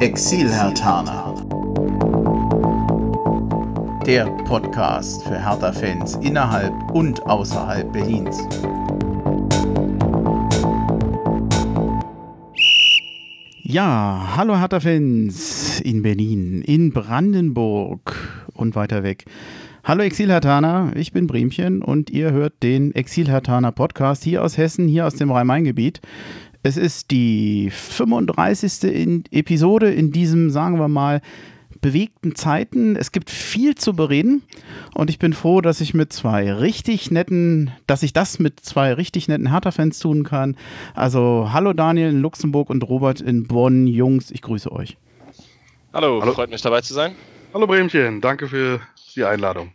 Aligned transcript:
Exil-Hertaner. 0.00 1.34
Der 4.06 4.24
Podcast 4.46 5.22
für 5.24 5.38
Hertha-Fans 5.38 6.14
innerhalb 6.22 6.72
und 6.92 7.20
außerhalb 7.26 7.92
Berlins. 7.92 8.38
Ja, 13.62 14.32
hallo 14.36 14.58
Hertha-Fans 14.58 15.80
in 15.80 16.00
Berlin, 16.00 16.62
in 16.62 16.92
Brandenburg 16.94 18.16
und 18.54 18.74
weiter 18.74 19.02
weg. 19.02 19.26
Hallo 19.84 20.02
Exil-Hertaner, 20.02 20.92
ich 20.94 21.12
bin 21.12 21.26
Bremchen 21.26 21.82
und 21.82 22.08
ihr 22.08 22.32
hört 22.32 22.62
den 22.62 22.94
Exil-Hertaner 22.94 23.72
Podcast 23.72 24.24
hier 24.24 24.42
aus 24.42 24.56
Hessen, 24.56 24.88
hier 24.88 25.06
aus 25.06 25.16
dem 25.16 25.30
Rhein-Main-Gebiet. 25.30 26.00
Es 26.62 26.76
ist 26.76 27.10
die 27.10 27.70
35. 27.70 28.84
In 28.84 29.24
Episode 29.30 29.92
in 29.92 30.12
diesem, 30.12 30.50
sagen 30.50 30.78
wir 30.78 30.88
mal, 30.88 31.22
bewegten 31.80 32.34
Zeiten. 32.34 32.96
Es 32.96 33.12
gibt 33.12 33.30
viel 33.30 33.74
zu 33.74 33.94
bereden 33.94 34.42
und 34.94 35.08
ich 35.08 35.18
bin 35.18 35.32
froh, 35.32 35.62
dass 35.62 35.80
ich 35.80 35.94
mit 35.94 36.12
zwei 36.12 36.52
richtig 36.52 37.10
netten, 37.10 37.70
dass 37.86 38.02
ich 38.02 38.12
das 38.12 38.38
mit 38.38 38.60
zwei 38.60 38.92
richtig 38.92 39.28
netten 39.28 39.50
Hertha-Fans 39.50 39.98
tun 39.98 40.22
kann. 40.22 40.56
Also 40.94 41.48
hallo 41.52 41.72
Daniel 41.72 42.10
in 42.10 42.20
Luxemburg 42.20 42.68
und 42.68 42.86
Robert 42.86 43.22
in 43.22 43.46
Bonn. 43.46 43.86
Jungs, 43.86 44.30
ich 44.30 44.42
grüße 44.42 44.70
euch. 44.70 44.98
Hallo, 45.94 46.20
hallo. 46.20 46.34
freut 46.34 46.50
mich 46.50 46.60
dabei 46.60 46.82
zu 46.82 46.92
sein. 46.92 47.14
Hallo 47.54 47.66
Bremchen, 47.66 48.20
danke 48.20 48.46
für 48.46 48.80
die 49.16 49.24
Einladung. 49.24 49.72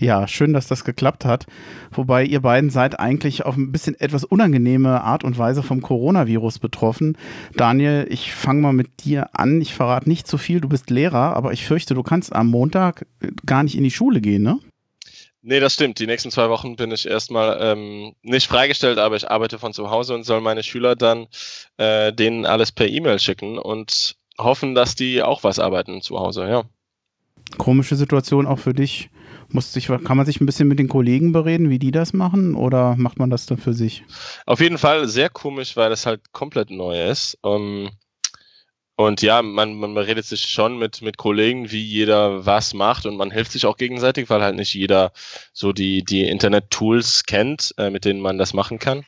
Ja, 0.00 0.26
schön, 0.26 0.54
dass 0.54 0.66
das 0.66 0.84
geklappt 0.84 1.26
hat. 1.26 1.44
Wobei 1.90 2.24
ihr 2.24 2.40
beiden 2.40 2.70
seid 2.70 2.98
eigentlich 2.98 3.44
auf 3.44 3.56
ein 3.56 3.70
bisschen 3.70 4.00
etwas 4.00 4.24
unangenehme 4.24 5.02
Art 5.02 5.24
und 5.24 5.36
Weise 5.36 5.62
vom 5.62 5.82
Coronavirus 5.82 6.58
betroffen. 6.58 7.18
Daniel, 7.54 8.06
ich 8.08 8.32
fange 8.32 8.62
mal 8.62 8.72
mit 8.72 9.04
dir 9.04 9.28
an. 9.38 9.60
Ich 9.60 9.74
verrate 9.74 10.08
nicht 10.08 10.26
zu 10.26 10.38
viel. 10.38 10.62
Du 10.62 10.70
bist 10.70 10.88
Lehrer, 10.88 11.36
aber 11.36 11.52
ich 11.52 11.66
fürchte, 11.66 11.92
du 11.92 12.02
kannst 12.02 12.34
am 12.34 12.46
Montag 12.46 13.06
gar 13.44 13.62
nicht 13.62 13.76
in 13.76 13.84
die 13.84 13.90
Schule 13.90 14.22
gehen, 14.22 14.42
ne? 14.42 14.58
Nee, 15.42 15.60
das 15.60 15.74
stimmt. 15.74 15.98
Die 15.98 16.06
nächsten 16.06 16.30
zwei 16.30 16.48
Wochen 16.48 16.76
bin 16.76 16.92
ich 16.92 17.06
erstmal 17.06 17.58
ähm, 17.60 18.14
nicht 18.22 18.46
freigestellt, 18.46 18.98
aber 18.98 19.16
ich 19.16 19.30
arbeite 19.30 19.58
von 19.58 19.74
zu 19.74 19.90
Hause 19.90 20.14
und 20.14 20.24
soll 20.24 20.40
meine 20.40 20.62
Schüler 20.62 20.96
dann 20.96 21.26
äh, 21.76 22.10
denen 22.10 22.46
alles 22.46 22.72
per 22.72 22.88
E-Mail 22.88 23.18
schicken 23.18 23.58
und 23.58 24.16
hoffen, 24.38 24.74
dass 24.74 24.94
die 24.94 25.22
auch 25.22 25.44
was 25.44 25.58
arbeiten 25.58 26.00
zu 26.00 26.18
Hause, 26.18 26.48
ja. 26.48 26.64
Komische 27.58 27.96
Situation 27.96 28.46
auch 28.46 28.58
für 28.58 28.72
dich. 28.74 29.10
Muss 29.52 29.72
sich, 29.72 29.86
kann 29.86 30.16
man 30.16 30.26
sich 30.26 30.40
ein 30.40 30.46
bisschen 30.46 30.68
mit 30.68 30.78
den 30.78 30.88
Kollegen 30.88 31.32
bereden, 31.32 31.70
wie 31.70 31.78
die 31.78 31.90
das 31.90 32.12
machen, 32.12 32.54
oder 32.54 32.96
macht 32.96 33.18
man 33.18 33.30
das 33.30 33.46
dann 33.46 33.58
für 33.58 33.74
sich? 33.74 34.04
Auf 34.46 34.60
jeden 34.60 34.78
Fall 34.78 35.08
sehr 35.08 35.28
komisch, 35.28 35.76
weil 35.76 35.90
das 35.90 36.06
halt 36.06 36.32
komplett 36.32 36.70
neu 36.70 37.10
ist. 37.10 37.36
Um, 37.42 37.86
ähm, 37.86 37.90
und 39.00 39.22
ja, 39.22 39.40
man, 39.40 39.76
man 39.76 39.96
redet 39.96 40.26
sich 40.26 40.42
schon 40.42 40.78
mit, 40.78 41.00
mit 41.00 41.16
Kollegen, 41.16 41.70
wie 41.70 41.82
jeder 41.82 42.44
was 42.44 42.74
macht 42.74 43.06
und 43.06 43.16
man 43.16 43.30
hilft 43.30 43.52
sich 43.52 43.64
auch 43.64 43.78
gegenseitig, 43.78 44.28
weil 44.28 44.42
halt 44.42 44.56
nicht 44.56 44.74
jeder 44.74 45.12
so 45.54 45.72
die, 45.72 46.04
die 46.04 46.28
Internet-Tools 46.28 47.24
kennt, 47.24 47.72
äh, 47.78 47.88
mit 47.88 48.04
denen 48.04 48.20
man 48.20 48.36
das 48.36 48.52
machen 48.52 48.78
kann. 48.78 49.06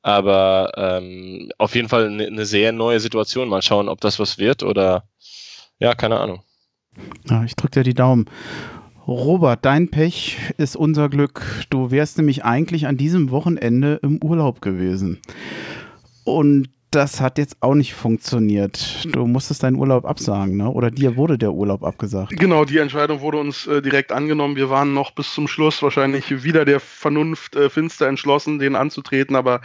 Aber 0.00 0.72
ähm, 0.76 1.52
auf 1.58 1.74
jeden 1.74 1.90
Fall 1.90 2.06
eine, 2.06 2.26
eine 2.26 2.46
sehr 2.46 2.72
neue 2.72 3.00
Situation. 3.00 3.50
Mal 3.50 3.60
schauen, 3.60 3.90
ob 3.90 4.00
das 4.00 4.18
was 4.18 4.38
wird 4.38 4.62
oder 4.62 5.06
ja, 5.78 5.94
keine 5.94 6.18
Ahnung. 6.20 6.42
Ja, 7.28 7.44
ich 7.44 7.54
drücke 7.54 7.80
dir 7.80 7.84
die 7.84 7.94
Daumen. 7.94 8.30
Robert, 9.08 9.64
dein 9.64 9.88
Pech 9.88 10.36
ist 10.58 10.76
unser 10.76 11.08
Glück. 11.08 11.64
Du 11.70 11.90
wärst 11.90 12.18
nämlich 12.18 12.44
eigentlich 12.44 12.86
an 12.86 12.98
diesem 12.98 13.30
Wochenende 13.30 13.98
im 14.02 14.22
Urlaub 14.22 14.60
gewesen. 14.60 15.18
Und 16.24 16.68
das 16.90 17.20
hat 17.20 17.38
jetzt 17.38 17.56
auch 17.60 17.74
nicht 17.74 17.94
funktioniert. 17.94 19.06
Du 19.12 19.26
musstest 19.26 19.62
deinen 19.62 19.76
Urlaub 19.76 20.06
absagen, 20.06 20.56
ne? 20.56 20.70
Oder 20.70 20.90
dir 20.90 21.16
wurde 21.16 21.36
der 21.36 21.52
Urlaub 21.52 21.82
abgesagt? 21.84 22.30
Genau, 22.30 22.64
die 22.64 22.78
Entscheidung 22.78 23.20
wurde 23.20 23.38
uns 23.38 23.66
äh, 23.66 23.82
direkt 23.82 24.10
angenommen. 24.10 24.56
Wir 24.56 24.70
waren 24.70 24.94
noch 24.94 25.10
bis 25.10 25.34
zum 25.34 25.48
Schluss 25.48 25.82
wahrscheinlich 25.82 26.44
wieder 26.44 26.64
der 26.64 26.80
Vernunft 26.80 27.56
äh, 27.56 27.68
finster 27.68 28.08
entschlossen, 28.08 28.58
den 28.58 28.74
anzutreten, 28.74 29.36
aber 29.36 29.60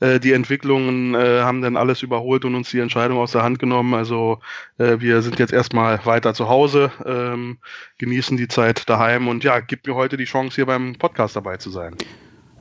äh, 0.00 0.20
die 0.20 0.32
Entwicklungen 0.32 1.14
äh, 1.14 1.40
haben 1.40 1.62
dann 1.62 1.76
alles 1.76 2.02
überholt 2.02 2.44
und 2.44 2.54
uns 2.54 2.70
die 2.70 2.80
Entscheidung 2.80 3.18
aus 3.18 3.32
der 3.32 3.42
Hand 3.42 3.58
genommen. 3.58 3.94
Also 3.94 4.38
äh, 4.78 5.00
wir 5.00 5.22
sind 5.22 5.38
jetzt 5.38 5.52
erstmal 5.52 6.04
weiter 6.04 6.32
zu 6.34 6.48
Hause, 6.48 6.92
ähm, 7.04 7.58
genießen 7.98 8.36
die 8.36 8.48
Zeit 8.48 8.88
daheim 8.88 9.26
und 9.26 9.42
ja, 9.42 9.58
gibt 9.60 9.86
mir 9.86 9.94
heute 9.94 10.16
die 10.16 10.24
Chance, 10.24 10.54
hier 10.54 10.66
beim 10.66 10.94
Podcast 10.96 11.34
dabei 11.34 11.56
zu 11.56 11.70
sein. 11.70 11.96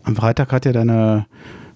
Am 0.03 0.15
Freitag 0.15 0.51
hat 0.51 0.65
ja 0.65 0.71
deine 0.71 1.27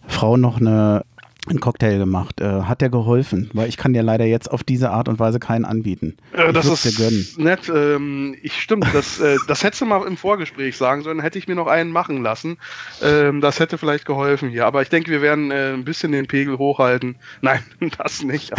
Frau 0.08 0.38
noch 0.38 0.60
eine 0.60 1.06
einen 1.48 1.60
Cocktail 1.60 1.98
gemacht. 1.98 2.40
Äh, 2.40 2.64
hat 2.64 2.82
der 2.82 2.90
geholfen? 2.90 3.50
Weil 3.54 3.68
ich 3.68 3.78
kann 3.78 3.94
dir 3.94 4.04
leider 4.04 4.26
jetzt 4.26 4.52
auf 4.52 4.64
diese 4.64 4.92
Art 4.92 5.10
und 5.10 5.20
Weise 5.20 5.40
keinen 5.40 5.66
anbieten. 5.66 6.18
Äh, 6.34 6.54
das 6.54 6.66
ist 6.66 6.86
dir 6.86 6.92
gönnen. 6.92 7.28
nett. 7.38 7.72
Ähm, 7.74 8.36
ich 8.44 8.62
stimmt, 8.62 8.86
das, 8.94 9.20
äh, 9.20 9.38
das 9.48 9.64
hättest 9.64 9.82
du 9.82 9.86
mal 9.86 10.06
im 10.06 10.18
Vorgespräch 10.18 10.78
sagen 10.78 11.02
sollen, 11.02 11.20
hätte 11.20 11.40
ich 11.40 11.48
mir 11.48 11.56
noch 11.56 11.68
einen 11.68 11.92
machen 11.92 12.22
lassen. 12.22 12.58
Ähm, 13.02 13.42
das 13.42 13.60
hätte 13.60 13.80
vielleicht 13.80 14.06
geholfen 14.06 14.50
hier. 14.50 14.68
Aber 14.68 14.84
ich 14.84 14.90
denke, 14.90 15.10
wir 15.10 15.22
werden 15.22 15.50
äh, 15.50 15.74
ein 15.74 15.84
bisschen 15.84 16.12
den 16.12 16.28
Pegel 16.28 16.60
hochhalten. 16.60 17.16
Nein, 17.42 17.62
das 17.98 18.24
nicht. 18.24 18.52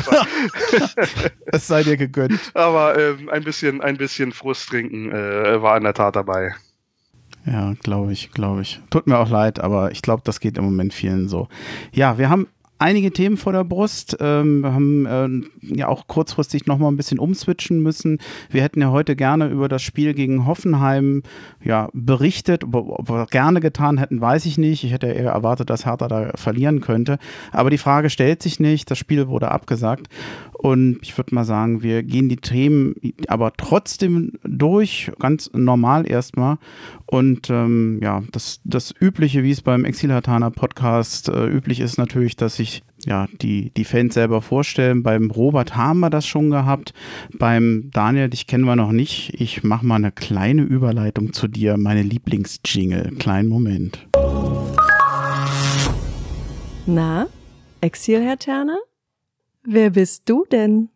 es 1.46 1.66
sei 1.66 1.84
dir 1.84 1.96
gegönnt. 1.96 2.40
Aber 2.54 2.98
ähm, 2.98 3.28
ein 3.28 3.44
bisschen, 3.44 3.80
ein 3.80 3.96
bisschen 3.96 4.32
Frust 4.32 4.68
trinken 4.68 5.12
äh, 5.12 5.62
war 5.62 5.76
in 5.76 5.84
der 5.84 5.94
Tat 5.94 6.16
dabei. 6.16 6.54
Ja, 7.44 7.74
glaube 7.82 8.12
ich, 8.12 8.30
glaube 8.32 8.62
ich. 8.62 8.80
Tut 8.90 9.06
mir 9.06 9.18
auch 9.18 9.28
leid, 9.28 9.60
aber 9.60 9.90
ich 9.90 10.02
glaube, 10.02 10.22
das 10.24 10.40
geht 10.40 10.58
im 10.58 10.64
Moment 10.64 10.94
vielen 10.94 11.28
so. 11.28 11.48
Ja, 11.92 12.18
wir 12.18 12.30
haben 12.30 12.46
einige 12.82 13.12
Themen 13.12 13.36
vor 13.36 13.52
der 13.52 13.64
Brust. 13.64 14.16
Ähm, 14.20 14.60
wir 14.60 14.74
haben 14.74 15.06
äh, 15.06 15.76
ja 15.76 15.88
auch 15.88 16.08
kurzfristig 16.08 16.66
nochmal 16.66 16.90
ein 16.90 16.96
bisschen 16.96 17.20
umswitchen 17.20 17.80
müssen. 17.80 18.18
Wir 18.50 18.62
hätten 18.62 18.80
ja 18.80 18.90
heute 18.90 19.14
gerne 19.14 19.48
über 19.48 19.68
das 19.68 19.82
Spiel 19.82 20.14
gegen 20.14 20.46
Hoffenheim 20.46 21.22
ja, 21.62 21.88
berichtet. 21.92 22.64
Ob, 22.64 22.74
ob 22.74 23.08
wir 23.08 23.26
gerne 23.26 23.60
getan 23.60 23.98
hätten, 23.98 24.20
weiß 24.20 24.46
ich 24.46 24.58
nicht. 24.58 24.82
Ich 24.82 24.92
hätte 24.92 25.06
eher 25.06 25.30
erwartet, 25.30 25.70
dass 25.70 25.86
Hertha 25.86 26.08
da 26.08 26.32
verlieren 26.34 26.80
könnte. 26.80 27.18
Aber 27.52 27.70
die 27.70 27.78
Frage 27.78 28.10
stellt 28.10 28.42
sich 28.42 28.58
nicht. 28.58 28.90
Das 28.90 28.98
Spiel 28.98 29.28
wurde 29.28 29.52
abgesagt. 29.52 30.08
Und 30.52 30.98
ich 31.02 31.16
würde 31.16 31.34
mal 31.34 31.44
sagen, 31.44 31.82
wir 31.82 32.02
gehen 32.02 32.28
die 32.28 32.36
Themen 32.36 32.94
aber 33.28 33.52
trotzdem 33.56 34.32
durch, 34.44 35.10
ganz 35.18 35.50
normal 35.52 36.08
erstmal. 36.08 36.58
Und 37.12 37.50
ähm, 37.50 37.98
ja, 38.02 38.22
das, 38.32 38.62
das 38.64 38.94
Übliche, 38.98 39.42
wie 39.42 39.50
es 39.50 39.60
beim 39.60 39.84
Exilhatana 39.84 40.48
Podcast 40.48 41.28
äh, 41.28 41.44
üblich 41.44 41.80
ist, 41.80 41.98
natürlich, 41.98 42.36
dass 42.36 42.56
sich 42.56 42.82
ja, 43.04 43.26
die, 43.42 43.68
die 43.76 43.84
Fans 43.84 44.14
selber 44.14 44.40
vorstellen. 44.40 45.02
Beim 45.02 45.30
Robert 45.30 45.76
haben 45.76 46.00
wir 46.00 46.08
das 46.08 46.26
schon 46.26 46.48
gehabt. 46.48 46.94
Beim 47.38 47.90
Daniel, 47.92 48.30
dich 48.30 48.46
kennen 48.46 48.64
wir 48.64 48.76
noch 48.76 48.92
nicht. 48.92 49.38
Ich 49.38 49.62
mache 49.62 49.84
mal 49.84 49.96
eine 49.96 50.10
kleine 50.10 50.62
Überleitung 50.62 51.34
zu 51.34 51.48
dir, 51.48 51.76
meine 51.76 52.00
Lieblingsjingle. 52.00 53.10
Kleinen 53.18 53.50
Moment. 53.50 54.08
Na, 56.86 57.26
Exilherr 57.82 58.38
Terner? 58.38 58.78
Wer 59.64 59.90
bist 59.90 60.30
du 60.30 60.46
denn? 60.50 60.88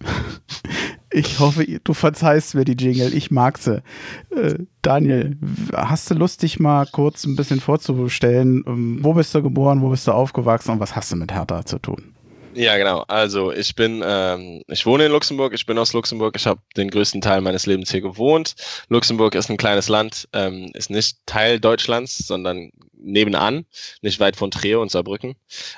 Ich 1.10 1.40
hoffe, 1.40 1.64
du 1.82 1.94
verzeihst 1.94 2.54
mir 2.54 2.64
die 2.64 2.76
Jingle. 2.76 3.14
Ich 3.14 3.30
mag 3.30 3.58
sie. 3.58 3.82
Äh, 4.30 4.58
Daniel, 4.82 5.38
hast 5.72 6.10
du 6.10 6.14
Lust, 6.14 6.42
dich 6.42 6.60
mal 6.60 6.86
kurz 6.86 7.24
ein 7.24 7.36
bisschen 7.36 7.60
vorzustellen? 7.60 8.62
Ähm, 8.66 8.98
wo 9.02 9.14
bist 9.14 9.34
du 9.34 9.42
geboren? 9.42 9.80
Wo 9.80 9.88
bist 9.88 10.06
du 10.06 10.12
aufgewachsen? 10.12 10.72
Und 10.72 10.80
was 10.80 10.94
hast 10.96 11.10
du 11.12 11.16
mit 11.16 11.32
Hertha 11.32 11.64
zu 11.64 11.78
tun? 11.78 12.14
Ja, 12.58 12.76
genau. 12.76 13.04
Also 13.06 13.52
ich 13.52 13.76
bin, 13.76 14.02
ähm, 14.04 14.64
ich 14.66 14.84
wohne 14.84 15.06
in 15.06 15.12
Luxemburg, 15.12 15.54
ich 15.54 15.64
bin 15.64 15.78
aus 15.78 15.92
Luxemburg, 15.92 16.34
ich 16.34 16.44
habe 16.44 16.60
den 16.76 16.90
größten 16.90 17.20
Teil 17.20 17.40
meines 17.40 17.66
Lebens 17.66 17.92
hier 17.92 18.00
gewohnt. 18.00 18.56
Luxemburg 18.88 19.36
ist 19.36 19.48
ein 19.48 19.56
kleines 19.56 19.88
Land, 19.88 20.28
ähm, 20.32 20.72
ist 20.74 20.90
nicht 20.90 21.18
Teil 21.24 21.60
Deutschlands, 21.60 22.18
sondern 22.18 22.72
nebenan, 22.92 23.64
nicht 24.02 24.18
weit 24.18 24.34
von 24.34 24.50
Trier 24.50 24.80
und 24.80 24.90
Saarbrücken. 24.90 25.36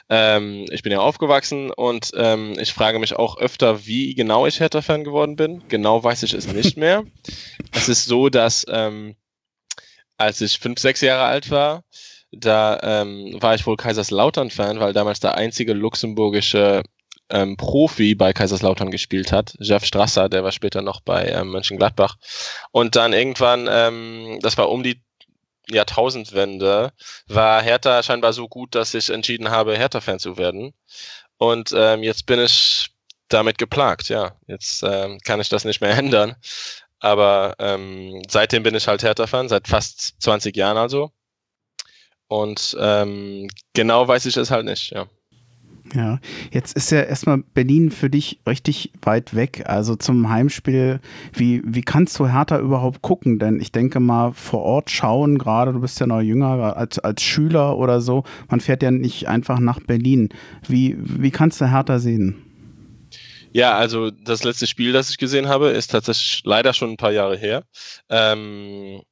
Ähm, 0.09 0.65
ich 0.71 0.83
bin 0.83 0.91
ja 0.91 1.01
aufgewachsen 1.01 1.71
und 1.71 2.13
ähm, 2.15 2.59
ich 2.59 2.72
frage 2.72 2.99
mich 2.99 3.15
auch 3.15 3.37
öfter, 3.37 3.84
wie 3.84 4.15
genau 4.15 4.47
ich 4.47 4.59
Hertha-Fan 4.59 5.04
geworden 5.04 5.37
bin. 5.37 5.63
Genau 5.69 6.03
weiß 6.03 6.22
ich 6.22 6.33
es 6.33 6.51
nicht 6.51 6.78
mehr. 6.78 7.04
es 7.72 7.91
ist 7.91 8.07
so, 8.07 8.31
dass 8.31 8.65
ähm, 8.71 9.16
als 10.16 10.41
ich 10.41 10.59
fünf, 10.59 10.78
sechs 10.78 11.03
Jahre 11.03 11.25
alt 11.25 11.51
war, 11.51 11.84
da 12.32 12.78
ähm, 12.82 13.36
war 13.41 13.54
ich 13.54 13.66
wohl 13.66 13.77
Kaiserslautern-Fan, 13.77 14.80
weil 14.80 14.92
damals 14.92 15.21
der 15.21 15.34
einzige 15.34 15.72
luxemburgische 15.72 16.82
ähm, 17.28 17.56
Profi 17.56 18.15
bei 18.15 18.32
Kaiserslautern 18.32 18.91
gespielt 18.91 19.32
hat, 19.32 19.54
Jeff 19.60 19.84
Strasser, 19.84 20.28
der 20.28 20.44
war 20.44 20.53
später 20.53 20.82
noch 20.82 21.00
bei 21.00 21.27
ähm, 21.28 21.50
Mönchengladbach. 21.50 22.16
Und 22.72 22.97
dann 22.97 23.12
irgendwann, 23.12 23.68
ähm, 23.71 24.38
das 24.42 24.56
war 24.59 24.68
um 24.71 24.82
die 24.82 25.03
Jahrtausendwende 25.68 26.92
war 27.28 27.62
Hertha 27.62 28.03
scheinbar 28.03 28.32
so 28.32 28.48
gut, 28.48 28.74
dass 28.74 28.94
ich 28.94 29.10
entschieden 29.10 29.50
habe, 29.50 29.77
Hertha-Fan 29.77 30.18
zu 30.18 30.36
werden. 30.36 30.74
Und 31.38 31.72
ähm, 31.74 32.03
jetzt 32.03 32.27
bin 32.27 32.41
ich 32.41 32.91
damit 33.28 33.59
geplagt, 33.59 34.09
ja. 34.09 34.36
Jetzt 34.47 34.82
ähm, 34.82 35.18
kann 35.24 35.41
ich 35.41 35.48
das 35.48 35.65
nicht 35.65 35.80
mehr 35.80 35.91
ändern. 35.97 36.36
Aber 36.98 37.54
ähm, 37.59 38.22
seitdem 38.28 38.62
bin 38.62 38.74
ich 38.74 38.88
halt 38.88 39.03
Hertha-Fan, 39.03 39.48
seit 39.48 39.68
fast 39.68 40.21
20 40.21 40.56
Jahren 40.56 40.77
also. 40.77 41.12
Und 42.30 42.77
ähm, 42.78 43.48
genau 43.74 44.06
weiß 44.06 44.24
ich 44.27 44.36
es 44.36 44.53
halt 44.53 44.65
nicht, 44.65 44.92
ja. 44.92 45.06
Ja, 45.92 46.21
jetzt 46.53 46.77
ist 46.77 46.92
ja 46.92 47.00
erstmal 47.03 47.38
Berlin 47.38 47.91
für 47.91 48.09
dich 48.09 48.38
richtig 48.47 48.92
weit 49.03 49.34
weg. 49.34 49.65
Also 49.66 49.97
zum 49.97 50.30
Heimspiel, 50.30 51.00
wie, 51.32 51.60
wie 51.65 51.80
kannst 51.80 52.16
du 52.21 52.28
Hertha 52.28 52.60
überhaupt 52.60 53.03
gucken? 53.03 53.41
Denn 53.41 53.59
ich 53.59 53.72
denke 53.72 53.98
mal, 53.98 54.32
vor 54.32 54.62
Ort 54.62 54.91
schauen, 54.91 55.38
gerade 55.38 55.72
du 55.72 55.80
bist 55.80 55.98
ja 55.98 56.06
noch 56.06 56.21
jünger 56.21 56.77
als, 56.77 57.00
als 57.00 57.21
Schüler 57.21 57.77
oder 57.77 58.00
so, 58.00 58.22
man 58.48 58.60
fährt 58.60 58.84
ja 58.84 58.92
nicht 58.92 59.27
einfach 59.27 59.59
nach 59.59 59.80
Berlin. 59.80 60.28
Wie, 60.68 60.97
wie 61.00 61.32
kannst 61.32 61.60
du 61.60 61.68
Hertha 61.68 61.98
sehen? 61.98 62.44
Ja, 63.53 63.77
also 63.77 64.12
das 64.12 64.44
letzte 64.44 64.68
Spiel, 64.68 64.92
das 64.92 65.10
ich 65.10 65.18
gesehen 65.18 65.48
habe, 65.48 65.71
ist 65.71 65.88
tatsächlich 65.88 66.42
leider 66.44 66.72
schon 66.74 66.91
ein 66.91 66.97
paar 66.97 67.10
Jahre 67.10 67.36
her. 67.36 67.65
Ähm, 68.09 69.03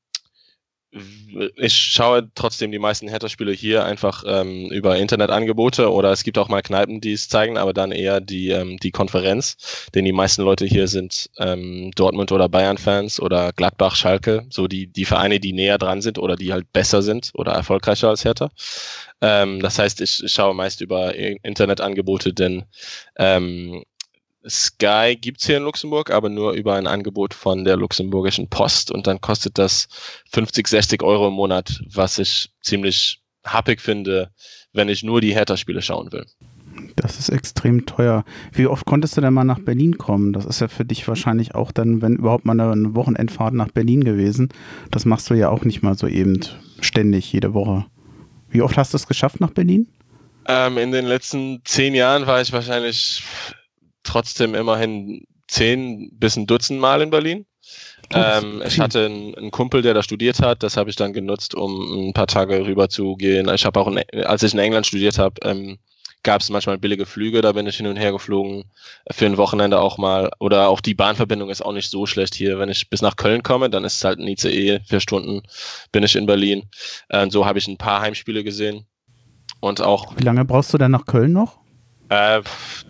ich 1.56 1.76
schaue 1.76 2.30
trotzdem 2.34 2.72
die 2.72 2.78
meisten 2.78 3.08
Hertha-Spiele 3.08 3.52
hier 3.52 3.84
einfach 3.84 4.24
ähm, 4.26 4.66
über 4.70 4.96
Internetangebote 4.96 5.90
oder 5.92 6.10
es 6.12 6.24
gibt 6.24 6.38
auch 6.38 6.48
mal 6.48 6.62
Kneipen, 6.62 7.00
die 7.00 7.12
es 7.12 7.28
zeigen, 7.28 7.58
aber 7.58 7.72
dann 7.72 7.92
eher 7.92 8.20
die, 8.20 8.50
ähm, 8.50 8.78
die 8.78 8.90
Konferenz, 8.90 9.88
denn 9.94 10.04
die 10.04 10.12
meisten 10.12 10.42
Leute 10.42 10.66
hier 10.66 10.88
sind 10.88 11.30
ähm, 11.38 11.90
Dortmund- 11.94 12.32
oder 12.32 12.48
Bayern-Fans 12.48 13.20
oder 13.20 13.52
Gladbach, 13.52 13.94
Schalke, 13.94 14.46
so 14.50 14.68
die, 14.68 14.86
die 14.86 15.04
Vereine, 15.04 15.40
die 15.40 15.52
näher 15.52 15.78
dran 15.78 16.00
sind 16.00 16.18
oder 16.18 16.36
die 16.36 16.52
halt 16.52 16.72
besser 16.72 17.02
sind 17.02 17.30
oder 17.34 17.52
erfolgreicher 17.52 18.08
als 18.08 18.24
Hertha. 18.24 18.50
Ähm, 19.20 19.60
das 19.60 19.78
heißt, 19.78 20.00
ich, 20.00 20.22
ich 20.22 20.32
schaue 20.32 20.54
meist 20.54 20.80
über 20.80 21.14
Internetangebote, 21.14 22.32
denn 22.32 22.64
ähm, 23.16 23.84
Sky 24.46 25.16
gibt's 25.20 25.46
hier 25.46 25.56
in 25.56 25.64
Luxemburg, 25.64 26.10
aber 26.10 26.28
nur 26.28 26.52
über 26.52 26.74
ein 26.74 26.86
Angebot 26.86 27.34
von 27.34 27.64
der 27.64 27.76
luxemburgischen 27.76 28.48
Post 28.48 28.90
und 28.90 29.06
dann 29.06 29.20
kostet 29.20 29.58
das 29.58 29.88
50, 30.30 30.68
60 30.68 31.02
Euro 31.02 31.28
im 31.28 31.34
Monat, 31.34 31.82
was 31.92 32.18
ich 32.18 32.50
ziemlich 32.62 33.20
happig 33.44 33.80
finde, 33.80 34.30
wenn 34.72 34.88
ich 34.88 35.02
nur 35.02 35.20
die 35.20 35.34
Hertha-Spiele 35.34 35.82
schauen 35.82 36.12
will. 36.12 36.24
Das 36.96 37.18
ist 37.18 37.28
extrem 37.28 37.86
teuer. 37.86 38.24
Wie 38.52 38.66
oft 38.66 38.84
konntest 38.84 39.16
du 39.16 39.20
denn 39.20 39.34
mal 39.34 39.44
nach 39.44 39.58
Berlin 39.58 39.98
kommen? 39.98 40.32
Das 40.32 40.44
ist 40.44 40.60
ja 40.60 40.68
für 40.68 40.84
dich 40.84 41.06
wahrscheinlich 41.08 41.54
auch 41.54 41.72
dann, 41.72 42.02
wenn 42.02 42.16
überhaupt 42.16 42.44
mal 42.44 42.60
eine 42.60 42.94
Wochenendfahrt 42.94 43.54
nach 43.54 43.70
Berlin 43.70 44.04
gewesen. 44.04 44.50
Das 44.90 45.04
machst 45.04 45.28
du 45.30 45.34
ja 45.34 45.48
auch 45.48 45.64
nicht 45.64 45.82
mal 45.82 45.96
so 45.96 46.06
eben 46.06 46.40
ständig, 46.80 47.32
jede 47.32 47.54
Woche. 47.54 47.86
Wie 48.48 48.62
oft 48.62 48.76
hast 48.76 48.92
du 48.92 48.96
es 48.96 49.06
geschafft 49.06 49.40
nach 49.40 49.50
Berlin? 49.50 49.88
Ähm, 50.46 50.78
in 50.78 50.92
den 50.92 51.04
letzten 51.04 51.60
zehn 51.64 51.94
Jahren 51.94 52.26
war 52.26 52.40
ich 52.40 52.52
wahrscheinlich 52.52 53.22
trotzdem 54.08 54.54
immerhin 54.54 55.26
zehn 55.46 56.10
bis 56.12 56.36
ein 56.36 56.46
Dutzend 56.46 56.80
Mal 56.80 57.02
in 57.02 57.10
Berlin. 57.10 57.46
Ähm, 58.14 58.62
ich 58.66 58.80
hatte 58.80 59.06
einen, 59.06 59.34
einen, 59.34 59.50
Kumpel, 59.50 59.82
der 59.82 59.94
da 59.94 60.02
studiert 60.02 60.40
hat. 60.40 60.62
Das 60.62 60.76
habe 60.76 60.88
ich 60.88 60.96
dann 60.96 61.12
genutzt, 61.12 61.54
um 61.54 62.08
ein 62.08 62.12
paar 62.14 62.26
Tage 62.26 62.64
rüber 62.64 62.88
zu 62.88 63.16
gehen. 63.16 63.48
Ich 63.50 63.64
habe 63.66 63.78
auch, 63.80 63.88
in, 63.88 63.98
als 64.24 64.42
ich 64.42 64.54
in 64.54 64.58
England 64.58 64.86
studiert 64.86 65.18
habe, 65.18 65.34
ähm, 65.42 65.78
gab 66.22 66.40
es 66.40 66.50
manchmal 66.50 66.78
billige 66.78 67.04
Flüge. 67.04 67.42
Da 67.42 67.52
bin 67.52 67.66
ich 67.66 67.76
hin 67.76 67.86
und 67.86 67.96
her 67.96 68.12
geflogen. 68.12 68.64
Für 69.10 69.26
ein 69.26 69.36
Wochenende 69.36 69.80
auch 69.80 69.98
mal. 69.98 70.30
Oder 70.38 70.68
auch 70.68 70.80
die 70.80 70.94
Bahnverbindung 70.94 71.50
ist 71.50 71.60
auch 71.60 71.72
nicht 71.72 71.90
so 71.90 72.06
schlecht 72.06 72.34
hier. 72.34 72.58
Wenn 72.58 72.70
ich 72.70 72.88
bis 72.88 73.02
nach 73.02 73.16
Köln 73.16 73.42
komme, 73.42 73.68
dann 73.68 73.84
ist 73.84 73.96
es 73.96 74.04
halt 74.04 74.18
ein 74.18 74.28
ICE. 74.28 74.80
Vier 74.86 75.00
Stunden 75.00 75.42
bin 75.92 76.02
ich 76.02 76.16
in 76.16 76.26
Berlin. 76.26 76.64
Äh, 77.08 77.28
so 77.30 77.44
habe 77.44 77.58
ich 77.58 77.68
ein 77.68 77.78
paar 77.78 78.00
Heimspiele 78.00 78.44
gesehen. 78.44 78.86
Und 79.60 79.82
auch. 79.82 80.16
Wie 80.16 80.24
lange 80.24 80.44
brauchst 80.44 80.72
du 80.72 80.78
denn 80.78 80.92
nach 80.92 81.04
Köln 81.04 81.32
noch? 81.32 81.58
Äh, 82.08 82.40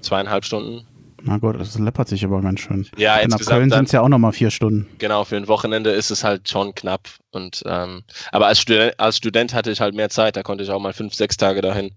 zweieinhalb 0.01 0.45
Stunden. 0.45 0.87
Na 1.23 1.39
gut, 1.39 1.59
das 1.59 1.79
läppert 1.79 2.09
sich 2.09 2.25
aber 2.25 2.41
ganz 2.41 2.61
schön. 2.61 2.87
Ja, 2.97 3.17
insgesamt 3.17 3.59
Köln 3.59 3.71
sind 3.71 3.85
es 3.87 3.93
ja 3.93 4.01
auch 4.03 4.09
nochmal 4.09 4.33
vier 4.33 4.51
Stunden. 4.51 4.87
Genau, 4.99 5.25
für 5.25 5.37
ein 5.37 5.49
Wochenende 5.49 5.91
ist 5.91 6.11
es 6.11 6.23
halt 6.23 6.49
schon 6.49 6.75
knapp. 6.75 7.09
Und 7.31 7.63
ähm, 7.67 8.05
aber 8.31 8.47
als 8.47 8.61
Student, 8.61 8.99
als 8.99 9.17
Student 9.17 9.53
hatte 9.55 9.71
ich 9.71 9.81
halt 9.81 9.95
mehr 9.95 10.11
Zeit, 10.11 10.37
da 10.37 10.43
konnte 10.43 10.65
ich 10.65 10.71
auch 10.71 10.81
mal 10.81 10.93
fünf, 10.93 11.15
sechs 11.15 11.37
Tage 11.37 11.61
dahin. 11.61 11.93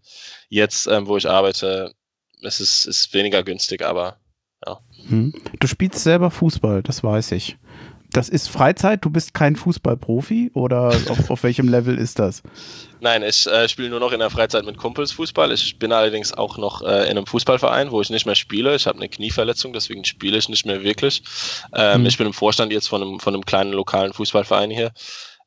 Jetzt, 0.50 0.88
ähm, 0.88 1.08
wo 1.08 1.18
ich 1.18 1.30
arbeite, 1.30 1.94
ist 2.42 2.60
es 2.60 2.86
ist 2.86 3.14
weniger 3.14 3.44
günstig, 3.44 3.84
aber 3.86 4.18
ja. 4.66 4.80
Hm. 5.08 5.34
Du 5.60 5.68
spielst 5.68 6.04
selber 6.04 6.32
Fußball, 6.32 6.82
das 6.84 7.04
weiß 7.04 7.32
ich. 7.34 7.58
Das 8.14 8.28
ist 8.28 8.50
Freizeit, 8.50 9.06
du 9.06 9.10
bist 9.10 9.34
kein 9.34 9.56
Fußballprofi 9.56 10.52
oder 10.54 10.88
auf, 11.10 11.30
auf 11.30 11.44
welchem 11.44 11.70
Level 11.70 11.98
ist 11.98 12.20
das? 12.20 12.44
Nein, 13.00 13.24
ich 13.24 13.48
äh, 13.48 13.68
spiele 13.68 13.90
nur 13.90 14.00
noch 14.00 14.12
in 14.12 14.20
der 14.20 14.30
Freizeit 14.30 14.66
mit 14.66 14.78
Kumpels 14.78 15.14
Fußball. 15.14 15.52
Ich 15.52 15.80
bin 15.80 15.92
allerdings 15.92 16.34
auch 16.34 16.58
noch 16.58 16.82
äh, 16.84 17.06
in 17.06 17.18
einem 17.18 17.26
Fußballverein, 17.26 17.92
wo 17.92 18.02
ich 18.02 18.10
nicht 18.10 18.26
mehr 18.26 18.36
spiele. 18.36 18.76
Ich 18.76 18.86
habe 18.86 18.98
eine 18.98 19.10
Knieverletzung, 19.10 19.74
deswegen 19.74 20.04
spiele 20.06 20.38
ich 20.38 20.50
nicht 20.50 20.66
mehr 20.66 20.84
wirklich. 20.84 21.24
Ähm, 21.74 22.02
mhm. 22.02 22.08
Ich 22.08 22.18
bin 22.18 22.28
im 22.28 22.34
Vorstand 22.34 22.72
jetzt 22.74 22.88
von 22.88 23.02
einem, 23.02 23.20
von 23.20 23.34
einem 23.34 23.46
kleinen 23.46 23.72
lokalen 23.72 24.14
Fußballverein 24.14 24.70
hier. 24.70 24.92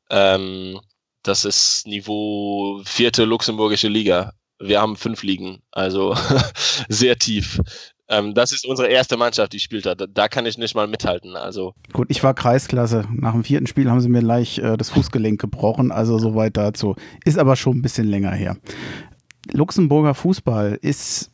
Ähm, 0.09 0.79
das 1.23 1.45
ist 1.45 1.87
Niveau 1.87 2.81
vierte 2.83 3.25
luxemburgische 3.25 3.87
Liga. 3.87 4.33
Wir 4.59 4.81
haben 4.81 4.95
fünf 4.95 5.23
Ligen, 5.23 5.61
also 5.71 6.15
sehr 6.89 7.17
tief. 7.17 7.59
Ähm, 8.07 8.33
das 8.33 8.51
ist 8.51 8.65
unsere 8.65 8.87
erste 8.87 9.17
Mannschaft, 9.17 9.53
die 9.53 9.59
spielt 9.59 9.85
da. 9.85 9.95
Da 9.95 10.27
kann 10.27 10.45
ich 10.45 10.57
nicht 10.57 10.75
mal 10.75 10.87
mithalten. 10.87 11.35
Also 11.35 11.73
gut, 11.91 12.07
ich 12.09 12.23
war 12.23 12.33
Kreisklasse. 12.33 13.05
Nach 13.11 13.33
dem 13.33 13.43
vierten 13.43 13.67
Spiel 13.67 13.89
haben 13.89 14.01
sie 14.01 14.09
mir 14.09 14.21
leicht 14.21 14.59
äh, 14.59 14.77
das 14.77 14.89
Fußgelenk 14.89 15.39
gebrochen. 15.41 15.91
Also 15.91 16.19
soweit 16.19 16.57
dazu. 16.57 16.95
Ist 17.23 17.39
aber 17.39 17.55
schon 17.55 17.77
ein 17.77 17.81
bisschen 17.81 18.07
länger 18.07 18.31
her. 18.31 18.57
Luxemburger 19.51 20.13
Fußball 20.13 20.77
ist 20.81 21.31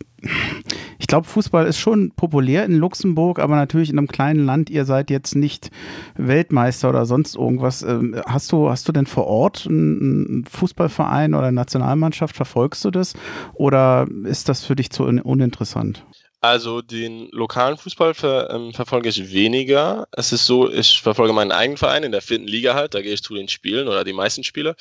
ich 1.00 1.08
glaube, 1.08 1.26
Fußball 1.28 1.66
ist 1.66 1.80
schon 1.80 2.12
populär 2.12 2.64
in 2.66 2.76
Luxemburg, 2.76 3.40
aber 3.40 3.56
natürlich 3.56 3.90
in 3.90 3.98
einem 3.98 4.08
kleinen 4.08 4.46
Land. 4.46 4.70
Ihr 4.70 4.86
seid 4.86 5.10
jetzt 5.10 5.36
nicht 5.36 5.72
Weltmeister 6.16 6.90
oder 6.90 7.08
sonst 7.08 7.36
irgendwas. 7.36 7.82
Ähm, 7.82 8.22
hast 8.28 8.52
du, 8.52 8.70
hast 8.70 8.88
du 8.88 8.92
denn 8.92 9.08
vor 9.08 9.26
Ort 9.26 9.66
einen 9.68 10.46
Fußballverein 10.46 11.34
oder 11.34 11.48
eine 11.48 11.56
Nationalmannschaft? 11.56 12.36
Verfolgst 12.36 12.86
du 12.86 12.92
das? 12.92 13.16
Oder 13.54 14.08
ist 14.24 14.48
das 14.48 14.64
für 14.64 14.76
dich 14.76 14.92
zu 14.92 15.06
uninteressant? 15.06 16.06
Also 16.44 16.82
den 16.82 17.30
lokalen 17.32 17.78
Fußball 17.78 18.16
ver, 18.16 18.50
ähm, 18.50 18.74
verfolge 18.74 19.10
ich 19.10 19.32
weniger. 19.32 20.08
Es 20.12 20.32
ist 20.32 20.48
so, 20.48 20.72
ich 20.72 21.00
verfolge 21.00 21.34
meinen 21.34 21.52
eigenen 21.52 21.78
Verein 21.78 22.02
in 22.02 22.12
der 22.12 22.24
vierten 22.24 22.48
Liga 22.48 22.74
halt, 22.74 22.96
da 22.96 23.02
gehe 23.02 23.14
ich 23.14 23.22
zu 23.22 23.36
den 23.36 23.48
Spielen 23.48 23.88
oder 23.88 24.04
die 24.04 24.12
meisten 24.12 24.44
Spiele. 24.44 24.76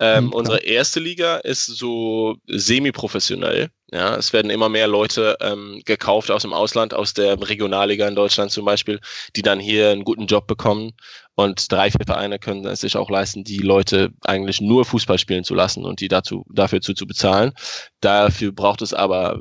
Ähm, 0.00 0.24
mhm, 0.24 0.32
unsere 0.32 0.58
erste 0.64 0.98
Liga 0.98 1.36
ist 1.36 1.66
so 1.66 2.36
semi-professionell. 2.48 3.70
Ja, 3.92 4.16
es 4.16 4.32
werden 4.32 4.50
immer 4.50 4.68
mehr 4.68 4.88
Leute 4.88 5.36
ähm, 5.40 5.82
gekauft 5.84 6.32
aus 6.32 6.42
dem 6.42 6.52
Ausland, 6.52 6.94
aus 6.94 7.14
der 7.14 7.40
Regionalliga 7.40 8.08
in 8.08 8.16
Deutschland 8.16 8.50
zum 8.50 8.64
Beispiel, 8.64 8.98
die 9.36 9.42
dann 9.42 9.60
hier 9.60 9.90
einen 9.90 10.02
guten 10.02 10.26
Job 10.26 10.48
bekommen. 10.48 10.94
Und 11.36 11.72
drei, 11.72 11.90
vier 11.90 12.06
Vereine 12.06 12.38
können 12.38 12.64
es 12.64 12.82
sich 12.82 12.96
auch 12.96 13.10
leisten, 13.10 13.42
die 13.42 13.58
Leute 13.58 14.10
eigentlich 14.22 14.60
nur 14.60 14.84
Fußball 14.84 15.18
spielen 15.18 15.42
zu 15.42 15.54
lassen 15.54 15.84
und 15.84 16.00
die 16.00 16.08
dazu, 16.08 16.44
dafür 16.52 16.80
zu, 16.80 16.94
zu 16.94 17.06
bezahlen. 17.06 17.52
Dafür 18.00 18.52
braucht 18.52 18.82
es 18.82 18.94
aber 18.94 19.40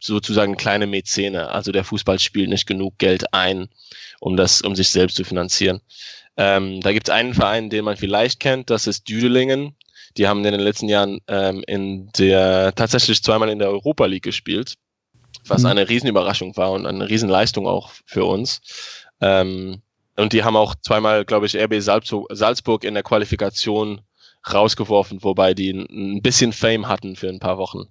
sozusagen 0.00 0.56
kleine 0.56 0.86
Mäzene. 0.86 1.48
Also 1.48 1.72
der 1.72 1.84
Fußball 1.84 2.18
spielt 2.18 2.50
nicht 2.50 2.66
genug 2.66 2.98
Geld 2.98 3.32
ein, 3.32 3.68
um 4.20 4.36
das, 4.36 4.60
um 4.60 4.76
sich 4.76 4.90
selbst 4.90 5.16
zu 5.16 5.24
finanzieren. 5.24 5.80
Ähm, 6.36 6.80
da 6.80 6.92
gibt 6.92 7.08
es 7.08 7.14
einen 7.14 7.34
Verein, 7.34 7.70
den 7.70 7.84
man 7.84 7.96
vielleicht 7.96 8.40
kennt, 8.40 8.70
das 8.70 8.86
ist 8.86 9.08
Düdelingen. 9.08 9.76
Die 10.16 10.28
haben 10.28 10.44
in 10.44 10.52
den 10.52 10.60
letzten 10.60 10.88
Jahren 10.88 11.20
ähm, 11.28 11.62
in 11.66 12.10
der 12.18 12.74
tatsächlich 12.74 13.22
zweimal 13.22 13.48
in 13.48 13.58
der 13.58 13.70
Europa 13.70 14.06
League 14.06 14.24
gespielt, 14.24 14.74
was 15.46 15.62
mhm. 15.62 15.68
eine 15.68 15.88
Riesenüberraschung 15.88 16.56
war 16.56 16.72
und 16.72 16.86
eine 16.86 17.08
Riesenleistung 17.08 17.66
auch 17.66 17.92
für 18.04 18.24
uns. 18.24 18.60
Ähm, 19.20 19.82
und 20.20 20.32
die 20.32 20.44
haben 20.44 20.56
auch 20.56 20.74
zweimal, 20.82 21.24
glaube 21.24 21.46
ich, 21.46 21.56
RB 21.56 21.80
Salzburg 21.80 22.84
in 22.84 22.94
der 22.94 23.02
Qualifikation 23.02 24.00
rausgeworfen, 24.52 25.22
wobei 25.22 25.54
die 25.54 25.70
ein 25.70 26.22
bisschen 26.22 26.52
Fame 26.52 26.88
hatten 26.88 27.16
für 27.16 27.28
ein 27.28 27.40
paar 27.40 27.58
Wochen 27.58 27.88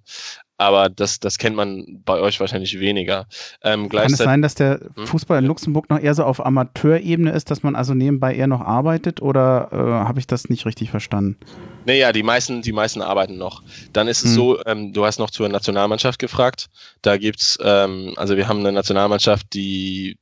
aber 0.60 0.90
das, 0.90 1.18
das 1.20 1.38
kennt 1.38 1.56
man 1.56 2.02
bei 2.04 2.20
euch 2.20 2.38
wahrscheinlich 2.38 2.78
weniger. 2.78 3.26
Ähm, 3.62 3.88
Kann 3.88 4.12
es 4.12 4.18
sein, 4.18 4.42
dass 4.42 4.54
der 4.54 4.80
hm? 4.94 5.06
Fußball 5.06 5.38
in 5.38 5.46
Luxemburg 5.46 5.88
noch 5.88 5.98
eher 5.98 6.14
so 6.14 6.22
auf 6.22 6.44
Amateurebene 6.44 7.30
ist, 7.30 7.50
dass 7.50 7.62
man 7.62 7.74
also 7.74 7.94
nebenbei 7.94 8.34
eher 8.34 8.46
noch 8.46 8.60
arbeitet 8.60 9.22
oder 9.22 9.70
äh, 9.72 9.76
habe 9.76 10.20
ich 10.20 10.26
das 10.26 10.50
nicht 10.50 10.66
richtig 10.66 10.90
verstanden? 10.90 11.38
Naja, 11.86 12.12
die 12.12 12.22
meisten, 12.22 12.60
die 12.60 12.72
meisten 12.72 13.00
arbeiten 13.00 13.38
noch. 13.38 13.62
Dann 13.94 14.06
ist 14.06 14.18
es 14.18 14.32
hm. 14.32 14.34
so, 14.34 14.64
ähm, 14.66 14.92
du 14.92 15.06
hast 15.06 15.18
noch 15.18 15.30
zur 15.30 15.48
Nationalmannschaft 15.48 16.18
gefragt. 16.18 16.68
Da 17.00 17.16
gibt's, 17.16 17.58
ähm, 17.62 18.12
also 18.16 18.36
wir 18.36 18.46
haben 18.46 18.60
eine 18.60 18.72
Nationalmannschaft, 18.72 19.54
die 19.54 20.18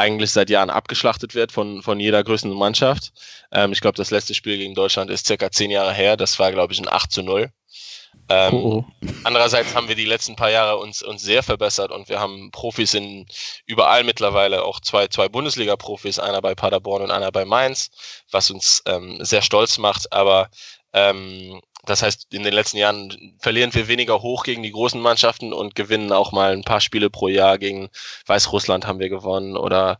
eigentlich 0.00 0.32
seit 0.32 0.50
Jahren 0.50 0.70
abgeschlachtet 0.70 1.34
wird 1.34 1.52
von, 1.52 1.82
von 1.82 2.00
jeder 2.00 2.24
größeren 2.24 2.56
Mannschaft. 2.56 3.12
Ähm, 3.52 3.72
ich 3.72 3.80
glaube, 3.80 3.96
das 3.96 4.10
letzte 4.10 4.34
Spiel 4.34 4.56
gegen 4.58 4.74
Deutschland 4.74 5.10
ist 5.10 5.26
circa 5.26 5.50
zehn 5.50 5.70
Jahre 5.70 5.92
her. 5.92 6.16
Das 6.16 6.38
war, 6.38 6.50
glaube 6.50 6.72
ich, 6.72 6.80
ein 6.80 6.88
8 6.88 7.12
zu 7.12 7.22
0. 7.22 7.52
Ähm, 8.28 8.54
oh, 8.54 8.84
oh. 9.02 9.10
Andererseits 9.24 9.74
haben 9.74 9.88
wir 9.88 9.94
die 9.94 10.04
letzten 10.04 10.36
paar 10.36 10.50
Jahre 10.50 10.78
uns, 10.78 11.02
uns 11.02 11.22
sehr 11.22 11.42
verbessert 11.42 11.90
und 11.90 12.08
wir 12.08 12.20
haben 12.20 12.50
Profis 12.50 12.94
in 12.94 13.26
überall 13.66 14.04
mittlerweile, 14.04 14.64
auch 14.64 14.80
zwei, 14.80 15.08
zwei 15.08 15.28
Bundesliga-Profis, 15.28 16.18
einer 16.18 16.40
bei 16.40 16.54
Paderborn 16.54 17.02
und 17.02 17.10
einer 17.10 17.32
bei 17.32 17.44
Mainz, 17.44 17.90
was 18.30 18.50
uns 18.50 18.82
ähm, 18.86 19.18
sehr 19.24 19.42
stolz 19.42 19.78
macht. 19.78 20.12
Aber 20.12 20.48
ähm, 20.92 21.60
das 21.86 22.02
heißt, 22.02 22.32
in 22.32 22.42
den 22.42 22.52
letzten 22.52 22.78
Jahren 22.78 23.34
verlieren 23.38 23.74
wir 23.74 23.88
weniger 23.88 24.22
hoch 24.22 24.44
gegen 24.44 24.62
die 24.62 24.72
großen 24.72 25.00
Mannschaften 25.00 25.52
und 25.52 25.74
gewinnen 25.74 26.12
auch 26.12 26.32
mal 26.32 26.52
ein 26.52 26.64
paar 26.64 26.80
Spiele 26.80 27.10
pro 27.10 27.28
Jahr. 27.28 27.58
Gegen 27.58 27.88
Weißrussland 28.26 28.86
haben 28.86 28.98
wir 28.98 29.08
gewonnen 29.08 29.56
oder 29.56 29.98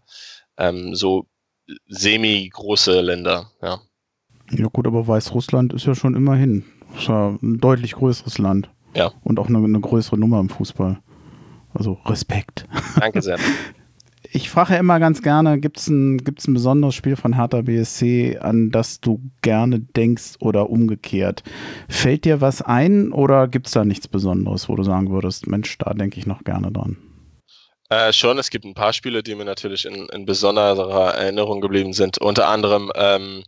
ähm, 0.59 0.95
so 0.95 1.27
semi-große 1.89 3.01
Länder, 3.01 3.51
ja. 3.63 3.81
Ja 4.53 4.67
gut, 4.67 4.87
aber 4.87 5.07
Weißrussland 5.07 5.73
ist 5.73 5.87
ja 5.87 5.95
schon 5.95 6.17
immerhin. 6.17 6.65
Ist 6.97 7.07
ja 7.07 7.39
ein 7.41 7.59
deutlich 7.59 7.93
größeres 7.93 8.39
Land. 8.39 8.69
Ja. 8.95 9.13
Und 9.23 9.39
auch 9.39 9.49
eine, 9.49 9.59
eine 9.59 9.81
größere 9.81 10.19
Nummer 10.19 10.41
im 10.41 10.49
Fußball. 10.49 11.01
Also 11.73 11.99
Respekt. 12.05 12.67
Danke 12.99 13.23
sehr. 13.23 13.39
Ich 14.33 14.49
frage 14.49 14.77
immer 14.77 15.01
ganz 15.01 15.23
gerne, 15.23 15.59
gibt 15.59 15.79
es 15.79 15.89
ein, 15.89 16.19
gibt's 16.19 16.47
ein 16.47 16.55
besonderes 16.55 16.95
Spiel 16.95 17.17
von 17.17 17.35
Hertha 17.35 17.63
BSC, 17.63 18.39
an 18.39 18.71
das 18.71 19.01
du 19.01 19.21
gerne 19.43 19.81
denkst 19.81 20.37
oder 20.39 20.71
umgekehrt? 20.71 21.43
Fällt 21.89 22.25
dir 22.25 22.41
was 22.41 22.63
ein 22.63 23.11
oder 23.11 23.49
gibt 23.49 23.67
es 23.67 23.73
da 23.73 23.85
nichts 23.85 24.07
Besonderes, 24.07 24.69
wo 24.69 24.77
du 24.77 24.85
sagen 24.85 25.11
würdest, 25.11 25.49
Mensch, 25.49 25.77
da 25.79 25.95
denke 25.95 26.21
ich 26.21 26.27
noch 26.27 26.45
gerne 26.45 26.71
dran? 26.71 26.97
Äh, 27.93 28.13
schon, 28.13 28.39
es 28.39 28.51
gibt 28.51 28.65
ein 28.65 28.75
paar 28.75 28.93
Spiele, 28.93 29.21
die 29.21 29.35
mir 29.35 29.45
natürlich 29.45 29.85
in, 29.85 30.09
in 30.11 30.25
besonderer 30.25 31.13
Erinnerung 31.15 31.61
geblieben 31.61 31.93
sind. 31.93 32.19
Unter 32.19 32.47
anderem 32.47 32.93
ähm, 32.95 33.43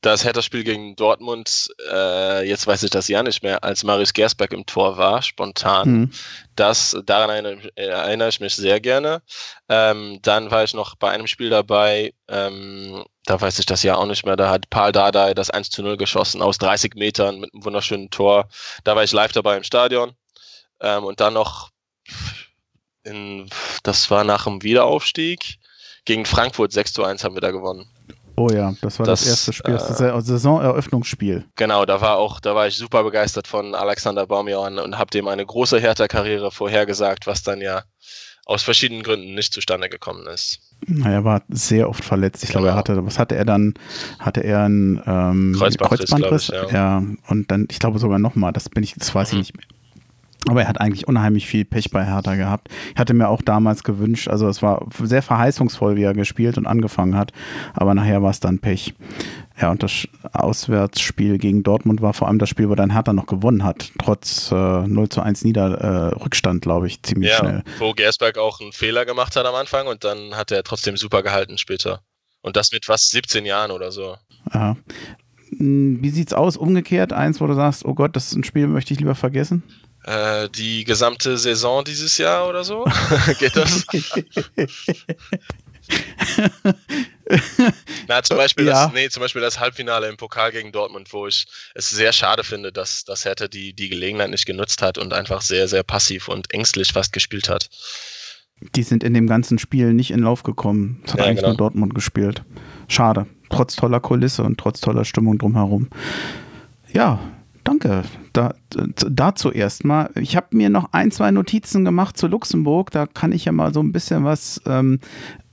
das 0.00 0.24
Hertha-Spiel 0.24 0.64
gegen 0.64 0.96
Dortmund, 0.96 1.68
äh, 1.90 2.48
jetzt 2.48 2.66
weiß 2.66 2.84
ich 2.84 2.90
das 2.90 3.08
ja 3.08 3.22
nicht 3.22 3.42
mehr, 3.42 3.62
als 3.62 3.84
Marius 3.84 4.14
Gersberg 4.14 4.54
im 4.54 4.64
Tor 4.64 4.96
war, 4.96 5.20
spontan. 5.20 5.88
Mhm. 5.90 6.10
Das, 6.56 6.96
daran 7.04 7.28
erinnere, 7.28 7.70
erinnere, 7.76 8.30
ich 8.30 8.40
mich 8.40 8.54
sehr 8.54 8.80
gerne. 8.80 9.20
Ähm, 9.68 10.20
dann 10.22 10.50
war 10.50 10.64
ich 10.64 10.72
noch 10.72 10.94
bei 10.94 11.10
einem 11.10 11.26
Spiel 11.26 11.50
dabei, 11.50 12.14
ähm, 12.28 13.04
da 13.26 13.38
weiß 13.38 13.58
ich 13.58 13.66
das 13.66 13.82
ja 13.82 13.96
auch 13.96 14.06
nicht 14.06 14.24
mehr, 14.24 14.36
da 14.36 14.48
hat 14.48 14.70
Paul 14.70 14.92
Dardai 14.92 15.34
das 15.34 15.50
1 15.50 15.68
zu 15.68 15.82
0 15.82 15.98
geschossen 15.98 16.40
aus 16.40 16.56
30 16.56 16.94
Metern 16.94 17.40
mit 17.40 17.52
einem 17.52 17.64
wunderschönen 17.64 18.08
Tor. 18.08 18.48
Da 18.84 18.96
war 18.96 19.04
ich 19.04 19.12
live 19.12 19.32
dabei 19.32 19.58
im 19.58 19.64
Stadion. 19.64 20.12
Ähm, 20.80 21.04
und 21.04 21.20
dann 21.20 21.34
noch 21.34 21.70
in, 23.04 23.48
das 23.82 24.10
war 24.10 24.24
nach 24.24 24.44
dem 24.44 24.62
Wiederaufstieg. 24.62 25.58
Gegen 26.04 26.24
Frankfurt 26.24 26.72
6 26.72 26.94
zu 26.94 27.04
1 27.04 27.22
haben 27.22 27.34
wir 27.34 27.40
da 27.40 27.52
gewonnen. 27.52 27.86
Oh 28.36 28.48
ja, 28.50 28.74
das 28.80 28.98
war 28.98 29.06
das, 29.06 29.20
das 29.20 29.28
erste 29.28 29.52
Spiel, 29.52 29.74
das 29.74 30.00
äh, 30.00 30.20
Saisoneröffnungsspiel. 30.20 31.44
Genau, 31.56 31.84
da 31.84 32.00
war 32.00 32.16
auch, 32.16 32.40
da 32.40 32.54
war 32.54 32.66
ich 32.66 32.76
super 32.76 33.04
begeistert 33.04 33.46
von 33.46 33.74
Alexander 33.74 34.26
Baumjahren 34.26 34.78
und 34.78 34.98
habe 34.98 35.10
dem 35.10 35.28
eine 35.28 35.44
große 35.44 35.78
Hertha-Karriere 35.78 36.50
vorhergesagt, 36.50 37.26
was 37.26 37.42
dann 37.42 37.60
ja 37.60 37.82
aus 38.46 38.62
verschiedenen 38.62 39.02
Gründen 39.02 39.34
nicht 39.34 39.52
zustande 39.52 39.88
gekommen 39.88 40.26
ist. 40.26 40.60
Er 41.04 41.24
war 41.24 41.42
sehr 41.48 41.88
oft 41.88 42.02
verletzt. 42.02 42.42
Ich 42.42 42.50
genau. 42.50 42.62
glaube, 42.62 42.74
er 42.74 42.76
hatte, 42.76 43.06
was 43.06 43.18
hatte 43.18 43.36
er 43.36 43.44
dann? 43.44 43.74
Hatte 44.18 44.40
er 44.40 44.64
einen 44.64 45.00
ähm, 45.06 45.54
Kreuzbandriss? 45.56 46.10
Kreuzbandriss? 46.10 46.48
Ich, 46.48 46.54
ja. 46.54 46.68
ja. 46.70 47.02
und 47.28 47.50
dann, 47.50 47.68
ich 47.70 47.78
glaube 47.78 47.98
sogar 47.98 48.18
nochmal, 48.18 48.52
das 48.52 48.68
bin 48.68 48.82
ich, 48.82 48.94
das 48.94 49.14
weiß 49.14 49.32
mhm. 49.32 49.40
ich 49.40 49.54
nicht 49.54 49.56
mehr 49.56 49.66
aber 50.48 50.62
er 50.62 50.68
hat 50.68 50.80
eigentlich 50.80 51.06
unheimlich 51.06 51.46
viel 51.46 51.64
Pech 51.64 51.90
bei 51.90 52.04
Hertha 52.04 52.34
gehabt. 52.34 52.68
Ich 52.92 52.98
hatte 52.98 53.14
mir 53.14 53.28
auch 53.28 53.42
damals 53.42 53.84
gewünscht, 53.84 54.28
also 54.28 54.48
es 54.48 54.62
war 54.62 54.86
sehr 55.02 55.22
verheißungsvoll, 55.22 55.96
wie 55.96 56.02
er 56.02 56.14
gespielt 56.14 56.58
und 56.58 56.66
angefangen 56.66 57.16
hat, 57.16 57.32
aber 57.74 57.94
nachher 57.94 58.22
war 58.22 58.30
es 58.30 58.40
dann 58.40 58.58
Pech. 58.58 58.94
Ja, 59.60 59.70
und 59.70 59.82
das 59.82 60.08
Auswärtsspiel 60.32 61.38
gegen 61.38 61.62
Dortmund 61.62 62.00
war 62.00 62.14
vor 62.14 62.26
allem 62.26 62.38
das 62.38 62.48
Spiel, 62.48 62.68
wo 62.68 62.74
dann 62.74 62.90
Hertha 62.90 63.12
noch 63.12 63.26
gewonnen 63.26 63.64
hat, 63.64 63.92
trotz 63.98 64.50
äh, 64.50 64.54
0 64.54 65.08
zu 65.10 65.20
1 65.20 65.44
Nieder 65.44 65.78
äh, 65.78 66.14
Rückstand, 66.22 66.62
glaube 66.62 66.86
ich, 66.86 67.02
ziemlich 67.02 67.30
ja, 67.30 67.36
schnell. 67.36 67.62
Wo 67.78 67.92
Gersberg 67.92 68.38
auch 68.38 68.60
einen 68.60 68.72
Fehler 68.72 69.04
gemacht 69.04 69.36
hat 69.36 69.44
am 69.44 69.54
Anfang 69.54 69.86
und 69.86 70.04
dann 70.04 70.34
hat 70.34 70.50
er 70.50 70.64
trotzdem 70.64 70.96
super 70.96 71.22
gehalten 71.22 71.58
später. 71.58 72.00
Und 72.40 72.56
das 72.56 72.72
mit 72.72 72.86
fast 72.86 73.10
17 73.10 73.44
Jahren 73.44 73.70
oder 73.70 73.92
so. 73.92 74.16
Ja. 74.52 74.76
Hm, 75.56 76.02
wie 76.02 76.10
sieht's 76.10 76.32
aus? 76.32 76.56
Umgekehrt, 76.56 77.12
eins, 77.12 77.40
wo 77.40 77.46
du 77.46 77.54
sagst, 77.54 77.84
oh 77.84 77.94
Gott, 77.94 78.16
das 78.16 78.26
ist 78.26 78.36
ein 78.36 78.44
Spiel, 78.44 78.66
möchte 78.66 78.92
ich 78.94 79.00
lieber 79.00 79.14
vergessen? 79.14 79.62
Äh, 80.04 80.48
die 80.50 80.84
gesamte 80.84 81.38
Saison 81.38 81.84
dieses 81.84 82.18
Jahr 82.18 82.48
oder 82.48 82.64
so? 82.64 82.84
Geht 83.38 83.56
das? 83.56 83.86
Na, 88.08 88.22
zum 88.22 88.36
Beispiel, 88.36 88.66
ja. 88.66 88.86
das, 88.86 88.92
nee, 88.92 89.08
zum 89.08 89.20
Beispiel 89.20 89.42
das 89.42 89.60
Halbfinale 89.60 90.08
im 90.08 90.16
Pokal 90.16 90.52
gegen 90.52 90.72
Dortmund, 90.72 91.12
wo 91.12 91.26
ich 91.26 91.46
es 91.74 91.90
sehr 91.90 92.12
schade 92.12 92.44
finde, 92.44 92.72
dass, 92.72 93.04
dass 93.04 93.24
Hertha 93.24 93.48
die, 93.48 93.72
die 93.72 93.88
Gelegenheit 93.88 94.30
nicht 94.30 94.46
genutzt 94.46 94.82
hat 94.82 94.98
und 94.98 95.12
einfach 95.12 95.40
sehr, 95.40 95.68
sehr 95.68 95.82
passiv 95.82 96.28
und 96.28 96.52
ängstlich 96.52 96.92
fast 96.92 97.12
gespielt 97.12 97.48
hat. 97.48 97.68
Die 98.74 98.82
sind 98.82 99.02
in 99.02 99.14
dem 99.14 99.26
ganzen 99.26 99.58
Spiel 99.58 99.92
nicht 99.92 100.10
in 100.10 100.20
Lauf 100.20 100.42
gekommen. 100.42 101.02
Es 101.04 101.12
hat 101.12 101.20
ja, 101.20 101.26
eigentlich 101.26 101.38
genau. 101.38 101.50
nur 101.50 101.58
Dortmund 101.58 101.94
gespielt. 101.94 102.42
Schade. 102.88 103.26
Trotz 103.50 103.76
toller 103.76 104.00
Kulisse 104.00 104.44
und 104.44 104.58
trotz 104.58 104.80
toller 104.80 105.04
Stimmung 105.04 105.38
drumherum. 105.38 105.88
Ja, 106.92 107.20
Danke. 107.82 108.08
Da, 108.32 108.54
dazu 108.70 109.50
erstmal. 109.50 110.10
Ich 110.14 110.36
habe 110.36 110.56
mir 110.56 110.70
noch 110.70 110.92
ein, 110.92 111.10
zwei 111.10 111.30
Notizen 111.30 111.84
gemacht 111.84 112.16
zu 112.16 112.26
Luxemburg. 112.28 112.90
Da 112.90 113.06
kann 113.06 113.32
ich 113.32 113.44
ja 113.44 113.52
mal 113.52 113.74
so 113.74 113.80
ein 113.80 113.92
bisschen 113.92 114.24
was 114.24 114.60
ähm, 114.66 115.00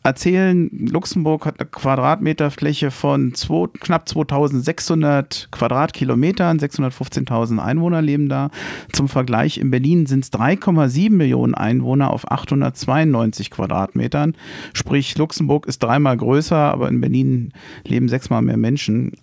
erzählen. 0.03 0.69
Luxemburg 0.71 1.45
hat 1.45 1.59
eine 1.59 1.67
Quadratmeterfläche 1.67 2.91
von 2.91 3.33
zwei, 3.33 3.67
knapp 3.79 4.07
2600 4.07 5.49
Quadratkilometern, 5.51 6.59
615.000 6.59 7.59
Einwohner 7.59 8.01
leben 8.01 8.29
da. 8.29 8.49
Zum 8.93 9.09
Vergleich, 9.09 9.57
in 9.57 9.71
Berlin 9.71 10.05
sind 10.05 10.23
es 10.23 10.31
3,7 10.31 11.11
Millionen 11.11 11.55
Einwohner 11.55 12.11
auf 12.11 12.31
892 12.31 13.51
Quadratmetern. 13.51 14.35
Sprich, 14.73 15.17
Luxemburg 15.17 15.65
ist 15.65 15.83
dreimal 15.83 16.15
größer, 16.15 16.55
aber 16.55 16.87
in 16.87 17.01
Berlin 17.01 17.51
leben 17.85 18.07
sechsmal 18.07 18.41
mehr 18.41 18.57
Menschen. 18.57 19.13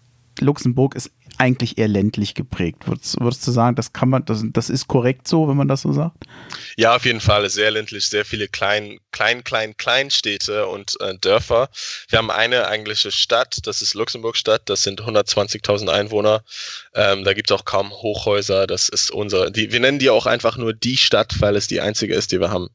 Luxemburg 0.40 0.94
ist 0.94 1.10
eigentlich 1.38 1.78
eher 1.78 1.88
ländlich 1.88 2.34
geprägt. 2.34 2.86
Würdest, 2.86 3.20
würdest, 3.20 3.46
du 3.46 3.50
sagen, 3.50 3.76
das 3.76 3.92
kann 3.92 4.08
man, 4.08 4.24
das, 4.24 4.42
das 4.52 4.70
ist 4.70 4.88
korrekt 4.88 5.28
so, 5.28 5.48
wenn 5.48 5.56
man 5.56 5.68
das 5.68 5.82
so 5.82 5.92
sagt? 5.92 6.24
Ja, 6.76 6.96
auf 6.96 7.04
jeden 7.04 7.20
Fall. 7.20 7.48
Sehr 7.50 7.70
ländlich, 7.70 8.08
sehr 8.08 8.24
viele 8.24 8.48
klein, 8.48 8.98
klein, 9.12 9.44
klein, 9.44 9.76
Kleinstädte 9.76 10.66
und 10.66 11.00
äh, 11.00 11.16
Dörfer. 11.18 11.68
Wir 12.08 12.18
haben 12.18 12.30
eine 12.30 12.68
eigentliche 12.68 13.10
Stadt, 13.10 13.58
das 13.64 13.82
ist 13.82 13.94
Luxemburg-Stadt, 13.94 14.62
das 14.66 14.82
sind 14.82 15.02
120.000 15.02 15.88
Einwohner. 15.88 16.42
Ähm, 16.94 17.24
da 17.24 17.32
gibt 17.32 17.50
es 17.50 17.56
auch 17.56 17.64
kaum 17.64 17.90
Hochhäuser. 17.90 18.66
Das 18.66 18.88
ist 18.88 19.10
unsere, 19.10 19.50
die, 19.50 19.72
wir 19.72 19.80
nennen 19.80 19.98
die 19.98 20.10
auch 20.10 20.26
einfach 20.26 20.56
nur 20.56 20.72
die 20.72 20.96
Stadt, 20.96 21.40
weil 21.40 21.56
es 21.56 21.66
die 21.66 21.80
einzige 21.80 22.14
ist, 22.14 22.32
die 22.32 22.40
wir 22.40 22.50
haben. 22.50 22.68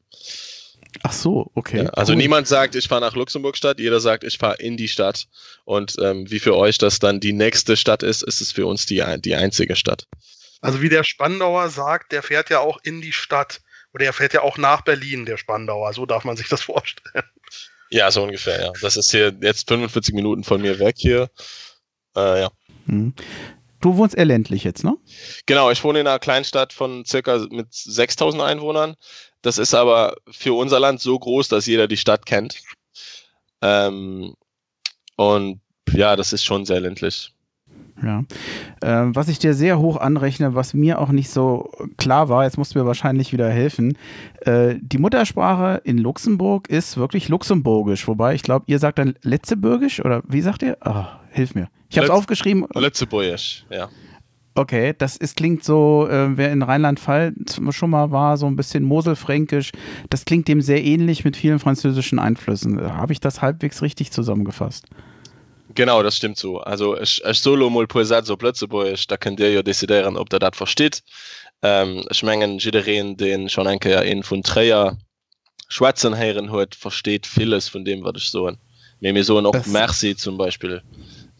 Ach 1.02 1.12
so, 1.12 1.50
okay. 1.54 1.84
Ja, 1.84 1.90
also 1.90 2.12
cool. 2.12 2.18
niemand 2.18 2.46
sagt, 2.46 2.74
ich 2.74 2.88
fahre 2.88 3.00
nach 3.00 3.14
Luxemburg-Stadt, 3.14 3.80
jeder 3.80 4.00
sagt, 4.00 4.24
ich 4.24 4.38
fahre 4.38 4.56
in 4.56 4.76
die 4.76 4.88
Stadt. 4.88 5.26
Und 5.64 5.96
ähm, 6.00 6.30
wie 6.30 6.38
für 6.38 6.56
euch 6.56 6.78
das 6.78 6.98
dann 6.98 7.20
die 7.20 7.32
nächste 7.32 7.76
Stadt 7.76 8.02
ist, 8.02 8.22
ist 8.22 8.40
es 8.40 8.52
für 8.52 8.66
uns 8.66 8.86
die, 8.86 9.02
die 9.18 9.34
einzige 9.34 9.76
Stadt. 9.76 10.06
Also 10.60 10.82
wie 10.82 10.88
der 10.88 11.04
Spandauer 11.04 11.70
sagt, 11.70 12.12
der 12.12 12.22
fährt 12.22 12.50
ja 12.50 12.60
auch 12.60 12.78
in 12.82 13.00
die 13.00 13.12
Stadt. 13.12 13.60
Oder 13.94 14.06
er 14.06 14.12
fährt 14.12 14.32
ja 14.32 14.42
auch 14.42 14.58
nach 14.58 14.82
Berlin, 14.82 15.26
der 15.26 15.36
Spandauer. 15.36 15.92
So 15.92 16.06
darf 16.06 16.24
man 16.24 16.36
sich 16.36 16.48
das 16.48 16.62
vorstellen. 16.62 17.24
Ja, 17.90 18.10
so 18.10 18.22
ungefähr, 18.22 18.60
ja. 18.60 18.72
Das 18.80 18.96
ist 18.96 19.10
hier 19.10 19.36
jetzt 19.42 19.68
45 19.68 20.14
Minuten 20.14 20.44
von 20.44 20.62
mir 20.62 20.78
weg 20.78 20.94
hier. 20.98 21.30
Äh, 22.16 22.40
ja. 22.40 22.50
Hm. 22.86 23.12
Du 23.82 23.96
wohnst 23.96 24.14
eher 24.14 24.24
ländlich 24.24 24.64
jetzt, 24.64 24.84
ne? 24.84 24.96
Genau, 25.44 25.70
ich 25.70 25.82
wohne 25.82 26.00
in 26.00 26.06
einer 26.06 26.20
Kleinstadt 26.20 26.72
von 26.72 27.04
circa 27.04 27.44
mit 27.50 27.66
6000 27.70 28.42
Einwohnern. 28.42 28.94
Das 29.42 29.58
ist 29.58 29.74
aber 29.74 30.14
für 30.30 30.54
unser 30.54 30.80
Land 30.80 31.00
so 31.00 31.18
groß, 31.18 31.48
dass 31.48 31.66
jeder 31.66 31.88
die 31.88 31.96
Stadt 31.96 32.26
kennt. 32.26 32.62
Ähm, 33.60 34.34
und 35.16 35.60
ja, 35.92 36.16
das 36.16 36.32
ist 36.32 36.44
schon 36.44 36.64
sehr 36.64 36.80
ländlich. 36.80 37.32
Ja. 38.02 38.24
Äh, 38.80 39.14
was 39.14 39.28
ich 39.28 39.38
dir 39.38 39.54
sehr 39.54 39.78
hoch 39.78 39.96
anrechne, 39.96 40.54
was 40.54 40.74
mir 40.74 41.00
auch 41.00 41.10
nicht 41.10 41.30
so 41.30 41.70
klar 41.98 42.28
war, 42.28 42.44
jetzt 42.44 42.58
musst 42.58 42.74
du 42.74 42.78
mir 42.78 42.86
wahrscheinlich 42.86 43.32
wieder 43.32 43.48
helfen. 43.48 43.96
Äh, 44.40 44.76
die 44.80 44.98
Muttersprache 44.98 45.80
in 45.84 45.98
Luxemburg 45.98 46.68
ist 46.68 46.96
wirklich 46.96 47.28
luxemburgisch, 47.28 48.08
wobei 48.08 48.34
ich 48.34 48.42
glaube, 48.42 48.64
ihr 48.68 48.78
sagt 48.78 48.98
dann 48.98 49.14
Letzeburgisch 49.22 50.04
oder 50.04 50.22
wie 50.26 50.40
sagt 50.40 50.62
ihr? 50.62 50.78
Oh, 50.84 51.04
hilf 51.30 51.54
mir. 51.54 51.68
Ich 51.90 51.98
habe 51.98 52.06
es 52.06 52.10
aufgeschrieben. 52.10 52.66
Letzeburgisch, 52.74 53.66
ja. 53.70 53.88
Okay, 54.54 54.94
das 54.96 55.16
ist, 55.16 55.36
klingt 55.36 55.64
so, 55.64 56.06
äh, 56.10 56.36
wer 56.36 56.52
in 56.52 56.62
Rheinland-Pfalz 56.62 57.60
schon 57.70 57.90
mal 57.90 58.10
war, 58.10 58.36
so 58.36 58.46
ein 58.46 58.56
bisschen 58.56 58.84
Moselfränkisch, 58.84 59.72
das 60.10 60.26
klingt 60.26 60.46
dem 60.46 60.60
sehr 60.60 60.84
ähnlich 60.84 61.24
mit 61.24 61.36
vielen 61.36 61.58
französischen 61.58 62.18
Einflüssen. 62.18 62.80
Habe 62.80 63.12
ich 63.12 63.20
das 63.20 63.40
halbwegs 63.40 63.80
richtig 63.80 64.10
zusammengefasst? 64.12 64.86
Genau, 65.74 66.02
das 66.02 66.16
stimmt 66.16 66.36
so. 66.36 66.58
Also 66.60 66.98
ich, 67.00 67.22
ich 67.24 67.38
solo 67.38 67.70
mal 67.70 67.86
gesagt 67.86 68.26
so 68.26 68.36
plötzlich, 68.36 69.06
da 69.06 69.16
könnt 69.16 69.40
ihr 69.40 69.50
ja 69.50 69.62
dezidieren, 69.62 70.18
ob 70.18 70.28
der 70.28 70.38
das 70.38 70.56
versteht. 70.56 71.02
Ähm, 71.62 72.04
ich 72.10 72.22
mengen 72.22 72.58
Jiderin, 72.58 73.16
den 73.16 73.48
schon 73.48 73.66
ein 73.66 73.78
ja 73.84 74.00
in 74.00 74.22
von 74.22 74.42
Träger 74.42 74.98
schwarzen 75.68 76.12
Herren 76.12 76.50
hört, 76.50 76.74
versteht 76.74 77.26
vieles 77.26 77.68
von 77.68 77.84
dem, 77.84 78.04
was 78.04 78.14
ich 78.16 78.30
so. 78.30 78.50
Mir 79.00 79.24
so 79.24 79.40
noch 79.40 79.66
Merci 79.66 80.14
zum 80.14 80.36
Beispiel. 80.36 80.82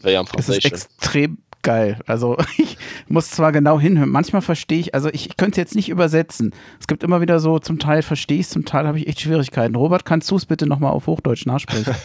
Das 0.01 0.49
ist 0.49 0.65
extrem 0.65 1.37
geil. 1.63 1.99
Also 2.05 2.37
ich 2.57 2.77
muss 3.07 3.31
zwar 3.31 3.51
genau 3.51 3.79
hinhören. 3.79 4.09
Manchmal 4.09 4.41
verstehe 4.41 4.79
ich, 4.79 4.93
also 4.93 5.09
ich, 5.09 5.29
ich 5.29 5.37
könnte 5.37 5.53
es 5.53 5.57
jetzt 5.57 5.75
nicht 5.75 5.89
übersetzen. 5.89 6.53
Es 6.79 6.87
gibt 6.87 7.03
immer 7.03 7.21
wieder 7.21 7.39
so, 7.39 7.59
zum 7.59 7.79
Teil 7.79 8.03
verstehe 8.03 8.39
ich 8.39 8.45
es, 8.45 8.51
zum 8.51 8.65
Teil 8.65 8.85
habe 8.85 8.99
ich 8.99 9.07
echt 9.07 9.21
Schwierigkeiten. 9.21 9.75
Robert, 9.75 10.05
kannst 10.05 10.29
du 10.29 10.35
es 10.35 10.45
bitte 10.45 10.67
nochmal 10.67 10.91
auf 10.91 11.07
Hochdeutsch 11.07 11.45
nachsprechen? 11.45 11.95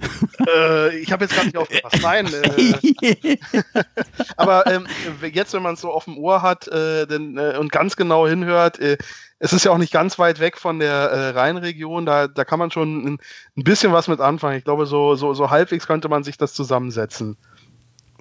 äh, 0.56 0.96
ich 0.98 1.12
habe 1.12 1.24
jetzt 1.24 1.36
gar 1.36 1.44
nicht 1.44 1.56
aufgepasst. 1.56 2.02
Nein. 2.02 2.26
Äh, 2.26 3.36
aber 4.36 4.66
ähm, 4.66 4.86
jetzt, 5.32 5.52
wenn 5.54 5.62
man 5.62 5.74
es 5.74 5.80
so 5.80 5.90
auf 5.90 6.06
dem 6.06 6.18
Ohr 6.18 6.42
hat 6.42 6.66
äh, 6.68 7.06
denn, 7.06 7.38
äh, 7.38 7.56
und 7.58 7.70
ganz 7.70 7.96
genau 7.96 8.26
hinhört, 8.26 8.78
äh, 8.80 8.98
es 9.38 9.52
ist 9.52 9.64
ja 9.64 9.72
auch 9.72 9.78
nicht 9.78 9.92
ganz 9.92 10.18
weit 10.18 10.40
weg 10.40 10.56
von 10.56 10.78
der 10.78 10.92
äh, 10.92 11.28
Rheinregion, 11.30 12.06
da, 12.06 12.28
da 12.28 12.44
kann 12.44 12.58
man 12.58 12.70
schon 12.70 13.04
ein, 13.04 13.18
ein 13.56 13.64
bisschen 13.64 13.92
was 13.92 14.08
mit 14.08 14.20
anfangen. 14.20 14.56
Ich 14.56 14.64
glaube, 14.64 14.86
so, 14.86 15.16
so, 15.16 15.34
so 15.34 15.50
halbwegs 15.50 15.86
könnte 15.86 16.08
man 16.08 16.24
sich 16.24 16.38
das 16.38 16.54
zusammensetzen. 16.54 17.36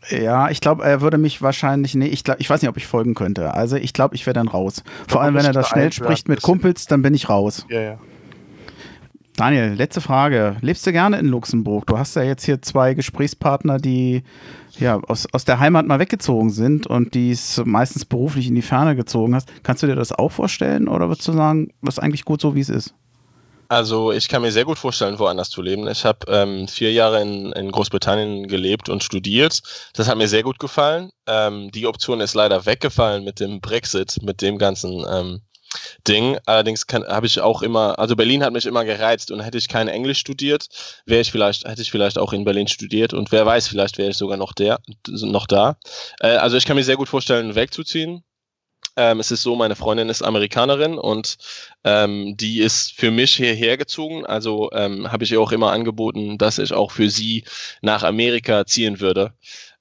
Ja, 0.10 0.50
ich 0.50 0.62
glaube, 0.62 0.84
er 0.84 1.02
würde 1.02 1.18
mich 1.18 1.42
wahrscheinlich, 1.42 1.96
nee, 1.96 2.08
ich, 2.08 2.24
glaub, 2.24 2.40
ich 2.40 2.50
weiß 2.50 2.62
nicht, 2.62 2.70
ob 2.70 2.78
ich 2.78 2.88
folgen 2.88 3.14
könnte. 3.14 3.54
Also 3.54 3.78
ich 3.78 3.94
glaube, 3.94 4.16
ich 4.16 4.26
wäre 4.26 4.34
dann 4.34 4.48
raus. 4.48 4.84
Vor 5.08 5.22
allem, 5.22 5.36
wenn 5.36 5.46
er 5.46 5.54
das 5.54 5.70
schnell 5.70 5.92
spricht 5.92 6.28
mit 6.28 6.42
Kumpels, 6.42 6.88
dann 6.88 7.02
bin 7.02 7.14
ich 7.14 7.30
raus. 7.30 7.66
Ja, 7.70 7.82
ja. 7.82 7.98
Daniel, 9.36 9.74
letzte 9.74 10.00
Frage. 10.00 10.58
Lebst 10.62 10.86
du 10.86 10.92
gerne 10.92 11.18
in 11.18 11.26
Luxemburg? 11.26 11.88
Du 11.88 11.98
hast 11.98 12.16
ja 12.16 12.22
jetzt 12.22 12.46
hier 12.46 12.62
zwei 12.62 12.94
Gesprächspartner, 12.94 13.80
die 13.80 14.22
ja 14.78 15.00
aus, 15.08 15.28
aus 15.32 15.44
der 15.44 15.60
Heimat 15.60 15.88
mal 15.88 15.98
weggezogen 15.98 16.52
sind 16.52 16.86
und 16.86 17.16
die 17.16 17.32
es 17.32 17.60
meistens 17.66 18.06
beruflich 18.06 18.48
in 18.48 18.56
die 18.56 18.62
Ferne 18.62 18.96
gezogen 18.96 19.34
hast. 19.34 19.52
Kannst 19.64 19.82
du 19.82 19.88
dir 19.88 19.96
das 19.96 20.12
auch 20.12 20.32
vorstellen 20.32 20.88
oder 20.88 21.08
würdest 21.08 21.28
du 21.28 21.32
sagen, 21.32 21.70
was 21.82 21.98
ist 21.98 22.04
eigentlich 22.04 22.26
gut 22.26 22.42
so, 22.42 22.54
wie 22.54 22.60
es 22.60 22.70
ist? 22.70 22.94
Also 23.74 24.12
ich 24.12 24.30
kann 24.30 24.44
mir 24.44 24.52
sehr 24.52 24.66
gut 24.66 24.78
vorstellen, 24.78 25.18
woanders 25.18 25.50
zu 25.50 25.64
leben. 25.64 25.88
Ich 25.88 26.06
habe 26.06 26.20
ähm, 26.28 26.68
vier 26.68 26.92
Jahre 26.92 27.22
in, 27.24 27.52
in, 27.54 27.72
Großbritannien 27.72 28.48
gelebt 28.48 28.88
und 28.88 29.04
studiert. 29.04 29.64
Das 29.94 30.08
hat 30.08 30.16
mir 30.16 30.28
sehr 30.28 30.44
gut 30.44 30.60
gefallen. 30.60 31.10
Ähm, 31.26 31.72
die 31.72 31.88
Option 31.88 32.22
ist 32.22 32.36
leider 32.36 32.68
weggefallen 32.68 33.24
mit 33.24 33.40
dem 33.40 33.62
Brexit, 33.62 34.22
mit 34.22 34.44
dem 34.44 34.60
ganzen 34.60 35.04
ähm, 35.10 35.42
Ding. 36.08 36.38
Allerdings 36.46 36.86
habe 36.92 37.26
ich 37.26 37.42
auch 37.42 37.64
immer, 37.64 37.98
also 37.98 38.16
Berlin 38.16 38.44
hat 38.44 38.54
mich 38.54 38.68
immer 38.68 38.86
gereizt 38.86 39.32
und 39.32 39.40
hätte 39.40 39.58
ich 39.58 39.68
kein 39.70 39.88
Englisch 39.88 40.20
studiert, 40.20 40.68
wäre 41.08 41.22
ich 41.22 41.32
vielleicht, 41.32 41.66
hätte 41.66 41.82
ich 41.82 41.90
vielleicht 41.90 42.20
auch 42.20 42.32
in 42.32 42.44
Berlin 42.44 42.68
studiert 42.68 43.16
und 43.16 43.32
wer 43.32 43.44
weiß, 43.44 43.70
vielleicht 43.70 43.98
wäre 43.98 44.12
ich 44.12 44.18
sogar 44.18 44.38
noch 44.38 44.54
der, 44.54 44.82
noch 45.08 45.48
da. 45.48 45.78
Äh, 46.20 46.36
also 46.36 46.58
ich 46.58 46.66
kann 46.66 46.76
mir 46.76 46.84
sehr 46.84 46.98
gut 46.98 47.10
vorstellen, 47.10 47.56
wegzuziehen. 47.56 48.24
Ähm, 48.96 49.20
es 49.20 49.32
ist 49.32 49.42
so, 49.42 49.56
meine 49.56 49.76
Freundin 49.76 50.10
ist 50.10 50.22
Amerikanerin 50.22 50.98
und 51.00 51.38
ähm, 51.84 52.38
die 52.38 52.60
ist 52.60 52.94
für 52.94 53.10
mich 53.10 53.34
hierher 53.36 53.78
gezogen. 53.78 54.26
Also 54.26 54.70
ähm, 54.72 55.12
habe 55.12 55.24
ich 55.24 55.32
ihr 55.32 55.42
auch 55.42 55.52
immer 55.52 55.72
angeboten, 55.72 56.38
dass 56.38 56.60
ich 56.60 56.74
auch 56.74 56.92
für 56.92 57.10
sie 57.10 57.44
nach 57.82 58.04
Amerika 58.04 58.66
ziehen 58.66 59.00
würde. 59.00 59.34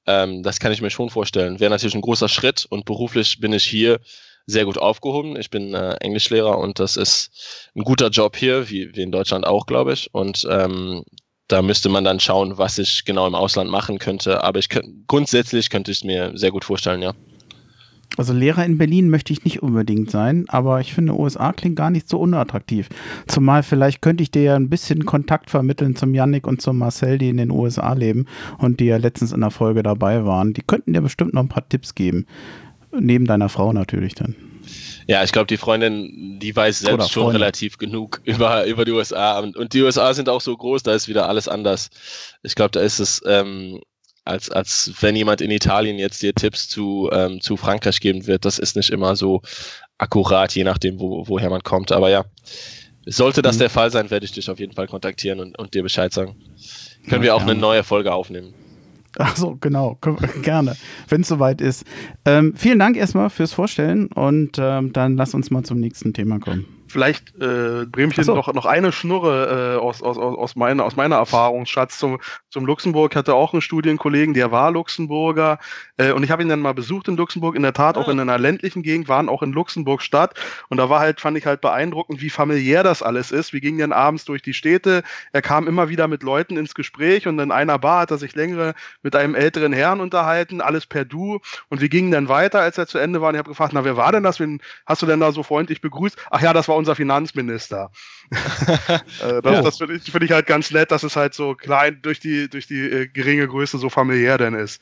Ähm, 0.07 0.42
das 0.42 0.61
kann 0.61 0.73
ich 0.73 0.81
mir 0.81 0.90
schon 0.90 1.11
vorstellen. 1.11 1.61
Wäre 1.61 1.71
natürlich 1.71 1.95
ein 1.95 2.00
großer 2.00 2.28
Schritt 2.28 2.66
und 2.69 2.87
beruflich 2.87 3.38
bin 3.38 3.52
ich 3.52 3.64
hier 3.64 4.00
sehr 4.47 4.64
gut 4.64 4.78
aufgehoben. 4.78 5.37
Ich 5.38 5.50
bin 5.50 5.75
äh, 5.75 5.95
Englischlehrer 6.00 6.59
und 6.59 6.78
das 6.78 6.97
ist 6.97 7.71
ein 7.76 7.85
guter 7.85 8.09
Job 8.09 8.37
hier, 8.37 8.71
wie, 8.71 8.95
wie 8.97 9.02
in 9.02 9.12
Deutschland 9.12 9.47
auch, 9.47 9.66
glaube 9.66 9.92
ich. 9.92 10.12
Und 10.14 10.47
ähm, 10.50 11.04
da 11.49 11.61
müsste 11.62 11.88
man 11.88 12.04
dann 12.04 12.19
schauen, 12.19 12.57
was 12.59 12.78
ich 12.78 13.04
genau 13.04 13.26
im 13.26 13.35
Ausland 13.35 13.71
machen 13.71 13.99
könnte. 13.99 14.42
Aber 14.42 14.59
ich 14.59 14.69
grundsätzlich 15.07 15.71
könnte 15.71 15.90
ich 15.90 15.99
es 15.99 16.04
mir 16.04 16.33
sehr 16.35 16.50
gut 16.50 16.64
vorstellen, 16.64 17.02
ja. 17.02 17.12
Also 18.19 18.33
Lehrer 18.33 18.64
in 18.64 18.78
Berlin 18.78 19.09
möchte 19.09 19.33
ich 19.33 19.45
nicht 19.45 19.62
unbedingt 19.62 20.11
sein, 20.11 20.45
aber 20.49 20.81
ich 20.81 20.92
finde 20.92 21.19
USA 21.19 21.52
klingt 21.52 21.76
gar 21.76 21.90
nicht 21.90 22.09
so 22.09 22.19
unattraktiv. 22.19 22.88
Zumal 23.26 23.62
vielleicht 23.62 24.02
könnte 24.02 24.23
ich 24.23 24.31
dir 24.31 24.42
ja 24.42 24.57
ein 24.57 24.69
bisschen 24.69 25.07
Kontakt 25.07 25.50
vermitteln 25.50 25.97
zum 25.97 26.14
Yannick 26.14 26.47
und 26.47 26.61
zum 26.61 26.78
Marcel, 26.78 27.19
die 27.19 27.31
in 27.31 27.38
den 27.38 27.50
USA 27.50 27.95
leben 27.95 28.26
und 28.59 28.81
die 28.81 28.87
ja 28.87 28.99
letztens 28.99 29.33
in 29.33 29.40
der 29.40 29.50
Folge 29.50 29.83
dabei 29.83 30.26
waren. 30.26 30.52
Die 30.52 30.62
könnten 30.62 30.92
dir 30.92 31.00
bestimmt 31.00 31.33
noch 31.35 31.42
ein 31.42 31.49
paar 31.49 31.69
Tipps 31.69 31.95
geben. 31.95 32.26
Neben 32.99 33.25
deiner 33.25 33.49
Frau 33.49 33.73
natürlich 33.73 34.14
dann. 34.14 34.37
Ja, 35.07 35.25
ich 35.25 35.33
glaube, 35.33 35.47
die 35.47 35.57
Freundin, 35.57 36.38
die 36.38 36.54
weiß 36.54 36.81
selbst 36.81 37.12
schon 37.12 37.28
relativ 37.33 37.78
genug 37.78 38.21
über, 38.25 38.66
über 38.66 38.85
die 38.85 38.92
USA. 38.92 39.38
Und, 39.38 39.57
und, 39.57 39.73
die 39.73 39.83
USA 39.83 40.14
sind 40.14 40.28
auch 40.28 40.40
so 40.40 40.57
groß, 40.57 40.83
da 40.83 40.92
ist 40.92 41.09
wieder 41.09 41.28
alles 41.28 41.49
anders. 41.49 41.90
Ich 42.42 42.54
glaube, 42.54 42.71
da 42.71 42.81
ist 42.81 43.00
es, 43.00 43.21
ähm, 43.26 43.81
als, 44.25 44.50
als 44.50 44.93
wenn 45.00 45.17
jemand 45.17 45.41
in 45.41 45.50
Italien 45.50 45.99
jetzt 45.99 46.23
dir 46.23 46.35
Tipps 46.35 46.69
zu, 46.69 47.11
ähm, 47.12 47.41
zu 47.41 47.57
Frankreich 47.57 48.00
geben 48.00 48.26
wird, 48.26 48.45
das 48.45 48.59
ist 48.59 48.76
nicht 48.76 48.91
immer 48.91 49.17
so 49.17 49.43
akkurat, 49.99 50.55
je 50.55 50.64
nachdem, 50.64 51.00
wo, 51.00 51.26
woher 51.26 51.50
man 51.50 51.62
kommt. 51.62 51.93
Aber 51.93 52.11
ja, 52.11 52.25
sollte 53.07 53.43
das 53.43 53.57
mhm. 53.57 53.61
der 53.61 53.71
Fall 53.71 53.91
sein, 53.91 54.11
werde 54.11 54.25
ich 54.25 54.33
dich 54.33 54.49
auf 54.49 54.59
jeden 54.59 54.75
Fall 54.75 54.87
kontaktieren 54.87 55.41
und, 55.41 55.59
und 55.59 55.75
dir 55.75 55.83
Bescheid 55.83 56.12
sagen. 56.12 56.37
Können 57.09 57.23
ja, 57.23 57.23
wir 57.23 57.35
auch 57.35 57.38
gerne. 57.38 57.52
eine 57.52 57.61
neue 57.61 57.83
Folge 57.83 58.12
aufnehmen. 58.12 58.55
Ach 59.19 59.37
so, 59.37 59.57
genau, 59.61 59.99
gerne, 60.43 60.76
wenn 61.09 61.21
es 61.21 61.29
soweit 61.29 61.61
ist. 61.61 61.85
Ähm, 62.25 62.55
vielen 62.57 62.79
Dank 62.79 62.97
erstmal 62.97 63.29
fürs 63.29 63.52
Vorstellen 63.52 64.07
und 64.07 64.57
ähm, 64.59 64.93
dann 64.93 65.17
lass 65.17 65.35
uns 65.35 65.50
mal 65.50 65.64
zum 65.64 65.81
nächsten 65.81 66.14
Thema 66.14 66.38
kommen. 66.38 66.67
Vielleicht, 66.93 67.35
äh, 67.41 67.87
Bremchen, 67.87 68.23
so. 68.23 68.35
noch, 68.35 68.53
noch 68.53 68.67
eine 68.67 68.93
Schnurre 68.93 69.77
äh, 69.77 69.81
aus, 69.81 70.03
aus, 70.03 70.19
aus, 70.19 70.57
meiner, 70.57 70.85
aus 70.85 70.95
meiner 70.95 71.17
Erfahrungsschatz 71.17 71.97
zum, 71.97 72.21
zum 72.50 72.67
Luxemburg. 72.67 73.13
Ich 73.13 73.17
hatte 73.17 73.35
auch 73.35 73.55
einen 73.55 73.63
Studienkollegen, 73.63 74.35
der 74.35 74.52
war 74.52 74.71
Luxemburger. 74.71 75.59
Äh, 75.97 76.13
und 76.13 76.23
ich 76.23 76.31
habe 76.31 76.43
ihn 76.43 76.50
dann 76.50 76.61
mal 76.61 76.75
besucht 76.75 77.09
in 77.09 77.17
Luxemburg, 77.17 77.57
in 77.57 77.63
der 77.63 77.73
Tat 77.73 77.97
auch 77.97 78.09
ah. 78.09 78.11
in 78.11 78.21
einer 78.21 78.37
ländlichen 78.37 78.83
Gegend, 78.83 79.09
waren 79.09 79.31
auch 79.31 79.43
in 79.43 79.52
Luxemburg 79.52 80.02
Stadt. 80.02 80.39
Und 80.69 80.76
da 80.76 80.91
war 80.91 81.00
halt, 81.00 81.19
fand 81.19 81.39
ich 81.39 81.47
halt 81.47 81.63
beeindruckend, 81.63 82.21
wie 82.21 82.28
familiär 82.28 82.83
das 82.83 83.02
alles 83.02 83.33
ist. 83.33 83.55
Wir 83.55 83.63
gingen 83.63 83.78
dann 83.78 83.93
abends 83.93 84.26
durch 84.26 84.43
die 84.43 84.52
Städte. 84.52 85.02
Er 85.33 85.41
kam 85.41 85.67
immer 85.67 85.89
wieder 85.89 86.09
mit 86.09 86.23
Leuten 86.23 86.59
ins 86.59 86.75
Gespräch 86.75 87.26
und 87.26 87.39
in 87.39 87.52
einer 87.52 87.78
Bar 87.78 88.00
hat 88.00 88.11
er 88.11 88.19
sich 88.19 88.35
längere 88.35 88.75
mit 89.02 89.17
einem 89.17 89.35
älteren 89.35 89.73
Herrn 89.73 90.02
unterhalten, 90.02 90.61
alles 90.61 90.85
per 90.85 91.07
Du. 91.07 91.41
Und 91.71 91.81
wir 91.81 91.89
gingen 91.89 92.11
dann 92.11 92.28
weiter, 92.28 92.61
als 92.61 92.76
er 92.76 92.87
zu 92.87 92.99
Ende 92.99 93.23
war. 93.23 93.31
Und 93.31 93.37
ich 93.37 93.39
habe 93.39 93.49
gefragt, 93.49 93.73
na, 93.73 93.83
wer 93.83 93.97
war 93.97 94.13
denn 94.13 94.25
das? 94.25 94.41
Wen 94.41 94.61
hast 94.85 95.00
du 95.00 95.07
denn 95.07 95.21
da 95.21 95.33
so 95.33 95.43
freundlich 95.43 95.81
begrüßt? 95.81 96.19
Ach 96.31 96.43
ja, 96.43 96.52
das 96.52 96.69
war 96.69 96.76
unser 96.82 96.97
Finanzminister. 96.97 97.90
äh, 98.30 99.42
das, 99.42 99.52
ja. 99.52 99.62
das 99.62 99.78
finde 99.78 99.97
ich, 99.97 100.10
find 100.10 100.25
ich, 100.25 100.32
halt 100.32 100.47
ganz 100.47 100.71
nett, 100.71 100.90
dass 100.90 101.02
es 101.02 101.16
halt 101.16 101.34
so 101.34 101.54
klein 101.54 102.00
durch 102.02 102.21
die, 102.21 102.49
durch 102.49 102.66
die 102.66 102.80
äh, 102.80 103.06
geringe 103.06 103.47
Größe 103.47 103.78
so 103.78 103.88
familiär 103.88 104.38
denn 104.38 104.54
ist. 104.54 104.80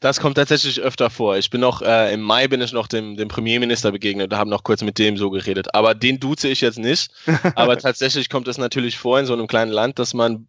Das 0.00 0.20
kommt 0.20 0.36
tatsächlich 0.36 0.80
öfter 0.80 1.10
vor. 1.10 1.36
Ich 1.36 1.50
bin 1.50 1.60
noch, 1.60 1.82
äh, 1.82 2.14
im 2.14 2.20
Mai 2.20 2.46
bin 2.46 2.60
ich 2.60 2.72
noch 2.72 2.86
dem, 2.86 3.16
dem 3.16 3.26
Premierminister 3.26 3.90
begegnet 3.90 4.32
und 4.32 4.38
habe 4.38 4.48
noch 4.48 4.62
kurz 4.62 4.82
mit 4.82 4.96
dem 4.96 5.16
so 5.16 5.28
geredet. 5.30 5.74
Aber 5.74 5.94
den 5.94 6.20
duze 6.20 6.46
ich 6.46 6.60
jetzt 6.60 6.78
nicht. 6.78 7.10
Aber 7.56 7.76
tatsächlich 7.76 8.30
kommt 8.30 8.46
es 8.46 8.58
natürlich 8.58 8.96
vor 8.96 9.18
in 9.18 9.26
so 9.26 9.32
einem 9.32 9.48
kleinen 9.48 9.72
Land, 9.72 9.98
dass 9.98 10.14
man 10.14 10.46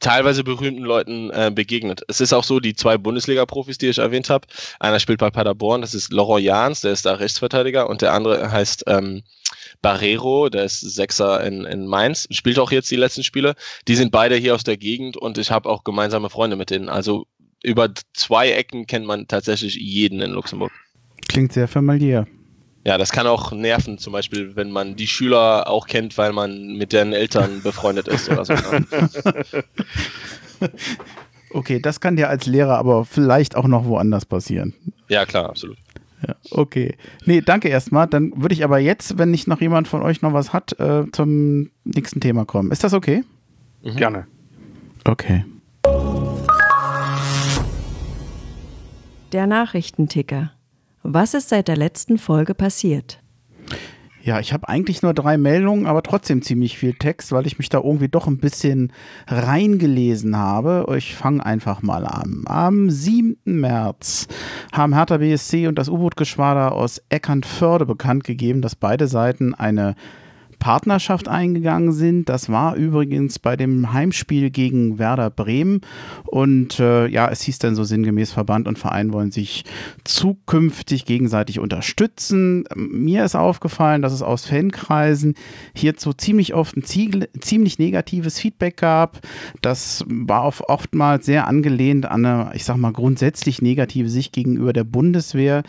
teilweise 0.00 0.44
berühmten 0.44 0.82
Leuten 0.82 1.30
äh, 1.30 1.50
begegnet. 1.54 2.02
Es 2.08 2.20
ist 2.20 2.32
auch 2.32 2.44
so, 2.44 2.60
die 2.60 2.74
zwei 2.74 2.98
Bundesliga-Profis, 2.98 3.78
die 3.78 3.88
ich 3.88 3.98
erwähnt 3.98 4.30
habe, 4.30 4.46
einer 4.80 5.00
spielt 5.00 5.18
bei 5.18 5.30
Paderborn, 5.30 5.80
das 5.80 5.94
ist 5.94 6.12
Laurent 6.12 6.44
Jans, 6.44 6.80
der 6.80 6.92
ist 6.92 7.06
da 7.06 7.14
Rechtsverteidiger 7.14 7.88
und 7.88 8.02
der 8.02 8.12
andere 8.12 8.50
heißt 8.50 8.84
ähm, 8.86 9.22
Barrero, 9.82 10.48
der 10.48 10.64
ist 10.64 10.80
Sechser 10.80 11.44
in, 11.44 11.64
in 11.64 11.86
Mainz, 11.86 12.26
spielt 12.30 12.58
auch 12.58 12.72
jetzt 12.72 12.90
die 12.90 12.96
letzten 12.96 13.22
Spiele. 13.22 13.54
Die 13.88 13.96
sind 13.96 14.10
beide 14.10 14.36
hier 14.36 14.54
aus 14.54 14.64
der 14.64 14.76
Gegend 14.76 15.16
und 15.16 15.38
ich 15.38 15.50
habe 15.50 15.68
auch 15.68 15.84
gemeinsame 15.84 16.30
Freunde 16.30 16.56
mit 16.56 16.70
denen. 16.70 16.88
Also 16.88 17.26
über 17.62 17.90
zwei 18.14 18.50
Ecken 18.50 18.86
kennt 18.86 19.06
man 19.06 19.28
tatsächlich 19.28 19.74
jeden 19.76 20.20
in 20.20 20.32
Luxemburg. 20.32 20.72
Klingt 21.28 21.52
sehr 21.52 21.68
familiär. 21.68 22.26
Ja, 22.86 22.98
das 22.98 23.10
kann 23.10 23.26
auch 23.26 23.50
nerven, 23.50 23.98
zum 23.98 24.12
Beispiel, 24.12 24.54
wenn 24.54 24.70
man 24.70 24.94
die 24.94 25.08
Schüler 25.08 25.68
auch 25.68 25.88
kennt, 25.88 26.16
weil 26.18 26.32
man 26.32 26.76
mit 26.76 26.92
deren 26.92 27.12
Eltern 27.12 27.60
befreundet 27.60 28.06
ist 28.06 28.28
oder 28.28 28.44
so. 28.44 28.54
Ne? 28.54 28.86
okay, 31.50 31.80
das 31.80 31.98
kann 31.98 32.14
dir 32.14 32.28
als 32.28 32.46
Lehrer 32.46 32.78
aber 32.78 33.04
vielleicht 33.04 33.56
auch 33.56 33.66
noch 33.66 33.86
woanders 33.86 34.24
passieren. 34.24 34.72
Ja, 35.08 35.26
klar, 35.26 35.48
absolut. 35.48 35.76
Ja, 36.28 36.36
okay. 36.52 36.96
Nee, 37.24 37.40
danke 37.40 37.68
erstmal. 37.68 38.06
Dann 38.06 38.30
würde 38.36 38.54
ich 38.54 38.62
aber 38.62 38.78
jetzt, 38.78 39.18
wenn 39.18 39.32
nicht 39.32 39.48
noch 39.48 39.60
jemand 39.60 39.88
von 39.88 40.02
euch 40.02 40.22
noch 40.22 40.32
was 40.32 40.52
hat, 40.52 40.78
äh, 40.78 41.10
zum 41.10 41.70
nächsten 41.82 42.20
Thema 42.20 42.44
kommen. 42.44 42.70
Ist 42.70 42.84
das 42.84 42.94
okay? 42.94 43.24
Mhm. 43.82 43.96
Gerne. 43.96 44.26
Okay. 45.04 45.44
Der 49.32 49.48
Nachrichtenticker. 49.48 50.52
Was 51.08 51.34
ist 51.34 51.50
seit 51.50 51.68
der 51.68 51.76
letzten 51.76 52.18
Folge 52.18 52.52
passiert? 52.52 53.20
Ja, 54.22 54.40
ich 54.40 54.52
habe 54.52 54.68
eigentlich 54.68 55.02
nur 55.02 55.14
drei 55.14 55.38
Meldungen, 55.38 55.86
aber 55.86 56.02
trotzdem 56.02 56.42
ziemlich 56.42 56.76
viel 56.76 56.94
Text, 56.94 57.30
weil 57.30 57.46
ich 57.46 57.58
mich 57.58 57.68
da 57.68 57.78
irgendwie 57.78 58.08
doch 58.08 58.26
ein 58.26 58.38
bisschen 58.38 58.92
reingelesen 59.28 60.36
habe. 60.36 60.84
Ich 60.98 61.14
fange 61.14 61.46
einfach 61.46 61.80
mal 61.80 62.04
an. 62.04 62.42
Am 62.46 62.90
7. 62.90 63.36
März 63.44 64.26
haben 64.72 64.94
Hertha 64.94 65.18
BSC 65.18 65.68
und 65.68 65.78
das 65.78 65.88
U-Boot-Geschwader 65.88 66.72
aus 66.72 67.00
Eckernförde 67.08 67.86
bekannt 67.86 68.24
gegeben, 68.24 68.60
dass 68.60 68.74
beide 68.74 69.06
Seiten 69.06 69.54
eine 69.54 69.94
Partnerschaft 70.58 71.28
eingegangen 71.28 71.92
sind. 71.92 72.28
Das 72.28 72.48
war 72.50 72.74
übrigens 72.76 73.38
bei 73.38 73.56
dem 73.56 73.92
Heimspiel 73.92 74.50
gegen 74.50 74.98
Werder 74.98 75.30
Bremen. 75.30 75.80
Und 76.24 76.78
äh, 76.80 77.06
ja, 77.06 77.28
es 77.28 77.42
hieß 77.42 77.58
dann 77.58 77.74
so 77.74 77.84
sinngemäß, 77.84 78.32
Verband 78.32 78.68
und 78.68 78.78
Verein 78.78 79.12
wollen 79.12 79.30
sich 79.30 79.64
zukünftig 80.04 81.04
gegenseitig 81.04 81.58
unterstützen. 81.58 82.64
Mir 82.74 83.24
ist 83.24 83.36
aufgefallen, 83.36 84.02
dass 84.02 84.12
es 84.12 84.22
aus 84.22 84.46
Fankreisen 84.46 85.34
hierzu 85.74 86.12
ziemlich 86.12 86.54
oft 86.54 86.76
ein 86.76 86.84
ziemlich 86.84 87.78
negatives 87.78 88.38
Feedback 88.38 88.76
gab. 88.76 89.20
Das 89.62 90.04
war 90.08 90.44
oftmals 90.44 91.26
sehr 91.26 91.46
angelehnt 91.46 92.06
an 92.06 92.24
eine, 92.24 92.50
ich 92.54 92.64
sag 92.64 92.76
mal, 92.76 92.92
grundsätzlich 92.92 93.62
negative 93.62 94.08
Sicht 94.08 94.32
gegenüber 94.32 94.72
der 94.72 94.84
Bundeswehr 94.84 95.62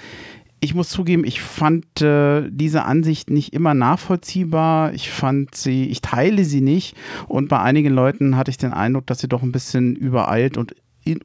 ich 0.60 0.74
muss 0.74 0.90
zugeben, 0.90 1.24
ich 1.24 1.42
fand 1.42 2.02
äh, 2.02 2.50
diese 2.50 2.86
Ansicht 2.86 3.30
nicht 3.30 3.54
immer 3.54 3.74
nachvollziehbar. 3.74 4.94
Ich 4.94 5.12
fand 5.12 5.54
sie, 5.54 5.86
ich 5.86 6.02
teile 6.02 6.46
sie 6.46 6.62
nicht. 6.62 6.96
Und 7.28 7.48
bei 7.48 7.60
einigen 7.60 7.94
Leuten 7.94 8.36
hatte 8.36 8.50
ich 8.50 8.58
den 8.58 8.74
Eindruck, 8.74 9.06
dass 9.08 9.20
sie 9.20 9.28
doch 9.28 9.44
ein 9.44 9.52
bisschen 9.52 9.96
übereilt 9.96 10.58
und 10.58 10.76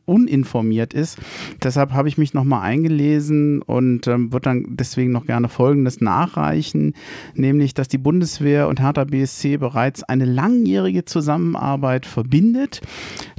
uninformiert 0.05 0.95
ist. 0.95 1.19
Deshalb 1.63 1.93
habe 1.93 2.09
ich 2.09 2.19
mich 2.19 2.35
nochmal 2.35 2.63
eingelesen 2.63 3.63
und 3.63 4.07
ähm, 4.07 4.33
würde 4.33 4.45
dann 4.45 4.67
deswegen 4.69 5.13
noch 5.13 5.27
gerne 5.27 5.49
Folgendes 5.49 6.01
nachreichen, 6.01 6.95
nämlich, 7.35 7.75
dass 7.75 7.89
die 7.89 7.99
Bundeswehr 7.99 8.69
und 8.69 8.81
Hertha 8.81 9.05
BSC 9.05 9.57
bereits 9.57 10.03
eine 10.03 10.25
langjährige 10.25 11.05
Zusammenarbeit 11.05 12.07
verbindet. 12.07 12.81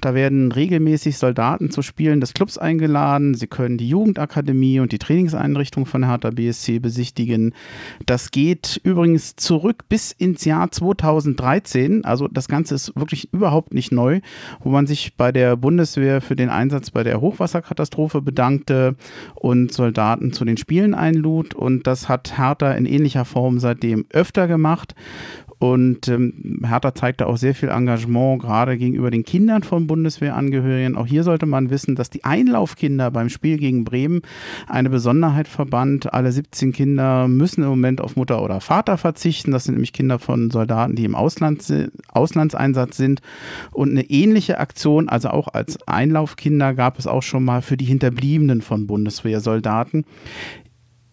Da 0.01 0.13
werden 0.13 0.51
regelmäßig 0.51 1.17
Soldaten 1.17 1.71
zu 1.71 1.81
Spielen 1.81 2.19
des 2.19 2.33
Clubs 2.33 2.57
eingeladen. 2.57 3.35
Sie 3.35 3.47
können 3.47 3.77
die 3.77 3.87
Jugendakademie 3.87 4.79
und 4.79 4.91
die 4.91 4.99
Trainingseinrichtung 4.99 5.85
von 5.85 6.05
Hertha 6.05 6.29
BSC 6.29 6.79
besichtigen. 6.79 7.53
Das 8.05 8.31
geht 8.31 8.81
übrigens 8.83 9.35
zurück 9.35 9.85
bis 9.87 10.11
ins 10.11 10.43
Jahr 10.45 10.71
2013. 10.71 12.03
Also 12.05 12.27
das 12.27 12.47
Ganze 12.47 12.75
ist 12.75 12.95
wirklich 12.95 13.33
überhaupt 13.33 13.73
nicht 13.73 13.91
neu, 13.91 14.19
wo 14.61 14.69
man 14.69 14.87
sich 14.87 15.15
bei 15.15 15.31
der 15.31 15.55
Bundeswehr 15.55 16.21
für 16.21 16.32
den 16.35 16.49
Einsatz 16.49 16.91
bei 16.91 17.03
der 17.03 17.21
Hochwasserkatastrophe 17.21 18.21
bedankte 18.21 18.95
und 19.35 19.73
Soldaten 19.73 20.33
zu 20.33 20.45
den 20.45 20.57
Spielen 20.57 20.93
einlud. 20.93 21.53
Und 21.53 21.87
das 21.87 22.09
hat 22.09 22.37
Hertha 22.37 22.71
in 22.73 22.85
ähnlicher 22.85 23.25
Form 23.25 23.59
seitdem 23.59 24.05
öfter 24.11 24.47
gemacht. 24.47 24.95
Und 25.63 26.09
ähm, 26.09 26.59
Hertha 26.67 26.93
zeigte 26.93 27.25
auch 27.25 27.37
sehr 27.37 27.55
viel 27.55 27.69
Engagement, 27.69 28.41
gerade 28.41 28.77
gegenüber 28.77 29.09
den 29.09 29.23
Kindern 29.23 29.63
von 29.63 29.87
Bundeswehrangehörigen. 29.87 30.97
Auch 30.97 31.05
hier 31.05 31.23
sollte 31.23 31.45
man 31.45 31.69
wissen, 31.69 31.95
dass 31.95 32.09
die 32.09 32.25
Einlaufkinder 32.25 33.09
beim 33.11 33.29
Spiel 33.29 33.57
gegen 33.57 33.85
Bremen 33.85 34.23
eine 34.67 34.89
Besonderheit 34.89 35.47
verband. 35.47 36.13
Alle 36.13 36.33
17 36.33 36.73
Kinder 36.73 37.29
müssen 37.29 37.63
im 37.63 37.69
Moment 37.69 38.01
auf 38.01 38.17
Mutter 38.17 38.43
oder 38.43 38.59
Vater 38.59 38.97
verzichten. 38.97 39.51
Das 39.51 39.63
sind 39.63 39.75
nämlich 39.75 39.93
Kinder 39.93 40.19
von 40.19 40.51
Soldaten, 40.51 40.97
die 40.97 41.05
im 41.05 41.15
Ausland, 41.15 41.63
Auslandseinsatz 42.09 42.97
sind. 42.97 43.21
Und 43.71 43.91
eine 43.91 44.09
ähnliche 44.09 44.57
Aktion, 44.57 45.07
also 45.07 45.29
auch 45.29 45.47
als 45.47 45.77
Einlaufkinder, 45.87 46.73
gab 46.73 46.99
es 46.99 47.07
auch 47.07 47.23
schon 47.23 47.45
mal 47.45 47.61
für 47.61 47.77
die 47.77 47.85
Hinterbliebenen 47.85 48.61
von 48.61 48.85
Bundeswehrsoldaten 48.85 50.03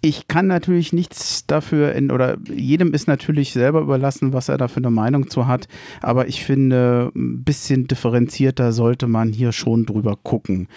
ich 0.02 0.28
kann 0.28 0.46
natürlich 0.46 0.92
nichts 0.92 1.46
dafür, 1.46 1.92
in, 1.92 2.10
oder 2.10 2.38
jedem 2.48 2.94
ist 2.94 3.06
natürlich 3.06 3.52
selber 3.52 3.80
überlassen, 3.80 4.32
was 4.32 4.48
er 4.48 4.56
da 4.56 4.68
für 4.68 4.78
eine 4.78 4.90
Meinung 4.90 5.28
zu 5.28 5.46
hat. 5.46 5.68
Aber 6.00 6.26
ich 6.28 6.44
finde, 6.44 7.12
ein 7.14 7.44
bisschen 7.44 7.86
differenzierter 7.86 8.72
sollte 8.72 9.06
man 9.06 9.32
hier 9.32 9.52
schon 9.52 9.84
drüber 9.84 10.16
gucken. 10.22 10.68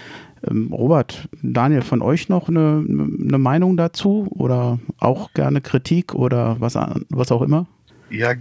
Ähm, 0.45 0.73
Robert, 0.73 1.29
Daniel, 1.41 1.83
von 1.83 2.01
euch 2.01 2.27
noch 2.27 2.49
eine, 2.49 2.85
eine 2.87 3.37
Meinung 3.37 3.77
dazu 3.77 4.27
oder 4.29 4.79
auch 4.99 5.33
gerne 5.33 5.61
Kritik 5.61 6.13
oder 6.13 6.57
was, 6.59 6.77
was 7.09 7.31
auch 7.31 7.41
immer? 7.41 7.67
Ja, 8.09 8.33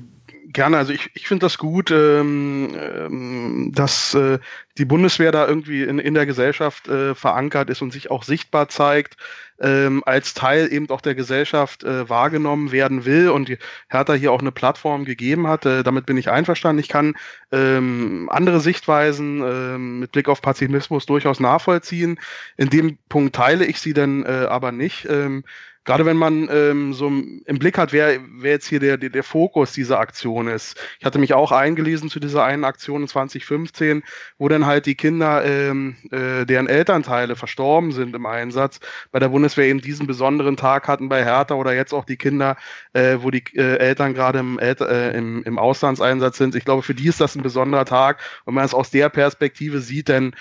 gerne. 0.52 0.76
Also 0.78 0.92
ich, 0.92 1.10
ich 1.14 1.26
finde 1.26 1.46
das 1.46 1.58
gut, 1.58 1.90
ähm, 1.90 2.74
ähm, 2.74 3.72
dass 3.74 4.14
äh, 4.14 4.38
die 4.78 4.84
Bundeswehr 4.84 5.32
da 5.32 5.46
irgendwie 5.46 5.82
in, 5.82 5.98
in 5.98 6.14
der 6.14 6.26
Gesellschaft 6.26 6.88
äh, 6.88 7.14
verankert 7.14 7.70
ist 7.70 7.82
und 7.82 7.92
sich 7.92 8.10
auch 8.10 8.22
sichtbar 8.22 8.68
zeigt, 8.68 9.16
ähm, 9.60 10.02
als 10.06 10.34
Teil 10.34 10.72
eben 10.72 10.90
auch 10.90 11.00
der 11.00 11.14
Gesellschaft 11.14 11.84
äh, 11.84 12.08
wahrgenommen 12.08 12.72
werden 12.72 13.04
will 13.04 13.30
und 13.30 13.48
die 13.48 13.58
Hertha 13.88 14.14
hier 14.14 14.32
auch 14.32 14.40
eine 14.40 14.52
Plattform 14.52 15.04
gegeben 15.04 15.46
hat. 15.46 15.66
Äh, 15.66 15.82
damit 15.82 16.06
bin 16.06 16.16
ich 16.16 16.30
einverstanden. 16.30 16.80
Ich 16.80 16.88
kann 16.88 17.14
ähm, 17.52 18.28
andere 18.30 18.60
Sichtweisen 18.60 19.42
ähm, 19.44 20.00
mit 20.00 20.12
Blick 20.12 20.28
auf 20.28 20.42
Pazifismus 20.42 21.06
durchaus 21.06 21.38
nachvollziehen. 21.38 22.18
In 22.56 22.70
dem 22.70 22.98
Punkt 23.08 23.36
teile 23.36 23.64
ich 23.64 23.80
sie 23.80 23.92
dann 23.92 24.24
äh, 24.24 24.46
aber 24.48 24.72
nicht. 24.72 25.06
Ähm, 25.08 25.44
gerade 25.84 26.06
wenn 26.06 26.16
man 26.16 26.48
ähm, 26.50 26.94
so 26.94 27.08
im 27.08 27.58
Blick 27.58 27.78
hat, 27.78 27.92
wer, 27.92 28.20
wer 28.36 28.52
jetzt 28.52 28.68
hier 28.68 28.80
der, 28.80 28.96
der, 28.96 29.10
der 29.10 29.24
Fokus 29.24 29.72
dieser 29.72 29.98
Aktion 29.98 30.48
ist. 30.48 30.78
Ich 30.98 31.04
hatte 31.04 31.18
mich 31.18 31.34
auch 31.34 31.50
eingelesen 31.50 32.08
zu 32.08 32.20
dieser 32.20 32.44
einen 32.44 32.64
Aktion 32.64 33.02
in 33.02 33.08
2015, 33.08 34.02
wo 34.38 34.48
dann 34.48 34.66
halt 34.66 34.86
die 34.86 34.94
Kinder, 34.94 35.44
ähm, 35.44 35.96
äh, 36.10 36.44
deren 36.46 36.68
Elternteile 36.68 37.36
verstorben 37.36 37.92
sind 37.92 38.14
im 38.14 38.26
Einsatz, 38.26 38.80
bei 39.10 39.18
der 39.18 39.28
Bundeswehr 39.28 39.66
eben 39.66 39.80
diesen 39.80 40.06
besonderen 40.06 40.56
Tag 40.56 40.86
hatten 40.86 41.08
bei 41.08 41.24
Hertha 41.24 41.54
oder 41.54 41.74
jetzt 41.74 41.92
auch 41.92 42.04
die 42.04 42.16
Kinder, 42.16 42.56
äh, 42.92 43.18
wo 43.20 43.30
die 43.30 43.44
äh, 43.54 43.78
Eltern 43.78 44.14
gerade 44.14 44.38
im, 44.38 44.58
äh, 44.58 45.10
im, 45.16 45.42
im 45.42 45.58
Auslandseinsatz 45.58 46.38
sind. 46.38 46.54
Ich 46.54 46.64
glaube, 46.64 46.82
für 46.82 46.94
die 46.94 47.08
ist 47.08 47.20
das 47.20 47.34
ein 47.34 47.42
besonderer 47.42 47.84
Tag. 47.84 48.18
Und 48.44 48.52
wenn 48.52 48.54
man 48.54 48.64
es 48.64 48.74
aus 48.74 48.90
der 48.90 49.08
Perspektive 49.08 49.80
sieht, 49.80 50.08
dann 50.08 50.34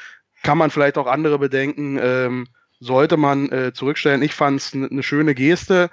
kann 0.43 0.57
man 0.57 0.71
vielleicht 0.71 0.97
auch 0.97 1.07
andere 1.07 1.39
bedenken, 1.39 1.99
ähm, 2.01 2.47
sollte 2.81 3.15
man 3.15 3.49
äh, 3.51 3.71
zurückstellen. 3.73 4.21
Ich 4.21 4.33
fand 4.33 4.59
es 4.59 4.73
eine 4.73 4.87
ne 4.87 5.03
schöne 5.03 5.33
Geste. 5.33 5.89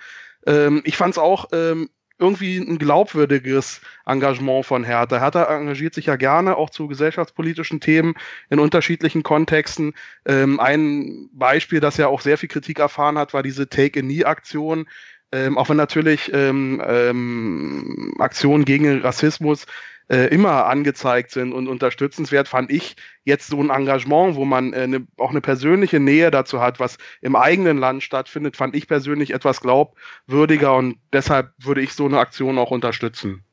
Ähm, 0.47 0.83
ich 0.85 0.97
fand 0.97 1.13
es 1.15 1.19
auch 1.19 1.51
ähm, 1.53 1.91
irgendwie 2.19 2.57
ein 2.59 2.79
glaubwürdiges 2.79 3.81
Engagement 4.07 4.67
von 4.67 4.83
Hertha. 4.83 5.21
Hertha 5.21 5.45
engagiert 5.45 5.95
sich 5.95 6.07
ja 6.07 6.17
gerne 6.17 6.57
auch 6.57 6.71
zu 6.71 6.89
gesellschaftspolitischen 6.89 7.81
Themen 7.81 8.15
in 8.51 8.59
unterschiedlichen 8.59 9.23
Kontexten. 9.23 9.95
Ähm, 10.25 10.59
ein 10.59 11.29
Beispiel, 11.33 11.79
das 11.79 11.99
ja 11.99 12.09
auch 12.09 12.23
sehr 12.23 12.39
viel 12.39 12.49
Kritik 12.49 12.81
erfahren 12.81 13.19
hat, 13.19 13.35
war 13.35 13.43
diese 13.43 13.69
Take-a-Knee-Aktion. 13.69 14.89
Ähm, 15.31 15.59
auch 15.59 15.69
wenn 15.69 15.77
natürlich 15.77 16.33
ähm, 16.33 16.83
ähm, 16.85 18.15
Aktionen 18.19 18.65
gegen 18.65 19.03
Rassismus 19.03 19.67
äh, 20.09 20.27
immer 20.29 20.67
angezeigt 20.67 21.31
sind 21.31 21.53
und 21.53 21.69
unterstützenswert, 21.69 22.49
fand 22.49 22.71
ich 22.71 22.97
jetzt 23.25 23.49
so 23.49 23.61
ein 23.61 23.71
Engagement, 23.71 24.37
wo 24.37 24.45
man 24.45 24.73
äh, 24.73 24.87
ne, 24.87 25.07
auch 25.17 25.31
eine 25.31 25.41
persönliche 25.41 26.01
Nähe 26.01 26.31
dazu 26.31 26.61
hat, 26.61 26.81
was 26.81 26.97
im 27.21 27.37
eigenen 27.37 27.79
Land 27.79 28.03
stattfindet, 28.03 28.57
fand 28.57 28.75
ich 28.75 28.89
persönlich 28.89 29.33
etwas 29.33 29.61
glaubwürdiger 29.61 30.75
und 30.75 30.97
deshalb 31.13 31.53
würde 31.59 31.83
ich 31.83 31.93
so 31.93 32.07
eine 32.07 32.19
Aktion 32.19 32.59
auch 32.59 32.71
unterstützen. 32.71 33.45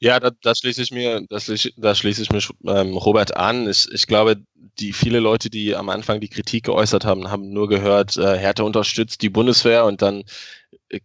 Ja, 0.00 0.20
da, 0.20 0.30
da 0.42 0.54
schließe 0.54 0.82
ich 0.82 0.90
mir, 0.90 1.24
das, 1.30 1.50
da 1.76 1.94
schließe 1.94 2.22
ich 2.22 2.30
mich 2.30 2.50
ähm, 2.66 2.94
Robert 2.96 3.36
an. 3.36 3.68
Ich, 3.68 3.90
ich 3.90 4.06
glaube, 4.06 4.36
die 4.78 4.92
viele 4.92 5.20
Leute, 5.20 5.48
die 5.48 5.74
am 5.74 5.88
Anfang 5.88 6.20
die 6.20 6.28
Kritik 6.28 6.64
geäußert 6.64 7.04
haben, 7.04 7.30
haben 7.30 7.50
nur 7.50 7.68
gehört, 7.68 8.16
äh, 8.16 8.36
Hertha 8.36 8.64
unterstützt 8.64 9.22
die 9.22 9.30
Bundeswehr 9.30 9.86
und 9.86 10.02
dann 10.02 10.24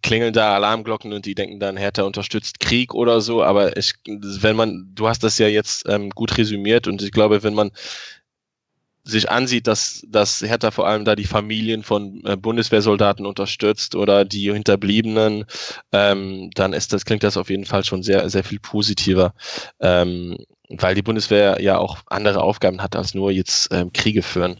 klingeln 0.01 0.33
da 0.33 0.55
Alarmglocken 0.55 1.13
und 1.13 1.25
die 1.25 1.35
denken 1.35 1.59
dann, 1.59 1.77
Hertha 1.77 2.03
unterstützt 2.03 2.59
Krieg 2.59 2.93
oder 2.93 3.21
so. 3.21 3.43
Aber 3.43 3.77
ich, 3.77 3.93
wenn 4.05 4.55
man, 4.55 4.91
du 4.93 5.07
hast 5.07 5.23
das 5.23 5.37
ja 5.37 5.47
jetzt 5.47 5.87
ähm, 5.87 6.09
gut 6.09 6.37
resümiert 6.37 6.87
und 6.87 7.01
ich 7.01 7.11
glaube, 7.11 7.43
wenn 7.43 7.53
man 7.53 7.71
sich 9.03 9.29
ansieht, 9.29 9.67
dass, 9.67 10.03
dass 10.07 10.41
Hertha 10.41 10.71
vor 10.71 10.87
allem 10.87 11.05
da 11.05 11.15
die 11.15 11.25
Familien 11.25 11.83
von 11.83 12.21
äh, 12.25 12.37
Bundeswehrsoldaten 12.37 13.25
unterstützt 13.25 13.95
oder 13.95 14.25
die 14.25 14.51
Hinterbliebenen, 14.51 15.45
ähm, 15.91 16.51
dann 16.53 16.73
ist 16.73 16.93
das, 16.93 17.05
klingt 17.05 17.23
das 17.23 17.37
auf 17.37 17.49
jeden 17.49 17.65
Fall 17.65 17.83
schon 17.83 18.03
sehr, 18.03 18.29
sehr 18.29 18.43
viel 18.43 18.59
positiver. 18.59 19.33
Ähm, 19.79 20.37
weil 20.69 20.93
die 20.93 21.01
Bundeswehr 21.01 21.61
ja 21.61 21.79
auch 21.79 21.97
andere 22.07 22.43
Aufgaben 22.43 22.81
hat, 22.81 22.95
als 22.95 23.15
nur 23.15 23.31
jetzt 23.31 23.69
ähm, 23.73 23.91
Kriege 23.91 24.21
führen. 24.21 24.57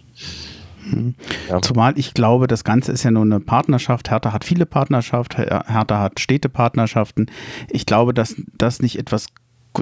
Ja. 1.50 1.62
Zumal 1.62 1.98
ich 1.98 2.13
glaube, 2.13 2.48
das 2.48 2.63
Ganze 2.63 2.92
ist 2.92 3.04
ja 3.04 3.12
nur 3.12 3.24
eine 3.24 3.39
Partnerschaft. 3.39 4.10
Hertha 4.10 4.34
hat 4.34 4.46
viele 4.46 4.65
Partnerschaften, 4.65 5.38
Hertha 5.38 6.00
hat 6.00 6.20
Städtepartnerschaften. 6.20 7.30
Ich 7.70 7.86
glaube, 7.86 8.13
dass 8.13 8.36
das 8.58 8.82
nicht 8.82 8.98
etwas 8.98 9.28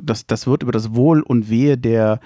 das, 0.03 0.27
das 0.27 0.47
wird 0.47 0.63
über 0.63 0.71
das 0.71 0.93
Wohl 0.93 1.21
und 1.21 1.49
Wehe 1.49 1.77
der, 1.77 2.19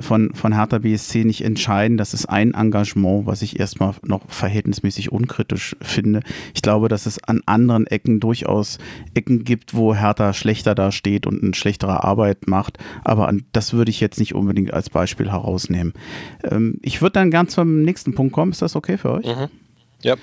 von, 0.00 0.34
von 0.34 0.54
Hertha 0.54 0.78
BSC 0.78 1.24
nicht 1.24 1.44
entscheiden. 1.44 1.96
Das 1.96 2.14
ist 2.14 2.26
ein 2.26 2.54
Engagement, 2.54 3.26
was 3.26 3.42
ich 3.42 3.58
erstmal 3.60 3.94
noch 4.02 4.28
verhältnismäßig 4.28 5.12
unkritisch 5.12 5.76
finde. 5.80 6.20
Ich 6.54 6.62
glaube, 6.62 6.88
dass 6.88 7.06
es 7.06 7.22
an 7.24 7.42
anderen 7.46 7.86
Ecken 7.86 8.20
durchaus 8.20 8.78
Ecken 9.14 9.44
gibt, 9.44 9.74
wo 9.74 9.94
Hertha 9.94 10.32
schlechter 10.32 10.74
dasteht 10.74 11.26
und 11.26 11.42
eine 11.42 11.54
schlechtere 11.54 12.04
Arbeit 12.04 12.48
macht. 12.48 12.78
Aber 13.04 13.28
an, 13.28 13.44
das 13.52 13.72
würde 13.72 13.90
ich 13.90 14.00
jetzt 14.00 14.18
nicht 14.18 14.34
unbedingt 14.34 14.72
als 14.72 14.90
Beispiel 14.90 15.30
herausnehmen. 15.30 15.92
Ähm, 16.42 16.78
ich 16.82 17.00
würde 17.00 17.14
dann 17.14 17.30
ganz 17.30 17.54
zum 17.54 17.82
nächsten 17.82 18.14
Punkt 18.14 18.32
kommen. 18.32 18.52
Ist 18.52 18.62
das 18.62 18.76
okay 18.76 18.98
für 18.98 19.12
euch? 19.12 19.26
Mhm. 19.26 19.48
Ja. 20.02 20.16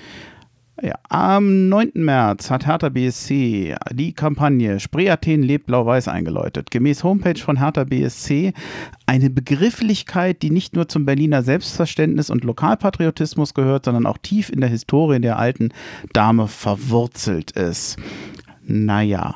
Ja, 0.80 0.94
am 1.10 1.68
9. 1.68 1.92
März 1.94 2.50
hat 2.50 2.66
Hertha 2.66 2.88
BSC 2.88 3.76
die 3.92 4.14
Kampagne 4.14 4.80
Spree 4.80 5.10
Athen 5.10 5.42
lebt 5.42 5.66
blau-weiß 5.66 6.08
eingeläutet. 6.08 6.70
Gemäß 6.70 7.04
Homepage 7.04 7.38
von 7.38 7.58
Hertha 7.58 7.84
BSC 7.84 8.54
eine 9.04 9.28
Begrifflichkeit, 9.28 10.40
die 10.40 10.50
nicht 10.50 10.74
nur 10.74 10.88
zum 10.88 11.04
Berliner 11.04 11.42
Selbstverständnis 11.42 12.30
und 12.30 12.44
Lokalpatriotismus 12.44 13.52
gehört, 13.52 13.84
sondern 13.84 14.06
auch 14.06 14.18
tief 14.18 14.48
in 14.48 14.60
der 14.60 14.70
Historie 14.70 15.20
der 15.20 15.38
alten 15.38 15.72
Dame 16.14 16.48
verwurzelt 16.48 17.50
ist. 17.50 17.98
Naja, 18.64 19.34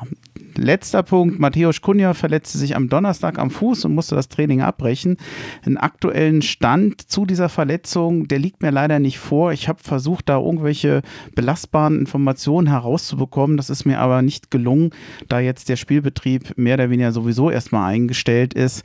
Letzter 0.57 1.03
Punkt, 1.03 1.39
Matthäus 1.39 1.81
Kunja 1.81 2.13
verletzte 2.13 2.57
sich 2.57 2.75
am 2.75 2.89
Donnerstag 2.89 3.39
am 3.39 3.49
Fuß 3.49 3.85
und 3.85 3.95
musste 3.95 4.15
das 4.15 4.29
Training 4.29 4.61
abbrechen. 4.61 5.17
Einen 5.65 5.77
aktuellen 5.77 6.41
Stand 6.41 7.01
zu 7.01 7.25
dieser 7.25 7.49
Verletzung, 7.49 8.27
der 8.27 8.39
liegt 8.39 8.61
mir 8.61 8.71
leider 8.71 8.99
nicht 8.99 9.19
vor. 9.19 9.51
Ich 9.51 9.67
habe 9.67 9.79
versucht, 9.81 10.29
da 10.29 10.39
irgendwelche 10.39 11.01
belastbaren 11.35 11.99
Informationen 11.99 12.67
herauszubekommen. 12.67 13.57
Das 13.57 13.69
ist 13.69 13.85
mir 13.85 13.99
aber 13.99 14.21
nicht 14.21 14.51
gelungen, 14.51 14.91
da 15.29 15.39
jetzt 15.39 15.69
der 15.69 15.75
Spielbetrieb 15.75 16.57
mehr 16.57 16.75
oder 16.75 16.89
weniger 16.89 17.11
sowieso 17.11 17.49
erstmal 17.49 17.91
eingestellt 17.91 18.53
ist. 18.53 18.83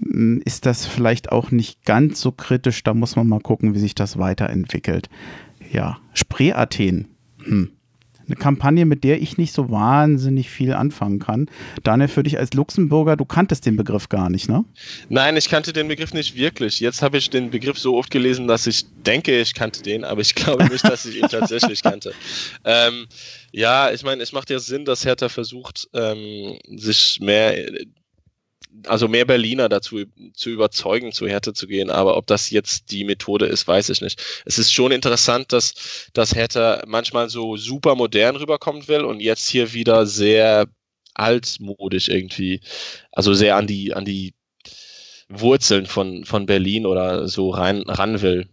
Ähm, 0.00 0.40
ist 0.44 0.66
das 0.66 0.86
vielleicht 0.86 1.32
auch 1.32 1.50
nicht 1.50 1.84
ganz 1.84 2.20
so 2.20 2.32
kritisch. 2.32 2.82
Da 2.84 2.94
muss 2.94 3.16
man 3.16 3.28
mal 3.28 3.40
gucken, 3.40 3.74
wie 3.74 3.80
sich 3.80 3.94
das 3.94 4.18
weiterentwickelt. 4.18 5.08
Ja, 5.70 5.98
Spree 6.14 6.52
Athen. 6.52 7.08
Hm 7.44 7.70
eine 8.28 8.36
Kampagne, 8.36 8.84
mit 8.84 9.04
der 9.04 9.20
ich 9.20 9.38
nicht 9.38 9.52
so 9.52 9.70
wahnsinnig 9.70 10.50
viel 10.50 10.72
anfangen 10.72 11.18
kann. 11.18 11.50
Daniel, 11.82 12.08
für 12.08 12.22
dich 12.22 12.38
als 12.38 12.52
Luxemburger, 12.54 13.16
du 13.16 13.24
kanntest 13.24 13.66
den 13.66 13.76
Begriff 13.76 14.08
gar 14.08 14.30
nicht, 14.30 14.48
ne? 14.48 14.64
Nein, 15.08 15.36
ich 15.36 15.48
kannte 15.48 15.72
den 15.72 15.88
Begriff 15.88 16.12
nicht 16.14 16.36
wirklich. 16.36 16.80
Jetzt 16.80 17.02
habe 17.02 17.18
ich 17.18 17.30
den 17.30 17.50
Begriff 17.50 17.78
so 17.78 17.96
oft 17.96 18.10
gelesen, 18.10 18.46
dass 18.48 18.66
ich 18.66 18.86
denke, 19.06 19.40
ich 19.40 19.54
kannte 19.54 19.82
den, 19.82 20.04
aber 20.04 20.20
ich 20.20 20.34
glaube 20.34 20.64
nicht, 20.66 20.84
dass 20.84 21.06
ich 21.06 21.16
ihn 21.16 21.28
tatsächlich 21.28 21.82
kannte. 21.82 22.12
Ähm, 22.64 23.06
ja, 23.52 23.90
ich 23.90 24.02
meine, 24.02 24.22
es 24.22 24.32
macht 24.32 24.50
ja 24.50 24.58
Sinn, 24.58 24.84
dass 24.84 25.04
Hertha 25.04 25.28
versucht, 25.28 25.88
ähm, 25.94 26.58
sich 26.76 27.18
mehr 27.20 27.54
also 28.86 29.08
mehr 29.08 29.24
Berliner 29.24 29.68
dazu 29.68 30.04
zu 30.34 30.50
überzeugen, 30.50 31.12
zu 31.12 31.26
Hertha 31.26 31.54
zu 31.54 31.66
gehen. 31.66 31.90
Aber 31.90 32.16
ob 32.16 32.26
das 32.26 32.50
jetzt 32.50 32.90
die 32.90 33.04
Methode 33.04 33.46
ist, 33.46 33.66
weiß 33.66 33.88
ich 33.90 34.00
nicht. 34.00 34.22
Es 34.44 34.58
ist 34.58 34.72
schon 34.72 34.92
interessant, 34.92 35.52
dass, 35.52 36.08
dass 36.12 36.34
Hertha 36.34 36.82
manchmal 36.86 37.28
so 37.28 37.56
super 37.56 37.94
modern 37.94 38.36
rüberkommen 38.36 38.86
will 38.88 39.04
und 39.04 39.20
jetzt 39.20 39.48
hier 39.48 39.72
wieder 39.72 40.06
sehr 40.06 40.66
altmodisch 41.14 42.08
irgendwie, 42.08 42.60
also 43.12 43.34
sehr 43.34 43.56
an 43.56 43.66
die, 43.66 43.94
an 43.94 44.04
die 44.04 44.34
Wurzeln 45.28 45.86
von, 45.86 46.24
von 46.24 46.46
Berlin 46.46 46.86
oder 46.86 47.28
so 47.28 47.50
rein, 47.50 47.82
ran 47.82 48.22
will 48.22 48.48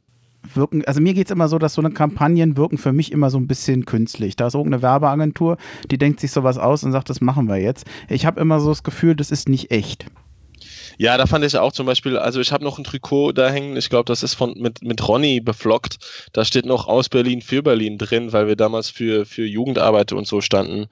wirken, 0.53 0.83
also 0.85 1.01
mir 1.01 1.13
geht 1.13 1.27
es 1.27 1.31
immer 1.31 1.47
so, 1.47 1.57
dass 1.57 1.73
so 1.73 1.81
eine 1.81 1.91
Kampagnen 1.91 2.57
wirken 2.57 2.77
für 2.77 2.93
mich 2.93 3.11
immer 3.11 3.29
so 3.29 3.37
ein 3.37 3.47
bisschen 3.47 3.85
künstlich. 3.85 4.35
Da 4.35 4.47
ist 4.47 4.55
irgendeine 4.55 4.81
Werbeagentur, 4.81 5.57
die 5.89 5.97
denkt 5.97 6.19
sich 6.19 6.31
sowas 6.31 6.57
aus 6.57 6.83
und 6.83 6.91
sagt, 6.91 7.09
das 7.09 7.21
machen 7.21 7.47
wir 7.47 7.57
jetzt. 7.57 7.85
Ich 8.09 8.25
habe 8.25 8.39
immer 8.39 8.59
so 8.59 8.69
das 8.69 8.83
Gefühl, 8.83 9.15
das 9.15 9.31
ist 9.31 9.49
nicht 9.49 9.71
echt. 9.71 10.05
Ja, 10.97 11.17
da 11.17 11.25
fand 11.25 11.43
ich 11.43 11.57
auch 11.57 11.73
zum 11.73 11.85
Beispiel, 11.85 12.17
also 12.17 12.39
ich 12.39 12.51
habe 12.51 12.63
noch 12.63 12.77
ein 12.77 12.83
Trikot 12.83 13.33
da 13.33 13.49
hängen, 13.49 13.75
ich 13.75 13.89
glaube, 13.89 14.05
das 14.05 14.23
ist 14.23 14.33
von 14.33 14.53
mit, 14.57 14.81
mit 14.81 15.05
Ronny 15.07 15.41
beflockt. 15.41 15.97
Da 16.31 16.45
steht 16.45 16.65
noch 16.65 16.87
aus 16.87 17.09
Berlin 17.09 17.41
für 17.41 17.61
Berlin 17.61 17.97
drin, 17.97 18.31
weil 18.31 18.47
wir 18.47 18.55
damals 18.55 18.89
für, 18.89 19.25
für 19.25 19.45
Jugendarbeit 19.45 20.13
und 20.13 20.27
so 20.27 20.41
standen. 20.41 20.87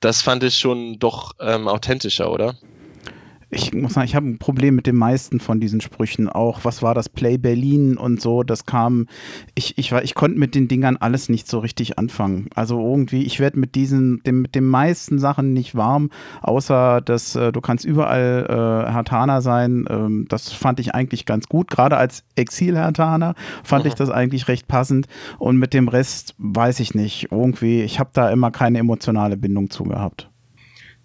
Das 0.00 0.22
fand 0.22 0.42
ich 0.42 0.56
schon 0.56 0.98
doch 0.98 1.32
ähm, 1.40 1.68
authentischer, 1.68 2.30
oder? 2.32 2.56
Ich 3.54 3.72
muss 3.72 3.94
sagen, 3.94 4.06
ich 4.06 4.14
habe 4.14 4.26
ein 4.26 4.38
Problem 4.38 4.74
mit 4.74 4.86
den 4.86 4.96
meisten 4.96 5.40
von 5.40 5.60
diesen 5.60 5.80
Sprüchen 5.80 6.28
auch. 6.28 6.64
Was 6.64 6.82
war 6.82 6.94
das 6.94 7.08
Play 7.08 7.38
Berlin 7.38 7.96
und 7.96 8.20
so? 8.20 8.42
Das 8.42 8.66
kam, 8.66 9.06
ich, 9.54 9.78
ich, 9.78 9.92
war, 9.92 10.02
ich 10.02 10.14
konnte 10.14 10.38
mit 10.38 10.54
den 10.54 10.68
Dingern 10.68 10.96
alles 10.96 11.28
nicht 11.28 11.48
so 11.48 11.60
richtig 11.60 11.98
anfangen. 11.98 12.48
Also 12.54 12.80
irgendwie, 12.80 13.22
ich 13.22 13.40
werde 13.40 13.58
mit 13.58 13.74
diesen, 13.74 14.22
dem, 14.24 14.42
mit 14.42 14.54
den 14.54 14.66
meisten 14.66 15.18
Sachen 15.18 15.52
nicht 15.52 15.74
warm, 15.74 16.10
außer 16.42 17.00
dass 17.00 17.36
äh, 17.36 17.52
du 17.52 17.60
kannst 17.60 17.84
überall 17.84 18.46
äh, 18.48 18.92
Hertaner 18.92 19.40
sein. 19.40 19.86
Ähm, 19.88 20.26
das 20.28 20.52
fand 20.52 20.80
ich 20.80 20.94
eigentlich 20.94 21.26
ganz 21.26 21.48
gut. 21.48 21.70
Gerade 21.70 21.96
als 21.96 22.24
Exil-Hertaner 22.36 23.34
fand 23.62 23.84
mhm. 23.84 23.88
ich 23.88 23.94
das 23.94 24.10
eigentlich 24.10 24.48
recht 24.48 24.68
passend. 24.68 25.06
Und 25.38 25.58
mit 25.58 25.74
dem 25.74 25.88
Rest 25.88 26.34
weiß 26.38 26.80
ich 26.80 26.94
nicht. 26.94 27.28
Irgendwie, 27.30 27.82
ich 27.82 28.00
habe 28.00 28.10
da 28.12 28.30
immer 28.30 28.50
keine 28.50 28.78
emotionale 28.78 29.36
Bindung 29.36 29.70
zu 29.70 29.84
gehabt. 29.84 30.28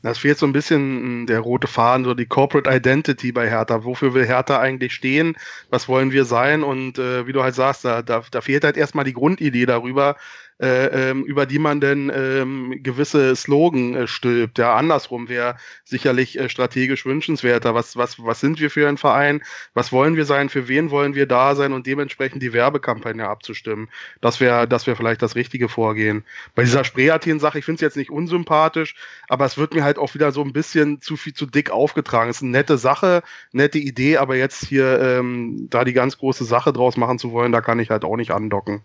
Das 0.01 0.17
fehlt 0.17 0.37
so 0.37 0.45
ein 0.45 0.53
bisschen 0.53 0.79
hm, 0.79 1.27
der 1.27 1.39
rote 1.41 1.67
Faden, 1.67 2.05
so 2.05 2.13
die 2.13 2.25
Corporate 2.25 2.69
Identity 2.69 3.31
bei 3.31 3.49
Hertha. 3.49 3.83
Wofür 3.83 4.13
will 4.13 4.25
Hertha 4.25 4.59
eigentlich 4.59 4.93
stehen? 4.93 5.35
Was 5.69 5.87
wollen 5.87 6.11
wir 6.11 6.25
sein? 6.25 6.63
Und 6.63 6.97
äh, 6.99 7.27
wie 7.27 7.33
du 7.33 7.43
halt 7.43 7.55
sagst, 7.55 7.85
da, 7.85 8.01
da, 8.01 8.23
da 8.31 8.41
fehlt 8.41 8.63
halt 8.63 8.77
erstmal 8.77 9.05
die 9.05 9.13
Grundidee 9.13 9.65
darüber, 9.65 10.15
äh, 10.61 11.09
ähm, 11.09 11.23
über 11.23 11.45
die 11.45 11.59
man 11.59 11.79
denn 11.79 12.11
ähm, 12.13 12.83
gewisse 12.83 13.35
Slogan 13.35 13.95
äh, 13.95 14.07
stülpt. 14.07 14.57
Ja, 14.57 14.75
andersrum 14.75 15.29
wäre 15.29 15.55
sicherlich 15.85 16.37
äh, 16.37 16.49
strategisch 16.49 17.05
wünschenswerter. 17.05 17.75
Was, 17.75 17.95
was, 17.95 18.23
was 18.23 18.41
sind 18.41 18.59
wir 18.59 18.69
für 18.69 18.87
ein 18.87 18.97
Verein? 18.97 19.41
Was 19.73 19.91
wollen 19.91 20.17
wir 20.17 20.25
sein? 20.25 20.49
Für 20.49 20.67
wen 20.67 20.91
wollen 20.91 21.15
wir 21.15 21.27
da 21.27 21.55
sein? 21.55 21.71
Und 21.71 21.87
dementsprechend 21.87 22.43
die 22.43 22.51
Werbekampagne 22.51 23.27
abzustimmen. 23.27 23.89
Das 24.19 24.39
wäre 24.39 24.67
das 24.67 24.85
wäre 24.85 24.97
vielleicht 24.97 25.21
das 25.21 25.35
richtige 25.35 25.69
Vorgehen. 25.69 26.25
Bei 26.55 26.63
dieser 26.63 26.83
Spreatin-Sache, 26.83 27.59
ich 27.59 27.65
finde 27.65 27.75
es 27.75 27.81
jetzt 27.81 27.97
nicht 27.97 28.11
unsympathisch, 28.11 28.95
aber 29.29 29.45
es 29.45 29.57
wird 29.57 29.73
mir 29.73 29.83
halt 29.83 29.97
auch 29.97 30.13
wieder 30.13 30.31
so 30.31 30.43
ein 30.43 30.51
bisschen 30.53 31.01
zu 31.01 31.15
viel 31.15 31.33
zu 31.33 31.45
dick 31.45 31.71
aufgetragen. 31.71 32.29
Es 32.29 32.37
ist 32.37 32.43
eine 32.43 32.51
nette 32.51 32.77
Sache, 32.77 33.23
nette 33.53 33.77
Idee, 33.77 34.17
aber 34.17 34.35
jetzt 34.35 34.65
hier 34.65 34.99
ähm, 34.99 35.67
da 35.69 35.85
die 35.85 35.93
ganz 35.93 36.17
große 36.17 36.43
Sache 36.43 36.73
draus 36.73 36.97
machen 36.97 37.17
zu 37.17 37.31
wollen, 37.31 37.51
da 37.51 37.61
kann 37.61 37.79
ich 37.79 37.89
halt 37.89 38.03
auch 38.03 38.17
nicht 38.17 38.31
andocken. 38.31 38.83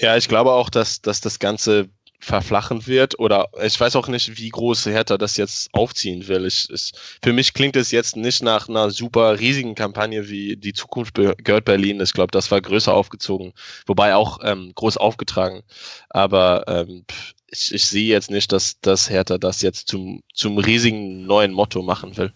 Ja, 0.00 0.16
ich 0.16 0.28
glaube 0.28 0.52
auch, 0.52 0.70
dass, 0.70 1.02
dass 1.02 1.20
das 1.20 1.38
Ganze 1.38 1.90
verflachen 2.20 2.86
wird 2.86 3.18
oder 3.18 3.48
ich 3.62 3.78
weiß 3.80 3.96
auch 3.96 4.08
nicht, 4.08 4.38
wie 4.38 4.48
groß 4.50 4.86
Hertha 4.86 5.16
das 5.18 5.36
jetzt 5.36 5.68
aufziehen 5.72 6.26
will. 6.28 6.46
Ich, 6.46 6.68
ich, 6.70 6.92
für 7.22 7.32
mich 7.32 7.54
klingt 7.54 7.76
es 7.76 7.90
jetzt 7.90 8.16
nicht 8.16 8.42
nach 8.42 8.68
einer 8.68 8.90
super 8.90 9.38
riesigen 9.40 9.74
Kampagne 9.74 10.28
wie 10.28 10.56
die 10.56 10.74
Zukunft 10.74 11.14
gehört 11.14 11.64
Berlin. 11.64 12.00
Ich 12.00 12.12
glaube, 12.12 12.30
das 12.30 12.50
war 12.50 12.60
größer 12.60 12.92
aufgezogen, 12.92 13.52
wobei 13.86 14.14
auch 14.14 14.38
ähm, 14.42 14.72
groß 14.74 14.96
aufgetragen. 14.98 15.62
Aber 16.10 16.64
ähm, 16.66 17.04
ich, 17.48 17.74
ich 17.74 17.84
sehe 17.84 18.08
jetzt 18.08 18.30
nicht, 18.30 18.52
dass, 18.52 18.80
dass 18.80 19.10
Hertha 19.10 19.38
das 19.38 19.62
jetzt 19.62 19.88
zum, 19.88 20.22
zum 20.34 20.58
riesigen 20.58 21.26
neuen 21.26 21.52
Motto 21.52 21.82
machen 21.82 22.16
will 22.16 22.32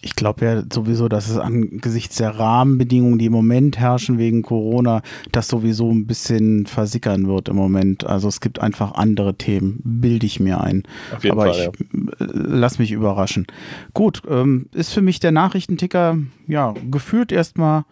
ich 0.00 0.14
glaube 0.14 0.44
ja 0.44 0.62
sowieso, 0.72 1.08
dass 1.08 1.28
es 1.28 1.36
angesichts 1.38 2.16
der 2.16 2.38
Rahmenbedingungen, 2.38 3.18
die 3.18 3.26
im 3.26 3.32
Moment 3.32 3.78
herrschen 3.78 4.18
wegen 4.18 4.42
Corona, 4.42 5.02
das 5.32 5.48
sowieso 5.48 5.90
ein 5.90 6.06
bisschen 6.06 6.66
versickern 6.66 7.26
wird 7.26 7.48
im 7.48 7.56
Moment. 7.56 8.06
Also 8.06 8.28
es 8.28 8.40
gibt 8.40 8.60
einfach 8.60 8.92
andere 8.92 9.34
Themen, 9.34 9.80
bilde 9.84 10.26
ich 10.26 10.40
mir 10.40 10.60
ein. 10.60 10.84
Auf 11.14 11.24
jeden 11.24 11.38
Aber 11.38 11.52
Fall, 11.52 11.72
ich 11.74 12.18
ja. 12.18 12.26
Äh, 12.26 12.30
lass 12.32 12.78
mich 12.78 12.92
überraschen. 12.92 13.46
Gut, 13.94 14.22
ähm, 14.28 14.66
ist 14.72 14.92
für 14.92 15.02
mich 15.02 15.20
der 15.20 15.32
Nachrichtenticker, 15.32 16.18
ja, 16.46 16.74
gefühlt 16.90 17.32
erstmal 17.32 17.84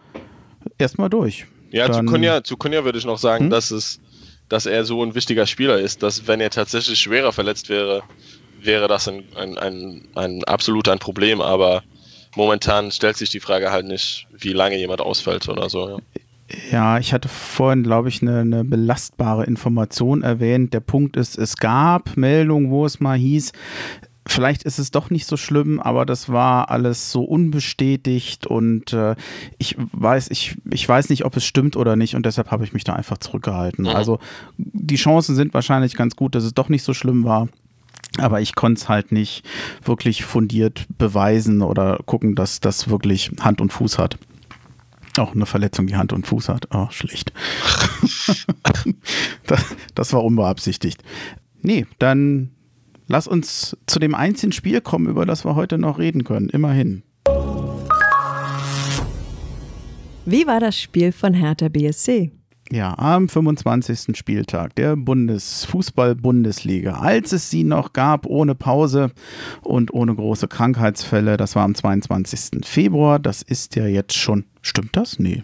erstmal 0.77 1.09
durch. 1.09 1.45
Ja, 1.71 1.87
Dann, 1.87 2.07
zu 2.07 2.13
Kunja, 2.13 2.43
zu 2.43 2.57
Kunja 2.57 2.85
würde 2.85 2.97
ich 2.97 3.05
noch 3.05 3.17
sagen, 3.17 3.45
hm? 3.45 3.49
dass 3.49 3.71
es 3.71 3.99
dass 4.49 4.65
er 4.65 4.85
so 4.85 5.03
ein 5.03 5.13
wichtiger 5.13 5.45
Spieler 5.45 5.77
ist, 5.79 6.03
dass 6.03 6.27
wenn 6.27 6.39
er 6.39 6.49
tatsächlich 6.49 6.99
schwerer 6.99 7.33
verletzt 7.33 7.69
wäre, 7.69 8.03
wäre 8.61 8.87
das 8.87 9.07
ein, 9.07 9.23
ein, 9.35 9.57
ein, 9.57 10.07
ein 10.15 10.43
absolut 10.45 10.87
ein 10.87 10.99
Problem. 10.99 11.41
Aber 11.41 11.83
momentan 12.37 12.91
stellt 12.91 13.17
sich 13.17 13.29
die 13.29 13.41
Frage 13.41 13.71
halt 13.71 13.85
nicht, 13.85 14.27
wie 14.31 14.53
lange 14.53 14.77
jemand 14.77 15.01
ausfällt 15.01 15.49
oder 15.49 15.69
so. 15.69 15.89
Ja. 15.89 15.97
Ja, 16.71 16.97
ich 16.97 17.11
hatte 17.11 17.27
vorhin, 17.27 17.83
glaube 17.83 18.07
ich, 18.07 18.21
eine, 18.21 18.39
eine, 18.39 18.63
belastbare 18.63 19.43
Information 19.43 20.23
erwähnt. 20.23 20.73
Der 20.73 20.79
Punkt 20.79 21.17
ist, 21.17 21.37
es 21.37 21.57
gab 21.57 22.15
Meldungen, 22.15 22.71
wo 22.71 22.85
es 22.85 23.01
mal 23.01 23.17
hieß, 23.17 23.51
vielleicht 24.25 24.63
ist 24.63 24.79
es 24.79 24.91
doch 24.91 25.09
nicht 25.09 25.25
so 25.25 25.35
schlimm, 25.35 25.81
aber 25.81 26.05
das 26.05 26.29
war 26.29 26.69
alles 26.69 27.11
so 27.11 27.23
unbestätigt 27.23 28.47
und 28.47 28.93
äh, 28.93 29.15
ich 29.57 29.75
weiß, 29.77 30.31
ich, 30.31 30.55
ich 30.71 30.87
weiß 30.87 31.09
nicht, 31.09 31.25
ob 31.25 31.35
es 31.35 31.43
stimmt 31.43 31.75
oder 31.75 31.97
nicht 31.97 32.15
und 32.15 32.25
deshalb 32.25 32.49
habe 32.51 32.63
ich 32.63 32.71
mich 32.71 32.85
da 32.85 32.93
einfach 32.93 33.17
zurückgehalten. 33.17 33.83
Mhm. 33.83 33.91
Also 33.91 34.19
die 34.57 34.95
Chancen 34.95 35.35
sind 35.35 35.53
wahrscheinlich 35.53 35.95
ganz 35.95 36.15
gut, 36.15 36.33
dass 36.33 36.45
es 36.45 36.53
doch 36.53 36.69
nicht 36.69 36.83
so 36.83 36.93
schlimm 36.93 37.25
war. 37.25 37.49
Aber 38.17 38.41
ich 38.41 38.55
konnte 38.55 38.79
es 38.79 38.89
halt 38.89 39.11
nicht 39.11 39.43
wirklich 39.83 40.25
fundiert 40.25 40.85
beweisen 40.97 41.61
oder 41.61 41.99
gucken, 42.05 42.35
dass 42.35 42.59
das 42.59 42.89
wirklich 42.89 43.31
Hand 43.39 43.61
und 43.61 43.71
Fuß 43.71 43.97
hat. 43.97 44.17
Auch 45.17 45.33
eine 45.33 45.45
Verletzung, 45.45 45.87
die 45.87 45.95
Hand 45.95 46.13
und 46.13 46.27
Fuß 46.27 46.49
hat. 46.49 46.67
Oh, 46.71 46.87
schlecht. 46.91 47.33
das, 49.47 49.75
das 49.95 50.13
war 50.13 50.23
unbeabsichtigt. 50.23 51.03
Nee, 51.61 51.85
dann 51.99 52.51
lass 53.07 53.27
uns 53.27 53.75
zu 53.87 53.99
dem 53.99 54.15
einzigen 54.15 54.51
Spiel 54.51 54.81
kommen, 54.81 55.07
über 55.07 55.25
das 55.25 55.43
wir 55.45 55.55
heute 55.55 55.77
noch 55.77 55.97
reden 55.97 56.23
können. 56.23 56.49
Immerhin. 56.49 57.03
Wie 60.25 60.45
war 60.45 60.59
das 60.59 60.77
Spiel 60.77 61.11
von 61.11 61.33
Hertha 61.33 61.69
BSC? 61.69 62.31
Ja, 62.71 62.97
am 62.97 63.29
25. 63.29 64.17
Spieltag 64.17 64.75
der 64.75 64.97
Bundesfußball-Bundesliga, 64.97 66.95
als 66.99 67.31
es 67.31 67.49
sie 67.49 67.63
noch 67.63 67.93
gab, 67.93 68.25
ohne 68.25 68.55
Pause 68.55 69.11
und 69.61 69.93
ohne 69.93 70.13
große 70.13 70.49
Krankheitsfälle. 70.49 71.37
Das 71.37 71.55
war 71.55 71.63
am 71.63 71.75
22. 71.75 72.65
Februar. 72.65 73.19
Das 73.19 73.41
ist 73.41 73.77
ja 73.77 73.87
jetzt 73.87 74.15
schon. 74.15 74.43
Stimmt 74.61 74.97
das? 74.97 75.17
Nee. 75.17 75.43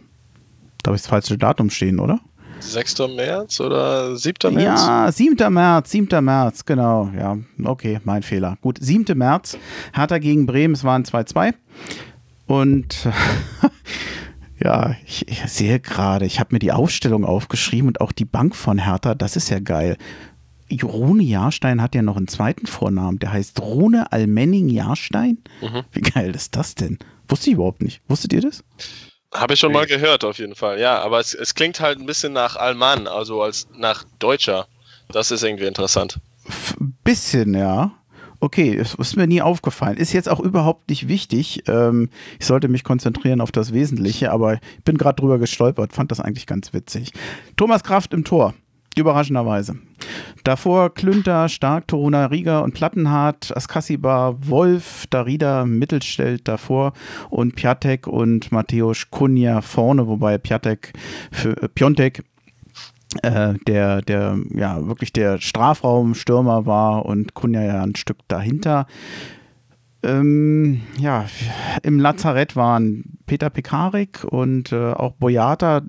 Da 0.81 0.89
habe 0.89 0.97
ich 0.97 1.03
das 1.03 1.09
falsche 1.09 1.37
Datum 1.37 1.69
stehen, 1.69 1.99
oder? 1.99 2.19
6. 2.59 2.99
März 3.15 3.59
oder 3.61 4.15
7. 4.15 4.53
März? 4.53 4.81
Ja, 4.81 5.11
7. 5.11 5.53
März, 5.53 5.91
7. 5.91 6.23
März, 6.23 6.65
genau. 6.65 7.09
Ja, 7.17 7.37
okay, 7.63 7.99
mein 8.03 8.23
Fehler. 8.23 8.57
Gut, 8.61 8.77
7. 8.81 9.17
März, 9.17 9.57
Hertha 9.93 10.17
gegen 10.17 10.45
Bremen, 10.45 10.73
es 10.73 10.83
waren 10.83 11.03
2-2. 11.03 11.53
Und 12.47 13.07
Ja, 14.63 14.95
ich, 15.05 15.27
ich 15.27 15.41
sehe 15.47 15.81
gerade, 15.81 16.25
ich 16.25 16.39
habe 16.39 16.55
mir 16.55 16.59
die 16.59 16.71
Aufstellung 16.71 17.25
aufgeschrieben 17.25 17.89
und 17.89 17.99
auch 17.99 18.13
die 18.13 18.23
Bank 18.23 18.55
von 18.55 18.77
Hertha, 18.77 19.13
das 19.13 19.35
ist 19.35 19.49
ja 19.49 19.59
geil. 19.59 19.97
Rune 20.81 21.21
Jahrstein 21.21 21.81
hat 21.81 21.93
ja 21.93 22.01
noch 22.01 22.15
einen 22.15 22.29
zweiten 22.29 22.65
Vornamen, 22.65 23.19
der 23.19 23.33
heißt 23.33 23.59
Rune 23.59 24.11
Almenning 24.11 24.69
Jahrstein. 24.69 25.39
Mhm. 25.61 25.83
Wie 25.91 26.01
geil 26.01 26.33
ist 26.33 26.55
das 26.55 26.75
denn? 26.75 26.97
Wusste 27.27 27.49
ich 27.49 27.55
überhaupt 27.55 27.83
nicht. 27.83 28.01
Wusstet 28.07 28.31
ihr 28.31 28.41
das? 28.41 28.63
Habe 29.33 29.53
ich 29.53 29.59
schon 29.59 29.73
mal 29.73 29.85
gehört, 29.85 30.23
auf 30.23 30.39
jeden 30.39 30.55
Fall. 30.55 30.79
Ja, 30.79 30.99
aber 31.01 31.19
es, 31.19 31.33
es 31.33 31.55
klingt 31.55 31.79
halt 31.79 31.99
ein 31.99 32.05
bisschen 32.05 32.33
nach 32.33 32.55
Alman, 32.55 33.07
also 33.07 33.41
als 33.41 33.67
nach 33.75 34.05
Deutscher. 34.19 34.67
Das 35.09 35.29
ist 35.31 35.43
irgendwie 35.43 35.65
interessant. 35.65 36.19
F 36.47 36.75
bisschen, 37.03 37.53
ja. 37.53 37.91
Okay, 38.43 38.75
es 38.75 38.93
ist 38.95 39.15
mir 39.15 39.25
nie 39.25 39.41
aufgefallen. 39.41 39.95
Ist 39.95 40.11
jetzt 40.11 40.27
auch 40.27 40.41
überhaupt 40.41 40.89
nicht 40.89 41.07
wichtig. 41.07 41.63
Ähm, 41.69 42.09
ich 42.37 42.45
sollte 42.45 42.67
mich 42.67 42.83
konzentrieren 42.83 43.39
auf 43.39 43.53
das 43.53 43.71
Wesentliche, 43.71 44.33
aber 44.33 44.55
ich 44.55 44.83
bin 44.83 44.97
gerade 44.97 45.15
drüber 45.15 45.39
gestolpert, 45.39 45.93
fand 45.93 46.11
das 46.11 46.19
eigentlich 46.19 46.45
ganz 46.45 46.73
witzig. 46.73 47.13
Thomas 47.55 47.85
Kraft 47.85 48.13
im 48.13 48.25
Tor. 48.25 48.53
Überraschenderweise. 48.97 49.77
Davor 50.43 50.93
Klünter, 50.93 51.47
Stark, 51.47 51.87
Toruna 51.87 52.25
Riga 52.25 52.59
und 52.59 52.73
Plattenhardt, 52.73 53.55
Askasiba, 53.55 54.35
Wolf, 54.41 55.05
Darida, 55.09 55.63
Mittelstellt 55.65 56.45
davor 56.45 56.91
und 57.29 57.55
Piatek 57.55 58.07
und 58.07 58.51
Mateusz 58.51 59.09
Kunja 59.09 59.61
vorne, 59.61 60.05
wobei 60.05 60.37
Piatek 60.37 60.91
für 61.31 61.55
äh, 61.63 61.69
Piontek 61.69 62.25
äh, 63.21 63.53
der, 63.67 64.01
der 64.01 64.39
ja 64.53 64.87
wirklich 64.87 65.13
der 65.13 65.39
Strafraumstürmer 65.39 66.65
war 66.65 67.05
und 67.05 67.33
Kunja 67.33 67.61
ja 67.61 67.81
ein 67.83 67.95
Stück 67.95 68.17
dahinter. 68.27 68.87
Ähm, 70.03 70.81
ja, 70.97 71.25
im 71.81 71.99
Lazarett 71.99 72.55
waren 72.55 73.17
Peter 73.25 73.49
Pekarik 73.49 74.23
und 74.25 74.71
äh, 74.71 74.91
auch 74.91 75.13
Boyata 75.13 75.81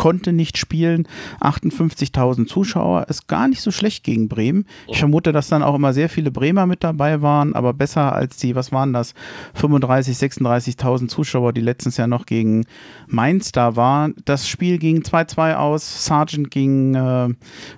konnte 0.00 0.32
nicht 0.32 0.56
spielen. 0.56 1.06
58.000 1.42 2.46
Zuschauer 2.46 3.08
ist 3.10 3.28
gar 3.28 3.48
nicht 3.48 3.60
so 3.60 3.70
schlecht 3.70 4.02
gegen 4.02 4.30
Bremen. 4.30 4.64
Ich 4.88 4.98
vermute, 4.98 5.30
dass 5.30 5.48
dann 5.48 5.62
auch 5.62 5.74
immer 5.74 5.92
sehr 5.92 6.08
viele 6.08 6.30
Bremer 6.30 6.64
mit 6.64 6.82
dabei 6.82 7.20
waren, 7.20 7.54
aber 7.54 7.74
besser 7.74 8.14
als 8.14 8.38
die, 8.38 8.54
was 8.54 8.72
waren 8.72 8.94
das, 8.94 9.12
35.000, 9.60 10.40
36.000 10.40 11.08
Zuschauer, 11.08 11.52
die 11.52 11.60
letztens 11.60 11.98
ja 11.98 12.06
noch 12.06 12.24
gegen 12.24 12.64
Mainz 13.08 13.52
da 13.52 13.76
waren. 13.76 14.14
Das 14.24 14.48
Spiel 14.48 14.78
ging 14.78 15.02
2-2 15.02 15.56
aus. 15.56 16.06
Sargent 16.06 16.50
ging 16.50 16.94
äh, 16.94 17.28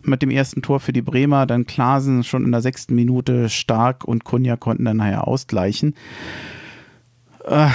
mit 0.05 0.23
dem 0.23 0.31
ersten 0.31 0.63
Tor 0.63 0.79
für 0.79 0.93
die 0.93 1.03
Bremer, 1.03 1.47
dann 1.47 1.67
Klasen 1.67 2.23
schon 2.23 2.45
in 2.45 2.53
der 2.53 2.63
sechsten 2.63 2.95
Minute 2.95 3.49
stark 3.49 4.05
und 4.05 4.23
Kunja 4.23 4.57
konnten 4.57 4.85
dann 4.85 4.99
nachher 4.99 5.27
ausgleichen. 5.27 5.97
Äh, 7.45 7.69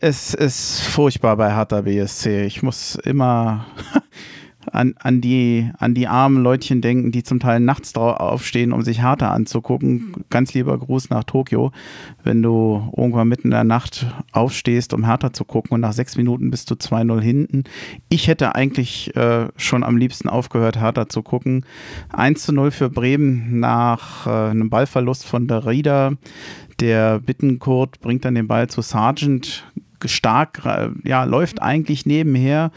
es 0.00 0.34
ist 0.34 0.82
furchtbar 0.82 1.36
bei 1.36 1.52
Hertha 1.54 1.80
BSC. 1.80 2.44
Ich 2.44 2.62
muss 2.62 2.94
immer 2.94 3.66
an, 4.72 4.94
an, 4.98 5.20
die, 5.20 5.70
an 5.78 5.94
die 5.94 6.08
armen 6.08 6.42
Leutchen 6.42 6.80
denken, 6.80 7.12
die 7.12 7.22
zum 7.22 7.40
Teil 7.40 7.60
nachts 7.60 7.94
aufstehen, 7.94 8.72
um 8.72 8.82
sich 8.82 9.02
Hertha 9.02 9.30
anzugucken. 9.30 10.24
Ganz 10.30 10.54
lieber 10.54 10.78
Gruß 10.78 11.10
nach 11.10 11.24
Tokio, 11.24 11.72
wenn 12.22 12.42
du 12.42 12.92
irgendwann 12.96 13.28
mitten 13.28 13.48
in 13.48 13.52
der 13.52 13.64
Nacht 13.64 14.06
aufstehst, 14.32 14.94
um 14.94 15.04
Hertha 15.04 15.32
zu 15.32 15.44
gucken 15.44 15.72
und 15.72 15.80
nach 15.80 15.92
sechs 15.92 16.16
Minuten 16.16 16.50
bist 16.50 16.70
du 16.70 16.74
2-0 16.74 17.20
hinten. 17.20 17.64
Ich 18.08 18.28
hätte 18.28 18.54
eigentlich 18.54 19.14
äh, 19.16 19.48
schon 19.56 19.84
am 19.84 19.96
liebsten 19.96 20.28
aufgehört, 20.28 20.80
Hertha 20.80 21.08
zu 21.08 21.22
gucken. 21.22 21.64
1 22.12 22.48
0 22.48 22.70
für 22.70 22.90
Bremen 22.90 23.60
nach 23.60 24.26
äh, 24.26 24.50
einem 24.50 24.70
Ballverlust 24.70 25.26
von 25.26 25.48
der 25.48 25.66
Rieder. 25.66 26.16
Der 26.80 27.18
Bittenkurt 27.18 28.00
bringt 28.00 28.24
dann 28.24 28.34
den 28.34 28.46
Ball 28.46 28.68
zu 28.68 28.82
Sargent. 28.82 29.64
Stark, 30.06 30.62
äh, 30.64 30.90
ja, 31.04 31.24
läuft 31.24 31.62
eigentlich 31.62 32.06
nebenher. 32.06 32.70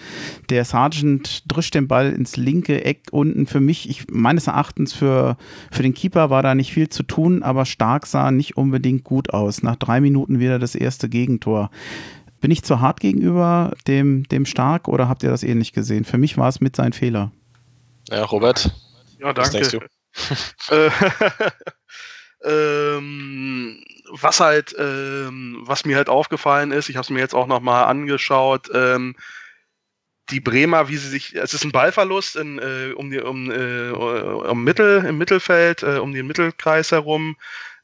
Der 0.49 0.65
Sargent 0.65 1.43
drischt 1.47 1.75
den 1.75 1.87
Ball 1.87 2.11
ins 2.11 2.37
linke 2.37 2.83
Eck 2.83 3.07
unten. 3.11 3.45
Für 3.47 3.59
mich, 3.59 3.89
ich, 3.89 4.07
meines 4.09 4.47
Erachtens, 4.47 4.93
für, 4.93 5.37
für 5.71 5.83
den 5.83 5.93
Keeper 5.93 6.29
war 6.29 6.43
da 6.43 6.55
nicht 6.55 6.73
viel 6.73 6.89
zu 6.89 7.03
tun, 7.03 7.43
aber 7.43 7.65
Stark 7.65 8.05
sah 8.05 8.31
nicht 8.31 8.57
unbedingt 8.57 9.03
gut 9.03 9.33
aus. 9.33 9.63
Nach 9.63 9.75
drei 9.75 10.01
Minuten 10.01 10.39
wieder 10.39 10.59
das 10.59 10.75
erste 10.75 11.09
Gegentor. 11.09 11.69
Bin 12.39 12.49
ich 12.49 12.63
zu 12.63 12.81
hart 12.81 12.99
gegenüber 12.99 13.73
dem, 13.87 14.23
dem 14.29 14.45
Stark 14.45 14.87
oder 14.87 15.07
habt 15.07 15.21
ihr 15.21 15.29
das 15.29 15.43
ähnlich 15.43 15.73
gesehen? 15.73 16.05
Für 16.05 16.17
mich 16.17 16.37
war 16.37 16.49
es 16.49 16.59
mit 16.59 16.75
sein 16.75 16.91
Fehler. 16.91 17.31
Ja, 18.09 18.23
Robert. 18.23 18.73
Ja, 19.19 19.31
danke. 19.31 19.41
Was 19.41 19.51
denkst 19.51 19.71
du? 19.71 19.79
Äh, 20.69 20.89
ähm, 22.97 23.81
was 24.11 24.39
halt, 24.39 24.75
ähm, 24.77 25.59
was 25.61 25.85
mir 25.85 25.97
halt 25.97 26.09
aufgefallen 26.09 26.71
ist, 26.71 26.89
ich 26.89 26.95
habe 26.95 27.03
es 27.03 27.09
mir 27.09 27.19
jetzt 27.19 27.35
auch 27.35 27.47
nochmal 27.47 27.85
angeschaut, 27.85 28.69
ähm, 28.73 29.15
die 30.29 30.39
Bremer, 30.39 30.87
wie 30.87 30.97
sie 30.97 31.09
sich, 31.09 31.35
es 31.35 31.53
ist 31.53 31.63
ein 31.63 31.71
Ballverlust 31.71 32.35
in, 32.35 32.59
äh, 32.59 32.93
um 32.95 33.11
die, 33.11 33.19
um, 33.19 33.51
äh, 33.51 33.89
um 33.89 34.63
Mittel, 34.63 35.05
im 35.05 35.17
Mittelfeld, 35.17 35.83
äh, 35.83 35.97
um 35.97 36.13
den 36.13 36.27
Mittelkreis 36.27 36.91
herum. 36.91 37.35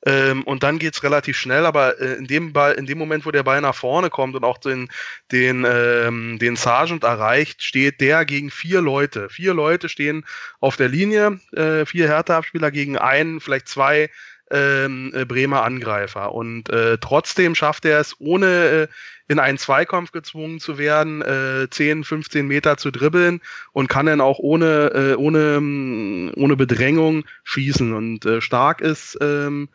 Ähm, 0.05 0.43
und 0.43 0.63
dann 0.63 0.79
geht 0.79 0.93
es 0.93 1.03
relativ 1.03 1.37
schnell, 1.37 1.65
aber 1.65 1.99
äh, 1.99 2.13
in, 2.13 2.27
dem 2.27 2.53
Ball, 2.53 2.73
in 2.73 2.85
dem 2.85 2.97
Moment, 2.97 3.25
wo 3.25 3.31
der 3.31 3.43
Ball 3.43 3.59
nach 3.61 3.75
vorne 3.75 4.09
kommt 4.09 4.35
und 4.35 4.43
auch 4.43 4.59
den, 4.59 4.89
den, 5.31 5.65
ähm, 5.67 6.37
den 6.39 6.55
Sergeant 6.55 7.03
erreicht, 7.03 7.63
steht 7.63 7.99
der 7.99 8.23
gegen 8.23 8.51
vier 8.51 8.79
Leute. 8.79 9.27
Vier 9.29 9.53
Leute 9.53 9.89
stehen 9.89 10.25
auf 10.59 10.77
der 10.77 10.87
Linie, 10.87 11.39
äh, 11.51 11.85
vier 11.85 12.07
Hertha-Abspieler 12.07 12.71
gegen 12.71 12.97
einen, 12.97 13.41
vielleicht 13.41 13.67
zwei 13.67 14.09
ähm, 14.51 15.11
äh, 15.13 15.25
Bremer 15.25 15.63
Angreifer. 15.63 16.33
Und 16.33 16.69
äh, 16.69 16.97
trotzdem 16.99 17.55
schafft 17.55 17.85
er 17.85 17.99
es, 17.99 18.15
ohne 18.19 18.47
äh, 18.47 18.87
in 19.27 19.39
einen 19.39 19.57
Zweikampf 19.57 20.11
gezwungen 20.11 20.59
zu 20.59 20.77
werden, 20.77 21.21
äh, 21.21 21.67
10, 21.69 22.03
15 22.03 22.47
Meter 22.47 22.77
zu 22.77 22.91
dribbeln 22.91 23.41
und 23.73 23.89
kann 23.89 24.05
dann 24.05 24.21
auch 24.21 24.39
ohne, 24.39 24.91
äh, 24.93 25.15
ohne, 25.15 25.59
mm, 25.59 26.31
ohne 26.37 26.55
Bedrängung 26.55 27.25
schießen. 27.43 27.93
Und 27.93 28.25
äh, 28.25 28.41
stark 28.41 28.81
ist 28.81 29.17
ähm, 29.21 29.69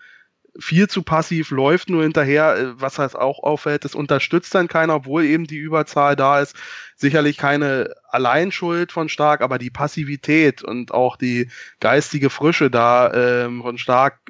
viel 0.58 0.88
zu 0.88 1.02
passiv, 1.02 1.50
läuft 1.50 1.88
nur 1.88 2.02
hinterher, 2.02 2.56
äh, 2.56 2.80
was 2.80 2.98
halt 2.98 3.14
auch 3.14 3.42
auffällt, 3.42 3.84
das 3.84 3.94
unterstützt 3.94 4.54
dann 4.54 4.68
keiner, 4.68 4.96
obwohl 4.96 5.24
eben 5.24 5.46
die 5.46 5.58
Überzahl 5.58 6.16
da 6.16 6.40
ist. 6.40 6.56
Sicherlich 6.96 7.36
keine 7.36 7.94
Alleinschuld 8.08 8.92
von 8.92 9.08
Stark, 9.08 9.40
aber 9.40 9.58
die 9.58 9.70
Passivität 9.70 10.62
und 10.62 10.92
auch 10.92 11.16
die 11.16 11.50
geistige 11.80 12.30
Frische 12.30 12.70
da 12.70 13.12
ähm, 13.12 13.62
von 13.62 13.76
Stark 13.76 14.20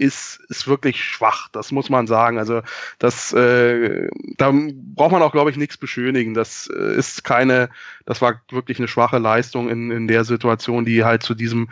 ist, 0.00 0.40
ist 0.48 0.66
wirklich 0.66 1.04
schwach, 1.04 1.48
das 1.52 1.70
muss 1.70 1.90
man 1.90 2.06
sagen. 2.06 2.38
Also 2.38 2.62
das, 2.98 3.32
äh, 3.32 4.08
da 4.38 4.52
braucht 4.52 5.12
man 5.12 5.22
auch, 5.22 5.32
glaube 5.32 5.50
ich, 5.50 5.56
nichts 5.56 5.76
beschönigen. 5.76 6.34
Das 6.34 6.68
äh, 6.74 6.96
ist 6.96 7.22
keine, 7.22 7.68
das 8.06 8.22
war 8.22 8.40
wirklich 8.50 8.78
eine 8.78 8.88
schwache 8.88 9.18
Leistung 9.18 9.68
in, 9.68 9.90
in 9.90 10.08
der 10.08 10.24
Situation, 10.24 10.84
die 10.84 11.04
halt 11.04 11.22
zu 11.22 11.34
diesem 11.34 11.68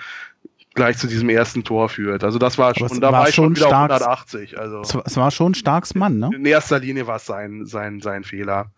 gleich 0.74 0.98
zu 0.98 1.08
diesem 1.08 1.28
ersten 1.28 1.64
Tor 1.64 1.88
führt. 1.88 2.22
Also 2.22 2.38
das 2.38 2.56
war 2.56 2.72
schon, 2.74 3.00
da 3.00 3.10
war, 3.10 3.20
war 3.20 3.28
ich 3.28 3.34
schon 3.34 3.56
wieder 3.56 3.66
starks, 3.66 3.94
auf 3.94 4.00
180. 4.02 4.58
Also 4.58 4.82
es 5.04 5.16
war 5.16 5.30
schon 5.32 5.54
starks 5.54 5.94
Mann, 5.96 6.18
ne? 6.18 6.30
In 6.32 6.46
erster 6.46 6.78
Linie 6.78 7.08
war 7.08 7.16
es 7.16 7.26
sein, 7.26 7.66
sein, 7.66 8.00
sein 8.00 8.22
Fehler. 8.22 8.70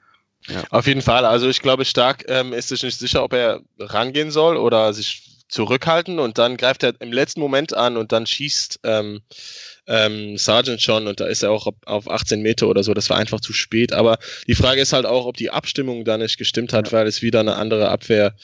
Ja. 0.46 0.62
Auf 0.70 0.86
jeden 0.86 1.02
Fall. 1.02 1.26
Also 1.26 1.48
ich 1.48 1.60
glaube, 1.60 1.84
Stark 1.84 2.24
ähm, 2.28 2.54
ist 2.54 2.68
sich 2.68 2.82
nicht 2.82 2.98
sicher, 2.98 3.22
ob 3.22 3.34
er 3.34 3.60
rangehen 3.78 4.30
soll 4.30 4.56
oder 4.56 4.94
sich 4.94 5.29
zurückhalten 5.50 6.18
und 6.18 6.38
dann 6.38 6.56
greift 6.56 6.82
er 6.82 6.94
im 7.00 7.12
letzten 7.12 7.40
Moment 7.40 7.74
an 7.74 7.96
und 7.96 8.12
dann 8.12 8.26
schießt 8.26 8.80
ähm, 8.84 9.22
ähm, 9.90 10.38
Sargent 10.38 10.80
schon 10.80 11.08
und 11.08 11.18
da 11.18 11.26
ist 11.26 11.42
er 11.42 11.50
auch 11.50 11.66
auf 11.84 12.08
18 12.08 12.40
Meter 12.40 12.68
oder 12.68 12.84
so. 12.84 12.94
Das 12.94 13.10
war 13.10 13.16
einfach 13.16 13.40
zu 13.40 13.52
spät. 13.52 13.92
Aber 13.92 14.18
die 14.46 14.54
Frage 14.54 14.80
ist 14.80 14.92
halt 14.92 15.04
auch, 15.04 15.26
ob 15.26 15.36
die 15.36 15.50
Abstimmung 15.50 16.04
da 16.04 16.16
nicht 16.16 16.38
gestimmt 16.38 16.72
hat, 16.72 16.92
ja. 16.92 16.98
weil 16.98 17.06
es 17.08 17.22
wieder 17.22 17.40
eine 17.40 17.56
andere 17.56 17.88
Abwehr 17.88 18.34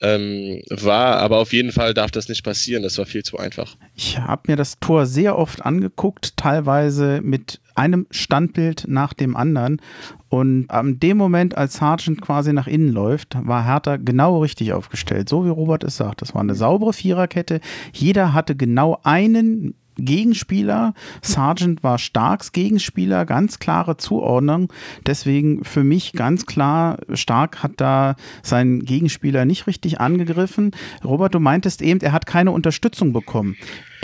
ähm, 0.00 0.60
war. 0.68 1.18
Aber 1.18 1.38
auf 1.38 1.52
jeden 1.52 1.70
Fall 1.70 1.94
darf 1.94 2.10
das 2.10 2.28
nicht 2.28 2.42
passieren. 2.42 2.82
Das 2.82 2.98
war 2.98 3.06
viel 3.06 3.22
zu 3.22 3.38
einfach. 3.38 3.76
Ich 3.94 4.18
habe 4.18 4.42
mir 4.48 4.56
das 4.56 4.80
Tor 4.80 5.06
sehr 5.06 5.38
oft 5.38 5.64
angeguckt, 5.64 6.36
teilweise 6.36 7.20
mit 7.22 7.60
einem 7.76 8.06
Standbild 8.10 8.86
nach 8.88 9.12
dem 9.12 9.36
anderen. 9.36 9.80
Und 10.28 10.68
an 10.70 10.98
dem 10.98 11.16
Moment, 11.18 11.56
als 11.56 11.74
Sargent 11.74 12.20
quasi 12.20 12.52
nach 12.52 12.66
innen 12.66 12.88
läuft, 12.88 13.36
war 13.40 13.64
Hertha 13.64 13.96
genau 13.96 14.40
richtig 14.42 14.72
aufgestellt. 14.72 15.28
So 15.28 15.44
wie 15.44 15.50
Robert 15.50 15.84
es 15.84 15.96
sagt. 15.96 16.20
Das 16.20 16.34
war 16.34 16.40
eine 16.40 16.56
saubere 16.56 16.92
Viererkette. 16.92 17.60
Jeder 17.92 18.32
hatte 18.32 18.56
genau 18.56 18.98
einen 19.04 19.74
Gegenspieler. 19.96 20.94
Sargent 21.22 21.82
war 21.82 21.98
Starks 21.98 22.52
Gegenspieler, 22.52 23.24
ganz 23.24 23.58
klare 23.58 23.96
Zuordnung. 23.96 24.72
Deswegen 25.06 25.64
für 25.64 25.84
mich 25.84 26.12
ganz 26.12 26.46
klar, 26.46 26.98
Stark 27.14 27.62
hat 27.62 27.72
da 27.76 28.16
seinen 28.42 28.84
Gegenspieler 28.84 29.44
nicht 29.44 29.66
richtig 29.66 30.00
angegriffen. 30.00 30.72
Robert, 31.04 31.34
du 31.34 31.40
meintest 31.40 31.82
eben, 31.82 32.00
er 32.00 32.12
hat 32.12 32.26
keine 32.26 32.50
Unterstützung 32.50 33.12
bekommen. 33.12 33.56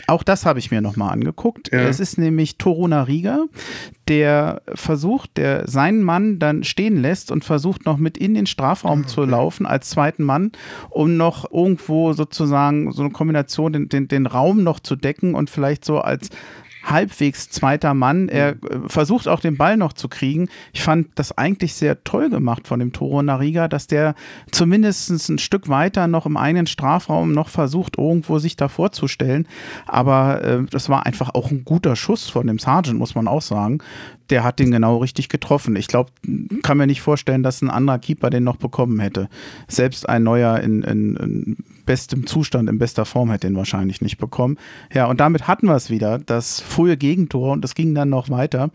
Auch 0.06 0.22
das 0.22 0.46
habe 0.46 0.58
ich 0.58 0.70
mir 0.70 0.80
nochmal 0.80 1.12
angeguckt. 1.12 1.70
Ja. 1.72 1.80
Es 1.80 2.00
ist 2.00 2.18
nämlich 2.18 2.58
Toruna 2.58 3.02
Riga, 3.02 3.46
der 4.08 4.62
versucht, 4.74 5.36
der 5.36 5.68
seinen 5.68 6.02
Mann 6.02 6.38
dann 6.38 6.64
stehen 6.64 7.00
lässt 7.00 7.30
und 7.30 7.44
versucht 7.44 7.86
noch 7.86 7.98
mit 7.98 8.18
in 8.18 8.34
den 8.34 8.46
Strafraum 8.46 9.00
ah, 9.00 9.02
okay. 9.02 9.14
zu 9.14 9.24
laufen 9.24 9.66
als 9.66 9.90
zweiten 9.90 10.24
Mann, 10.24 10.52
um 10.90 11.16
noch 11.16 11.50
irgendwo 11.52 12.12
sozusagen 12.12 12.92
so 12.92 13.02
eine 13.02 13.12
Kombination, 13.12 13.72
den, 13.72 13.88
den, 13.88 14.08
den 14.08 14.26
Raum 14.26 14.62
noch 14.62 14.80
zu 14.80 14.96
decken 14.96 15.34
und 15.34 15.50
vielleicht 15.50 15.84
so 15.84 16.00
als 16.00 16.30
halbwegs 16.92 17.50
zweiter 17.50 17.94
Mann. 17.94 18.28
Er 18.28 18.54
mhm. 18.54 18.84
äh, 18.84 18.88
versucht 18.88 19.28
auch 19.28 19.40
den 19.40 19.56
Ball 19.56 19.76
noch 19.76 19.92
zu 19.92 20.08
kriegen. 20.08 20.48
Ich 20.72 20.82
fand 20.82 21.08
das 21.16 21.36
eigentlich 21.36 21.74
sehr 21.74 22.04
toll 22.04 22.30
gemacht 22.30 22.68
von 22.68 22.78
dem 22.78 22.92
Toro 22.92 23.22
Nariga, 23.22 23.68
dass 23.68 23.86
der 23.86 24.14
zumindest 24.50 25.10
ein 25.28 25.38
Stück 25.38 25.68
weiter 25.68 26.06
noch 26.06 26.26
im 26.26 26.36
einen 26.36 26.66
Strafraum 26.66 27.32
noch 27.32 27.48
versucht, 27.48 27.98
irgendwo 27.98 28.38
sich 28.38 28.56
da 28.56 28.68
vorzustellen. 28.68 29.48
Aber 29.86 30.42
äh, 30.42 30.62
das 30.70 30.88
war 30.88 31.06
einfach 31.06 31.34
auch 31.34 31.50
ein 31.50 31.64
guter 31.64 31.96
Schuss 31.96 32.28
von 32.28 32.46
dem 32.46 32.58
Sergeant, 32.58 32.98
muss 32.98 33.14
man 33.14 33.28
auch 33.28 33.42
sagen 33.42 33.80
der 34.32 34.44
hat 34.44 34.58
den 34.58 34.70
genau 34.70 34.96
richtig 34.96 35.28
getroffen. 35.28 35.76
Ich 35.76 35.88
glaube, 35.88 36.10
kann 36.62 36.78
mir 36.78 36.86
nicht 36.86 37.02
vorstellen, 37.02 37.42
dass 37.42 37.60
ein 37.60 37.68
anderer 37.68 37.98
Keeper 37.98 38.30
den 38.30 38.44
noch 38.44 38.56
bekommen 38.56 38.98
hätte. 38.98 39.28
Selbst 39.68 40.08
ein 40.08 40.22
neuer 40.22 40.58
in, 40.60 40.82
in, 40.82 41.16
in 41.16 41.56
bestem 41.84 42.26
Zustand, 42.26 42.68
in 42.68 42.78
bester 42.78 43.04
Form 43.04 43.30
hätte 43.30 43.46
den 43.46 43.56
wahrscheinlich 43.56 44.00
nicht 44.00 44.18
bekommen. 44.18 44.58
Ja, 44.92 45.06
und 45.06 45.20
damit 45.20 45.48
hatten 45.48 45.66
wir 45.66 45.76
es 45.76 45.90
wieder, 45.90 46.18
das 46.18 46.60
frühe 46.60 46.96
Gegentor 46.96 47.52
und 47.52 47.64
es 47.64 47.74
ging 47.74 47.94
dann 47.94 48.08
noch 48.08 48.30
weiter. 48.30 48.70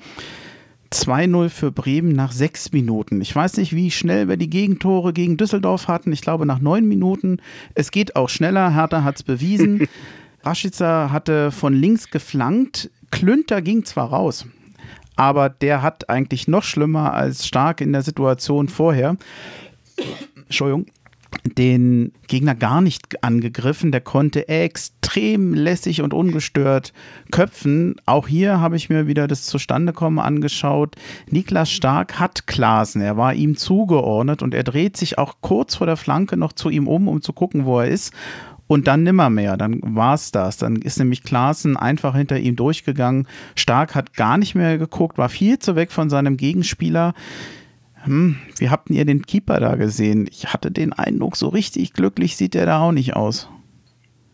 2-0 0.92 1.50
für 1.50 1.72
Bremen 1.72 2.14
nach 2.14 2.32
sechs 2.32 2.72
Minuten. 2.72 3.22
Ich 3.22 3.36
weiß 3.36 3.58
nicht, 3.58 3.76
wie 3.76 3.92
schnell 3.92 4.30
wir 4.30 4.38
die 4.38 4.50
Gegentore 4.50 5.12
gegen 5.12 5.38
Düsseldorf 5.38 5.88
hatten. 5.88 6.14
Ich 6.14 6.22
glaube 6.22 6.46
nach 6.46 6.60
neun 6.60 6.88
Minuten. 6.88 7.42
Es 7.74 7.92
geht 7.92 8.16
auch 8.16 8.30
schneller. 8.30 8.74
Hertha 8.74 9.04
hat 9.04 9.18
es 9.18 9.24
bewiesen. 9.24 9.88
Rashica 10.44 11.12
hatte 11.12 11.52
von 11.52 11.74
links 11.74 12.10
geflankt. 12.10 12.90
Klünter 13.12 13.62
ging 13.62 13.84
zwar 13.84 14.10
raus, 14.10 14.46
aber 15.16 15.50
der 15.50 15.82
hat 15.82 16.10
eigentlich 16.10 16.48
noch 16.48 16.64
schlimmer 16.64 17.14
als 17.14 17.46
Stark 17.46 17.82
in 17.82 17.92
der 17.92 18.02
Situation 18.02 18.70
vorher. 18.70 19.18
Entschuldigung 20.46 20.86
den 21.44 22.12
Gegner 22.28 22.56
gar 22.56 22.82
nicht 22.82 23.24
angegriffen. 23.24 23.92
Der 23.92 24.02
konnte 24.02 24.48
extrem 24.48 25.54
lässig 25.54 26.02
und 26.02 26.14
ungestört 26.14 26.94
köpfen. 27.32 27.96
Auch 28.06 28.28
hier 28.28 28.60
habe 28.60 28.76
ich 28.76 28.90
mir 28.90 29.08
wieder 29.08 29.28
das 29.28 29.46
Zustandekommen 29.46 30.20
angeschaut. 30.20 30.96
Niklas 31.30 31.72
Stark 31.72 32.20
hat 32.20 32.48
Klasen. 32.48 33.02
Er 33.02 33.18
war 33.18 33.34
ihm 33.34 33.56
zugeordnet 33.56 34.42
und 34.42 34.54
er 34.54 34.64
dreht 34.64 34.98
sich 34.98 35.18
auch 35.18 35.36
kurz 35.42 35.76
vor 35.76 35.88
der 35.88 35.98
Flanke 35.98 36.38
noch 36.38 36.54
zu 36.54 36.70
ihm 36.70 36.88
um, 36.88 37.08
um 37.08 37.22
zu 37.22 37.34
gucken, 37.34 37.66
wo 37.66 37.80
er 37.80 37.88
ist. 37.88 38.14
Und 38.68 38.88
dann 38.88 39.04
nimmer 39.04 39.30
mehr, 39.30 39.56
dann 39.56 39.80
war 39.82 40.14
es 40.14 40.32
das. 40.32 40.58
Dann 40.58 40.76
ist 40.76 41.00
nämlich 41.00 41.24
Klaassen 41.24 41.78
einfach 41.78 42.16
hinter 42.16 42.38
ihm 42.38 42.58
durchgegangen. 42.58 43.26
Stark 43.56 43.96
hat 43.96 44.14
gar 44.14 44.38
nicht 44.38 44.56
mehr 44.56 44.78
geguckt, 44.78 45.18
war 45.18 45.30
viel 45.30 45.58
zu 45.58 45.78
weg 45.78 45.92
von 45.92 46.10
seinem 46.10 46.36
Gegenspieler 46.36 47.14
hm, 48.08 48.38
wie 48.58 48.70
habt 48.70 48.90
ihr 48.90 49.06
den 49.06 49.26
Keeper 49.26 49.60
da 49.60 49.76
gesehen? 49.76 50.28
Ich 50.32 50.48
hatte 50.48 50.72
den 50.72 50.94
Eindruck, 50.94 51.38
so 51.38 51.50
richtig 51.50 51.94
glücklich 51.94 52.36
sieht 52.36 52.54
der 52.54 52.66
da 52.66 52.82
auch 52.82 52.92
nicht 52.92 53.16
aus. 53.16 53.48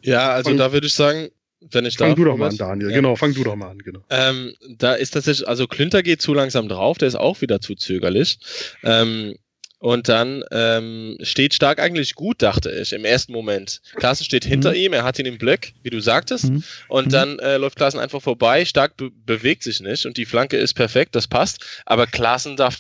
Ja, 0.02 0.32
also 0.32 0.50
fang, 0.50 0.58
da 0.58 0.74
würde 0.74 0.88
ich 0.88 0.94
sagen, 0.94 1.30
wenn 1.72 1.86
ich 1.86 1.98
fang 1.98 2.10
darf. 2.10 2.18
Fang 2.18 2.26
du 2.26 2.32
doch 2.32 2.38
mal 2.38 2.50
an, 2.50 2.58
Daniel. 2.58 2.90
Ja. 2.90 2.96
Genau, 2.96 3.16
fang 3.16 3.34
du 3.34 3.44
doch 3.44 3.56
mal 3.56 3.70
an. 3.70 3.80
Genau. 3.80 4.02
Ähm, 4.10 4.54
da 4.78 4.94
ist 4.94 5.12
tatsächlich, 5.12 5.48
also 5.48 5.68
Klünter 5.68 6.04
geht 6.04 6.22
zu 6.22 6.34
langsam 6.34 6.68
drauf, 6.68 6.98
der 6.98 7.08
ist 7.08 7.16
auch 7.16 7.42
wieder 7.42 7.62
zu 7.62 7.76
zögerlich. 7.76 8.40
Ähm, 8.84 9.36
und 9.80 10.08
dann 10.08 10.46
ähm, 10.52 11.18
steht 11.22 11.54
Stark 11.54 11.80
eigentlich 11.80 12.16
gut, 12.16 12.42
dachte 12.42 12.72
ich, 12.72 12.94
im 12.94 13.04
ersten 13.04 13.34
Moment. 13.34 13.82
Klaassen 13.96 14.24
steht 14.24 14.46
hinter 14.46 14.70
mhm. 14.70 14.78
ihm, 14.78 14.94
er 14.94 15.04
hat 15.04 15.20
ihn 15.20 15.26
im 15.26 15.38
Blick, 15.38 15.74
wie 15.84 15.90
du 15.90 16.00
sagtest. 16.00 16.46
Mhm. 16.46 16.64
Und 16.88 17.08
mhm. 17.08 17.12
dann 17.12 17.40
äh, 17.40 17.58
läuft 17.58 17.76
Klaassen 17.76 18.00
einfach 18.00 18.22
vorbei, 18.22 18.64
Stark 18.64 18.96
be 18.96 19.12
bewegt 19.12 19.62
sich 19.62 19.82
nicht 19.82 20.06
und 20.06 20.16
die 20.16 20.26
Flanke 20.26 20.56
ist 20.56 20.74
perfekt, 20.74 21.16
das 21.16 21.28
passt. 21.28 21.66
Aber 21.86 22.08
Klaassen 22.08 22.56
darf 22.56 22.80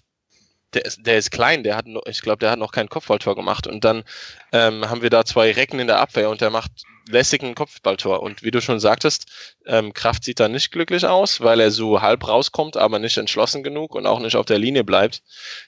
der 0.74 0.86
ist, 0.86 1.06
der 1.06 1.18
ist 1.18 1.32
klein, 1.32 1.64
der 1.64 1.76
hat, 1.76 1.86
ich 2.08 2.22
glaube, 2.22 2.40
der 2.40 2.52
hat 2.52 2.60
noch 2.60 2.72
kein 2.72 2.90
Kopfballtor 2.90 3.36
gemacht. 3.36 3.68
Und 3.68 3.84
dann 3.84 4.04
ähm, 4.52 4.90
haben 4.90 5.02
wir 5.02 5.10
da 5.10 5.26
zwei 5.26 5.52
Recken 5.52 5.80
in 5.80 5.88
der 5.88 6.00
Abwehr 6.00 6.30
und 6.30 6.42
der 6.42 6.50
macht 6.50 6.72
lässigen 7.10 7.56
Kopfballtor. 7.56 8.22
Und 8.22 8.44
wie 8.44 8.52
du 8.52 8.62
schon 8.62 8.80
sagtest, 8.80 9.26
ähm, 9.66 9.94
Kraft 9.94 10.24
sieht 10.24 10.40
da 10.40 10.48
nicht 10.48 10.72
glücklich 10.72 11.06
aus, 11.06 11.42
weil 11.42 11.60
er 11.60 11.72
so 11.72 12.02
halb 12.02 12.28
rauskommt, 12.28 12.78
aber 12.78 13.00
nicht 13.00 13.18
entschlossen 13.18 13.64
genug 13.64 13.96
und 13.96 14.06
auch 14.06 14.20
nicht 14.20 14.36
auf 14.36 14.46
der 14.46 14.60
Linie 14.60 14.84
bleibt. 14.84 15.22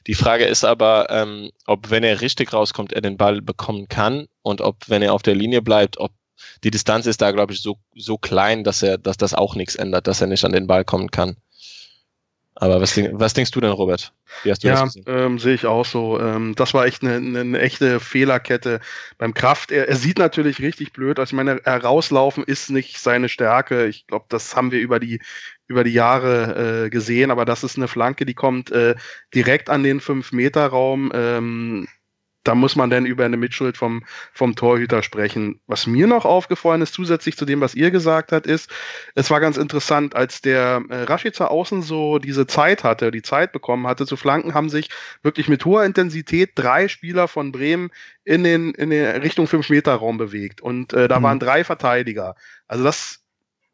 Die 0.07 0.15
Frage 0.15 0.45
ist 0.45 0.63
aber, 0.63 1.07
ähm, 1.09 1.51
ob 1.65 1.89
wenn 1.89 2.03
er 2.03 2.21
richtig 2.21 2.53
rauskommt, 2.53 2.93
er 2.93 3.01
den 3.01 3.17
Ball 3.17 3.41
bekommen 3.41 3.87
kann 3.87 4.27
und 4.41 4.61
ob, 4.61 4.77
wenn 4.87 5.01
er 5.01 5.13
auf 5.13 5.23
der 5.23 5.35
Linie 5.35 5.61
bleibt, 5.61 5.97
ob 5.97 6.11
die 6.63 6.71
Distanz 6.71 7.05
ist 7.05 7.21
da, 7.21 7.31
glaube 7.31 7.53
ich, 7.53 7.61
so, 7.61 7.77
so 7.95 8.17
klein, 8.17 8.63
dass 8.63 8.81
er, 8.81 8.97
dass 8.97 9.17
das 9.17 9.33
auch 9.33 9.55
nichts 9.55 9.75
ändert, 9.75 10.07
dass 10.07 10.21
er 10.21 10.27
nicht 10.27 10.43
an 10.45 10.51
den 10.51 10.67
Ball 10.67 10.83
kommen 10.83 11.11
kann. 11.11 11.37
Aber 12.57 12.79
was, 12.79 12.95
was, 12.97 13.33
denkst 13.33 13.51
du 13.51 13.59
denn, 13.59 13.71
Robert? 13.71 14.13
Wie 14.43 14.51
hast 14.51 14.63
du 14.63 14.67
ja, 14.67 14.85
das 14.85 14.97
ähm, 15.07 15.39
sehe 15.39 15.55
ich 15.55 15.65
auch 15.65 15.85
so. 15.85 16.19
Ähm, 16.21 16.55
das 16.55 16.73
war 16.73 16.85
echt 16.85 17.03
eine, 17.03 17.15
eine, 17.15 17.41
eine, 17.41 17.59
echte 17.59 17.99
Fehlerkette 17.99 18.79
beim 19.17 19.33
Kraft. 19.33 19.71
Er, 19.71 19.89
er, 19.89 19.97
sieht 19.97 20.19
natürlich 20.19 20.61
richtig 20.61 20.93
blöd 20.93 21.19
aus. 21.19 21.29
Ich 21.29 21.33
meine, 21.33 21.59
herauslaufen 21.65 22.45
ist 22.45 22.69
nicht 22.69 22.99
seine 22.99 23.27
Stärke. 23.27 23.87
Ich 23.87 24.07
glaube, 24.07 24.25
das 24.29 24.55
haben 24.55 24.71
wir 24.71 24.79
über 24.79 25.01
die 25.01 25.19
über 25.67 25.83
die 25.83 25.93
Jahre 25.93 26.85
äh, 26.85 26.89
gesehen, 26.89 27.31
aber 27.31 27.43
das 27.43 27.63
ist 27.63 27.75
eine 27.75 27.87
Flanke, 27.87 28.25
die 28.25 28.35
kommt 28.35 28.71
äh, 28.71 28.95
direkt 29.33 29.69
an 29.69 29.83
den 29.83 29.99
5-Meter-Raum. 29.99 31.11
Ähm, 31.13 31.87
da 32.45 32.55
muss 32.55 32.75
man 32.75 32.89
dann 32.89 33.05
über 33.05 33.25
eine 33.25 33.37
Mitschuld 33.37 33.75
vom, 33.75 34.03
vom 34.31 34.55
Torhüter 34.55 35.03
sprechen. 35.03 35.59
Was 35.67 35.87
mir 35.87 36.07
noch 36.07 36.25
aufgefallen 36.25 36.81
ist, 36.81 36.93
zusätzlich 36.93 37.35
zu 37.35 37.45
dem, 37.45 37.59
was 37.59 37.75
ihr 37.75 37.91
gesagt 37.91 38.31
habt, 38.31 38.47
ist, 38.47 38.69
es 39.15 39.29
war 39.29 39.39
ganz 39.39 39.57
interessant, 39.57 40.15
als 40.15 40.41
der 40.41 40.83
äh, 40.89 41.03
Rashica 41.03 41.47
außen 41.47 41.81
so 41.81 42.19
diese 42.19 42.47
Zeit 42.47 42.83
hatte, 42.83 43.11
die 43.11 43.23
Zeit 43.23 43.51
bekommen 43.51 43.87
hatte 43.87 44.05
zu 44.05 44.15
flanken, 44.15 44.53
haben 44.53 44.69
sich 44.69 44.89
wirklich 45.23 45.49
mit 45.49 45.65
hoher 45.65 45.83
Intensität 45.83 46.51
drei 46.55 46.87
Spieler 46.87 47.27
von 47.27 47.51
Bremen 47.51 47.89
in 48.23 48.43
den, 48.43 48.73
in 48.75 48.91
den 48.91 49.21
Richtung 49.21 49.47
5-Meter-Raum 49.47 50.17
bewegt. 50.17 50.61
Und 50.61 50.93
äh, 50.93 51.07
da 51.07 51.19
mhm. 51.19 51.23
waren 51.23 51.39
drei 51.39 51.63
Verteidiger. 51.63 52.35
Also 52.67 52.83
das 52.83 53.24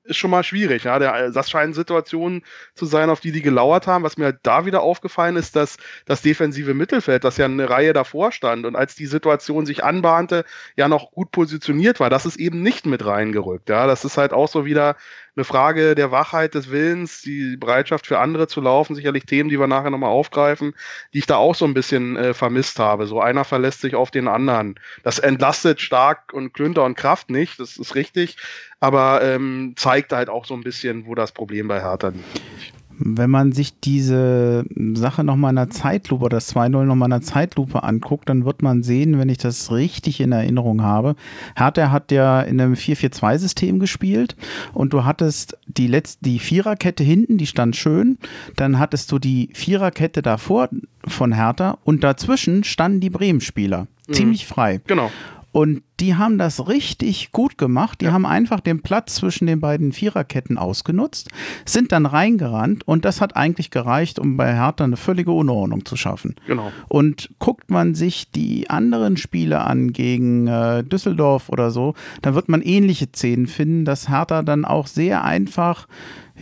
ist 0.03 0.17
schon 0.17 0.31
mal 0.31 0.43
schwierig. 0.43 0.83
Ja? 0.83 0.99
Der, 0.99 1.31
das 1.31 1.49
scheinen 1.49 1.73
Situationen 1.73 2.43
zu 2.73 2.85
sein, 2.85 3.09
auf 3.09 3.19
die 3.19 3.31
die 3.31 3.41
gelauert 3.41 3.87
haben. 3.87 4.03
Was 4.03 4.17
mir 4.17 4.25
halt 4.25 4.39
da 4.43 4.65
wieder 4.65 4.81
aufgefallen 4.81 5.35
ist, 5.35 5.55
dass 5.55 5.77
das 6.05 6.21
defensive 6.21 6.73
Mittelfeld, 6.73 7.23
das 7.23 7.37
ja 7.37 7.45
eine 7.45 7.69
Reihe 7.69 7.93
davor 7.93 8.31
stand 8.31 8.65
und 8.65 8.75
als 8.75 8.95
die 8.95 9.05
Situation 9.05 9.65
sich 9.65 9.83
anbahnte, 9.83 10.45
ja 10.75 10.87
noch 10.87 11.11
gut 11.11 11.31
positioniert 11.31 11.99
war, 11.99 12.09
das 12.09 12.25
ist 12.25 12.37
eben 12.37 12.61
nicht 12.61 12.85
mit 12.85 13.05
reingerückt. 13.05 13.69
Ja? 13.69 13.87
Das 13.87 14.05
ist 14.05 14.17
halt 14.17 14.33
auch 14.33 14.47
so 14.47 14.65
wieder 14.65 14.95
eine 15.41 15.45
Frage 15.45 15.95
der 15.95 16.11
Wachheit 16.11 16.53
des 16.53 16.69
Willens, 16.69 17.21
die 17.21 17.57
Bereitschaft 17.57 18.05
für 18.05 18.19
andere 18.19 18.47
zu 18.47 18.61
laufen, 18.61 18.95
sicherlich 18.95 19.25
Themen, 19.25 19.49
die 19.49 19.59
wir 19.59 19.65
nachher 19.65 19.89
nochmal 19.89 20.11
aufgreifen, 20.11 20.75
die 21.13 21.17
ich 21.17 21.25
da 21.25 21.37
auch 21.37 21.55
so 21.55 21.65
ein 21.65 21.73
bisschen 21.73 22.15
äh, 22.15 22.35
vermisst 22.35 22.77
habe. 22.77 23.07
So 23.07 23.19
einer 23.19 23.43
verlässt 23.43 23.81
sich 23.81 23.95
auf 23.95 24.11
den 24.11 24.27
anderen. 24.27 24.75
Das 25.01 25.17
entlastet 25.17 25.81
stark 25.81 26.31
und 26.31 26.53
Klünter 26.53 26.83
und 26.83 26.95
Kraft 26.95 27.31
nicht, 27.31 27.59
das 27.59 27.77
ist 27.77 27.95
richtig, 27.95 28.37
aber 28.79 29.23
ähm, 29.23 29.73
zeigt 29.77 30.13
halt 30.13 30.29
auch 30.29 30.45
so 30.45 30.53
ein 30.53 30.61
bisschen, 30.61 31.07
wo 31.07 31.15
das 31.15 31.31
Problem 31.31 31.67
bei 31.67 31.81
Hertha 31.81 32.09
liegt 32.09 32.80
wenn 33.03 33.29
man 33.29 33.51
sich 33.51 33.79
diese 33.79 34.63
Sache 34.93 35.23
nochmal 35.23 35.51
in 35.51 35.57
einer 35.57 35.69
Zeitlupe, 35.69 36.29
das 36.29 36.55
2-0 36.55 36.83
nochmal 36.83 37.09
in 37.09 37.13
einer 37.13 37.21
Zeitlupe 37.21 37.83
anguckt, 37.83 38.29
dann 38.29 38.45
wird 38.45 38.61
man 38.61 38.83
sehen, 38.83 39.17
wenn 39.17 39.29
ich 39.29 39.39
das 39.39 39.71
richtig 39.71 40.21
in 40.21 40.31
Erinnerung 40.31 40.81
habe, 40.81 41.15
Hertha 41.55 41.91
hat 41.91 42.11
ja 42.11 42.41
in 42.41 42.61
einem 42.61 42.73
4-4-2-System 42.73 43.79
gespielt 43.79 44.35
und 44.73 44.93
du 44.93 45.03
hattest 45.03 45.57
die 45.67 45.87
letzte, 45.87 46.23
die 46.23 46.39
Viererkette 46.39 47.03
hinten, 47.03 47.37
die 47.37 47.47
stand 47.47 47.75
schön, 47.75 48.17
dann 48.55 48.79
hattest 48.79 49.11
du 49.11 49.19
die 49.19 49.49
Viererkette 49.53 50.21
davor 50.21 50.69
von 51.07 51.33
Hertha 51.33 51.77
und 51.83 52.03
dazwischen 52.03 52.63
standen 52.63 52.99
die 52.99 53.09
Bremen-Spieler. 53.09 53.87
Mhm. 54.07 54.13
Ziemlich 54.13 54.45
frei. 54.45 54.81
Genau. 54.87 55.11
Und 55.51 55.83
die 55.99 56.15
haben 56.15 56.37
das 56.37 56.67
richtig 56.67 57.31
gut 57.31 57.57
gemacht. 57.57 58.01
Die 58.01 58.05
ja. 58.05 58.11
haben 58.13 58.25
einfach 58.25 58.59
den 58.59 58.81
Platz 58.81 59.15
zwischen 59.15 59.47
den 59.47 59.59
beiden 59.59 59.91
Viererketten 59.91 60.57
ausgenutzt, 60.57 61.29
sind 61.65 61.91
dann 61.91 62.05
reingerannt 62.05 62.87
und 62.87 63.05
das 63.05 63.21
hat 63.21 63.35
eigentlich 63.35 63.69
gereicht, 63.69 64.17
um 64.17 64.37
bei 64.37 64.53
Hertha 64.53 64.83
eine 64.83 64.97
völlige 64.97 65.31
Unordnung 65.31 65.85
zu 65.85 65.95
schaffen. 65.95 66.35
Genau. 66.47 66.71
Und 66.87 67.29
guckt 67.39 67.69
man 67.69 67.95
sich 67.95 68.31
die 68.31 68.69
anderen 68.69 69.17
Spiele 69.17 69.61
an 69.61 69.93
gegen 69.93 70.47
äh, 70.47 70.83
Düsseldorf 70.83 71.49
oder 71.49 71.71
so, 71.71 71.93
dann 72.21 72.33
wird 72.35 72.49
man 72.49 72.61
ähnliche 72.61 73.07
Szenen 73.07 73.47
finden, 73.47 73.85
dass 73.85 74.09
Hertha 74.09 74.41
dann 74.43 74.65
auch 74.65 74.87
sehr 74.87 75.23
einfach 75.23 75.87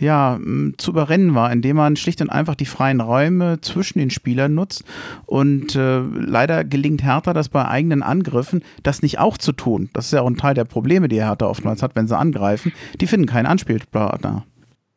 ja, 0.00 0.38
zu 0.76 0.90
überrennen 0.90 1.34
war, 1.34 1.52
indem 1.52 1.76
man 1.76 1.96
schlicht 1.96 2.20
und 2.20 2.30
einfach 2.30 2.54
die 2.54 2.66
freien 2.66 3.00
Räume 3.00 3.60
zwischen 3.60 3.98
den 3.98 4.10
Spielern 4.10 4.54
nutzt. 4.54 4.84
Und 5.26 5.74
äh, 5.76 6.00
leider 6.00 6.64
gelingt 6.64 7.02
Hertha 7.02 7.32
das 7.32 7.48
bei 7.48 7.66
eigenen 7.66 8.02
Angriffen, 8.02 8.62
das 8.82 9.02
nicht 9.02 9.18
auch 9.18 9.38
zu 9.38 9.52
tun. 9.52 9.90
Das 9.92 10.06
ist 10.06 10.12
ja 10.12 10.22
auch 10.22 10.30
ein 10.30 10.36
Teil 10.36 10.54
der 10.54 10.64
Probleme, 10.64 11.08
die 11.08 11.22
Hertha 11.22 11.46
oftmals 11.46 11.82
hat, 11.82 11.96
wenn 11.96 12.08
sie 12.08 12.16
angreifen. 12.16 12.72
Die 13.00 13.06
finden 13.06 13.26
keinen 13.26 13.46
Anspielpartner. 13.46 14.44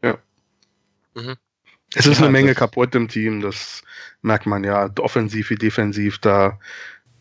Ja. 0.01 0.17
Mhm. 1.15 1.35
Es 1.95 2.07
ist 2.07 2.21
eine 2.21 2.31
Menge 2.31 2.55
kaputt 2.55 2.95
im 2.95 3.07
Team, 3.07 3.41
das 3.41 3.83
merkt 4.23 4.47
man 4.47 4.63
ja, 4.63 4.89
offensiv 4.97 5.51
wie 5.51 5.57
defensiv. 5.57 6.17
Da 6.17 6.57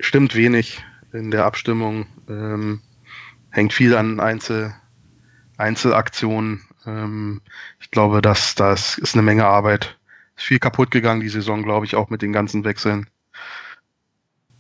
stimmt 0.01 0.35
wenig 0.35 0.83
in 1.13 1.31
der 1.31 1.45
Abstimmung. 1.45 2.07
Ähm, 2.29 2.81
hängt 3.51 3.73
viel 3.73 3.95
an 3.95 4.19
Einzel, 4.19 4.75
Einzelaktionen. 5.59 6.63
Ähm, 6.87 7.41
ich 7.81 7.91
glaube, 7.91 8.23
dass 8.23 8.55
das 8.55 8.99
ist 8.99 9.15
eine 9.15 9.23
Menge 9.23 9.45
Arbeit. 9.45 9.99
Ist 10.37 10.47
viel 10.47 10.59
kaputt 10.59 10.91
gegangen 10.91 11.21
die 11.21 11.29
Saison, 11.29 11.63
glaube 11.63 11.87
ich, 11.87 11.95
auch 11.95 12.11
mit 12.11 12.23
den 12.23 12.33
ganzen 12.33 12.65
Wechseln. 12.65 13.07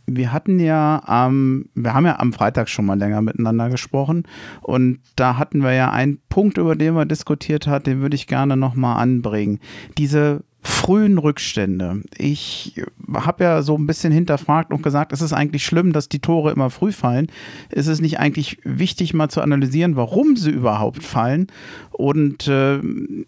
Wir 0.07 0.33
hatten 0.33 0.59
ja 0.59 1.01
am, 1.07 1.67
wir 1.75 1.95
haben 1.95 2.07
ja 2.07 2.19
am 2.19 2.33
Freitag 2.33 2.69
schon 2.69 2.85
mal 2.85 2.99
länger 2.99 3.23
miteinander 3.23 3.71
gesprochen 3.71 4.25
und 4.61 4.99
da 5.15 5.39
hatten 5.39 5.63
wir 5.63 5.73
ja 5.75 5.93
einen 5.93 6.21
Punkt, 6.29 6.59
über 6.59 6.75
den 6.75 6.95
wir 6.95 7.07
diskutiert 7.07 7.69
haben, 7.69 7.85
den 7.85 8.01
würde 8.01 8.17
ich 8.17 8.27
gerne 8.27 8.57
nochmal 8.57 9.01
anbringen. 9.01 9.61
Diese 9.99 10.43
frühen 10.63 11.19
Rückstände. 11.19 12.03
Ich 12.17 12.81
habe 13.13 13.45
ja 13.45 13.63
so 13.63 13.77
ein 13.77 13.87
bisschen 13.87 14.13
hinterfragt 14.13 14.73
und 14.73 14.83
gesagt, 14.83 15.13
ist 15.13 15.21
es 15.21 15.33
eigentlich 15.33 15.67
schlimm, 15.67 15.93
dass 15.93 16.09
die 16.09 16.21
Tore 16.21 16.53
immer 16.53 16.71
früh 16.71 16.93
fallen? 16.93 17.27
Ist 17.71 17.89
es 17.89 18.01
nicht 18.01 18.21
eigentlich 18.21 18.59
wichtig, 18.63 19.13
mal 19.13 19.29
zu 19.29 19.41
analysieren, 19.41 19.97
warum 19.97 20.37
sie 20.37 20.51
überhaupt 20.51 21.03
fallen? 21.03 21.49
Und 21.91 22.49
äh, 22.49 22.81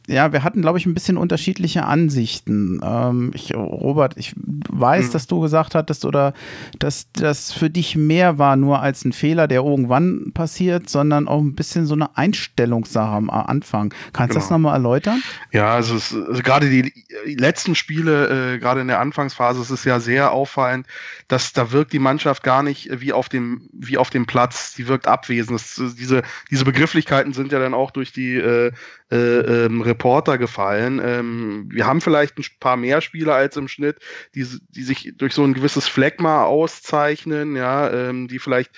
ja, 0.06 0.32
wir 0.32 0.42
hatten, 0.42 0.62
glaube 0.62 0.78
ich, 0.78 0.86
ein 0.86 0.94
bisschen 0.94 1.16
unterschiedliche 1.16 1.84
Ansichten. 1.84 2.80
Ähm, 2.82 3.32
ich, 3.34 3.54
Robert, 3.54 4.16
ich 4.16 4.32
weiß, 4.36 5.08
mhm. 5.08 5.12
dass 5.12 5.26
du 5.26 5.40
gesagt 5.40 5.74
hattest 5.74 6.04
oder 6.04 6.34
dass 6.78 7.08
das 7.12 7.52
für 7.52 7.68
dich 7.68 7.96
mehr 7.96 8.38
war 8.38 8.56
nur 8.56 8.80
als 8.80 9.04
ein 9.04 9.12
Fehler, 9.12 9.48
der 9.48 9.62
irgendwann 9.62 10.30
passiert, 10.32 10.88
sondern 10.88 11.28
auch 11.28 11.40
ein 11.40 11.54
bisschen 11.54 11.86
so 11.86 11.94
eine 11.94 12.16
Einstellungssache 12.16 13.14
am 13.14 13.28
Anfang. 13.28 13.92
Kannst 14.12 14.30
du 14.30 14.34
genau. 14.34 14.44
das 14.44 14.50
nochmal 14.50 14.74
erläutern? 14.74 15.22
Ja, 15.52 15.74
also, 15.74 15.94
also 15.94 16.42
gerade 16.42 16.70
die 16.70 16.84
die 16.84 17.23
letzten 17.24 17.74
Spiele, 17.74 18.54
äh, 18.54 18.58
gerade 18.58 18.80
in 18.80 18.88
der 18.88 19.00
Anfangsphase, 19.00 19.60
es 19.60 19.70
ist 19.70 19.84
ja 19.84 20.00
sehr 20.00 20.32
auffallend, 20.32 20.86
dass 21.28 21.52
da 21.52 21.72
wirkt 21.72 21.92
die 21.92 21.98
Mannschaft 21.98 22.42
gar 22.42 22.62
nicht 22.62 23.00
wie 23.00 23.12
auf 23.12 23.28
dem, 23.28 23.68
wie 23.72 23.98
auf 23.98 24.10
dem 24.10 24.26
Platz. 24.26 24.74
Die 24.74 24.88
wirkt 24.88 25.06
abwesend. 25.06 25.58
Das, 25.58 25.80
diese, 25.96 26.22
diese 26.50 26.64
Begrifflichkeiten 26.64 27.32
sind 27.32 27.52
ja 27.52 27.58
dann 27.58 27.74
auch 27.74 27.90
durch 27.90 28.12
die 28.12 28.36
äh, 28.36 28.72
äh, 29.14 29.66
ähm, 29.66 29.80
Reporter 29.80 30.38
gefallen. 30.38 31.00
Ähm, 31.02 31.68
wir 31.70 31.86
haben 31.86 32.00
vielleicht 32.00 32.36
ein 32.36 32.44
paar 32.58 32.76
mehr 32.76 33.00
Spieler 33.00 33.34
als 33.34 33.56
im 33.56 33.68
Schnitt, 33.68 33.98
die, 34.34 34.44
die 34.70 34.82
sich 34.82 35.14
durch 35.16 35.34
so 35.34 35.44
ein 35.44 35.54
gewisses 35.54 35.86
Phlegma 35.86 36.42
auszeichnen, 36.42 37.54
ja, 37.54 37.88
ähm, 37.92 38.26
die 38.26 38.40
vielleicht 38.40 38.72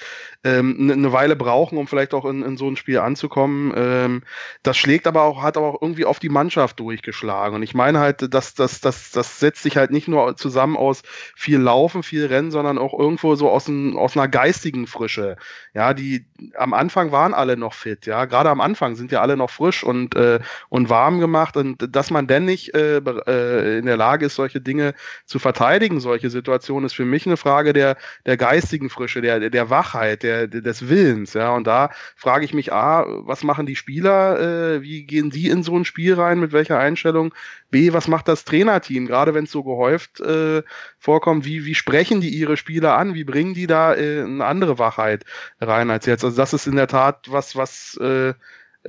ähm, 0.45 0.77
eine 0.79 0.97
ne 0.99 1.13
Weile 1.13 1.37
brauchen, 1.37 1.79
um 1.79 1.87
vielleicht 1.87 2.13
auch 2.13 2.27
in, 2.27 2.43
in 2.43 2.59
so 2.59 2.69
ein 2.69 2.77
Spiel 2.77 2.99
anzukommen. 2.99 3.73
Ähm, 3.75 4.23
das 4.63 4.77
schlägt 4.77 5.07
aber 5.07 5.23
auch, 5.23 5.43
hat 5.43 5.57
aber 5.57 5.69
auch 5.69 5.81
irgendwie 5.81 6.05
auf 6.05 6.19
die 6.19 6.29
Mannschaft 6.29 6.81
durchgeschlagen. 6.81 7.57
Und 7.57 7.63
ich 7.63 7.75
meine 7.75 7.99
halt, 7.99 8.35
dass 8.35 8.53
das, 8.53 8.83
das, 8.83 9.13
das 9.13 9.41
setzt 9.41 9.63
sich 9.63 9.79
halt 9.79 9.91
nicht 9.91 10.07
nur 10.07 10.37
zusammen 10.37 10.77
aus 10.77 11.03
viel 11.35 11.59
Laufen, 11.59 12.03
viel 12.03 12.27
Rennen, 12.27 12.51
sondern 12.51 12.77
auch 12.77 12.93
irgendwo 12.99 13.37
so 13.37 13.49
aus, 13.49 13.69
ein, 13.69 13.97
aus 13.97 14.19
einer 14.19 14.29
geistigen 14.29 14.87
Frische. 14.87 15.37
Ja, 15.73 15.95
die 15.95 16.27
am 16.57 16.75
Anfang 16.75 17.11
waren 17.11 17.33
alle 17.33 17.57
noch 17.57 17.73
fit, 17.73 18.05
ja. 18.05 18.27
Gerade 18.27 18.51
am 18.51 18.61
Anfang 18.61 18.97
sind 18.97 19.13
ja 19.13 19.23
alle 19.23 19.39
noch 19.39 19.51
frisch 19.51 19.83
und, 19.83 20.15
äh, 20.15 20.26
und 20.69 20.91
warm 20.91 21.21
gemacht. 21.21 21.57
Und 21.57 21.95
dass 21.95 22.11
man 22.11 22.27
denn 22.27 22.45
nicht 22.45 22.75
äh, 22.75 22.99
äh, 22.99 23.79
in 23.79 23.87
der 23.87 23.97
Lage 23.97 24.27
ist, 24.27 24.35
solche 24.35 24.61
Dinge 24.61 24.95
zu 25.25 25.39
verteidigen, 25.39 26.01
solche 26.01 26.31
Situationen, 26.31 26.87
ist 26.87 26.95
für 26.95 27.05
mich 27.05 27.27
eine 27.27 27.37
Frage 27.37 27.73
der, 27.73 27.97
der 28.27 28.37
geistigen 28.37 28.91
Frische, 28.91 29.21
der, 29.21 29.51
der 29.51 29.71
Wachheit, 29.71 30.23
der 30.23 30.47
des 30.47 30.89
Willens, 30.89 31.35
ja. 31.35 31.55
Und 31.55 31.67
da 31.67 31.91
frage 32.17 32.45
ich 32.45 32.55
mich, 32.55 32.73
A, 32.73 33.05
was 33.07 33.43
machen 33.43 33.67
die 33.67 33.77
Spieler, 33.77 34.77
äh, 34.77 34.83
wie 34.83 35.05
gehen 35.05 35.31
die 35.31 35.49
in 35.49 35.63
so 35.63 35.77
ein 35.77 35.85
Spiel 35.85 36.15
rein, 36.15 36.41
mit 36.41 36.53
welcher 36.53 36.79
Einstellung? 36.79 37.33
B, 37.71 37.93
was 37.93 38.09
macht 38.09 38.29
das 38.29 38.45
Trainerteam, 38.45 39.07
gerade 39.07 39.35
wenn 39.35 39.45
es 39.45 39.51
so 39.51 39.63
gehäuft 39.65 40.21
äh, 40.21 40.63
vorkommt, 40.99 41.45
wie, 41.45 41.65
wie 41.65 41.75
sprechen 41.75 42.21
die 42.21 42.31
ihre 42.31 42.57
Spieler 42.57 42.97
an, 42.97 43.15
wie 43.15 43.25
bringen 43.25 43.55
die 43.55 43.67
da 43.67 43.95
äh, 43.95 44.23
eine 44.23 44.45
andere 44.45 44.79
Wachheit 44.79 45.25
rein 45.61 45.91
als 45.91 46.07
jetzt? 46.07 46.25
Also 46.25 46.37
das 46.37 46.53
ist 46.53 46.67
in 46.67 46.77
der 46.77 46.87
Tat 46.89 47.27
was, 47.29 47.57
was 47.57 47.97
äh, 47.99 48.35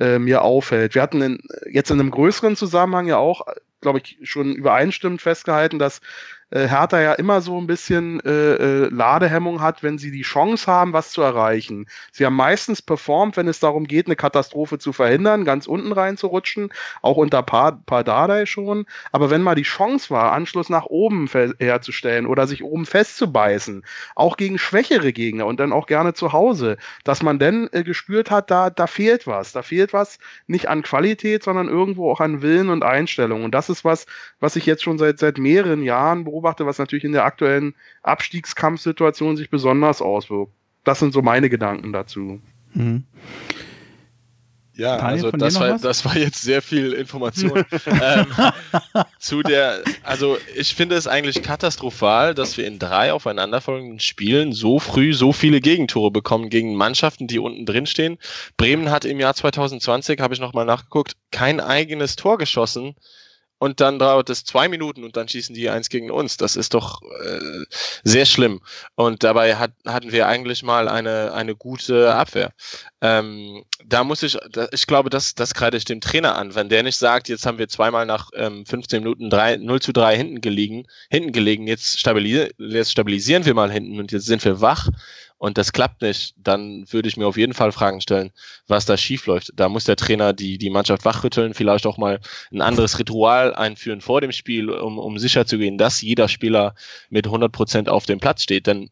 äh, 0.00 0.18
mir 0.18 0.42
auffällt. 0.42 0.94
Wir 0.94 1.02
hatten 1.02 1.22
in, 1.22 1.38
jetzt 1.70 1.90
in 1.90 2.00
einem 2.00 2.10
größeren 2.10 2.56
Zusammenhang 2.56 3.06
ja 3.06 3.16
auch, 3.18 3.46
glaube 3.80 4.00
ich, 4.00 4.18
schon 4.22 4.54
übereinstimmend 4.54 5.22
festgehalten, 5.22 5.78
dass 5.78 6.00
äh, 6.50 6.66
Hertha 6.66 7.00
ja 7.00 7.12
immer 7.12 7.40
so 7.40 7.60
ein 7.60 7.66
bisschen 7.66 8.20
äh, 8.20 8.54
äh, 8.54 8.88
Ladehemmung 8.88 9.60
hat, 9.60 9.82
wenn 9.82 9.98
sie 9.98 10.10
die 10.10 10.22
Chance 10.22 10.66
haben, 10.66 10.92
was 10.92 11.10
zu 11.10 11.20
erreichen. 11.22 11.86
Sie 12.12 12.24
haben 12.24 12.36
meistens 12.36 12.80
performt, 12.80 13.36
wenn 13.36 13.48
es 13.48 13.60
darum 13.60 13.86
geht, 13.86 14.06
eine 14.06 14.16
Katastrophe 14.16 14.78
zu 14.78 14.92
verhindern, 14.92 15.44
ganz 15.44 15.66
unten 15.66 15.92
reinzurutschen, 15.92 16.70
auch 17.02 17.16
unter 17.16 17.42
Pardadei 17.42 18.46
schon. 18.46 18.86
Aber 19.12 19.30
wenn 19.30 19.42
mal 19.42 19.54
die 19.54 19.62
Chance 19.62 20.10
war, 20.10 20.32
Anschluss 20.32 20.70
nach 20.70 20.86
oben 20.86 21.28
herzustellen 21.58 22.26
oder 22.26 22.46
sich 22.46 22.64
oben 22.64 22.86
festzubeißen, 22.86 23.84
auch 24.14 24.36
gegen 24.36 24.58
schwächere 24.58 25.12
Gegner 25.12 25.46
und 25.46 25.60
dann 25.60 25.72
auch 25.72 25.86
gerne 25.86 26.14
zu 26.14 26.32
Hause, 26.32 26.78
dass 27.04 27.22
man 27.22 27.38
dann 27.38 27.68
äh, 27.72 27.82
gespürt 27.82 28.30
hat, 28.30 28.50
da, 28.50 28.70
da 28.70 28.86
fehlt 28.86 29.26
was. 29.26 29.52
Da 29.52 29.62
fehlt 29.62 29.92
was 29.92 30.18
nicht 30.46 30.68
an 30.68 30.82
Qualität, 30.82 31.42
sondern 31.42 31.68
irgendwo 31.68 32.10
auch 32.10 32.20
an 32.20 32.40
Willen 32.40 32.70
und 32.70 32.84
Einstellung. 32.84 33.44
Und 33.44 33.54
das 33.54 33.68
ist 33.68 33.84
was, 33.84 34.06
was 34.40 34.56
ich 34.56 34.64
jetzt 34.64 34.82
schon 34.82 34.98
seit, 34.98 35.18
seit 35.18 35.38
mehreren 35.38 35.82
Jahren 35.82 36.24
beobachte 36.24 36.37
beobachte, 36.38 36.66
was 36.66 36.78
natürlich 36.78 37.04
in 37.04 37.12
der 37.12 37.24
aktuellen 37.24 37.74
Abstiegskampfsituation 38.02 39.36
sich 39.36 39.50
besonders 39.50 40.00
auswirkt. 40.00 40.52
Das 40.84 41.00
sind 41.00 41.12
so 41.12 41.22
meine 41.22 41.50
Gedanken 41.50 41.92
dazu. 41.92 42.40
Mhm. 42.74 43.04
Ja, 44.74 44.96
Daniel, 44.96 45.24
also 45.24 45.30
das 45.32 45.58
war, 45.58 45.76
das 45.76 46.04
war 46.04 46.16
jetzt 46.16 46.40
sehr 46.40 46.62
viel 46.62 46.92
Information. 46.92 47.64
ähm, 48.00 48.26
zu 49.18 49.42
der, 49.42 49.82
also 50.04 50.38
ich 50.54 50.76
finde 50.76 50.94
es 50.94 51.08
eigentlich 51.08 51.42
katastrophal, 51.42 52.32
dass 52.32 52.56
wir 52.56 52.64
in 52.64 52.78
drei 52.78 53.12
aufeinanderfolgenden 53.12 53.98
Spielen 53.98 54.52
so 54.52 54.78
früh 54.78 55.14
so 55.14 55.32
viele 55.32 55.60
Gegentore 55.60 56.12
bekommen 56.12 56.48
gegen 56.48 56.76
Mannschaften, 56.76 57.26
die 57.26 57.40
unten 57.40 57.66
drin 57.66 57.86
stehen. 57.86 58.18
Bremen 58.56 58.92
hat 58.92 59.04
im 59.04 59.18
Jahr 59.18 59.34
2020, 59.34 60.20
habe 60.20 60.34
ich 60.34 60.40
nochmal 60.40 60.64
nachgeguckt, 60.64 61.14
kein 61.32 61.58
eigenes 61.58 62.14
Tor 62.14 62.38
geschossen 62.38 62.94
und 63.58 63.80
dann 63.80 63.98
dauert 63.98 64.30
es 64.30 64.44
zwei 64.44 64.68
Minuten 64.68 65.04
und 65.04 65.16
dann 65.16 65.28
schießen 65.28 65.54
die 65.54 65.68
eins 65.68 65.88
gegen 65.88 66.10
uns. 66.10 66.36
Das 66.36 66.56
ist 66.56 66.74
doch 66.74 67.02
äh, 67.02 67.64
sehr 68.04 68.24
schlimm. 68.24 68.60
Und 68.94 69.24
dabei 69.24 69.56
hat, 69.56 69.72
hatten 69.86 70.12
wir 70.12 70.28
eigentlich 70.28 70.62
mal 70.62 70.88
eine, 70.88 71.32
eine 71.32 71.56
gute 71.56 72.14
Abwehr. 72.14 72.52
Ähm, 73.00 73.64
da 73.84 74.04
muss 74.04 74.22
ich, 74.22 74.38
da, 74.50 74.68
ich 74.72 74.86
glaube, 74.86 75.10
das, 75.10 75.34
das 75.34 75.54
kreide 75.54 75.76
ich 75.76 75.84
dem 75.84 76.00
Trainer 76.00 76.36
an. 76.36 76.54
Wenn 76.54 76.68
der 76.68 76.82
nicht 76.82 76.96
sagt, 76.96 77.28
jetzt 77.28 77.46
haben 77.46 77.58
wir 77.58 77.68
zweimal 77.68 78.06
nach 78.06 78.30
ähm, 78.34 78.64
15 78.64 79.02
Minuten 79.02 79.30
3, 79.30 79.56
0 79.56 79.80
zu 79.80 79.92
3 79.92 80.16
hinten 80.16 80.40
gelegen, 80.40 80.86
hinten 81.10 81.32
gelegen, 81.32 81.66
jetzt, 81.66 81.98
stabilisier, 81.98 82.50
jetzt 82.58 82.92
stabilisieren 82.92 83.44
wir 83.44 83.54
mal 83.54 83.72
hinten 83.72 83.98
und 83.98 84.12
jetzt 84.12 84.26
sind 84.26 84.44
wir 84.44 84.60
wach, 84.60 84.88
und 85.38 85.56
das 85.56 85.72
klappt 85.72 86.02
nicht, 86.02 86.34
dann 86.36 86.84
würde 86.92 87.08
ich 87.08 87.16
mir 87.16 87.26
auf 87.26 87.36
jeden 87.36 87.54
Fall 87.54 87.70
Fragen 87.70 88.00
stellen, 88.00 88.32
was 88.66 88.86
da 88.86 88.96
schief 88.96 89.26
läuft. 89.26 89.52
Da 89.54 89.68
muss 89.68 89.84
der 89.84 89.96
Trainer 89.96 90.32
die, 90.32 90.58
die 90.58 90.70
Mannschaft 90.70 91.04
wachrütteln, 91.04 91.54
vielleicht 91.54 91.86
auch 91.86 91.96
mal 91.96 92.20
ein 92.52 92.60
anderes 92.60 92.98
Ritual 92.98 93.54
einführen 93.54 94.00
vor 94.00 94.20
dem 94.20 94.32
Spiel, 94.32 94.68
um, 94.68 94.98
um 94.98 95.18
sicher 95.18 95.46
zu 95.46 95.58
gehen, 95.58 95.78
dass 95.78 96.02
jeder 96.02 96.28
Spieler 96.28 96.74
mit 97.08 97.26
100 97.26 97.52
Prozent 97.52 97.88
auf 97.88 98.04
dem 98.04 98.18
Platz 98.18 98.42
steht. 98.42 98.66
Denn 98.66 98.90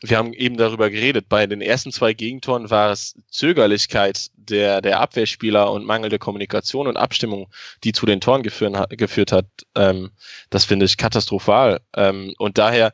wir 0.00 0.16
haben 0.16 0.32
eben 0.32 0.56
darüber 0.56 0.90
geredet, 0.90 1.28
bei 1.28 1.46
den 1.46 1.60
ersten 1.60 1.92
zwei 1.92 2.14
Gegentoren 2.14 2.70
war 2.70 2.90
es 2.90 3.14
Zögerlichkeit 3.30 4.30
der, 4.34 4.80
der 4.80 4.98
Abwehrspieler 4.98 5.70
und 5.70 5.84
mangelnde 5.84 6.18
Kommunikation 6.18 6.88
und 6.88 6.96
Abstimmung, 6.96 7.48
die 7.84 7.92
zu 7.92 8.06
den 8.06 8.20
Toren 8.20 8.42
geführen, 8.42 8.82
geführt 8.90 9.30
hat. 9.30 9.46
Ähm, 9.76 10.10
das 10.50 10.64
finde 10.64 10.86
ich 10.86 10.96
katastrophal. 10.96 11.80
Ähm, 11.94 12.34
und 12.38 12.58
daher 12.58 12.92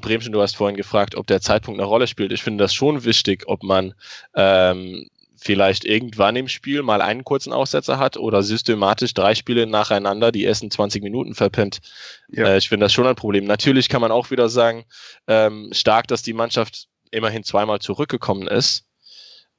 Bremchen, 0.00 0.32
du 0.32 0.40
hast 0.40 0.56
vorhin 0.56 0.76
gefragt, 0.76 1.14
ob 1.14 1.26
der 1.26 1.40
Zeitpunkt 1.40 1.80
eine 1.80 1.88
Rolle 1.88 2.06
spielt. 2.06 2.32
Ich 2.32 2.42
finde 2.42 2.64
das 2.64 2.74
schon 2.74 3.04
wichtig, 3.04 3.44
ob 3.46 3.62
man 3.62 3.94
ähm, 4.34 5.08
vielleicht 5.36 5.84
irgendwann 5.84 6.36
im 6.36 6.48
Spiel 6.48 6.82
mal 6.82 7.00
einen 7.00 7.24
kurzen 7.24 7.52
Aussetzer 7.52 7.98
hat 7.98 8.16
oder 8.16 8.42
systematisch 8.42 9.14
drei 9.14 9.34
Spiele 9.34 9.66
nacheinander 9.66 10.32
die 10.32 10.44
ersten 10.44 10.70
20 10.70 11.02
Minuten 11.02 11.34
verpennt. 11.34 11.80
Ja. 12.28 12.46
Äh, 12.48 12.58
ich 12.58 12.68
finde 12.68 12.84
das 12.84 12.92
schon 12.92 13.06
ein 13.06 13.16
Problem. 13.16 13.44
Natürlich 13.44 13.88
kann 13.88 14.00
man 14.00 14.10
auch 14.10 14.30
wieder 14.30 14.48
sagen, 14.48 14.84
ähm, 15.26 15.70
stark, 15.72 16.08
dass 16.08 16.22
die 16.22 16.32
Mannschaft 16.32 16.88
immerhin 17.10 17.44
zweimal 17.44 17.78
zurückgekommen 17.80 18.48
ist. 18.48 18.84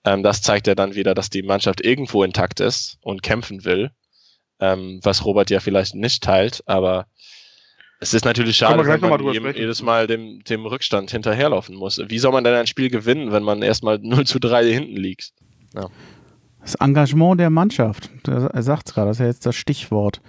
Ähm, 0.03 0.23
das 0.23 0.41
zeigt 0.41 0.67
ja 0.67 0.75
dann 0.75 0.95
wieder, 0.95 1.13
dass 1.13 1.29
die 1.29 1.43
Mannschaft 1.43 1.81
irgendwo 1.81 2.23
intakt 2.23 2.59
ist 2.59 2.97
und 3.01 3.23
kämpfen 3.23 3.63
will, 3.63 3.91
ähm, 4.59 4.99
was 5.03 5.25
Robert 5.25 5.49
ja 5.49 5.59
vielleicht 5.59 5.95
nicht 5.95 6.23
teilt, 6.23 6.63
aber 6.65 7.07
es 7.99 8.13
ist 8.13 8.25
natürlich 8.25 8.57
schade, 8.57 8.85
wenn 8.85 8.99
man 8.99 9.33
jedem, 9.33 9.55
jedes 9.55 9.81
Mal 9.81 10.07
dem, 10.07 10.43
dem 10.43 10.65
Rückstand 10.65 11.11
hinterherlaufen 11.11 11.75
muss. 11.75 11.99
Wie 12.07 12.19
soll 12.19 12.31
man 12.31 12.43
denn 12.43 12.53
ein 12.53 12.67
Spiel 12.67 12.89
gewinnen, 12.89 13.31
wenn 13.31 13.43
man 13.43 13.61
erstmal 13.61 13.99
0 13.99 14.25
zu 14.25 14.39
3 14.39 14.71
hinten 14.71 14.97
liegt? 14.97 15.33
Ja. 15.73 15.87
Das 16.61 16.75
Engagement 16.75 17.39
der 17.39 17.49
Mannschaft, 17.49 18.11
er 18.27 18.61
sagt 18.61 18.89
es 18.89 18.93
gerade, 18.93 19.07
das 19.07 19.17
ist 19.17 19.21
ja 19.21 19.27
jetzt 19.27 19.45
das 19.45 19.55
Stichwort. 19.55 20.21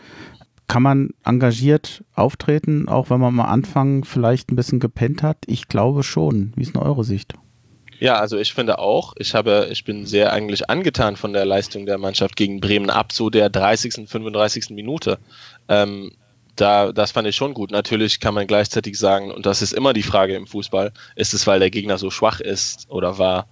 Kann 0.68 0.82
man 0.82 1.10
engagiert 1.24 2.04
auftreten, 2.14 2.88
auch 2.88 3.10
wenn 3.10 3.20
man 3.20 3.40
am 3.40 3.46
Anfang 3.46 4.04
vielleicht 4.04 4.50
ein 4.50 4.56
bisschen 4.56 4.80
gepennt 4.80 5.22
hat? 5.22 5.38
Ich 5.46 5.68
glaube 5.68 6.02
schon. 6.02 6.52
Wie 6.56 6.62
ist 6.62 6.74
denn 6.74 6.82
eure 6.82 7.04
Sicht? 7.04 7.34
Ja, 7.98 8.20
also 8.20 8.38
ich 8.38 8.54
finde 8.54 8.78
auch, 8.78 9.14
ich 9.18 9.34
habe, 9.34 9.68
ich 9.72 9.84
bin 9.84 10.06
sehr 10.06 10.32
eigentlich 10.32 10.70
angetan 10.70 11.16
von 11.16 11.32
der 11.32 11.44
Leistung 11.44 11.86
der 11.86 11.98
Mannschaft 11.98 12.36
gegen 12.36 12.60
Bremen 12.60 12.90
ab 12.90 13.12
so 13.12 13.30
der 13.30 13.50
30., 13.50 14.08
35. 14.08 14.70
Minute. 14.70 15.18
Ähm, 15.68 16.12
da, 16.60 16.92
das 16.92 17.12
fand 17.12 17.28
ich 17.28 17.36
schon 17.36 17.54
gut. 17.54 17.70
Natürlich 17.70 18.20
kann 18.20 18.34
man 18.34 18.46
gleichzeitig 18.46 18.98
sagen, 18.98 19.30
und 19.30 19.46
das 19.46 19.62
ist 19.62 19.72
immer 19.72 19.92
die 19.92 20.02
Frage 20.02 20.34
im 20.34 20.46
Fußball, 20.46 20.92
ist 21.14 21.34
es, 21.34 21.46
weil 21.46 21.60
der 21.60 21.70
Gegner 21.70 21.98
so 21.98 22.10
schwach 22.10 22.40
ist 22.40 22.90
oder 22.90 23.18
war? 23.18 23.48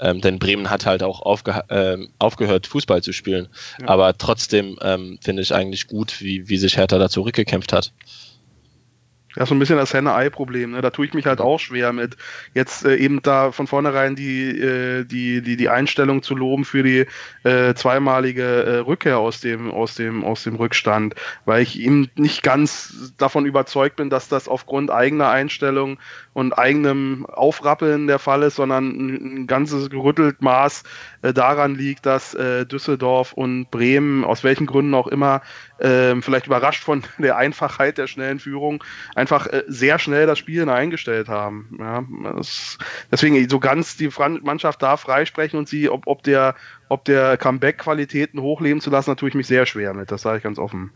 Ähm, 0.00 0.20
denn 0.20 0.38
Bremen 0.38 0.70
hat 0.70 0.86
halt 0.86 1.02
auch 1.02 1.22
aufge 1.22 1.62
ähm, 1.70 2.10
aufgehört, 2.18 2.66
Fußball 2.66 3.02
zu 3.02 3.12
spielen. 3.12 3.48
Ja. 3.80 3.88
Aber 3.88 4.16
trotzdem 4.16 4.78
ähm, 4.82 5.18
finde 5.20 5.42
ich 5.42 5.54
eigentlich 5.54 5.86
gut, 5.86 6.20
wie, 6.20 6.48
wie 6.48 6.58
sich 6.58 6.76
Hertha 6.76 6.98
da 6.98 7.08
zurückgekämpft 7.08 7.72
hat. 7.72 7.92
Ja, 9.38 9.46
so 9.46 9.54
ein 9.54 9.60
bisschen 9.60 9.76
das 9.76 9.94
Henne-Ei-Problem. 9.94 10.72
Ne? 10.72 10.80
Da 10.80 10.90
tue 10.90 11.06
ich 11.06 11.14
mich 11.14 11.26
halt 11.26 11.40
auch 11.40 11.60
schwer 11.60 11.92
mit, 11.92 12.16
jetzt 12.54 12.84
äh, 12.84 12.96
eben 12.96 13.22
da 13.22 13.52
von 13.52 13.68
vornherein 13.68 14.16
die, 14.16 14.48
äh, 14.50 15.04
die, 15.04 15.42
die, 15.42 15.56
die 15.56 15.68
Einstellung 15.68 16.24
zu 16.24 16.34
loben 16.34 16.64
für 16.64 16.82
die 16.82 17.06
äh, 17.44 17.72
zweimalige 17.74 18.42
äh, 18.42 18.76
Rückkehr 18.78 19.18
aus 19.18 19.40
dem, 19.40 19.70
aus, 19.70 19.94
dem, 19.94 20.24
aus 20.24 20.42
dem 20.42 20.56
Rückstand, 20.56 21.14
weil 21.44 21.62
ich 21.62 21.78
eben 21.78 22.10
nicht 22.16 22.42
ganz 22.42 23.12
davon 23.16 23.46
überzeugt 23.46 23.94
bin, 23.94 24.10
dass 24.10 24.28
das 24.28 24.48
aufgrund 24.48 24.90
eigener 24.90 25.28
Einstellung 25.28 26.00
und 26.32 26.58
eigenem 26.58 27.24
Aufrappeln 27.26 28.08
der 28.08 28.18
Fall 28.18 28.42
ist, 28.42 28.56
sondern 28.56 28.88
ein, 28.88 29.42
ein 29.42 29.46
ganzes 29.46 29.88
gerüttelt 29.88 30.42
Maß 30.42 30.82
daran 31.22 31.74
liegt, 31.74 32.06
dass 32.06 32.34
äh, 32.34 32.64
Düsseldorf 32.66 33.32
und 33.32 33.70
Bremen, 33.70 34.24
aus 34.24 34.44
welchen 34.44 34.66
Gründen 34.66 34.94
auch 34.94 35.06
immer, 35.06 35.42
äh, 35.78 36.20
vielleicht 36.20 36.46
überrascht 36.46 36.84
von 36.84 37.02
der 37.18 37.36
Einfachheit 37.36 37.98
der 37.98 38.06
schnellen 38.06 38.38
Führung, 38.38 38.84
einfach 39.14 39.46
äh, 39.46 39.64
sehr 39.66 39.98
schnell 39.98 40.26
das 40.26 40.38
Spiel 40.38 40.68
eingestellt 40.68 41.28
haben. 41.28 41.76
Ja, 41.78 42.04
das, 42.36 42.78
deswegen 43.10 43.48
so 43.48 43.60
ganz 43.60 43.96
die 43.96 44.10
Mannschaft 44.42 44.82
da 44.82 44.96
freisprechen 44.96 45.58
und 45.58 45.68
sie, 45.68 45.88
ob, 45.88 46.06
ob 46.06 46.22
der, 46.22 46.54
ob 46.88 47.04
der 47.04 47.36
Comeback-Qualitäten 47.36 48.40
hochleben 48.40 48.80
zu 48.80 48.90
lassen, 48.90 49.10
da 49.10 49.14
tue 49.14 49.28
ich 49.28 49.34
mich 49.34 49.46
sehr 49.46 49.66
schwer 49.66 49.94
mit, 49.94 50.10
das 50.10 50.22
sage 50.22 50.38
ich 50.38 50.42
ganz 50.42 50.58
offen. 50.58 50.92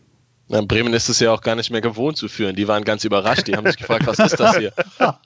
Ja, 0.48 0.60
Bremen 0.60 0.92
ist 0.92 1.08
es 1.08 1.20
ja 1.20 1.32
auch 1.32 1.40
gar 1.40 1.54
nicht 1.54 1.70
mehr 1.70 1.80
gewohnt 1.80 2.16
zu 2.16 2.28
führen. 2.28 2.54
Die 2.56 2.68
waren 2.68 2.84
ganz 2.84 3.04
überrascht. 3.04 3.46
Die 3.46 3.56
haben 3.56 3.66
sich 3.66 3.78
gefragt, 3.78 4.06
was 4.06 4.18
ist 4.18 4.38
das 4.38 4.58
hier? 4.58 4.72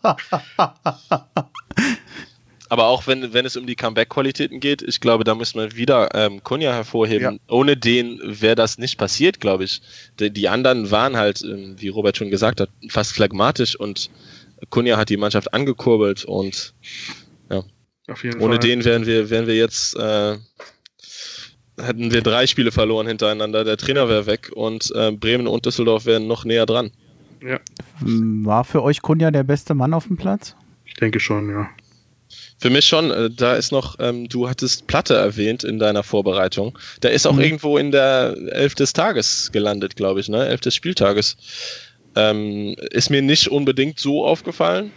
Aber 2.69 2.87
auch 2.87 3.07
wenn, 3.07 3.33
wenn 3.33 3.47
es 3.47 3.57
um 3.57 3.67
die 3.67 3.77
Comeback-Qualitäten 3.77 4.61
geht, 4.61 4.83
ich 4.83 5.01
glaube, 5.01 5.25
da 5.25 5.35
müssen 5.35 5.61
wir 5.61 5.77
wieder 5.77 6.14
ähm, 6.14 6.43
Kunja 6.43 6.73
hervorheben. 6.73 7.35
Ja. 7.35 7.55
Ohne 7.55 7.77
den 7.77 8.21
wäre 8.23 8.57
das 8.57 8.79
nicht 8.79 8.99
passiert, 8.99 9.41
glaube 9.41 9.64
ich. 9.64 9.81
Die, 10.19 10.31
die 10.31 10.49
anderen 10.49 10.91
waren 10.91 11.17
halt, 11.17 11.43
ähm, 11.43 11.77
wie 11.79 11.89
Robert 11.89 12.17
schon 12.17 12.31
gesagt 12.31 12.61
hat, 12.61 12.71
fast 12.89 13.12
phlegmatisch 13.12 13.79
und 13.79 14.11
Kunja 14.71 14.97
hat 14.97 15.11
die 15.11 15.17
Mannschaft 15.17 15.55
angekurbelt 15.55 16.25
und 16.25 16.75
ja. 17.51 17.62
ohne 18.41 18.55
Fall. 18.55 18.59
den 18.59 18.85
wären 18.85 19.07
wir, 19.07 19.31
wären 19.31 19.47
wir 19.47 19.57
jetzt, 19.57 19.95
äh, 19.97 20.37
hätten 21.79 22.11
wir 22.11 22.23
drei 22.23 22.47
Spiele 22.47 22.73
verloren 22.73 23.07
hintereinander. 23.07 23.64
Der 23.64 23.77
Trainer 23.77 24.09
wäre 24.09 24.27
weg 24.27 24.51
und 24.55 24.93
äh, 24.95 25.12
Bremen 25.12 25.47
und 25.47 25.67
Düsseldorf 25.67 26.07
wären 26.07 26.27
noch 26.27 26.45
näher 26.45 26.67
dran. 26.67 26.91
Ja. 27.43 27.61
War 28.01 28.64
für 28.64 28.83
euch 28.83 29.03
Kunja 29.03 29.31
der 29.31 29.45
beste 29.45 29.75
Mann 29.75 29.95
auf 29.95 30.07
dem 30.07 30.17
Platz? 30.17 30.57
Ich 30.85 30.95
denke 30.95 31.21
schon, 31.21 31.51
ja. 31.51 31.69
Für 32.59 32.71
mich 32.71 32.87
schon, 32.87 33.11
äh, 33.11 33.31
da 33.31 33.55
ist 33.55 33.71
noch, 33.71 33.97
ähm, 33.99 34.29
du 34.29 34.49
hattest 34.49 34.87
Platte 34.87 35.15
erwähnt 35.15 35.63
in 35.63 35.79
deiner 35.79 36.03
Vorbereitung. 36.03 36.79
Der 37.03 37.13
ist 37.13 37.27
auch 37.27 37.35
mhm. 37.35 37.43
irgendwo 37.43 37.77
in 37.79 37.93
der 37.93 38.35
Elf 38.53 38.75
des 38.75 38.93
Tages 38.93 39.51
gelandet, 39.53 39.97
glaube 39.97 40.21
ich, 40.21 40.29
ne? 40.29 40.47
Elf 40.47 40.61
des 40.61 40.75
Spieltages. 40.75 41.37
Ähm, 42.15 42.75
ist 42.91 43.11
mir 43.11 43.21
nicht 43.21 43.49
unbedingt 43.49 44.01
so 44.01 44.25
aufgefallen, 44.25 44.91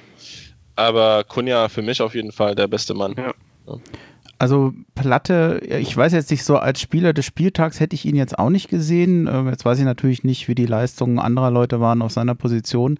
aber 0.76 1.26
Kunja 1.26 1.68
für 1.68 1.82
mich 1.82 2.02
auf 2.02 2.16
jeden 2.16 2.32
Fall 2.32 2.56
der 2.56 2.68
beste 2.68 2.94
Mann. 2.94 3.14
Ja. 3.18 3.34
Ja. 3.68 3.76
Also 4.40 4.74
Platte, 4.96 5.62
ich 5.68 5.96
weiß 5.96 6.14
jetzt 6.14 6.32
nicht 6.32 6.46
so, 6.46 6.56
als 6.56 6.80
Spieler 6.80 7.12
des 7.12 7.26
Spieltags 7.26 7.82
hätte 7.82 7.94
ich 7.94 8.06
ihn 8.06 8.16
jetzt 8.16 8.40
auch 8.40 8.50
nicht 8.50 8.70
gesehen. 8.70 9.28
Ähm, 9.28 9.50
jetzt 9.50 9.66
weiß 9.66 9.78
ich 9.80 9.86
natürlich 9.86 10.24
nicht, 10.24 10.48
wie 10.48 10.56
die 10.56 10.66
Leistungen 10.66 11.20
anderer 11.20 11.52
Leute 11.52 11.82
waren 11.82 12.02
auf 12.02 12.14
seiner 12.14 12.36
Position. 12.36 13.00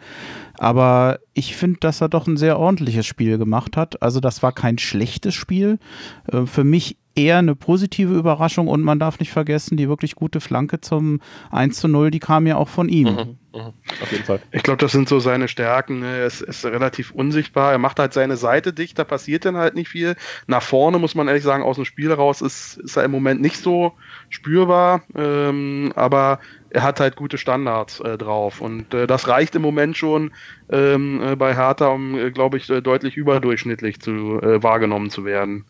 Aber 0.58 1.20
ich 1.34 1.56
finde, 1.56 1.80
dass 1.80 2.02
er 2.02 2.10
doch 2.10 2.28
ein 2.28 2.36
sehr 2.36 2.60
ordentliches 2.60 3.06
Spiel 3.06 3.38
gemacht 3.38 3.78
hat. 3.78 4.02
Also 4.04 4.20
das 4.20 4.44
war 4.44 4.52
kein 4.52 4.78
schlechtes 4.78 5.34
Spiel. 5.34 5.80
Äh, 6.28 6.46
für 6.46 6.66
mich 6.66 6.98
eher 7.20 7.38
eine 7.38 7.56
positive 7.56 8.14
Überraschung 8.14 8.68
und 8.68 8.82
man 8.82 9.00
darf 9.00 9.20
nicht 9.20 9.32
vergessen, 9.32 9.78
die 9.78 9.90
wirklich 9.90 10.16
gute 10.16 10.40
Flanke 10.40 10.82
zum 10.82 11.22
1 11.52 11.80
zu 11.80 11.88
0, 11.88 12.12
die 12.12 12.20
kam 12.20 12.48
ja 12.48 12.56
auch 12.56 12.70
von 12.70 12.90
ihm. 12.90 13.08
Mhm, 13.08 13.38
mh, 13.54 13.74
auf 14.02 14.12
jeden 14.12 14.24
Fall. 14.24 14.40
Ich 14.52 14.64
glaube, 14.64 14.80
das 14.80 14.92
sind 14.92 15.10
so 15.10 15.20
seine 15.20 15.48
Stärken. 15.48 16.00
Ne? 16.00 16.18
Er 16.18 16.26
ist, 16.26 16.42
ist, 16.42 16.66
relativ 16.66 17.12
unsichtbar. 17.12 17.72
Er 17.72 17.78
macht 17.78 18.00
halt 18.00 18.14
seine 18.14 18.38
Seite 18.38 18.74
dicht, 18.74 18.98
da 18.98 19.04
passiert 19.04 19.46
dann 19.46 19.58
halt 19.58 19.76
nicht 19.76 19.90
viel. 19.90 20.16
Nach 20.48 20.62
vorne 20.62 21.00
muss 21.00 21.16
man 21.16 21.28
ehrlich 21.28 21.44
sagen, 21.44 21.64
aus 21.64 21.76
dem 21.76 21.86
Spiel 21.86 22.12
raus 22.12 22.42
ist, 22.42 22.78
ist 22.78 22.98
er 22.98 23.04
im 23.04 23.12
Moment 23.12 23.42
nicht 23.42 23.58
so 23.58 23.94
spürbar, 24.30 25.04
ähm, 25.16 25.92
aber 25.96 26.40
er 26.70 26.84
hat 26.84 27.00
halt 27.00 27.16
gute 27.16 27.38
Standards 27.38 28.00
äh, 28.00 28.18
drauf 28.18 28.62
und 28.62 28.94
äh, 28.94 29.08
das 29.08 29.28
reicht 29.28 29.56
im 29.56 29.62
Moment 29.62 29.98
schon 29.98 30.32
ähm, 30.70 31.22
äh, 31.22 31.36
bei 31.36 31.56
Hertha, 31.56 31.88
um, 31.88 32.16
äh, 32.16 32.32
glaube 32.32 32.58
ich, 32.58 32.70
äh, 32.70 32.82
deutlich 32.82 33.18
überdurchschnittlich 33.18 34.00
zu 34.00 34.40
äh, 34.42 34.62
wahrgenommen 34.62 35.10
zu 35.10 35.26
werden. 35.26 35.66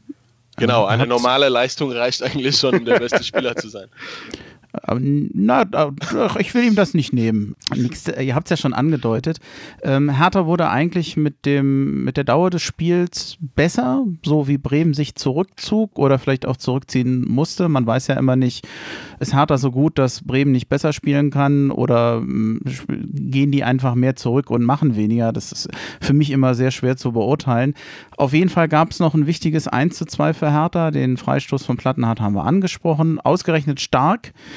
Genau, 0.60 0.86
eine 0.86 1.08
normale 1.08 1.50
Leistung 1.50 1.92
reicht 1.92 2.22
eigentlich 2.22 2.58
schon, 2.58 2.76
um 2.76 2.86
der 2.86 3.00
beste 3.00 3.24
Spieler 3.24 3.56
zu 3.56 3.70
sein. 3.70 3.88
Na, 4.94 5.66
ich 6.38 6.54
will 6.54 6.64
ihm 6.64 6.76
das 6.76 6.94
nicht 6.94 7.12
nehmen. 7.12 7.56
Ihr 7.76 8.36
habt 8.36 8.48
es 8.48 8.52
ja 8.52 8.58
schon 8.58 8.74
angedeutet. 8.74 9.40
Ähm, 9.82 10.10
Hertha 10.10 10.46
wurde 10.46 10.70
eigentlich 10.70 11.18
mit, 11.18 11.46
dem, 11.46 12.04
mit 12.04 12.18
der 12.18 12.24
Dauer 12.24 12.52
des 12.52 12.62
Spiels 12.62 13.38
besser, 13.56 14.06
so 14.24 14.48
wie 14.48 14.60
Bremen 14.60 14.94
sich 14.94 15.16
zurückzog 15.16 15.98
oder 15.98 16.20
vielleicht 16.20 16.46
auch 16.46 16.58
zurückziehen 16.58 17.26
musste. 17.28 17.68
Man 17.68 17.88
weiß 17.88 18.08
ja 18.08 18.16
immer 18.16 18.36
nicht, 18.36 18.68
ist 19.20 19.34
Hertha 19.34 19.58
so 19.58 19.72
gut, 19.72 19.98
dass 19.98 20.22
Bremen 20.22 20.52
nicht 20.52 20.70
besser 20.70 20.94
spielen 20.94 21.32
kann 21.32 21.72
oder 21.72 22.22
mm, 22.22 22.62
gehen 22.88 23.52
die 23.52 23.64
einfach 23.64 23.96
mehr 23.96 24.16
zurück 24.16 24.52
und 24.52 24.64
machen 24.64 24.96
weniger? 24.96 25.34
Das 25.34 25.52
ist 25.52 25.70
für 26.00 26.14
mich 26.14 26.30
immer 26.30 26.54
sehr 26.54 26.70
schwer 26.70 26.96
zu 26.96 27.12
beurteilen. 27.12 27.74
Auf 28.18 28.34
jeden 28.34 28.50
Fall 28.50 28.68
gab 28.68 28.92
es 28.92 29.00
noch 29.00 29.16
ein 29.16 29.26
wichtiges 29.26 29.68
1 29.68 29.98
zu 29.98 30.06
2 30.06 30.34
für 30.36 30.52
Hertha. 30.52 30.92
Den 30.92 31.18
Freistoß 31.18 31.66
von 31.66 31.78
Plattenhardt 31.78 32.22
haben 32.22 32.36
wir 32.36 32.46
angesprochen. 32.46 33.20
Ausgerechnet 33.20 33.82
stark 33.82 34.32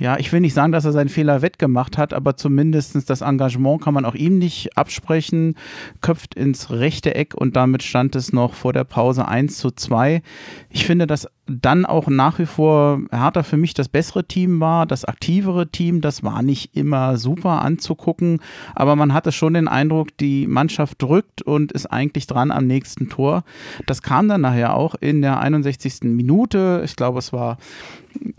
ja, 0.00 0.18
ich 0.18 0.32
will 0.32 0.40
nicht 0.40 0.54
sagen, 0.54 0.72
dass 0.72 0.86
er 0.86 0.92
seinen 0.92 1.10
Fehler 1.10 1.42
wettgemacht 1.42 1.98
hat, 1.98 2.14
aber 2.14 2.34
zumindest 2.34 3.08
das 3.08 3.20
Engagement 3.20 3.82
kann 3.82 3.92
man 3.92 4.06
auch 4.06 4.14
ihm 4.14 4.38
nicht 4.38 4.76
absprechen. 4.76 5.56
Köpft 6.00 6.34
ins 6.34 6.70
rechte 6.70 7.14
Eck 7.14 7.34
und 7.34 7.54
damit 7.54 7.82
stand 7.82 8.16
es 8.16 8.32
noch 8.32 8.54
vor 8.54 8.72
der 8.72 8.84
Pause 8.84 9.28
1 9.28 9.58
zu 9.58 9.70
2. 9.70 10.22
Ich 10.70 10.86
finde, 10.86 11.06
dass 11.06 11.28
dann 11.46 11.84
auch 11.84 12.08
nach 12.08 12.38
wie 12.38 12.46
vor 12.46 13.00
Hertha 13.10 13.42
für 13.42 13.56
mich 13.56 13.74
das 13.74 13.88
bessere 13.88 14.24
Team 14.24 14.60
war, 14.60 14.86
das 14.86 15.04
aktivere 15.04 15.68
Team. 15.68 16.00
Das 16.00 16.22
war 16.22 16.42
nicht 16.42 16.76
immer 16.76 17.18
super 17.18 17.62
anzugucken, 17.62 18.40
aber 18.74 18.96
man 18.96 19.12
hatte 19.12 19.32
schon 19.32 19.54
den 19.54 19.68
Eindruck, 19.68 20.16
die 20.16 20.46
Mannschaft 20.46 21.02
drückt 21.02 21.42
und 21.42 21.72
ist 21.72 21.86
eigentlich 21.86 22.26
dran 22.26 22.50
am 22.50 22.66
nächsten 22.66 23.08
Tor. 23.08 23.44
Das 23.86 24.02
kam 24.02 24.28
dann 24.28 24.40
nachher 24.40 24.76
auch 24.76 24.94
in 24.94 25.20
der 25.22 25.40
61. 25.40 26.04
Minute. 26.04 26.82
Ich 26.84 26.96
glaube, 26.96 27.18
es 27.18 27.32
war 27.32 27.58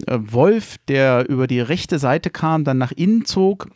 äh, 0.08 0.18
Wolf, 0.20 0.78
der 0.88 1.30
über 1.30 1.48
die 1.52 1.60
rechte 1.60 2.00
Seite 2.00 2.30
kam, 2.30 2.64
dann 2.64 2.78
nach 2.78 2.92
innen 2.92 3.26
zog 3.26 3.68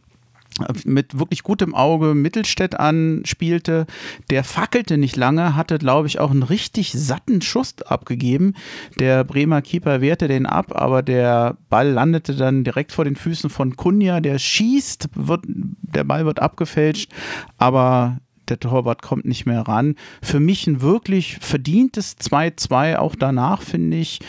mit 0.85 1.19
wirklich 1.19 1.43
gutem 1.43 1.75
Auge 1.75 2.15
Mittelstädt 2.15 2.79
anspielte. 2.79 3.85
Der 4.29 4.45
fackelte 4.45 4.97
nicht 4.97 5.17
lange, 5.17 5.55
hatte, 5.55 5.77
glaube 5.77 6.07
ich, 6.07 6.19
auch 6.19 6.31
einen 6.31 6.43
richtig 6.43 6.93
satten 6.93 7.41
Schuss 7.41 7.75
abgegeben. 7.81 8.53
Der 8.97 9.25
Bremer 9.25 9.61
Keeper 9.61 9.99
wehrte 9.99 10.29
den 10.29 10.45
ab, 10.45 10.71
aber 10.73 11.03
der 11.03 11.57
Ball 11.69 11.89
landete 11.89 12.35
dann 12.35 12.63
direkt 12.63 12.93
vor 12.93 13.03
den 13.03 13.17
Füßen 13.17 13.49
von 13.49 13.75
Kunja. 13.75 14.21
Der 14.21 14.39
schießt, 14.39 15.09
wird, 15.15 15.43
der 15.45 16.05
Ball 16.05 16.25
wird 16.25 16.41
abgefälscht, 16.41 17.11
aber 17.57 18.17
der 18.49 18.59
Torwart 18.59 19.01
kommt 19.01 19.25
nicht 19.25 19.45
mehr 19.45 19.61
ran. 19.61 19.95
Für 20.21 20.39
mich 20.39 20.67
ein 20.67 20.81
wirklich 20.81 21.37
verdientes 21.39 22.17
2-2, 22.17 22.97
auch 22.97 23.15
danach 23.15 23.61
finde 23.61 23.97
ich, 23.97 24.19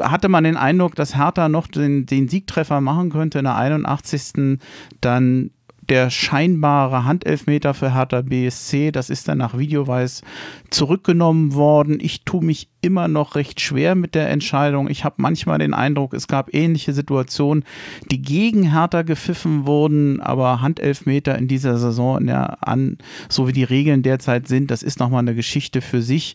hatte 0.00 0.28
man 0.28 0.44
den 0.44 0.56
Eindruck, 0.56 0.94
dass 0.94 1.16
Hertha 1.16 1.48
noch 1.48 1.66
den, 1.66 2.06
den 2.06 2.28
Siegtreffer 2.28 2.80
machen 2.80 3.10
könnte 3.10 3.38
in 3.38 3.44
der 3.44 3.56
81. 3.56 4.58
Dann 5.00 5.50
der 5.88 6.10
scheinbare 6.10 7.04
Handelfmeter 7.04 7.74
für 7.74 7.94
Hertha 7.94 8.22
BSC, 8.22 8.90
das 8.90 9.10
ist 9.10 9.28
dann 9.28 9.38
nach 9.38 9.56
Videoweis 9.58 10.22
zurückgenommen 10.70 11.54
worden. 11.54 11.98
Ich 12.00 12.24
tue 12.24 12.44
mich 12.44 12.68
immer 12.80 13.08
noch 13.08 13.34
recht 13.34 13.60
schwer 13.60 13.94
mit 13.94 14.14
der 14.14 14.30
Entscheidung. 14.30 14.88
Ich 14.88 15.04
habe 15.04 15.16
manchmal 15.18 15.58
den 15.58 15.74
Eindruck, 15.74 16.14
es 16.14 16.28
gab 16.28 16.54
ähnliche 16.54 16.92
Situationen, 16.92 17.64
die 18.10 18.20
gegen 18.20 18.72
Hertha 18.72 19.02
gepfiffen 19.02 19.66
wurden, 19.66 20.20
aber 20.20 20.60
Handelfmeter 20.60 21.36
in 21.36 21.48
dieser 21.48 21.78
Saison, 21.78 22.26
der 22.26 22.66
an, 22.66 22.98
so 23.28 23.48
wie 23.48 23.52
die 23.52 23.64
Regeln 23.64 24.02
derzeit 24.02 24.48
sind, 24.48 24.70
das 24.70 24.82
ist 24.82 25.00
nochmal 25.00 25.20
eine 25.20 25.34
Geschichte 25.34 25.80
für 25.80 26.02
sich. 26.02 26.34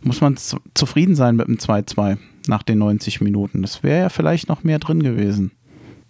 Muss 0.00 0.20
man 0.20 0.36
zufrieden 0.74 1.16
sein 1.16 1.36
mit 1.36 1.48
dem 1.48 1.56
2-2 1.56 2.18
nach 2.46 2.62
den 2.62 2.78
90 2.78 3.20
Minuten. 3.20 3.62
Das 3.62 3.82
wäre 3.82 4.02
ja 4.02 4.08
vielleicht 4.08 4.48
noch 4.48 4.64
mehr 4.64 4.78
drin 4.78 5.02
gewesen. 5.02 5.52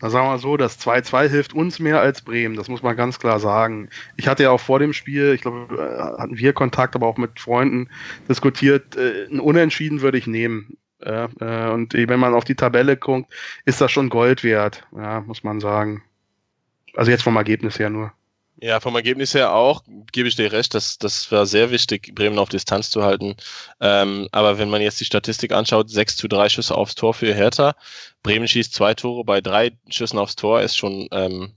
Na, 0.01 0.11
sagen 0.11 0.27
wir 0.27 0.31
mal 0.31 0.39
so, 0.39 0.57
das 0.57 0.79
2-2 0.79 1.29
hilft 1.29 1.55
uns 1.55 1.79
mehr 1.81 2.01
als 2.01 2.23
Bremen, 2.23 2.57
das 2.57 2.69
muss 2.69 2.83
man 2.83 2.97
ganz 2.97 3.19
klar 3.19 3.41
sagen. 3.41 3.89
Ich 4.17 4.29
hatte 4.29 4.45
ja 4.45 4.51
auch 4.51 4.61
vor 4.61 4.79
dem 4.79 4.93
Spiel, 4.93 5.33
ich 5.35 5.41
glaube, 5.41 5.75
äh, 5.75 6.21
hatten 6.21 6.39
wir 6.39 6.53
Kontakt, 6.53 6.95
aber 6.95 7.07
auch 7.07 7.17
mit 7.17 7.41
Freunden 7.41 7.89
diskutiert, 8.29 8.97
äh, 8.97 9.27
ein 9.27 9.41
Unentschieden 9.41 10.01
würde 10.01 10.19
ich 10.19 10.27
nehmen. 10.27 10.77
Ja, 11.05 11.29
äh, 11.41 11.71
und 11.73 11.95
wenn 11.95 12.21
man 12.21 12.35
auf 12.35 12.45
die 12.45 12.57
Tabelle 12.57 12.97
guckt, 12.97 13.33
ist 13.65 13.81
das 13.81 13.93
schon 13.93 14.09
Gold 14.09 14.43
wert, 14.43 14.87
ja, 14.97 15.21
muss 15.21 15.45
man 15.45 15.61
sagen. 15.61 16.03
Also 16.95 17.11
jetzt 17.11 17.23
vom 17.23 17.37
Ergebnis 17.37 17.79
her 17.79 17.91
nur. 17.91 18.13
Ja, 18.61 18.81
vom 18.81 18.97
Ergebnis 18.97 19.35
her 19.35 19.55
auch, 19.55 19.85
gebe 20.11 20.29
ich 20.29 20.35
dir 20.35 20.51
recht, 20.51 20.75
das, 20.75 20.99
das 20.99 21.31
war 21.31 21.47
sehr 21.47 21.71
wichtig, 21.71 22.13
Bremen 22.15 22.41
auf 22.41 22.49
Distanz 22.49 22.91
zu 22.91 23.05
halten. 23.05 23.37
Ähm, 23.81 24.29
aber 24.33 24.59
wenn 24.59 24.69
man 24.69 24.83
jetzt 24.83 24.99
die 25.01 25.05
Statistik 25.05 25.53
anschaut, 25.53 25.91
6 25.91 26.17
zu 26.17 26.27
3 26.27 26.49
Schüsse 26.49 26.75
aufs 26.77 26.97
Tor 26.97 27.15
für 27.15 27.33
Hertha. 27.33 27.77
Bremen 28.25 28.49
schießt 28.49 28.75
zwei 28.75 28.95
Tore 28.95 29.25
bei 29.25 29.41
drei 29.41 29.73
Schüssen 29.91 30.19
aufs 30.19 30.35
Tor, 30.35 30.61
ist 30.61 30.77
schon 30.77 31.09
ähm, 31.13 31.53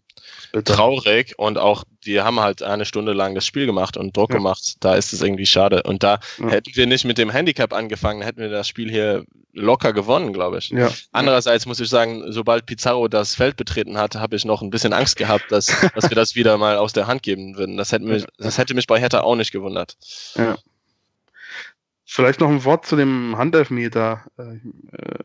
traurig 0.64 1.38
und 1.38 1.58
auch 1.58 1.84
die 2.06 2.22
haben 2.22 2.40
halt 2.40 2.64
eine 2.64 2.86
Stunde 2.86 3.14
lang 3.14 3.36
das 3.36 3.46
Spiel 3.46 3.66
gemacht 3.66 3.98
und 3.98 4.16
Druck 4.16 4.32
ja. 4.32 4.38
gemacht. 4.38 4.76
Da 4.80 4.96
ist 4.96 5.14
es 5.14 5.22
irgendwie 5.22 5.46
schade. 5.46 5.84
Und 5.84 6.04
da 6.04 6.20
ja. 6.40 6.50
hätten 6.50 6.76
wir 6.76 6.88
nicht 6.88 7.06
mit 7.06 7.18
dem 7.18 7.30
Handicap 7.30 7.74
angefangen, 7.74 8.22
hätten 8.22 8.42
wir 8.42 8.50
das 8.50 8.68
Spiel 8.68 8.90
hier 8.90 9.26
locker 9.54 9.94
gewonnen, 9.94 10.34
glaube 10.34 10.58
ich. 10.58 10.70
Ja. 10.70 10.90
Andererseits 11.12 11.66
muss 11.66 11.80
ich 11.80 11.90
sagen, 11.90 12.32
sobald 12.32 12.66
Pizarro 12.66 13.08
das 13.08 13.36
Feld 13.36 13.58
betreten 13.58 13.98
hat, 13.98 14.16
habe 14.16 14.36
ich 14.36 14.46
noch 14.46 14.62
ein 14.62 14.70
bisschen 14.70 14.94
Angst 14.94 15.18
gehabt, 15.18 15.52
dass, 15.52 15.68
dass 15.96 16.10
wir 16.10 16.16
das 16.16 16.36
wieder 16.36 16.58
mal 16.58 16.78
aus 16.78 16.94
der 16.94 17.08
Hand 17.08 17.24
geben 17.24 17.58
würden. 17.58 17.78
Das 17.78 17.92
hätte 17.92 18.06
mich, 18.06 18.26
das 18.38 18.58
hätte 18.58 18.74
mich 18.74 18.88
bei 18.88 19.00
Hertha 19.00 19.22
auch 19.22 19.36
nicht 19.36 19.52
gewundert. 19.52 19.98
Ja. 20.36 20.58
Vielleicht 22.06 22.42
noch 22.42 22.50
ein 22.50 22.66
Wort 22.66 22.86
zu 22.86 22.96
dem 22.96 23.38
Handelfmeter, 23.38 24.26
äh, 24.38 24.56
äh 24.98 25.20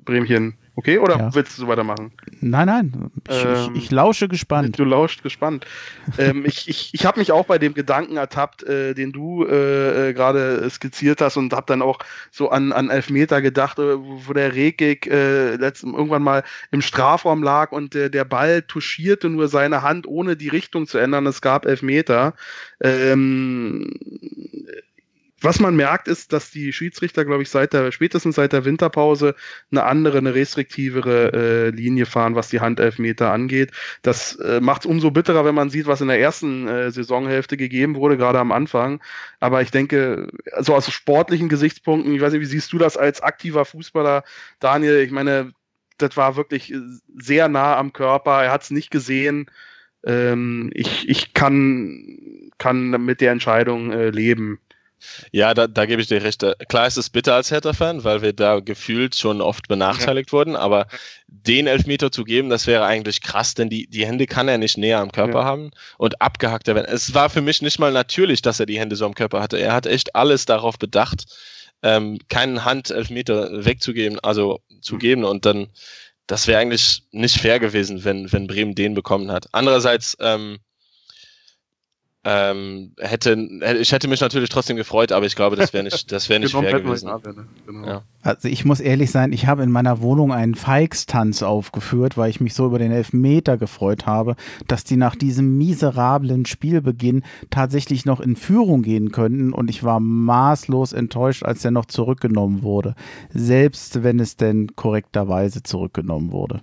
Bremchen. 0.00 0.58
Okay, 0.78 0.98
oder 0.98 1.18
ja. 1.18 1.34
willst 1.34 1.58
du 1.58 1.66
weitermachen? 1.68 2.12
Nein, 2.42 2.66
nein. 2.66 3.10
Ich, 3.30 3.44
ähm, 3.44 3.70
ich, 3.74 3.84
ich 3.84 3.90
lausche 3.90 4.28
gespannt. 4.28 4.78
Du 4.78 4.84
lauscht 4.84 5.22
gespannt. 5.22 5.66
ähm, 6.18 6.44
ich 6.44 6.68
ich, 6.68 6.90
ich 6.92 7.06
habe 7.06 7.18
mich 7.18 7.32
auch 7.32 7.46
bei 7.46 7.56
dem 7.56 7.72
Gedanken 7.72 8.18
ertappt, 8.18 8.62
äh, 8.62 8.92
den 8.92 9.10
du 9.10 9.46
äh, 9.46 10.10
äh 10.10 10.12
gerade 10.12 10.68
skizziert 10.68 11.22
hast 11.22 11.38
und 11.38 11.54
habe 11.54 11.64
dann 11.66 11.80
auch 11.80 11.98
so 12.30 12.50
an, 12.50 12.72
an 12.72 12.90
Elfmeter 12.90 13.40
gedacht, 13.40 13.78
äh, 13.78 13.96
wo 13.96 14.34
der 14.34 14.54
Rekik 14.54 15.06
äh, 15.06 15.54
irgendwann 15.54 16.22
mal 16.22 16.44
im 16.70 16.82
Strafraum 16.82 17.42
lag 17.42 17.72
und 17.72 17.94
äh, 17.94 18.10
der 18.10 18.26
Ball 18.26 18.60
touchierte 18.60 19.30
nur 19.30 19.48
seine 19.48 19.80
Hand, 19.80 20.06
ohne 20.06 20.36
die 20.36 20.48
Richtung 20.48 20.86
zu 20.86 20.98
ändern. 20.98 21.26
Es 21.26 21.40
gab 21.40 21.64
Elfmeter. 21.64 22.34
Ähm, 22.80 23.94
was 25.42 25.60
man 25.60 25.76
merkt, 25.76 26.08
ist, 26.08 26.32
dass 26.32 26.50
die 26.50 26.72
Schiedsrichter, 26.72 27.24
glaube 27.24 27.42
ich, 27.42 27.50
seit 27.50 27.74
der, 27.74 27.92
spätestens 27.92 28.36
seit 28.36 28.52
der 28.54 28.64
Winterpause 28.64 29.34
eine 29.70 29.84
andere, 29.84 30.18
eine 30.18 30.34
restriktivere 30.34 31.32
äh, 31.32 31.70
Linie 31.70 32.06
fahren, 32.06 32.34
was 32.34 32.48
die 32.48 32.60
Handelfmeter 32.60 33.30
angeht. 33.30 33.70
Das 34.02 34.36
äh, 34.36 34.60
macht 34.60 34.82
es 34.82 34.86
umso 34.86 35.10
bitterer, 35.10 35.44
wenn 35.44 35.54
man 35.54 35.68
sieht, 35.68 35.86
was 35.86 36.00
in 36.00 36.08
der 36.08 36.20
ersten 36.20 36.66
äh, 36.68 36.90
Saisonhälfte 36.90 37.58
gegeben 37.58 37.96
wurde, 37.96 38.16
gerade 38.16 38.38
am 38.38 38.50
Anfang. 38.50 39.02
Aber 39.38 39.60
ich 39.60 39.70
denke, 39.70 40.28
also 40.52 40.74
aus 40.74 40.90
sportlichen 40.90 41.50
Gesichtspunkten, 41.50 42.14
ich 42.14 42.20
weiß 42.22 42.32
nicht, 42.32 42.42
wie 42.42 42.46
siehst 42.46 42.72
du 42.72 42.78
das 42.78 42.96
als 42.96 43.20
aktiver 43.20 43.66
Fußballer, 43.66 44.24
Daniel? 44.58 45.00
Ich 45.00 45.10
meine, 45.10 45.52
das 45.98 46.16
war 46.16 46.36
wirklich 46.36 46.74
sehr 47.14 47.48
nah 47.48 47.76
am 47.76 47.92
Körper. 47.92 48.42
Er 48.42 48.52
hat 48.52 48.62
es 48.62 48.70
nicht 48.70 48.90
gesehen. 48.90 49.50
Ähm, 50.04 50.70
ich, 50.74 51.08
ich 51.08 51.34
kann, 51.34 52.50
kann 52.58 52.90
mit 53.04 53.20
der 53.20 53.32
Entscheidung 53.32 53.92
äh, 53.92 54.10
leben. 54.10 54.60
Ja, 55.30 55.54
da, 55.54 55.66
da 55.66 55.86
gebe 55.86 56.00
ich 56.00 56.08
dir 56.08 56.22
recht. 56.22 56.44
Klar 56.68 56.86
ist 56.86 56.96
es 56.96 57.10
bitter 57.10 57.34
als 57.34 57.50
Hertha-Fan, 57.50 58.04
weil 58.04 58.22
wir 58.22 58.32
da 58.32 58.60
gefühlt 58.60 59.14
schon 59.14 59.40
oft 59.40 59.68
benachteiligt 59.68 60.30
ja. 60.30 60.32
wurden, 60.32 60.56
aber 60.56 60.86
den 61.28 61.66
Elfmeter 61.66 62.10
zu 62.10 62.24
geben, 62.24 62.50
das 62.50 62.66
wäre 62.66 62.84
eigentlich 62.84 63.20
krass, 63.20 63.54
denn 63.54 63.68
die, 63.68 63.86
die 63.86 64.06
Hände 64.06 64.26
kann 64.26 64.48
er 64.48 64.58
nicht 64.58 64.78
näher 64.78 65.00
am 65.00 65.12
Körper 65.12 65.40
ja. 65.40 65.44
haben 65.44 65.70
und 65.98 66.20
abgehackt 66.20 66.66
werden. 66.66 66.84
Es 66.86 67.14
war 67.14 67.30
für 67.30 67.42
mich 67.42 67.62
nicht 67.62 67.78
mal 67.78 67.92
natürlich, 67.92 68.42
dass 68.42 68.60
er 68.60 68.66
die 68.66 68.78
Hände 68.78 68.96
so 68.96 69.06
am 69.06 69.14
Körper 69.14 69.40
hatte. 69.40 69.58
Er 69.58 69.74
hat 69.74 69.86
echt 69.86 70.14
alles 70.14 70.46
darauf 70.46 70.78
bedacht, 70.78 71.24
ähm, 71.82 72.18
keinen 72.28 72.64
Handelfmeter 72.64 73.64
wegzugeben, 73.64 74.18
also 74.20 74.60
zu 74.80 74.94
mhm. 74.94 74.98
geben 74.98 75.24
und 75.24 75.44
dann, 75.44 75.68
das 76.26 76.46
wäre 76.46 76.60
eigentlich 76.60 77.04
nicht 77.12 77.38
fair 77.38 77.60
gewesen, 77.60 78.04
wenn, 78.04 78.32
wenn 78.32 78.46
Bremen 78.46 78.74
den 78.74 78.94
bekommen 78.94 79.30
hat. 79.30 79.46
Andererseits, 79.52 80.16
ähm, 80.20 80.58
ähm, 82.28 82.90
hätte, 82.98 83.38
ich 83.80 83.92
hätte 83.92 84.08
mich 84.08 84.20
natürlich 84.20 84.48
trotzdem 84.48 84.76
gefreut, 84.76 85.12
aber 85.12 85.26
ich 85.26 85.36
glaube, 85.36 85.54
das 85.54 85.72
wäre 85.72 85.84
nicht, 85.84 86.10
das 86.10 86.28
wäre 86.28 86.40
nicht 86.40 86.56
fair 86.56 86.80
gewesen. 86.80 87.08
Ab, 87.08 87.24
ne? 87.24 87.46
genau. 87.64 87.86
ja. 87.86 88.02
Also 88.22 88.48
ich 88.48 88.64
muss 88.64 88.80
ehrlich 88.80 89.12
sein, 89.12 89.32
ich 89.32 89.46
habe 89.46 89.62
in 89.62 89.70
meiner 89.70 90.00
Wohnung 90.00 90.32
einen 90.32 90.56
Feixtanz 90.56 91.44
aufgeführt, 91.44 92.16
weil 92.16 92.28
ich 92.28 92.40
mich 92.40 92.54
so 92.54 92.66
über 92.66 92.80
den 92.80 92.90
Elfmeter 92.90 93.56
gefreut 93.56 94.06
habe, 94.06 94.34
dass 94.66 94.82
die 94.82 94.96
nach 94.96 95.14
diesem 95.14 95.56
miserablen 95.56 96.46
Spielbeginn 96.46 97.22
tatsächlich 97.50 98.04
noch 98.06 98.18
in 98.18 98.34
Führung 98.34 98.82
gehen 98.82 99.12
könnten 99.12 99.52
und 99.52 99.70
ich 99.70 99.84
war 99.84 100.00
maßlos 100.00 100.94
enttäuscht, 100.94 101.44
als 101.44 101.64
er 101.64 101.70
noch 101.70 101.86
zurückgenommen 101.86 102.64
wurde. 102.64 102.96
Selbst 103.30 104.02
wenn 104.02 104.18
es 104.18 104.36
denn 104.36 104.74
korrekterweise 104.74 105.62
zurückgenommen 105.62 106.32
wurde 106.32 106.60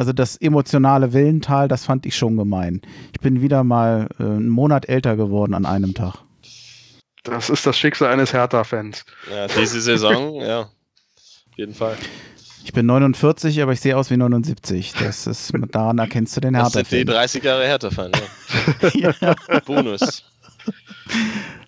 also 0.00 0.14
das 0.14 0.38
emotionale 0.38 1.12
Wellental, 1.12 1.68
das 1.68 1.84
fand 1.84 2.06
ich 2.06 2.16
schon 2.16 2.38
gemein. 2.38 2.80
Ich 3.12 3.20
bin 3.20 3.42
wieder 3.42 3.64
mal 3.64 4.08
äh, 4.18 4.22
einen 4.22 4.48
Monat 4.48 4.88
älter 4.88 5.14
geworden 5.14 5.52
an 5.52 5.66
einem 5.66 5.92
Tag. 5.92 6.14
Das 7.22 7.50
ist 7.50 7.66
das 7.66 7.78
Schicksal 7.78 8.10
eines 8.10 8.32
Hertha-Fans. 8.32 9.04
Ja, 9.30 9.46
diese 9.46 9.78
Saison, 9.82 10.34
ja, 10.40 10.60
auf 10.60 10.70
jeden 11.58 11.74
Fall. 11.74 11.98
Ich 12.64 12.72
bin 12.72 12.86
49, 12.86 13.60
aber 13.60 13.72
ich 13.72 13.80
sehe 13.82 13.94
aus 13.94 14.10
wie 14.10 14.16
79. 14.16 14.94
Das 14.98 15.26
ist, 15.26 15.52
daran 15.70 15.98
erkennst 15.98 16.34
du 16.34 16.40
den 16.40 16.54
Hertha-Fan. 16.54 16.82
Das 16.82 16.88
sind 16.88 16.98
die 17.00 17.04
30 17.04 17.44
Jahre 17.44 17.66
Hertha-Fan, 17.66 18.12
ja. 18.94 19.14
ja. 19.20 19.34
Bonus. 19.66 20.24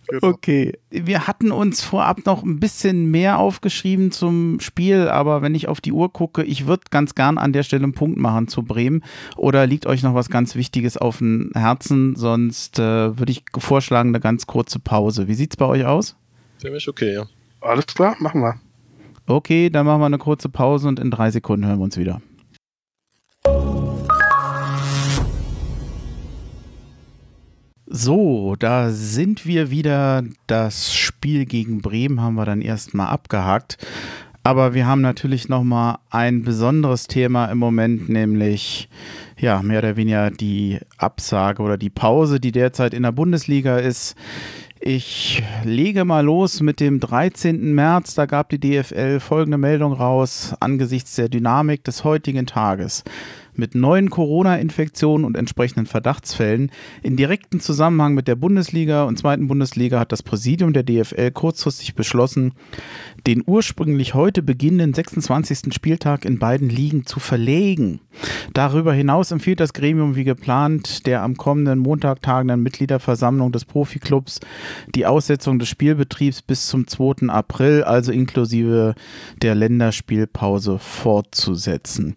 Genau. 0.09 0.29
Okay. 0.29 0.79
Wir 0.91 1.27
hatten 1.27 1.53
uns 1.53 1.83
vorab 1.83 2.27
noch 2.27 2.43
ein 2.43 2.61
bisschen 2.61 3.11
mehr 3.11 3.39
aufgeschrieben 3.39 4.11
zum 4.11 4.61
Spiel, 4.61 5.09
aber 5.09 5.41
wenn 5.41 5.55
ich 5.55 5.69
auf 5.69 5.81
die 5.81 5.93
Uhr 5.93 6.13
gucke, 6.13 6.43
ich 6.43 6.67
würde 6.67 6.83
ganz 6.91 7.15
gern 7.15 7.39
an 7.39 7.55
der 7.55 7.63
Stelle 7.63 7.85
einen 7.85 7.95
Punkt 7.95 8.19
machen 8.19 8.47
zu 8.47 8.63
Bremen. 8.63 9.03
Oder 9.37 9.67
liegt 9.67 9.87
euch 9.87 10.03
noch 10.03 10.15
was 10.15 10.29
ganz 10.29 10.55
Wichtiges 10.55 10.99
auf 10.99 11.19
dem 11.19 11.51
Herzen? 11.55 12.15
Sonst 12.15 12.79
äh, 12.79 13.19
würde 13.19 13.33
ich 13.33 13.45
vorschlagen, 13.57 14.11
eine 14.11 14.21
ganz 14.21 14.47
kurze 14.47 14.81
Pause. 14.81 15.29
Wie 15.29 15.35
sieht 15.35 15.53
es 15.53 15.57
bei 15.57 15.67
euch 15.67 15.87
aus? 15.87 16.17
Für 16.59 16.71
mich 16.71 16.87
okay, 16.89 17.15
ja. 17.15 17.25
Alles 17.63 17.87
klar, 17.87 18.15
machen 18.19 18.43
wir. 18.43 18.57
Okay, 19.27 19.71
dann 19.71 19.87
machen 19.87 20.01
wir 20.01 20.07
eine 20.07 20.19
kurze 20.19 20.49
Pause 20.51 20.89
und 20.89 21.01
in 21.01 21.11
drei 21.11 21.31
Sekunden 21.31 21.65
hören 21.67 21.79
wir 21.79 21.85
uns 21.85 21.97
wieder. 21.97 22.21
So, 27.95 28.57
da 28.59 28.89
sind 28.89 29.45
wir 29.45 29.71
wieder. 29.71 30.25
Das 30.47 30.95
Spiel 30.95 31.45
gegen 31.45 31.83
Bremen 31.83 32.23
haben 32.23 32.37
wir 32.37 32.47
dann 32.47 32.63
erstmal 32.63 33.09
abgehakt. 33.09 33.77
Aber 34.43 34.73
wir 34.73 34.87
haben 34.87 35.03
natürlich 35.03 35.51
nochmal 35.51 35.99
ein 36.09 36.43
besonderes 36.43 37.07
Thema 37.07 37.45
im 37.53 37.59
Moment, 37.59 38.09
nämlich 38.09 38.89
ja, 39.37 39.61
mehr 39.61 39.81
oder 39.81 39.97
weniger 39.97 40.31
die 40.31 40.79
Absage 40.97 41.63
oder 41.63 41.77
die 41.77 41.91
Pause, 41.91 42.41
die 42.41 42.51
derzeit 42.51 42.95
in 42.95 43.03
der 43.03 43.13
Bundesliga 43.13 43.77
ist. 43.77 44.17
Ich 44.81 45.43
lege 45.63 46.07
mal 46.07 46.25
los 46.25 46.63
mit 46.63 46.81
dem 46.81 46.99
13. 46.99 47.75
März. 47.75 48.15
Da 48.15 48.25
gab 48.25 48.49
die 48.49 48.59
DFL 48.59 49.21
folgende 49.21 49.59
Meldung 49.59 49.93
raus 49.93 50.55
angesichts 50.61 51.17
der 51.17 51.29
Dynamik 51.29 51.85
des 51.85 52.05
heutigen 52.05 52.47
Tages 52.47 53.05
mit 53.55 53.75
neuen 53.75 54.11
Corona-Infektionen 54.11 55.25
und 55.25 55.37
entsprechenden 55.37 55.87
Verdachtsfällen. 55.87 56.71
In 57.03 57.17
direktem 57.17 57.61
Zusammenhang 57.61 58.15
mit 58.15 58.29
der 58.29 58.37
Bundesliga 58.37 59.05
und 59.05 59.19
zweiten 59.19 59.49
Bundesliga 59.49 60.01
hat 60.01 60.13
das 60.13 60.23
Präsidium 60.23 60.73
der 60.73 60.83
DFL 60.83 61.31
kurzfristig 61.31 61.95
beschlossen, 61.95 62.53
den 63.27 63.43
ursprünglich 63.47 64.15
heute 64.15 64.43
beginnenden 64.43 64.95
26. 64.95 65.75
Spieltag 65.75 66.25
in 66.25 66.39
beiden 66.39 66.69
Ligen 66.69 67.07
zu 67.07 67.21
verlegen. 67.21 68.01
Darüber 68.53 68.93
hinaus 68.93 69.31
empfiehlt 69.31 69.61
das 69.61 69.73
Gremium 69.73 70.17
wie 70.17 70.25
geplant 70.25 71.07
der 71.07 71.23
am 71.23 71.37
kommenden 71.37 71.79
Montag 71.79 72.23
tagenden 72.23 72.63
Mitgliederversammlung 72.63 73.53
des 73.53 73.65
Profiklubs 73.65 74.41
die 74.95 75.07
Aussetzung 75.07 75.59
des 75.59 75.69
Spielbetriebs 75.69 76.43
bis 76.43 76.69
zum 76.69 76.87
2. 76.87 77.29
April, 77.29 77.85
also 77.85 78.13
inklusive 78.13 78.95
der 79.41 79.55
Länderspielpause, 79.55 80.79
fortzusetzen. 80.79 82.17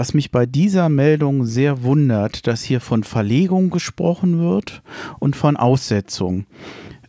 Was 0.00 0.14
mich 0.14 0.30
bei 0.30 0.46
dieser 0.46 0.88
Meldung 0.88 1.44
sehr 1.44 1.82
wundert, 1.82 2.46
dass 2.46 2.62
hier 2.62 2.80
von 2.80 3.04
Verlegung 3.04 3.68
gesprochen 3.68 4.38
wird 4.38 4.80
und 5.18 5.36
von 5.36 5.58
Aussetzung. 5.58 6.46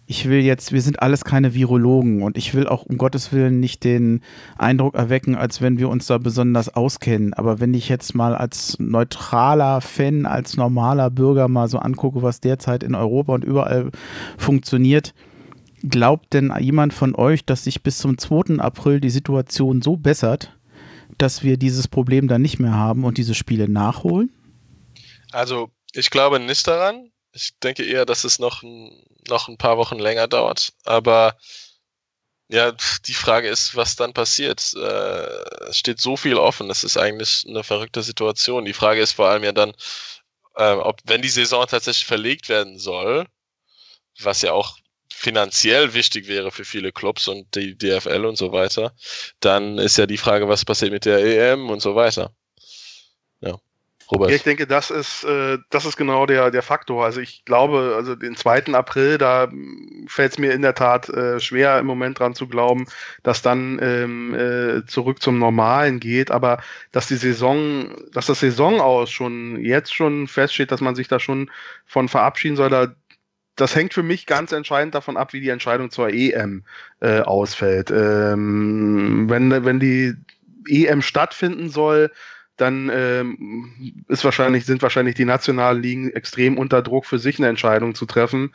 Ich 0.07 0.27
will 0.27 0.41
jetzt, 0.41 0.73
wir 0.73 0.81
sind 0.81 1.01
alles 1.01 1.23
keine 1.23 1.53
Virologen 1.53 2.21
und 2.21 2.35
ich 2.35 2.53
will 2.53 2.67
auch 2.67 2.83
um 2.83 2.97
Gottes 2.97 3.31
Willen 3.31 3.61
nicht 3.61 3.85
den 3.85 4.19
Eindruck 4.57 4.95
erwecken, 4.95 5.35
als 5.35 5.61
wenn 5.61 5.79
wir 5.79 5.87
uns 5.87 6.07
da 6.07 6.17
besonders 6.17 6.67
auskennen. 6.67 7.33
Aber 7.33 7.61
wenn 7.61 7.73
ich 7.73 7.87
jetzt 7.87 8.13
mal 8.13 8.35
als 8.35 8.77
neutraler 8.77 9.79
Fan, 9.79 10.25
als 10.25 10.57
normaler 10.57 11.09
Bürger 11.09 11.47
mal 11.47 11.69
so 11.69 11.79
angucke, 11.79 12.21
was 12.23 12.41
derzeit 12.41 12.83
in 12.83 12.93
Europa 12.93 13.33
und 13.33 13.45
überall 13.45 13.91
funktioniert, 14.37 15.13
glaubt 15.81 16.33
denn 16.33 16.51
jemand 16.59 16.93
von 16.93 17.15
euch, 17.15 17.45
dass 17.45 17.63
sich 17.63 17.83
bis 17.83 17.99
zum 17.99 18.17
2. 18.17 18.59
April 18.59 18.99
die 18.99 19.09
Situation 19.09 19.81
so 19.81 19.95
bessert, 19.95 20.57
dass 21.21 21.43
wir 21.43 21.57
dieses 21.57 21.87
Problem 21.87 22.27
dann 22.27 22.41
nicht 22.41 22.59
mehr 22.59 22.73
haben 22.73 23.03
und 23.03 23.17
diese 23.17 23.35
Spiele 23.35 23.69
nachholen? 23.69 24.31
Also, 25.31 25.71
ich 25.93 26.09
glaube 26.09 26.39
nicht 26.39 26.67
daran. 26.67 27.11
Ich 27.33 27.51
denke 27.59 27.83
eher, 27.83 28.05
dass 28.05 28.23
es 28.23 28.39
noch, 28.39 28.63
noch 28.63 29.47
ein 29.47 29.57
paar 29.57 29.77
Wochen 29.77 29.99
länger 29.99 30.27
dauert. 30.27 30.73
Aber 30.83 31.37
ja, 32.49 32.73
die 33.05 33.13
Frage 33.13 33.47
ist, 33.47 33.75
was 33.75 33.95
dann 33.95 34.13
passiert. 34.13 34.73
Äh, 34.75 35.69
es 35.69 35.77
steht 35.77 36.01
so 36.01 36.17
viel 36.17 36.35
offen. 36.35 36.69
Es 36.69 36.83
ist 36.83 36.97
eigentlich 36.97 37.45
eine 37.47 37.63
verrückte 37.63 38.03
Situation. 38.03 38.65
Die 38.65 38.73
Frage 38.73 39.01
ist 39.01 39.13
vor 39.13 39.29
allem 39.29 39.43
ja 39.43 39.53
dann, 39.53 39.73
äh, 40.55 40.73
ob, 40.73 40.99
wenn 41.05 41.21
die 41.21 41.29
Saison 41.29 41.65
tatsächlich 41.65 42.05
verlegt 42.05 42.49
werden 42.49 42.77
soll, 42.77 43.25
was 44.19 44.41
ja 44.41 44.51
auch 44.51 44.77
finanziell 45.21 45.93
wichtig 45.93 46.27
wäre 46.27 46.51
für 46.51 46.65
viele 46.65 46.91
Clubs 46.91 47.27
und 47.27 47.53
die 47.55 47.77
DFL 47.77 48.25
und 48.25 48.37
so 48.37 48.51
weiter, 48.51 48.93
dann 49.39 49.77
ist 49.77 49.97
ja 49.97 50.07
die 50.07 50.17
Frage, 50.17 50.47
was 50.47 50.65
passiert 50.65 50.91
mit 50.91 51.05
der 51.05 51.19
EM 51.19 51.69
und 51.69 51.79
so 51.79 51.95
weiter. 51.95 52.33
Ja. 53.39 53.55
Robert. 54.11 54.29
Ja, 54.29 54.35
ich 54.35 54.43
denke, 54.43 54.67
das 54.67 54.89
ist, 54.89 55.23
äh, 55.23 55.57
das 55.69 55.85
ist 55.85 55.95
genau 55.95 56.25
der, 56.25 56.51
der 56.51 56.63
Faktor. 56.63 57.05
Also 57.05 57.21
ich 57.21 57.45
glaube, 57.45 57.93
also 57.95 58.15
den 58.15 58.35
2. 58.35 58.73
April, 58.73 59.17
da 59.17 59.47
fällt 60.07 60.33
es 60.33 60.37
mir 60.37 60.51
in 60.51 60.63
der 60.63 60.75
Tat 60.75 61.07
äh, 61.07 61.39
schwer, 61.39 61.79
im 61.79 61.85
Moment 61.85 62.19
dran 62.19 62.35
zu 62.35 62.47
glauben, 62.47 62.87
dass 63.23 63.41
dann 63.41 63.79
ähm, 63.81 64.33
äh, 64.33 64.85
zurück 64.85 65.21
zum 65.21 65.39
Normalen 65.39 66.01
geht. 66.01 66.29
Aber 66.29 66.61
dass 66.91 67.07
die 67.07 67.15
Saison, 67.15 67.95
dass 68.11 68.25
das 68.25 68.41
Saison 68.41 68.81
aus 68.81 69.11
schon 69.11 69.63
jetzt 69.63 69.93
schon 69.93 70.27
feststeht, 70.27 70.71
dass 70.71 70.81
man 70.81 70.95
sich 70.95 71.07
da 71.07 71.19
schon 71.19 71.49
von 71.85 72.09
verabschieden 72.09 72.57
soll, 72.57 72.69
da 72.69 72.93
das 73.61 73.75
hängt 73.75 73.93
für 73.93 74.03
mich 74.03 74.25
ganz 74.25 74.51
entscheidend 74.51 74.95
davon 74.95 75.17
ab, 75.17 75.33
wie 75.33 75.39
die 75.39 75.49
Entscheidung 75.49 75.91
zur 75.91 76.09
EM 76.09 76.63
äh, 76.99 77.19
ausfällt. 77.21 77.91
Ähm, 77.91 79.29
wenn, 79.29 79.63
wenn 79.63 79.79
die 79.79 80.15
EM 80.67 81.01
stattfinden 81.01 81.69
soll, 81.69 82.11
dann 82.61 82.91
ähm, 82.93 84.03
ist 84.07 84.23
wahrscheinlich, 84.23 84.65
sind 84.65 84.81
wahrscheinlich 84.83 85.15
die 85.15 85.25
nationalen 85.25 85.81
Ligen 85.81 86.11
extrem 86.11 86.57
unter 86.57 86.81
Druck 86.81 87.05
für 87.05 87.17
sich 87.17 87.39
eine 87.39 87.47
Entscheidung 87.47 87.95
zu 87.95 88.05
treffen. 88.05 88.53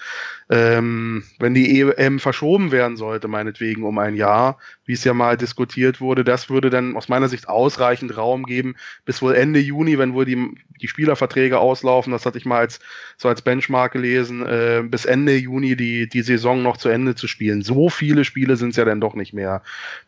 Ähm, 0.49 1.25
wenn 1.41 1.55
die 1.55 1.81
EM 1.81 2.21
verschoben 2.21 2.71
werden 2.71 2.97
sollte, 2.97 3.27
meinetwegen 3.27 3.83
um 3.83 3.99
ein 3.99 4.15
Jahr, 4.15 4.59
wie 4.85 4.93
es 4.93 5.03
ja 5.03 5.13
mal 5.13 5.37
diskutiert 5.37 6.01
wurde, 6.01 6.23
das 6.23 6.49
würde 6.49 6.71
dann 6.71 6.97
aus 6.97 7.09
meiner 7.09 7.29
Sicht 7.29 7.49
ausreichend 7.49 8.17
Raum 8.17 8.45
geben, 8.45 8.77
bis 9.05 9.21
wohl 9.23 9.35
Ende 9.35 9.59
Juni, 9.59 9.99
wenn 9.99 10.15
wohl 10.15 10.25
die, 10.25 10.55
die 10.81 10.87
Spielerverträge 10.87 11.59
auslaufen, 11.59 12.13
das 12.13 12.25
hatte 12.25 12.39
ich 12.39 12.47
mal 12.47 12.59
als, 12.59 12.79
so 13.17 13.29
als 13.29 13.43
Benchmark 13.43 13.93
gelesen, 13.93 14.47
äh, 14.47 14.85
bis 14.89 15.05
Ende 15.05 15.37
Juni 15.37 15.75
die, 15.75 16.09
die 16.09 16.23
Saison 16.23 16.63
noch 16.63 16.77
zu 16.77 16.89
Ende 16.89 17.17
zu 17.17 17.27
spielen. 17.27 17.63
So 17.63 17.91
viele 17.91 18.25
Spiele 18.25 18.57
sind 18.57 18.71
es 18.71 18.77
ja 18.77 18.85
dann 18.85 19.01
doch 19.01 19.15
nicht 19.15 19.33
mehr. 19.33 19.63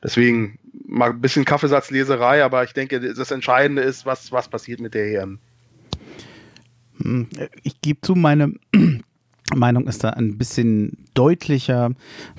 Deswegen 0.05 0.61
mal 0.87 1.11
ein 1.11 1.20
bisschen 1.20 1.45
Kaffeesatzleserei, 1.45 2.45
aber 2.45 2.64
ich 2.64 2.72
denke, 2.72 3.01
das 3.01 3.31
Entscheidende 3.31 3.83
ist, 3.83 4.07
was, 4.07 4.33
was 4.33 4.49
passiert 4.49 4.81
mit 4.81 4.95
der 4.95 5.22
EM. 5.22 5.39
Hm, 7.03 7.29
ich 7.62 7.81
gebe 7.81 8.01
zu, 8.01 8.14
meine 8.14 8.53
Meinung 9.55 9.87
ist 9.87 10.05
da 10.05 10.11
ein 10.11 10.39
bisschen 10.39 11.07
deutlicher. 11.19 11.91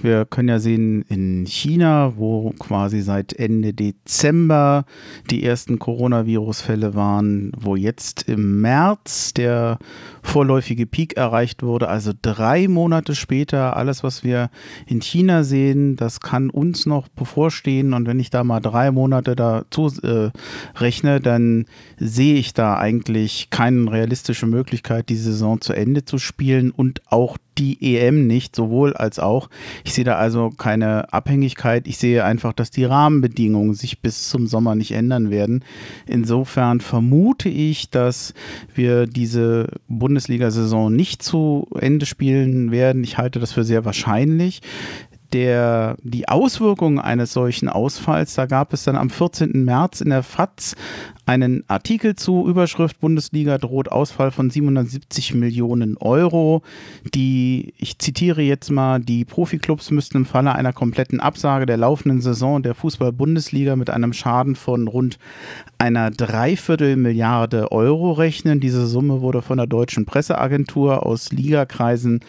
Wir 0.01 0.25
können 0.25 0.47
ja 0.47 0.59
sehen, 0.59 1.01
in 1.09 1.45
China, 1.45 2.13
wo 2.15 2.51
quasi 2.57 3.01
seit 3.01 3.33
Ende 3.33 3.73
Dezember 3.73 4.85
die 5.29 5.43
ersten 5.43 5.79
Coronavirus-Fälle 5.79 6.95
waren, 6.95 7.51
wo 7.57 7.75
jetzt 7.75 8.29
im 8.29 8.61
März 8.61 9.33
der 9.33 9.79
vorläufige 10.23 10.85
Peak 10.85 11.17
erreicht 11.17 11.61
wurde, 11.61 11.89
also 11.89 12.13
drei 12.21 12.67
Monate 12.67 13.15
später, 13.15 13.75
alles, 13.75 14.03
was 14.03 14.23
wir 14.23 14.49
in 14.87 15.01
China 15.01 15.43
sehen, 15.43 15.97
das 15.97 16.21
kann 16.21 16.49
uns 16.49 16.85
noch 16.85 17.09
bevorstehen. 17.09 17.93
Und 17.93 18.07
wenn 18.07 18.19
ich 18.19 18.29
da 18.29 18.43
mal 18.43 18.61
drei 18.61 18.91
Monate 18.91 19.35
dazu 19.35 19.91
äh, 20.03 20.29
rechne, 20.75 21.19
dann 21.19 21.65
sehe 21.97 22.35
ich 22.35 22.53
da 22.53 22.77
eigentlich 22.77 23.49
keine 23.49 23.91
realistische 23.91 24.45
Möglichkeit, 24.45 25.09
die 25.09 25.17
Saison 25.17 25.59
zu 25.59 25.73
Ende 25.73 26.05
zu 26.05 26.17
spielen 26.17 26.71
und 26.71 27.01
auch 27.07 27.37
die 27.59 27.97
EM 27.97 28.25
nicht, 28.25 28.55
sowohl 28.55 28.93
als 28.93 29.19
auch. 29.19 29.49
Ich 29.83 29.93
sehe 29.93 30.05
da 30.05 30.15
also 30.15 30.49
keine 30.49 31.11
Abhängigkeit. 31.13 31.87
Ich 31.87 31.97
sehe 31.97 32.23
einfach, 32.23 32.53
dass 32.53 32.71
die 32.71 32.85
Rahmenbedingungen 32.85 33.73
sich 33.73 34.01
bis 34.01 34.29
zum 34.29 34.47
Sommer 34.47 34.75
nicht 34.75 34.91
ändern 34.91 35.29
werden. 35.29 35.63
Insofern 36.07 36.81
vermute 36.81 37.49
ich, 37.49 37.89
dass 37.89 38.33
wir 38.73 39.05
diese 39.05 39.67
Bundesliga-Saison 39.87 40.95
nicht 40.95 41.21
zu 41.21 41.67
Ende 41.79 42.05
spielen 42.05 42.71
werden. 42.71 43.03
Ich 43.03 43.17
halte 43.17 43.39
das 43.39 43.51
für 43.51 43.63
sehr 43.63 43.85
wahrscheinlich 43.85 44.61
der, 45.33 45.97
die 46.01 46.27
Auswirkungen 46.27 46.99
eines 46.99 47.33
solchen 47.33 47.69
Ausfalls, 47.69 48.33
da 48.35 48.45
gab 48.45 48.73
es 48.73 48.83
dann 48.83 48.95
am 48.95 49.09
14. 49.09 49.63
März 49.63 50.01
in 50.01 50.09
der 50.09 50.23
FAZ 50.23 50.75
einen 51.29 51.63
Artikel 51.67 52.15
zu 52.15 52.47
Überschrift 52.47 52.99
Bundesliga 52.99 53.59
droht 53.59 53.91
Ausfall 53.91 54.31
von 54.31 54.49
770 54.49 55.35
Millionen 55.35 55.95
Euro. 55.97 56.63
Die, 57.13 57.75
ich 57.77 57.99
zitiere 57.99 58.41
jetzt 58.41 58.71
mal, 58.71 58.99
die 58.99 59.25
Profiklubs 59.25 59.91
müssten 59.91 60.17
im 60.17 60.25
Falle 60.25 60.55
einer 60.55 60.73
kompletten 60.73 61.19
Absage 61.19 61.67
der 61.67 61.77
laufenden 61.77 62.21
Saison 62.21 62.63
der 62.63 62.73
Fußball-Bundesliga 62.73 63.75
mit 63.75 63.91
einem 63.91 64.11
Schaden 64.11 64.55
von 64.55 64.87
rund 64.87 65.19
einer 65.77 66.09
Dreiviertelmilliarde 66.09 67.71
Euro 67.71 68.13
rechnen. 68.13 68.59
Diese 68.59 68.87
Summe 68.87 69.21
wurde 69.21 69.43
von 69.43 69.57
der 69.57 69.67
deutschen 69.67 70.05
Presseagentur 70.05 71.05
aus 71.05 71.31
Ligakreisen 71.31 72.21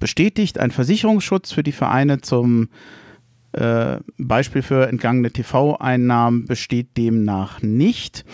bestätigt. 0.00 0.58
Ein 0.58 0.72
Versicherungsschutz 0.72 1.52
für 1.52 1.62
die 1.62 1.70
Vereine 1.70 2.22
zum 2.22 2.70
äh, 3.52 3.98
Beispiel 4.18 4.62
für 4.62 4.88
entgangene 4.88 5.30
TV-Einnahmen 5.30 6.46
besteht 6.46 6.96
demnach 6.96 7.62
nicht. 7.62 8.24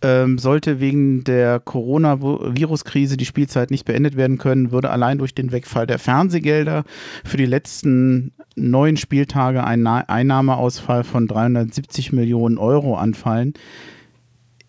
Ähm, 0.00 0.38
sollte 0.38 0.78
wegen 0.78 1.24
der 1.24 1.58
Coronavirus-Krise 1.58 3.16
die 3.16 3.24
Spielzeit 3.24 3.72
nicht 3.72 3.84
beendet 3.84 4.16
werden 4.16 4.38
können, 4.38 4.70
würde 4.70 4.90
allein 4.90 5.18
durch 5.18 5.34
den 5.34 5.50
Wegfall 5.50 5.88
der 5.88 5.98
Fernsehgelder 5.98 6.84
für 7.24 7.36
die 7.36 7.46
letzten 7.46 8.32
neun 8.54 8.96
Spieltage 8.96 9.64
ein 9.64 9.84
Einnahmeausfall 9.86 11.02
von 11.02 11.26
370 11.26 12.12
Millionen 12.12 12.58
Euro 12.58 12.96
anfallen 12.96 13.54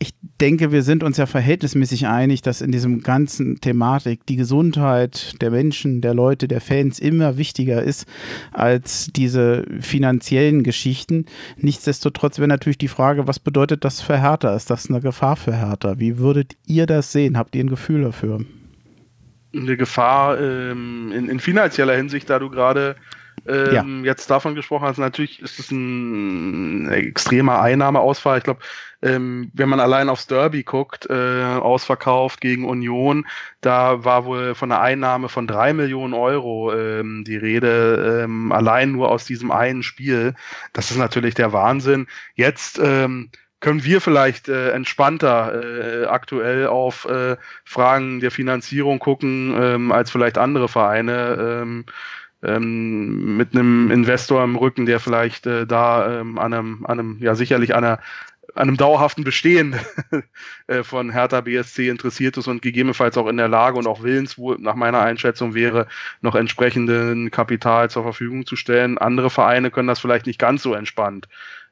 ich 0.01 0.13
denke, 0.39 0.71
wir 0.71 0.81
sind 0.81 1.03
uns 1.03 1.17
ja 1.17 1.25
verhältnismäßig 1.25 2.07
einig, 2.07 2.41
dass 2.41 2.61
in 2.61 2.71
diesem 2.71 3.01
ganzen 3.01 3.59
Thematik 3.59 4.25
die 4.25 4.37
Gesundheit 4.37 5.35
der 5.41 5.51
Menschen, 5.51 5.99
der 5.99 6.13
Leute, 6.13 6.47
der 6.47 6.61
Fans 6.61 6.99
immer 6.99 7.37
wichtiger 7.37 7.83
ist 7.83 8.07
als 8.53 9.09
diese 9.13 9.65
finanziellen 9.81 10.63
Geschichten. 10.63 11.25
Nichtsdestotrotz 11.57 12.39
wäre 12.39 12.47
natürlich 12.47 12.77
die 12.77 12.87
Frage, 12.87 13.27
was 13.27 13.39
bedeutet 13.39 13.83
das 13.83 13.99
für 13.99 14.21
Hertha? 14.21 14.55
Ist 14.55 14.69
das 14.69 14.89
eine 14.89 15.01
Gefahr 15.01 15.35
für 15.35 15.53
Hertha? 15.53 15.99
Wie 15.99 16.17
würdet 16.17 16.55
ihr 16.65 16.85
das 16.85 17.11
sehen? 17.11 17.37
Habt 17.37 17.53
ihr 17.55 17.63
ein 17.65 17.69
Gefühl 17.69 18.03
dafür? 18.03 18.39
Eine 19.53 19.75
Gefahr 19.75 20.39
ähm, 20.39 21.11
in, 21.13 21.27
in 21.27 21.41
finanzieller 21.41 21.95
Hinsicht, 21.95 22.29
da 22.29 22.39
du 22.39 22.49
gerade 22.49 22.95
ähm, 23.49 24.03
ja. 24.03 24.11
jetzt 24.11 24.29
davon 24.29 24.55
gesprochen 24.55 24.85
hast, 24.85 24.97
natürlich 24.97 25.41
ist 25.41 25.59
es 25.59 25.71
ein, 25.71 26.85
ein 26.85 26.91
extremer 26.91 27.61
Einnahmeausfall. 27.61 28.37
Ich 28.37 28.43
glaube, 28.43 28.61
ähm, 29.01 29.51
wenn 29.53 29.69
man 29.69 29.79
allein 29.79 30.09
aufs 30.09 30.27
Derby 30.27 30.63
guckt, 30.63 31.09
äh, 31.09 31.13
ausverkauft 31.13 32.41
gegen 32.41 32.65
Union, 32.65 33.25
da 33.61 34.03
war 34.03 34.25
wohl 34.25 34.55
von 34.55 34.71
einer 34.71 34.81
Einnahme 34.81 35.29
von 35.29 35.47
drei 35.47 35.73
Millionen 35.73 36.13
Euro 36.13 36.73
ähm, 36.73 37.23
die 37.25 37.37
Rede, 37.37 38.23
ähm, 38.23 38.51
allein 38.51 38.91
nur 38.91 39.09
aus 39.09 39.25
diesem 39.25 39.51
einen 39.51 39.83
Spiel. 39.83 40.35
Das 40.73 40.91
ist 40.91 40.97
natürlich 40.97 41.33
der 41.33 41.53
Wahnsinn. 41.53 42.07
Jetzt 42.35 42.79
ähm, 42.79 43.29
können 43.59 43.83
wir 43.83 43.99
vielleicht 43.99 44.47
äh, 44.47 44.71
entspannter 44.71 46.03
äh, 46.03 46.05
aktuell 46.05 46.67
auf 46.67 47.05
äh, 47.05 47.35
Fragen 47.65 48.19
der 48.19 48.31
Finanzierung 48.31 48.99
gucken 48.99 49.55
ähm, 49.59 49.91
als 49.91 50.11
vielleicht 50.11 50.37
andere 50.37 50.69
Vereine. 50.69 51.61
Ähm, 51.61 51.85
ähm, 52.43 53.37
mit 53.37 53.53
einem 53.53 53.91
Investor 53.91 54.43
im 54.43 54.55
Rücken, 54.55 54.85
der 54.85 54.99
vielleicht 54.99 55.45
äh, 55.45 55.67
da 55.67 56.19
ähm, 56.19 56.37
an 56.37 56.53
einem, 56.53 56.85
an 56.85 56.99
einem, 56.99 57.17
ja 57.19 57.35
sicherlich 57.35 57.75
einer 57.75 57.99
einem 58.55 58.77
dauerhaften 58.77 59.23
Bestehen 59.23 59.75
äh, 60.67 60.83
von 60.83 61.11
Hertha 61.11 61.41
BSC 61.41 61.89
interessiert 61.89 62.37
ist 62.37 62.47
und 62.47 62.61
gegebenenfalls 62.61 63.17
auch 63.17 63.27
in 63.27 63.37
der 63.37 63.47
Lage 63.47 63.77
und 63.77 63.87
auch 63.87 64.03
willens, 64.03 64.37
nach 64.59 64.75
meiner 64.75 65.01
Einschätzung 65.01 65.53
wäre, 65.53 65.87
noch 66.21 66.35
entsprechenden 66.35 67.31
Kapital 67.31 67.89
zur 67.89 68.03
Verfügung 68.03 68.45
zu 68.45 68.55
stellen. 68.55 68.97
Andere 68.97 69.29
Vereine 69.29 69.71
können 69.71 69.87
das 69.87 69.99
vielleicht 69.99 70.25
nicht 70.25 70.39
ganz 70.39 70.63
so 70.63 70.73
entspannt 70.73 71.27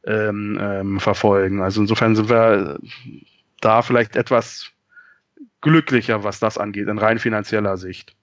ähm, 0.05 0.57
ähm, 0.61 0.99
verfolgen. 0.99 1.61
Also 1.61 1.81
insofern 1.81 2.15
sind 2.15 2.29
wir 2.29 2.79
da 3.61 3.81
vielleicht 3.81 4.15
etwas 4.15 4.71
glücklicher, 5.61 6.23
was 6.23 6.39
das 6.39 6.57
angeht, 6.57 6.87
in 6.87 6.97
rein 6.97 7.19
finanzieller 7.19 7.77
Sicht. 7.77 8.16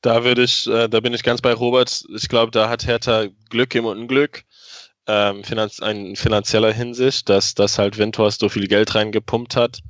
Da 0.00 0.24
würde 0.24 0.42
ich, 0.42 0.66
äh, 0.66 0.88
da 0.88 1.00
bin 1.00 1.14
ich 1.14 1.22
ganz 1.22 1.42
bei 1.42 1.52
Robert. 1.52 2.04
Ich 2.14 2.28
glaube, 2.28 2.50
da 2.50 2.68
hat 2.68 2.86
Hertha 2.86 3.26
Glück 3.50 3.74
im 3.74 3.84
Unglück 3.84 4.44
ähm, 5.06 5.44
finanz 5.44 5.78
in 5.78 6.16
finanzieller 6.16 6.72
Hinsicht, 6.72 7.28
dass, 7.28 7.54
dass 7.54 7.78
halt 7.78 7.98
Windhorst 7.98 8.40
so 8.40 8.48
viel 8.48 8.68
Geld 8.68 8.94
reingepumpt 8.94 9.56
hat, 9.56 9.80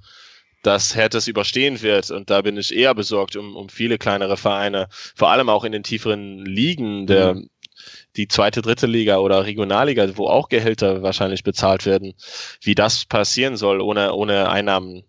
dass 0.63 0.95
Hertha 0.95 1.19
es 1.19 1.29
überstehen 1.29 1.83
wird. 1.83 2.11
Und 2.11 2.31
da 2.31 2.43
bin 2.43 2.57
ich 2.57 2.75
eher 2.75 2.95
besorgt 2.95 3.37
um, 3.37 3.55
um 3.55 3.69
viele 3.69 3.99
kleinere 3.99 4.37
Vereine, 4.37 4.89
vor 4.91 5.31
allem 5.31 5.49
auch 5.49 5.65
in 5.65 5.73
den 5.73 5.83
tieferen 5.83 6.45
Ligen 6.45 7.07
der 7.07 7.35
mhm. 7.35 7.51
die 8.17 8.29
zweite, 8.29 8.63
dritte 8.63 8.87
Liga 8.87 9.19
oder 9.19 9.45
Regionalliga, 9.45 10.09
wo 10.17 10.27
auch 10.27 10.49
Gehälter 10.49 11.03
wahrscheinlich 11.03 11.45
bezahlt 11.45 11.87
werden, 11.87 12.15
wie 12.63 12.75
das 12.75 13.05
passieren 13.05 13.57
soll 13.57 13.81
ohne, 13.81 14.13
ohne 14.15 14.49
Einnahmen. 14.49 15.05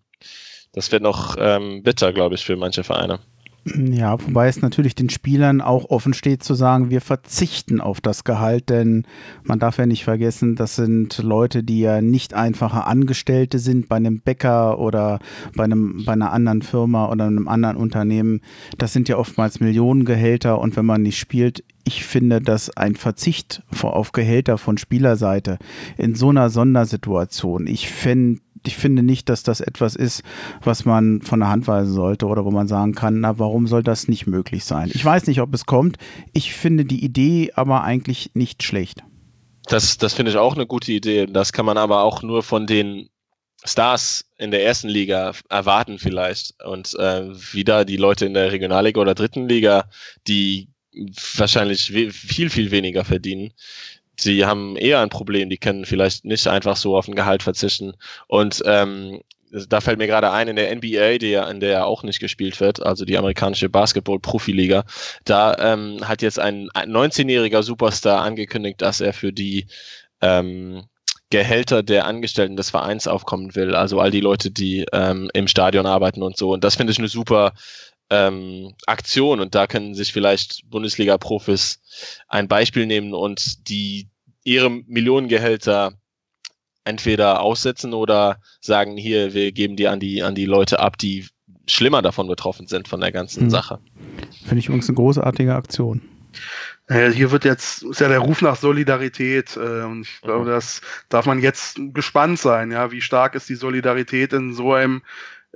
Das 0.72 0.90
wird 0.90 1.02
noch 1.02 1.36
ähm, 1.38 1.82
bitter, 1.82 2.12
glaube 2.12 2.34
ich, 2.34 2.44
für 2.44 2.56
manche 2.56 2.84
Vereine. 2.84 3.20
Ja, 3.64 4.20
wobei 4.20 4.48
es 4.48 4.60
natürlich 4.60 4.96
den 4.96 5.08
Spielern 5.08 5.60
auch 5.60 5.88
offen 5.88 6.14
steht 6.14 6.42
zu 6.42 6.54
sagen, 6.54 6.90
wir 6.90 7.00
verzichten 7.00 7.80
auf 7.80 8.00
das 8.00 8.24
Gehalt, 8.24 8.70
denn 8.70 9.06
man 9.44 9.60
darf 9.60 9.78
ja 9.78 9.86
nicht 9.86 10.02
vergessen, 10.02 10.56
das 10.56 10.74
sind 10.74 11.18
Leute, 11.18 11.62
die 11.62 11.78
ja 11.78 12.00
nicht 12.00 12.34
einfache 12.34 12.84
Angestellte 12.84 13.60
sind 13.60 13.88
bei 13.88 13.96
einem 13.96 14.20
Bäcker 14.20 14.80
oder 14.80 15.20
bei, 15.54 15.62
einem, 15.62 16.04
bei 16.04 16.12
einer 16.12 16.32
anderen 16.32 16.62
Firma 16.62 17.08
oder 17.08 17.26
einem 17.26 17.46
anderen 17.46 17.76
Unternehmen. 17.76 18.40
Das 18.78 18.92
sind 18.92 19.08
ja 19.08 19.16
oftmals 19.16 19.60
Millionengehälter 19.60 20.58
und 20.58 20.76
wenn 20.76 20.86
man 20.86 21.02
nicht 21.02 21.18
spielt, 21.18 21.62
ich 21.84 22.04
finde, 22.04 22.40
dass 22.40 22.76
ein 22.76 22.96
Verzicht 22.96 23.62
auf 23.80 24.12
Gehälter 24.12 24.58
von 24.58 24.76
Spielerseite 24.76 25.58
in 25.96 26.16
so 26.16 26.30
einer 26.30 26.50
Sondersituation, 26.50 27.68
ich 27.68 27.88
fände 27.88 28.40
ich 28.66 28.76
finde 28.76 29.02
nicht, 29.02 29.28
dass 29.28 29.42
das 29.42 29.60
etwas 29.60 29.96
ist, 29.96 30.22
was 30.62 30.84
man 30.84 31.22
von 31.22 31.40
der 31.40 31.48
Hand 31.48 31.66
weisen 31.66 31.92
sollte 31.92 32.26
oder 32.26 32.44
wo 32.44 32.50
man 32.50 32.68
sagen 32.68 32.94
kann, 32.94 33.20
na, 33.20 33.38
warum 33.38 33.66
soll 33.66 33.82
das 33.82 34.08
nicht 34.08 34.26
möglich 34.26 34.64
sein? 34.64 34.90
Ich 34.94 35.04
weiß 35.04 35.26
nicht, 35.26 35.40
ob 35.40 35.52
es 35.54 35.66
kommt. 35.66 35.98
Ich 36.32 36.52
finde 36.54 36.84
die 36.84 37.04
Idee 37.04 37.52
aber 37.54 37.82
eigentlich 37.82 38.30
nicht 38.34 38.62
schlecht. 38.62 39.02
Das, 39.66 39.98
das 39.98 40.14
finde 40.14 40.32
ich 40.32 40.38
auch 40.38 40.54
eine 40.54 40.66
gute 40.66 40.92
Idee. 40.92 41.26
Das 41.26 41.52
kann 41.52 41.66
man 41.66 41.78
aber 41.78 42.02
auch 42.02 42.22
nur 42.22 42.42
von 42.42 42.66
den 42.66 43.08
Stars 43.64 44.24
in 44.38 44.50
der 44.50 44.64
ersten 44.64 44.88
Liga 44.88 45.32
erwarten 45.48 45.98
vielleicht. 45.98 46.54
Und 46.64 46.94
äh, 46.98 47.28
wieder 47.52 47.84
die 47.84 47.96
Leute 47.96 48.26
in 48.26 48.34
der 48.34 48.50
Regionalliga 48.52 49.00
oder 49.00 49.14
dritten 49.14 49.48
Liga, 49.48 49.88
die 50.26 50.68
wahrscheinlich 51.36 51.84
viel, 51.84 52.50
viel 52.50 52.70
weniger 52.70 53.04
verdienen, 53.04 53.52
sie 54.16 54.44
haben 54.44 54.76
eher 54.76 55.00
ein 55.00 55.08
Problem, 55.08 55.50
die 55.50 55.58
können 55.58 55.84
vielleicht 55.84 56.24
nicht 56.24 56.46
einfach 56.46 56.76
so 56.76 56.96
auf 56.96 57.08
ein 57.08 57.14
Gehalt 57.14 57.42
verzichten. 57.42 57.94
Und 58.28 58.62
ähm, 58.66 59.20
da 59.68 59.80
fällt 59.80 59.98
mir 59.98 60.06
gerade 60.06 60.30
ein, 60.30 60.48
in 60.48 60.56
der 60.56 60.74
NBA, 60.74 61.18
die, 61.18 61.34
in 61.34 61.60
der 61.60 61.70
ja 61.70 61.84
auch 61.84 62.02
nicht 62.02 62.20
gespielt 62.20 62.58
wird, 62.60 62.82
also 62.82 63.04
die 63.04 63.18
amerikanische 63.18 63.68
Basketball-Profiliga, 63.68 64.84
da 65.24 65.56
ähm, 65.58 66.08
hat 66.08 66.22
jetzt 66.22 66.38
ein, 66.38 66.68
ein 66.72 66.90
19-jähriger 66.90 67.62
Superstar 67.62 68.22
angekündigt, 68.22 68.80
dass 68.80 69.00
er 69.00 69.12
für 69.12 69.32
die 69.32 69.66
ähm, 70.22 70.84
Gehälter 71.28 71.82
der 71.82 72.06
Angestellten 72.06 72.56
des 72.56 72.70
Vereins 72.70 73.06
aufkommen 73.08 73.54
will. 73.54 73.74
Also 73.74 74.00
all 74.00 74.10
die 74.10 74.20
Leute, 74.20 74.50
die 74.50 74.86
ähm, 74.92 75.30
im 75.32 75.48
Stadion 75.48 75.86
arbeiten 75.86 76.22
und 76.22 76.36
so. 76.36 76.52
Und 76.52 76.62
das 76.62 76.76
finde 76.76 76.92
ich 76.92 76.98
eine 76.98 77.08
super 77.08 77.54
ähm, 78.12 78.74
Aktion. 78.86 79.40
Und 79.40 79.54
da 79.54 79.66
können 79.66 79.94
sich 79.94 80.12
vielleicht 80.12 80.68
Bundesliga-Profis 80.70 81.80
ein 82.28 82.46
Beispiel 82.46 82.86
nehmen 82.86 83.14
und 83.14 83.68
die 83.68 84.08
ihre 84.44 84.70
Millionengehälter 84.70 85.94
entweder 86.84 87.40
aussetzen 87.40 87.94
oder 87.94 88.38
sagen, 88.60 88.96
hier, 88.96 89.34
wir 89.34 89.52
geben 89.52 89.76
die 89.76 89.88
an 89.88 89.98
die, 89.98 90.22
an 90.22 90.34
die 90.34 90.46
Leute 90.46 90.80
ab, 90.80 90.98
die 90.98 91.26
schlimmer 91.66 92.02
davon 92.02 92.26
betroffen 92.26 92.66
sind 92.66 92.88
von 92.88 93.00
der 93.00 93.12
ganzen 93.12 93.44
hm. 93.44 93.50
Sache. 93.50 93.78
Finde 94.44 94.58
ich 94.58 94.66
übrigens 94.66 94.88
eine 94.88 94.96
großartige 94.96 95.54
Aktion. 95.54 96.02
Hier 96.88 97.30
wird 97.30 97.44
jetzt, 97.44 97.84
ist 97.84 98.00
ja 98.00 98.08
der 98.08 98.18
Ruf 98.18 98.42
nach 98.42 98.56
Solidarität 98.56 99.56
äh, 99.56 99.82
und 99.82 100.02
ich 100.02 100.20
glaube, 100.20 100.44
mhm. 100.44 100.48
das 100.48 100.82
darf 101.08 101.24
man 101.24 101.40
jetzt 101.40 101.80
gespannt 101.94 102.38
sein, 102.38 102.72
ja, 102.72 102.90
wie 102.90 103.00
stark 103.00 103.34
ist 103.34 103.48
die 103.48 103.54
Solidarität 103.54 104.32
in 104.32 104.52
so 104.52 104.74
einem 104.74 105.02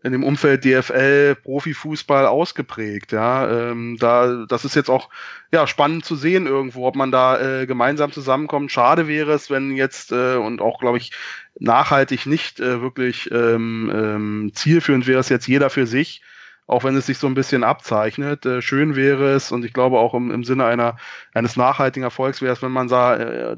in 0.02 0.12
dem 0.12 0.24
Umfeld 0.24 0.64
DFL 0.64 1.34
Profifußball 1.36 2.26
ausgeprägt. 2.26 3.12
Ja, 3.12 3.70
ähm, 3.70 3.96
da 3.98 4.44
das 4.46 4.64
ist 4.64 4.76
jetzt 4.76 4.90
auch 4.90 5.08
ja 5.52 5.66
spannend 5.66 6.04
zu 6.04 6.16
sehen 6.16 6.46
irgendwo, 6.46 6.86
ob 6.86 6.96
man 6.96 7.10
da 7.10 7.62
äh, 7.62 7.66
gemeinsam 7.66 8.12
zusammenkommt. 8.12 8.70
Schade 8.70 9.08
wäre 9.08 9.32
es, 9.32 9.50
wenn 9.50 9.74
jetzt 9.74 10.12
äh, 10.12 10.36
und 10.36 10.60
auch 10.60 10.80
glaube 10.80 10.98
ich 10.98 11.12
nachhaltig 11.58 12.26
nicht 12.26 12.60
äh, 12.60 12.82
wirklich 12.82 13.30
ähm, 13.30 13.90
ähm, 13.94 14.50
zielführend 14.54 15.06
wäre 15.06 15.20
es 15.20 15.28
jetzt 15.28 15.48
jeder 15.48 15.70
für 15.70 15.86
sich 15.86 16.22
auch 16.66 16.82
wenn 16.82 16.96
es 16.96 17.06
sich 17.06 17.18
so 17.18 17.26
ein 17.26 17.34
bisschen 17.34 17.62
abzeichnet. 17.62 18.44
Äh, 18.44 18.60
schön 18.60 18.96
wäre 18.96 19.32
es, 19.32 19.52
und 19.52 19.64
ich 19.64 19.72
glaube 19.72 19.98
auch 19.98 20.14
im, 20.14 20.30
im 20.30 20.44
Sinne 20.44 20.64
einer, 20.64 20.96
eines 21.32 21.56
nachhaltigen 21.56 22.04
Erfolgs 22.04 22.42
wäre 22.42 22.52
es, 22.52 22.62
wenn 22.62 22.72
man 22.72 22.88
sah, 22.88 23.16
äh, 23.16 23.56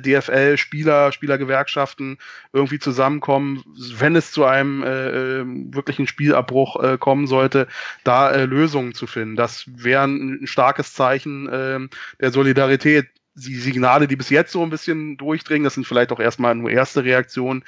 DFL, 0.00 0.56
Spieler, 0.56 1.10
Spielergewerkschaften 1.12 2.18
irgendwie 2.52 2.78
zusammenkommen, 2.78 3.64
wenn 3.98 4.14
es 4.14 4.30
zu 4.30 4.44
einem 4.44 4.82
äh, 4.82 5.40
ähm, 5.40 5.74
wirklichen 5.74 6.06
Spielabbruch 6.06 6.82
äh, 6.82 6.98
kommen 6.98 7.26
sollte, 7.26 7.66
da 8.04 8.30
äh, 8.30 8.44
Lösungen 8.44 8.94
zu 8.94 9.06
finden. 9.06 9.36
Das 9.36 9.64
wäre 9.66 10.04
ein, 10.04 10.42
ein 10.42 10.46
starkes 10.46 10.94
Zeichen 10.94 11.48
äh, 11.48 11.80
der 12.20 12.30
Solidarität. 12.30 13.06
Die 13.36 13.56
Signale, 13.56 14.06
die 14.06 14.14
bis 14.14 14.30
jetzt 14.30 14.52
so 14.52 14.62
ein 14.62 14.70
bisschen 14.70 15.16
durchdringen, 15.16 15.64
das 15.64 15.74
sind 15.74 15.88
vielleicht 15.88 16.12
auch 16.12 16.20
erstmal 16.20 16.54
nur 16.54 16.70
erste 16.70 17.02
Reaktionen, 17.02 17.64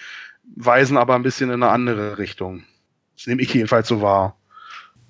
weisen 0.55 0.97
aber 0.97 1.17
ein 1.17 1.25
bisschen 1.25 1.51
in 1.51 1.61
eine 1.61 1.73
andere 1.73 2.19
Richtung. 2.19 2.63
Das 3.17 3.27
nehme 3.27 3.43
ich 3.43 3.53
jedenfalls 3.53 3.89
so 3.89 4.01
wahr. 4.01 4.37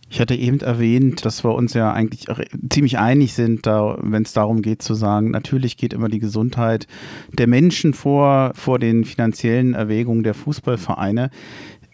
Ich 0.09 0.21
hatte 0.21 0.35
eben 0.35 0.61
erwähnt, 0.61 1.25
dass 1.25 1.43
wir 1.43 1.55
uns 1.55 1.75
ja 1.75 1.93
eigentlich 1.93 2.27
ziemlich 2.71 2.99
einig 2.99 3.33
sind, 3.33 3.67
wenn 3.67 4.23
es 4.23 4.33
darum 4.33 4.63
geht 4.63 4.83
zu 4.83 4.95
sagen, 4.95 5.31
natürlich 5.33 5.77
geht 5.77 5.93
immer 5.93 6.09
die 6.09 6.21
Gesundheit 6.21 6.87
der 7.33 7.49
Menschen 7.49 7.93
vor, 7.93 8.53
vor 8.55 8.79
den 8.79 9.05
finanziellen 9.05 9.75
Erwägungen 9.75 10.23
der 10.23 10.35
Fußballvereine. 10.35 11.31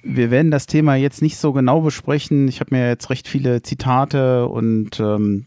Wir 0.03 0.31
werden 0.31 0.51
das 0.51 0.67
Thema 0.67 0.97
jetzt 0.97 1.23
nicht 1.23 1.37
so 1.37 1.53
genau 1.53 1.81
besprechen. 1.81 2.49
Ich 2.49 2.61
habe 2.61 2.75
mir 2.75 2.89
jetzt 2.89 3.09
recht 3.09 3.29
viele 3.29 3.63
Zitate 3.63 4.47
und 4.47 4.99
ähm, 5.01 5.47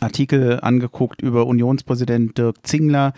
Artikel 0.00 0.60
angeguckt 0.60 1.22
über 1.22 1.46
Unionspräsident 1.46 2.38
Dirk 2.38 2.66
Zingler, 2.66 3.12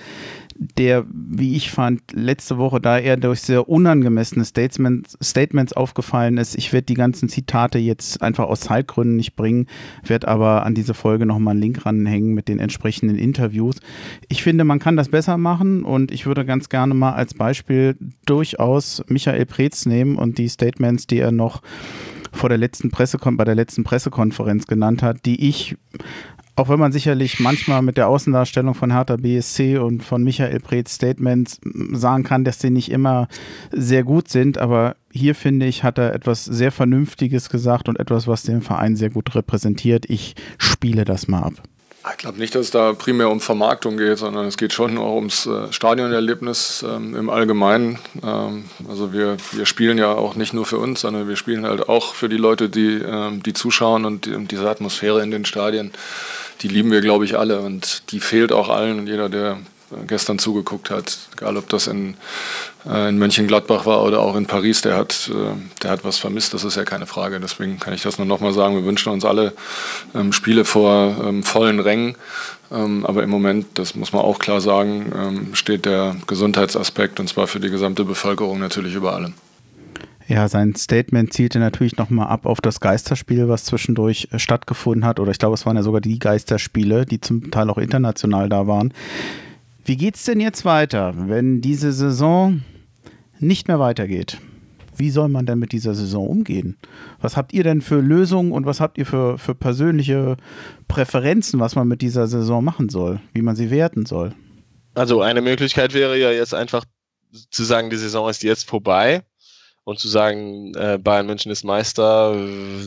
der, 0.79 1.05
wie 1.11 1.57
ich 1.57 1.71
fand, 1.71 2.03
letzte 2.13 2.59
Woche, 2.59 2.81
da 2.81 2.99
er 2.99 3.17
durch 3.17 3.41
sehr 3.41 3.69
unangemessene 3.69 4.45
Statements, 4.45 5.17
Statements 5.23 5.73
aufgefallen 5.73 6.37
ist. 6.37 6.57
Ich 6.57 6.73
werde 6.73 6.87
die 6.87 6.95
ganzen 6.95 7.29
Zitate 7.29 7.79
jetzt 7.79 8.23
einfach 8.23 8.45
aus 8.49 8.61
Zeitgründen 8.61 9.17
nicht 9.17 9.35
bringen, 9.35 9.67
werde 10.05 10.29
aber 10.29 10.65
an 10.65 10.75
diese 10.75 10.95
Folge 10.95 11.27
nochmal 11.27 11.53
einen 11.53 11.63
Link 11.63 11.85
ranhängen 11.87 12.35
mit 12.35 12.49
den 12.49 12.59
entsprechenden 12.59 13.19
Interviews. 13.19 13.77
Ich 14.29 14.43
finde, 14.43 14.65
man 14.65 14.79
kann 14.79 14.97
das 14.97 15.09
besser 15.09 15.37
machen 15.37 15.85
und 15.85 16.11
ich 16.11 16.27
würde 16.27 16.45
ganz 16.45 16.69
gerne 16.69 16.95
mal 16.95 17.13
als 17.13 17.35
Beispiel 17.35 17.97
durchaus 18.27 19.03
Michael 19.09 19.47
Preetz 19.47 19.87
nehmen 19.87 20.17
und 20.17 20.39
die 20.39 20.49
Statements, 20.49 21.07
die 21.07 21.19
er 21.19 21.33
noch 21.33 21.63
vor 22.33 22.49
der 22.49 22.59
letzten 22.59 22.91
Pressekon 22.91 23.37
bei 23.37 23.45
der 23.45 23.55
letzten 23.55 23.85
Pressekonferenz 23.85 24.67
genannt 24.67 25.03
hat, 25.03 25.25
die 25.25 25.49
ich 25.49 25.77
auch 26.55 26.69
wenn 26.69 26.79
man 26.79 26.93
sicherlich 26.93 27.41
manchmal 27.41 27.81
mit 27.81 27.97
der 27.97 28.09
Außendarstellung 28.09 28.75
von 28.75 28.93
Hertha 28.93 29.17
BSC 29.17 29.79
und 29.79 30.03
von 30.03 30.23
Michael 30.23 30.61
Preetz 30.61 30.95
Statements 30.95 31.61
sagen 31.93 32.25
kann, 32.25 32.45
dass 32.45 32.61
sie 32.61 32.71
nicht 32.71 32.91
immer 32.91 33.29
sehr 33.71 34.05
gut 34.05 34.29
sind, 34.29 34.59
aber 34.59 34.97
hier 35.11 35.35
finde 35.35 35.67
ich, 35.67 35.83
hat 35.83 35.99
er 35.99 36.15
etwas 36.15 36.45
sehr 36.45 36.71
Vernünftiges 36.71 37.49
gesagt 37.49 37.89
und 37.89 37.99
etwas, 37.99 38.29
was 38.29 38.43
den 38.43 38.61
Verein 38.61 38.97
sehr 38.97 39.11
gut 39.11 39.35
repräsentiert. 39.35 40.09
Ich 40.11 40.35
spiele 40.59 41.05
das 41.05 41.27
mal 41.27 41.43
ab. 41.43 41.63
Ich 42.11 42.19
glaube 42.19 42.39
nicht, 42.39 42.55
dass 42.55 42.67
es 42.67 42.71
da 42.73 42.95
primär 42.95 43.31
um 43.31 43.41
Vermarktung 43.41 43.97
geht, 43.97 44.19
sondern 44.19 44.47
es 44.47 44.57
geht 44.57 44.73
schon 44.73 44.99
auch 44.99 45.15
ums 45.15 45.47
äh, 45.47 45.73
Stadionerlebnis 45.73 46.85
ähm, 46.89 47.15
im 47.15 47.31
Allgemeinen. 47.31 47.99
Ähm, 48.25 48.65
also 48.89 49.13
wir, 49.13 49.37
wir 49.53 49.67
spielen 49.67 49.99
ja 49.99 50.13
auch 50.13 50.35
nicht 50.35 50.53
nur 50.53 50.67
für 50.67 50.79
uns, 50.79 51.03
sondern 51.03 51.29
wir 51.29 51.37
spielen 51.37 51.65
halt 51.65 51.89
auch 51.89 52.15
für 52.15 52.29
die 52.29 52.37
Leute, 52.37 52.69
die, 52.69 52.95
ähm, 52.95 53.43
die 53.45 53.53
zuschauen 53.53 54.05
und 54.05 54.27
die, 54.27 54.37
diese 54.47 54.69
Atmosphäre 54.69 55.23
in 55.23 55.31
den 55.31 55.45
Stadien 55.45 55.93
die 56.63 56.69
lieben 56.69 56.91
wir, 56.93 57.01
glaube 57.01 57.25
ich, 57.25 57.37
alle 57.37 57.61
und 57.61 58.13
die 58.13 58.21
fehlt 58.21 58.53
auch 58.53 58.69
allen 58.69 59.01
und 59.01 59.07
jeder, 59.07 59.29
der 59.29 59.59
gestern 60.07 60.39
zugeguckt 60.39 60.91
hat, 60.91 61.19
egal 61.33 61.57
ob 61.57 61.69
das 61.69 61.87
in, 61.87 62.15
äh, 62.87 63.09
in 63.09 63.19
Mönchengladbach 63.19 63.87
war 63.87 64.03
oder 64.03 64.21
auch 64.21 64.37
in 64.37 64.47
Paris, 64.47 64.83
der 64.83 64.97
hat, 64.97 65.31
äh, 65.33 65.57
der 65.83 65.91
hat 65.91 66.05
was 66.05 66.19
vermisst, 66.19 66.55
das 66.55 66.65
ist 66.65 66.77
ja 66.77 66.85
keine 66.85 67.07
Frage. 67.07 67.41
Deswegen 67.41 67.79
kann 67.79 67.95
ich 67.95 68.03
das 68.03 68.19
nur 68.19 68.27
nochmal 68.27 68.53
sagen, 68.53 68.75
wir 68.75 68.85
wünschen 68.85 69.13
uns 69.13 69.25
alle 69.25 69.53
ähm, 70.15 70.33
Spiele 70.33 70.65
vor 70.65 71.17
ähm, 71.25 71.43
vollen 71.43 71.81
Rängen. 71.81 72.17
Ähm, 72.71 73.05
aber 73.07 73.23
im 73.23 73.31
Moment, 73.31 73.67
das 73.79 73.95
muss 73.95 74.13
man 74.13 74.23
auch 74.23 74.39
klar 74.39 74.61
sagen, 74.61 75.13
ähm, 75.15 75.55
steht 75.55 75.85
der 75.85 76.17
Gesundheitsaspekt 76.27 77.21
und 77.21 77.29
zwar 77.29 77.47
für 77.47 77.61
die 77.61 77.71
gesamte 77.71 78.05
Bevölkerung 78.05 78.59
natürlich 78.59 78.95
über 78.95 79.15
allem. 79.15 79.35
Ja, 80.29 80.49
sein 80.49 80.75
Statement 80.77 81.33
zielte 81.33 81.59
natürlich 81.59 81.97
nochmal 81.97 82.29
ab 82.29 82.47
auf 82.47 82.61
das 82.61 82.81
Geisterspiel, 82.81 83.49
was 83.49 83.65
zwischendurch 83.65 84.29
äh, 84.33 84.39
stattgefunden 84.39 85.05
hat. 85.05 85.21
Oder 85.21 85.33
ich 85.33 85.39
glaube, 85.39 85.55
es 85.55 85.67
waren 85.67 85.77
ja 85.77 85.83
sogar 85.83 86.01
die 86.01 86.19
Geisterspiele, 86.19 87.05
die 87.07 87.21
zum 87.21 87.51
Teil 87.51 87.69
auch 87.71 87.79
international 87.79 88.49
da 88.49 88.67
waren. 88.67 88.95
Wie 89.85 89.97
geht's 89.97 90.25
denn 90.25 90.39
jetzt 90.41 90.65
weiter, 90.65 91.13
wenn 91.17 91.61
diese 91.61 91.93
Saison 91.93 92.63
nicht 93.41 93.67
mehr 93.67 93.81
weitergeht? 93.81 94.39
Wie 94.97 95.11
soll 95.11 95.29
man 95.29 95.45
denn 95.47 95.59
mit 95.59 95.73
dieser 95.73 95.95
Saison 95.95 96.29
umgehen? 96.29 96.77
Was 97.21 97.37
habt 97.37 97.53
ihr 97.53 97.65
denn 97.65 97.83
für 97.83 98.01
Lösungen 98.01 98.53
und 98.53 98.65
was 98.65 98.81
habt 98.81 98.97
ihr 98.99 99.07
für, 99.07 99.39
für 99.39 99.57
persönliche 99.57 100.37
Präferenzen, 100.87 101.59
was 101.59 101.75
man 101.75 101.89
mit 101.89 102.01
dieser 102.01 102.29
Saison 102.29 102.63
machen 102.63 102.91
soll, 102.91 103.21
wie 103.33 103.43
man 103.43 103.57
sie 103.57 103.71
werten 103.71 104.07
soll? 104.07 104.35
Also 104.95 105.21
eine 105.21 105.41
Möglichkeit 105.41 105.95
wäre 105.95 106.17
ja 106.19 106.31
jetzt 106.31 106.55
einfach 106.55 106.85
zu 107.51 107.65
sagen, 107.65 107.91
die 107.91 107.97
Saison 107.97 108.29
ist 108.29 108.45
jetzt 108.45 108.69
vorbei 108.69 109.23
und 109.83 109.99
zu 109.99 110.07
sagen, 110.07 110.75
äh, 110.75 110.99
Bayern 111.03 111.27
München 111.27 111.51
ist 111.51 111.65
Meister, 111.65 112.37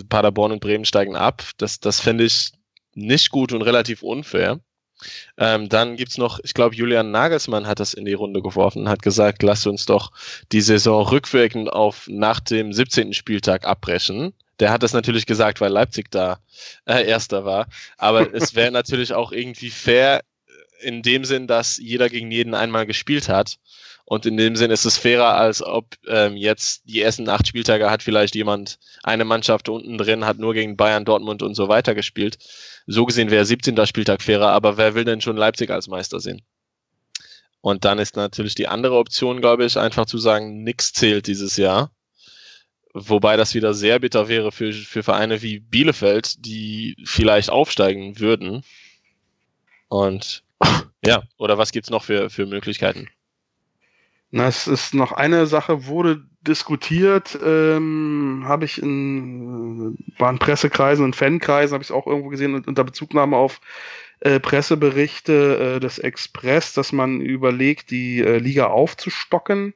Paderborn 0.07 0.53
und 0.53 0.61
Bremen 0.61 0.85
steigen 0.85 1.17
ab, 1.17 1.43
das, 1.57 1.79
das 1.79 1.99
finde 1.99 2.23
ich 2.23 2.51
nicht 2.93 3.31
gut 3.31 3.51
und 3.51 3.63
relativ 3.63 4.01
unfair. 4.03 4.61
Ähm, 5.37 5.69
dann 5.69 5.95
gibt's 5.97 6.17
noch, 6.17 6.39
ich 6.43 6.53
glaube, 6.53 6.75
Julian 6.75 7.11
Nagelsmann 7.11 7.67
hat 7.67 7.79
das 7.79 7.93
in 7.93 8.05
die 8.05 8.13
Runde 8.13 8.41
geworfen, 8.41 8.89
hat 8.89 9.01
gesagt, 9.01 9.43
lasst 9.43 9.67
uns 9.67 9.85
doch 9.85 10.11
die 10.51 10.61
Saison 10.61 11.05
rückwirkend 11.07 11.71
auf 11.71 12.07
nach 12.07 12.39
dem 12.39 12.73
17. 12.73 13.13
Spieltag 13.13 13.65
abbrechen. 13.65 14.33
Der 14.59 14.71
hat 14.71 14.83
das 14.83 14.93
natürlich 14.93 15.25
gesagt, 15.25 15.59
weil 15.59 15.71
Leipzig 15.71 16.11
da 16.11 16.39
äh, 16.85 17.05
Erster 17.05 17.45
war. 17.45 17.67
Aber 17.97 18.27
es 18.33 18.55
wäre 18.55 18.71
natürlich 18.71 19.13
auch 19.13 19.31
irgendwie 19.31 19.69
fair 19.69 20.21
in 20.81 21.01
dem 21.01 21.25
Sinn, 21.25 21.47
dass 21.47 21.77
jeder 21.77 22.09
gegen 22.09 22.31
jeden 22.31 22.53
einmal 22.53 22.85
gespielt 22.85 23.29
hat. 23.29 23.57
Und 24.07 24.27
in 24.27 24.37
dem 24.37 24.55
Sinn 24.55 24.69
ist 24.69 24.85
es 24.85 24.97
fairer, 24.97 25.35
als 25.35 25.63
ob 25.63 25.95
ähm, 26.07 26.37
jetzt 26.37 26.83
die 26.85 27.01
ersten 27.01 27.27
acht 27.27 27.47
Spieltage 27.47 27.89
hat 27.89 28.03
vielleicht 28.03 28.35
jemand, 28.35 28.77
eine 29.03 29.25
Mannschaft 29.25 29.67
unten 29.67 29.97
drin, 29.97 30.25
hat 30.25 30.37
nur 30.37 30.53
gegen 30.53 30.77
Bayern, 30.77 31.05
Dortmund 31.05 31.41
und 31.41 31.55
so 31.55 31.67
weiter 31.69 31.95
gespielt. 31.95 32.37
So 32.85 33.05
gesehen 33.05 33.31
wäre 33.31 33.45
17. 33.45 33.83
Spieltag 33.87 34.21
fairer, 34.21 34.49
aber 34.49 34.77
wer 34.77 34.93
will 34.93 35.05
denn 35.05 35.21
schon 35.21 35.37
Leipzig 35.37 35.71
als 35.71 35.87
Meister 35.87 36.19
sehen? 36.19 36.43
Und 37.61 37.83
dann 37.83 37.97
ist 37.97 38.15
natürlich 38.15 38.53
die 38.53 38.67
andere 38.67 38.95
Option, 38.95 39.41
glaube 39.41 39.65
ich, 39.65 39.75
einfach 39.75 40.05
zu 40.05 40.19
sagen, 40.19 40.61
nichts 40.61 40.93
zählt 40.93 41.25
dieses 41.25 41.57
Jahr. 41.57 41.91
Wobei 42.93 43.37
das 43.37 43.55
wieder 43.55 43.73
sehr 43.73 43.99
bitter 43.99 44.27
wäre 44.27 44.51
für, 44.51 44.71
für 44.71 45.01
Vereine 45.01 45.41
wie 45.41 45.59
Bielefeld, 45.59 46.45
die 46.45 46.95
vielleicht 47.05 47.49
aufsteigen 47.49 48.19
würden. 48.19 48.63
Und 49.87 50.43
ja, 51.03 51.23
oder 51.37 51.57
was 51.57 51.71
gibt's 51.71 51.89
noch 51.89 52.03
für, 52.03 52.29
für 52.29 52.45
Möglichkeiten? 52.45 53.09
Na, 54.35 54.49
es 54.49 54.67
ist 54.67 54.93
noch 54.93 55.13
eine 55.13 55.45
Sache, 55.47 55.85
wurde 55.85 56.25
diskutiert, 56.41 57.39
ähm, 57.41 58.43
habe 58.45 58.65
ich 58.65 58.81
in, 58.81 59.97
waren 60.17 60.39
Pressekreisen 60.39 61.05
und 61.05 61.15
Fankreisen, 61.15 61.73
habe 61.73 61.85
ich 61.85 61.91
auch 61.93 62.05
irgendwo 62.05 62.27
gesehen, 62.27 62.53
unter 62.53 62.83
Bezugnahme 62.83 63.37
auf 63.37 63.61
äh, 64.19 64.41
Presseberichte 64.41 65.75
äh, 65.77 65.79
des 65.79 65.99
Express, 65.99 66.73
dass 66.73 66.91
man 66.91 67.21
überlegt, 67.21 67.91
die 67.91 68.19
äh, 68.19 68.39
Liga 68.39 68.67
aufzustocken 68.67 69.73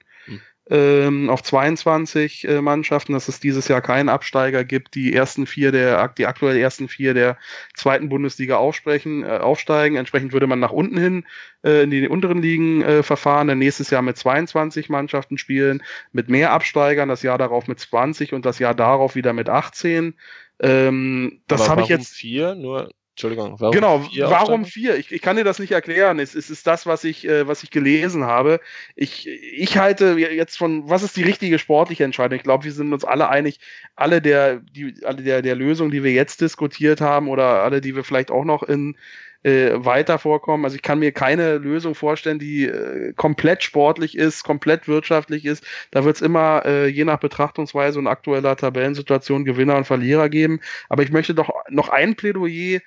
ähm, 0.70 1.30
auf 1.30 1.41
22 1.41 2.47
äh, 2.47 2.61
Mannschaften, 2.61 3.13
dass 3.13 3.28
es 3.28 3.39
dieses 3.39 3.67
Jahr 3.67 3.82
keinen 3.82 4.07
Absteiger 4.07 4.63
gibt, 4.63 4.93
die 4.95 5.13
ersten 5.13 5.47
vier 5.47 5.72
der, 5.72 6.07
die 6.09 6.28
aktuell 6.28 6.57
ersten 6.57 6.88
vier 6.88 7.13
der 7.13 7.38
zweiten 7.76 8.09
Bundesliga 8.09 8.57
aufsprechen, 8.57 9.24
äh, 9.24 9.39
aufsteigen. 9.39 9.97
Entsprechend 9.97 10.32
würde 10.32 10.47
man 10.47 10.59
nach 10.59 10.72
unten 10.72 10.97
hin 10.97 11.26
äh, 11.63 11.84
in 11.84 11.89
die 11.89 12.07
unteren 12.07 12.41
Ligen 12.41 12.84
äh, 12.84 13.03
verfahren, 13.03 13.47
dann 13.47 13.57
nächstes 13.57 13.89
Jahr 13.89 14.03
mit 14.03 14.17
22 14.17 14.89
Mannschaften 14.89 15.38
spielen, 15.38 15.82
mit 16.11 16.30
mehr 16.30 16.51
Absteigern, 16.51 17.09
das 17.09 17.24
Jahr 17.24 17.38
darauf 17.38 17.67
mit 17.67 17.80
20 17.80 18.34
und 18.34 18.45
das 18.45 18.59
Jahr 18.59 18.76
darauf 18.76 19.15
wieder 19.15 19.34
mit 19.34 19.49
18. 19.49 20.13
Ähm, 20.61 21.41
das 21.47 21.67
habe 21.67 21.82
ich 21.82 21.88
jetzt. 21.88 22.13
Vier, 22.13 22.53
nur 22.53 22.91
Entschuldigung, 23.20 23.59
warum 23.59 23.74
genau, 23.74 23.99
vier 23.99 24.30
warum 24.30 24.63
vier? 24.63 24.95
Ich, 24.95 25.11
ich, 25.11 25.22
kann 25.22 25.36
dir 25.36 25.43
das 25.43 25.59
nicht 25.59 25.74
erklären. 25.74 26.20
Es, 26.20 26.36
es 26.36 26.49
ist 26.49 26.65
das, 26.65 26.86
was 26.86 27.03
ich, 27.03 27.28
äh, 27.28 27.45
was 27.45 27.63
ich 27.63 27.70
gelesen 27.70 28.24
habe. 28.24 28.61
Ich, 28.95 29.28
ich 29.28 29.78
halte 29.78 30.17
jetzt 30.17 30.57
von, 30.57 30.89
was 30.89 31.03
ist 31.03 31.17
die 31.17 31.24
richtige 31.24 31.59
sportliche 31.59 32.05
Entscheidung? 32.05 32.38
Ich 32.38 32.43
glaube, 32.43 32.63
wir 32.63 32.72
sind 32.72 32.93
uns 32.93 33.03
alle 33.03 33.28
einig, 33.28 33.59
alle 33.97 34.22
der, 34.22 34.61
die, 34.61 34.95
alle 35.03 35.22
der, 35.22 35.41
der 35.41 35.55
Lösungen, 35.55 35.91
die 35.91 36.01
wir 36.01 36.13
jetzt 36.13 36.39
diskutiert 36.39 37.01
haben 37.01 37.28
oder 37.28 37.61
alle, 37.61 37.82
die 37.82 37.93
wir 37.93 38.05
vielleicht 38.05 38.32
auch 38.32 38.45
noch 38.45 38.63
in 38.63 38.95
äh, 39.43 39.72
weiter 39.74 40.17
vorkommen. 40.17 40.63
Also 40.63 40.76
ich 40.76 40.82
kann 40.82 40.99
mir 40.99 41.11
keine 41.11 41.57
Lösung 41.57 41.95
vorstellen, 41.95 42.39
die 42.39 42.65
äh, 42.65 43.13
komplett 43.13 43.63
sportlich 43.63 44.17
ist, 44.17 44.43
komplett 44.43 44.88
wirtschaftlich 44.88 45.45
ist. 45.45 45.65
Da 45.91 46.05
wird 46.05 46.15
es 46.15 46.22
immer 46.22 46.63
äh, 46.65 46.88
je 46.88 47.05
nach 47.05 47.20
Betrachtungsweise 47.20 47.99
und 47.99 48.07
aktueller 48.07 48.55
Tabellensituation 48.55 49.45
Gewinner 49.45 49.76
und 49.76 49.86
Verlierer 49.86 50.30
geben. 50.30 50.59
Aber 50.88 51.03
ich 51.03 51.11
möchte 51.11 51.34
doch 51.34 51.49
noch 51.70 51.89
ein 51.89 52.15
Plädoyer 52.15 52.80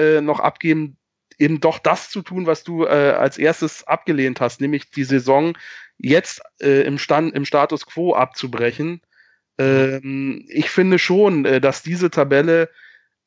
äh, 0.00 0.20
noch 0.20 0.40
abgeben, 0.40 0.96
eben 1.38 1.60
doch 1.60 1.78
das 1.78 2.10
zu 2.10 2.22
tun, 2.22 2.46
was 2.46 2.64
du 2.64 2.84
äh, 2.84 3.14
als 3.18 3.38
erstes 3.38 3.86
abgelehnt 3.86 4.40
hast, 4.40 4.60
nämlich 4.60 4.90
die 4.90 5.04
Saison 5.04 5.56
jetzt 5.98 6.42
äh, 6.60 6.82
im, 6.82 6.98
Stand, 6.98 7.34
im 7.34 7.44
Status 7.44 7.86
quo 7.86 8.14
abzubrechen. 8.14 9.00
Ähm, 9.58 10.44
ich 10.48 10.70
finde 10.70 10.98
schon, 10.98 11.44
äh, 11.44 11.60
dass 11.60 11.82
diese 11.82 12.10
Tabelle, 12.10 12.70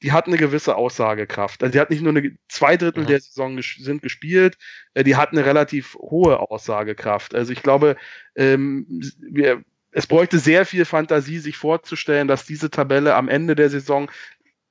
die 0.02 0.12
hat 0.12 0.28
eine 0.28 0.38
gewisse 0.38 0.76
Aussagekraft. 0.76 1.64
Also 1.64 1.74
die 1.74 1.80
hat 1.80 1.90
nicht 1.90 2.02
nur 2.02 2.12
eine, 2.16 2.36
zwei 2.50 2.78
Drittel 2.78 3.04
ja. 3.04 3.10
der 3.10 3.20
Saison 3.22 3.56
ges 3.56 3.76
sind 3.80 4.02
gespielt, 4.02 4.58
äh, 4.94 5.04
die 5.04 5.16
hat 5.16 5.32
eine 5.32 5.46
relativ 5.46 5.96
hohe 5.96 6.40
Aussagekraft. 6.40 7.34
Also 7.36 7.52
ich 7.54 7.64
glaube, 7.64 7.96
ähm, 8.36 9.02
wir, 9.20 9.64
es 9.92 10.08
bräuchte 10.08 10.40
sehr 10.40 10.66
viel 10.66 10.86
Fantasie, 10.86 11.40
sich 11.40 11.58
vorzustellen, 11.58 12.28
dass 12.28 12.46
diese 12.46 12.70
Tabelle 12.72 13.16
am 13.16 13.30
Ende 13.30 13.56
der 13.56 13.70
Saison 13.70 14.10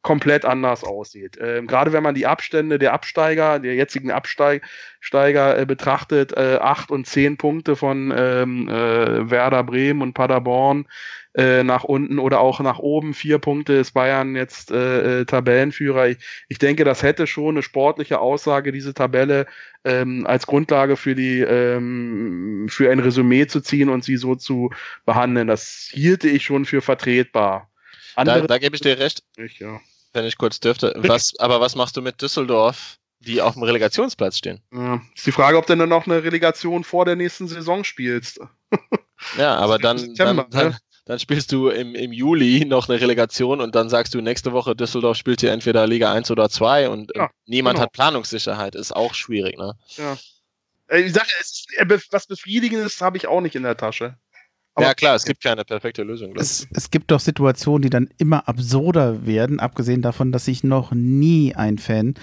komplett 0.02 0.44
anders 0.44 0.84
aussieht. 0.84 1.38
Ähm, 1.40 1.66
Gerade 1.66 1.92
wenn 1.92 2.02
man 2.02 2.14
die 2.14 2.26
Abstände 2.26 2.78
der 2.78 2.92
Absteiger, 2.92 3.60
der 3.60 3.74
jetzigen 3.74 4.10
Absteiger 4.10 5.58
äh, 5.58 5.64
betrachtet, 5.64 6.36
äh, 6.36 6.58
acht 6.60 6.90
und 6.90 7.06
zehn 7.06 7.36
Punkte 7.36 7.76
von 7.76 8.12
ähm, 8.14 8.68
äh, 8.68 9.30
Werder 9.30 9.62
Bremen 9.62 10.02
und 10.02 10.14
Paderborn 10.14 10.86
äh, 11.34 11.62
nach 11.62 11.84
unten 11.84 12.18
oder 12.18 12.40
auch 12.40 12.60
nach 12.60 12.80
oben, 12.80 13.14
vier 13.14 13.38
Punkte 13.38 13.74
ist 13.74 13.92
Bayern 13.92 14.34
jetzt 14.34 14.72
äh, 14.72 15.20
äh, 15.20 15.24
Tabellenführer. 15.24 16.08
Ich, 16.08 16.18
ich 16.48 16.58
denke, 16.58 16.84
das 16.84 17.04
hätte 17.04 17.28
schon 17.28 17.54
eine 17.54 17.62
sportliche 17.62 18.18
Aussage, 18.18 18.72
diese 18.72 18.94
Tabelle 18.94 19.46
ähm, 19.84 20.26
als 20.26 20.46
Grundlage 20.46 20.96
für 20.96 21.14
die 21.14 21.40
ähm, 21.40 22.66
für 22.68 22.90
ein 22.90 22.98
Resümee 22.98 23.46
zu 23.46 23.60
ziehen 23.60 23.88
und 23.88 24.04
sie 24.04 24.16
so 24.16 24.34
zu 24.34 24.70
behandeln. 25.06 25.46
Das 25.46 25.88
hielte 25.92 26.28
ich 26.28 26.44
schon 26.44 26.64
für 26.64 26.82
vertretbar. 26.82 27.70
Andere 28.14 28.42
da, 28.42 28.46
da 28.48 28.58
gebe 28.58 28.74
ich 28.74 28.82
dir 28.82 28.98
recht. 28.98 29.22
Ich, 29.36 29.60
ja 29.60 29.80
wenn 30.12 30.24
ich 30.24 30.38
kurz 30.38 30.60
dürfte. 30.60 30.94
Was, 30.96 31.38
aber 31.38 31.60
was 31.60 31.74
machst 31.74 31.96
du 31.96 32.02
mit 32.02 32.20
Düsseldorf, 32.20 32.98
die 33.20 33.40
auf 33.40 33.54
dem 33.54 33.62
Relegationsplatz 33.62 34.38
stehen? 34.38 34.60
Ja, 34.72 35.00
ist 35.14 35.26
die 35.26 35.32
Frage, 35.32 35.58
ob 35.58 35.66
du 35.66 35.76
dann 35.76 35.88
noch 35.88 36.06
eine 36.06 36.22
Relegation 36.22 36.84
vor 36.84 37.04
der 37.04 37.16
nächsten 37.16 37.48
Saison 37.48 37.84
spielst. 37.84 38.40
ja, 39.38 39.56
aber 39.56 39.78
dann, 39.78 39.98
September, 39.98 40.46
dann, 40.50 40.70
dann, 40.70 40.76
dann, 41.04 41.18
spielst 41.18 41.52
du 41.52 41.68
im, 41.68 41.94
im 41.94 42.12
Juli 42.12 42.64
noch 42.64 42.88
eine 42.88 43.00
Relegation 43.00 43.60
und 43.60 43.74
dann 43.74 43.88
sagst 43.88 44.14
du, 44.14 44.20
nächste 44.20 44.52
Woche 44.52 44.76
Düsseldorf 44.76 45.16
spielt 45.16 45.40
hier 45.40 45.52
entweder 45.52 45.86
Liga 45.86 46.12
1 46.12 46.30
oder 46.30 46.48
2 46.48 46.88
und 46.88 47.12
ja, 47.14 47.30
niemand 47.46 47.76
genau. 47.76 47.84
hat 47.84 47.92
Planungssicherheit. 47.92 48.74
Ist 48.74 48.94
auch 48.94 49.14
schwierig, 49.14 49.58
ne? 49.58 49.74
Ja. 49.96 50.16
Ich 50.94 51.14
sage, 51.14 51.28
was 52.10 52.26
Befriedigendes 52.26 53.00
habe 53.00 53.16
ich 53.16 53.26
auch 53.26 53.40
nicht 53.40 53.54
in 53.54 53.62
der 53.62 53.78
Tasche. 53.78 54.18
Aber 54.74 54.86
ja 54.86 54.94
klar, 54.94 55.14
es 55.14 55.24
gibt 55.26 55.42
keine 55.42 55.64
perfekte 55.66 56.02
Lösung. 56.02 56.34
Es, 56.34 56.66
es, 56.72 56.90
gibt 56.90 57.10
doch 57.10 57.20
Situationen, 57.20 57.82
die 57.82 57.90
dann 57.90 58.08
immer 58.16 58.48
absurder 58.48 59.26
werden, 59.26 59.60
abgesehen 59.60 60.00
davon, 60.00 60.32
dass 60.32 60.48
ich 60.48 60.64
noch 60.64 60.92
nie 60.92 61.54
ein 61.54 61.76
Fan 61.76 62.14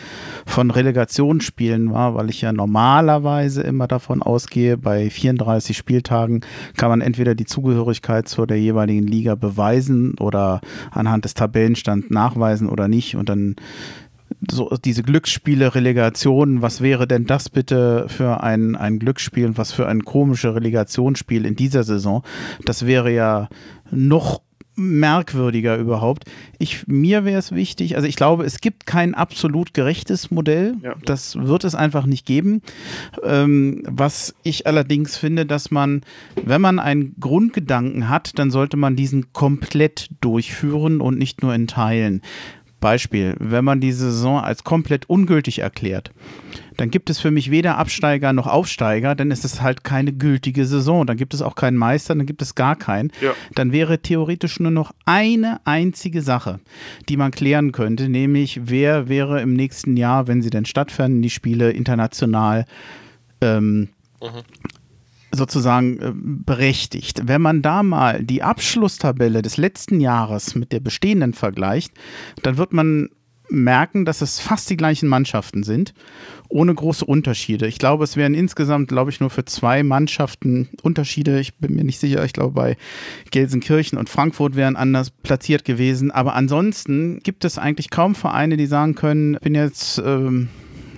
von 0.47 0.71
Relegationsspielen 0.71 1.91
war, 1.91 2.15
weil 2.15 2.31
ich 2.31 2.41
ja 2.41 2.51
normalerweise 2.51 3.61
immer 3.61 3.87
davon 3.87 4.23
ausgehe, 4.23 4.77
bei 4.77 5.11
34 5.11 5.77
Spieltagen 5.77 6.41
kann 6.75 6.89
man 6.89 7.01
entweder 7.01 7.35
die 7.35 7.45
Zugehörigkeit 7.45 8.27
zu 8.27 8.47
der 8.47 8.59
jeweiligen 8.59 9.05
Liga 9.05 9.35
beweisen 9.35 10.15
oder 10.19 10.61
anhand 10.89 11.25
des 11.25 11.35
Tabellenstands 11.35 12.09
nachweisen 12.09 12.67
oder 12.67 12.87
nicht 12.87 13.15
und 13.15 13.29
dann 13.29 13.57
so 14.49 14.69
diese 14.83 15.03
Glücksspiele, 15.03 15.75
Relegationen, 15.75 16.61
was 16.61 16.81
wäre 16.81 17.07
denn 17.07 17.25
das 17.25 17.49
bitte 17.49 18.05
für 18.07 18.41
ein, 18.43 18.75
ein 18.75 18.99
Glücksspiel 18.99 19.47
und 19.47 19.57
was 19.57 19.71
für 19.71 19.87
ein 19.87 20.05
komisches 20.05 20.55
Relegationsspiel 20.55 21.45
in 21.45 21.55
dieser 21.55 21.83
Saison? 21.83 22.23
Das 22.65 22.85
wäre 22.85 23.11
ja 23.11 23.49
noch 23.91 24.41
merkwürdiger 24.79 25.77
überhaupt. 25.77 26.23
Ich, 26.57 26.87
mir 26.87 27.25
wäre 27.25 27.37
es 27.37 27.51
wichtig, 27.51 27.95
also 27.95 28.07
ich 28.07 28.15
glaube, 28.15 28.45
es 28.45 28.61
gibt 28.61 28.85
kein 28.85 29.13
absolut 29.13 29.73
gerechtes 29.73 30.31
Modell. 30.31 30.75
Ja. 30.81 30.95
Das 31.05 31.35
wird 31.35 31.65
es 31.65 31.75
einfach 31.75 32.05
nicht 32.05 32.25
geben. 32.25 32.61
Ähm, 33.23 33.83
was 33.85 34.33
ich 34.43 34.65
allerdings 34.65 35.17
finde, 35.17 35.45
dass 35.45 35.69
man, 35.69 36.01
wenn 36.43 36.61
man 36.61 36.79
einen 36.79 37.15
Grundgedanken 37.19 38.09
hat, 38.09 38.39
dann 38.39 38.49
sollte 38.49 38.77
man 38.77 38.95
diesen 38.95 39.33
komplett 39.33 40.09
durchführen 40.21 41.01
und 41.01 41.17
nicht 41.19 41.43
nur 41.43 41.53
in 41.53 41.67
Teilen. 41.67 42.21
Beispiel, 42.79 43.35
wenn 43.39 43.65
man 43.65 43.81
die 43.81 43.91
Saison 43.91 44.39
als 44.39 44.63
komplett 44.63 45.09
ungültig 45.09 45.59
erklärt, 45.59 46.11
dann 46.77 46.91
gibt 46.91 47.09
es 47.09 47.19
für 47.19 47.31
mich 47.31 47.51
weder 47.51 47.77
Absteiger 47.77 48.31
noch 48.31 48.47
Aufsteiger, 48.47 49.13
dann 49.13 49.31
ist 49.31 49.43
es 49.43 49.61
halt 49.61 49.83
keine 49.83 50.13
gültige 50.13 50.65
Saison. 50.65 51.05
Dann 51.05 51.17
gibt 51.17 51.33
es 51.33 51.41
auch 51.41 51.55
keinen 51.55 51.75
Meister, 51.75 52.15
dann 52.15 52.25
gibt 52.25 52.41
es 52.41 52.55
gar 52.55 52.77
keinen. 52.77 53.11
Ja. 53.21 53.33
Dann 53.53 53.73
wäre 53.73 53.99
theoretisch 53.99 54.59
nur 54.59 54.71
noch 54.71 54.93
eine 55.05 55.59
einzige 55.65 56.21
Sache, 56.21 56.59
die 57.09 57.17
man 57.17 57.31
klären 57.31 57.73
könnte, 57.73 58.07
nämlich 58.07 58.61
wer 58.63 59.09
wäre 59.09 59.41
im 59.41 59.53
nächsten 59.53 59.97
Jahr, 59.97 60.27
wenn 60.27 60.41
sie 60.41 60.49
denn 60.49 60.65
stattfinden, 60.65 61.21
die 61.21 61.29
Spiele 61.29 61.71
international 61.71 62.65
ähm, 63.41 63.89
mhm 64.21 64.43
sozusagen 65.31 65.99
äh, 65.99 66.11
berechtigt. 66.13 67.21
Wenn 67.25 67.41
man 67.41 67.61
da 67.61 67.83
mal 67.83 68.23
die 68.23 68.43
Abschlusstabelle 68.43 69.41
des 69.41 69.57
letzten 69.57 69.99
Jahres 69.99 70.55
mit 70.55 70.71
der 70.71 70.79
bestehenden 70.79 71.33
vergleicht, 71.33 71.93
dann 72.43 72.57
wird 72.57 72.73
man 72.73 73.09
merken, 73.51 74.05
dass 74.05 74.21
es 74.21 74.39
fast 74.39 74.69
die 74.69 74.77
gleichen 74.77 75.09
Mannschaften 75.09 75.63
sind, 75.63 75.93
ohne 76.49 76.73
große 76.73 77.05
Unterschiede. 77.05 77.67
Ich 77.67 77.79
glaube, 77.79 78.03
es 78.03 78.15
wären 78.15 78.33
insgesamt, 78.33 78.89
glaube 78.89 79.11
ich, 79.11 79.19
nur 79.19 79.29
für 79.29 79.45
zwei 79.45 79.83
Mannschaften 79.83 80.69
Unterschiede. 80.81 81.39
Ich 81.39 81.55
bin 81.55 81.75
mir 81.75 81.83
nicht 81.83 81.99
sicher. 81.99 82.23
Ich 82.25 82.33
glaube, 82.33 82.53
bei 82.53 82.77
Gelsenkirchen 83.31 83.97
und 83.97 84.09
Frankfurt 84.09 84.55
wären 84.55 84.75
anders 84.75 85.09
platziert 85.09 85.65
gewesen. 85.65 86.11
Aber 86.11 86.35
ansonsten 86.35 87.19
gibt 87.23 87.45
es 87.45 87.57
eigentlich 87.57 87.89
kaum 87.89 88.15
Vereine, 88.15 88.57
die 88.57 88.67
sagen 88.67 88.95
können, 88.95 89.35
ich 89.35 89.41
bin 89.41 89.55
jetzt 89.55 90.01
ähm, 90.03 90.49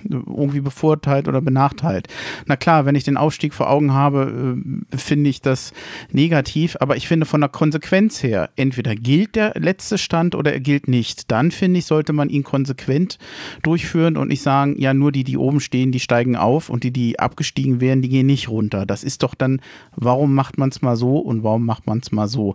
irgendwie 0.08 0.60
bevorteilt 0.60 1.28
oder 1.28 1.40
benachteilt. 1.40 2.08
Na 2.46 2.56
klar, 2.56 2.86
wenn 2.86 2.94
ich 2.94 3.04
den 3.04 3.16
Aufstieg 3.16 3.54
vor 3.54 3.70
Augen 3.70 3.92
habe, 3.92 4.56
äh, 4.92 4.96
finde 4.96 5.30
ich 5.30 5.40
das 5.40 5.72
negativ, 6.10 6.76
aber 6.80 6.96
ich 6.96 7.08
finde 7.08 7.26
von 7.26 7.40
der 7.40 7.50
Konsequenz 7.50 8.22
her, 8.22 8.50
entweder 8.56 8.94
gilt 8.94 9.36
der 9.36 9.52
letzte 9.56 9.98
Stand 9.98 10.34
oder 10.34 10.52
er 10.52 10.60
gilt 10.60 10.88
nicht. 10.88 11.30
Dann 11.30 11.50
finde 11.50 11.78
ich, 11.78 11.86
sollte 11.86 12.12
man 12.12 12.28
ihn 12.28 12.42
konsequent 12.42 13.18
durchführen 13.62 14.16
und 14.16 14.28
nicht 14.28 14.42
sagen, 14.42 14.76
ja, 14.78 14.94
nur 14.94 15.12
die, 15.12 15.24
die 15.24 15.36
oben 15.36 15.60
stehen, 15.60 15.92
die 15.92 16.00
steigen 16.00 16.36
auf 16.36 16.70
und 16.70 16.84
die, 16.84 16.92
die 16.92 17.18
abgestiegen 17.18 17.80
wären, 17.80 18.02
die 18.02 18.08
gehen 18.08 18.26
nicht 18.26 18.48
runter. 18.48 18.86
Das 18.86 19.04
ist 19.04 19.22
doch 19.22 19.34
dann, 19.34 19.60
warum 19.96 20.34
macht 20.34 20.58
man 20.58 20.70
es 20.70 20.82
mal 20.82 20.96
so 20.96 21.18
und 21.18 21.42
warum 21.44 21.64
macht 21.64 21.86
man 21.86 21.98
es 21.98 22.12
mal 22.12 22.28
so? 22.28 22.54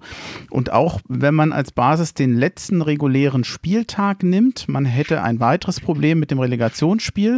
Und 0.50 0.72
auch 0.72 1.02
wenn 1.08 1.36
man 1.36 1.52
als 1.52 1.72
Basis 1.72 2.14
den 2.14 2.36
letzten 2.36 2.82
regulären 2.82 3.44
Spieltag 3.44 4.24
nimmt, 4.24 4.68
man 4.68 4.86
hätte 4.86 5.24
ein 5.24 5.40
weiteres 5.40 5.80
Problem 5.80 6.20
mit 6.20 6.32
dem 6.32 6.40
Relegationsspiel 6.40 7.37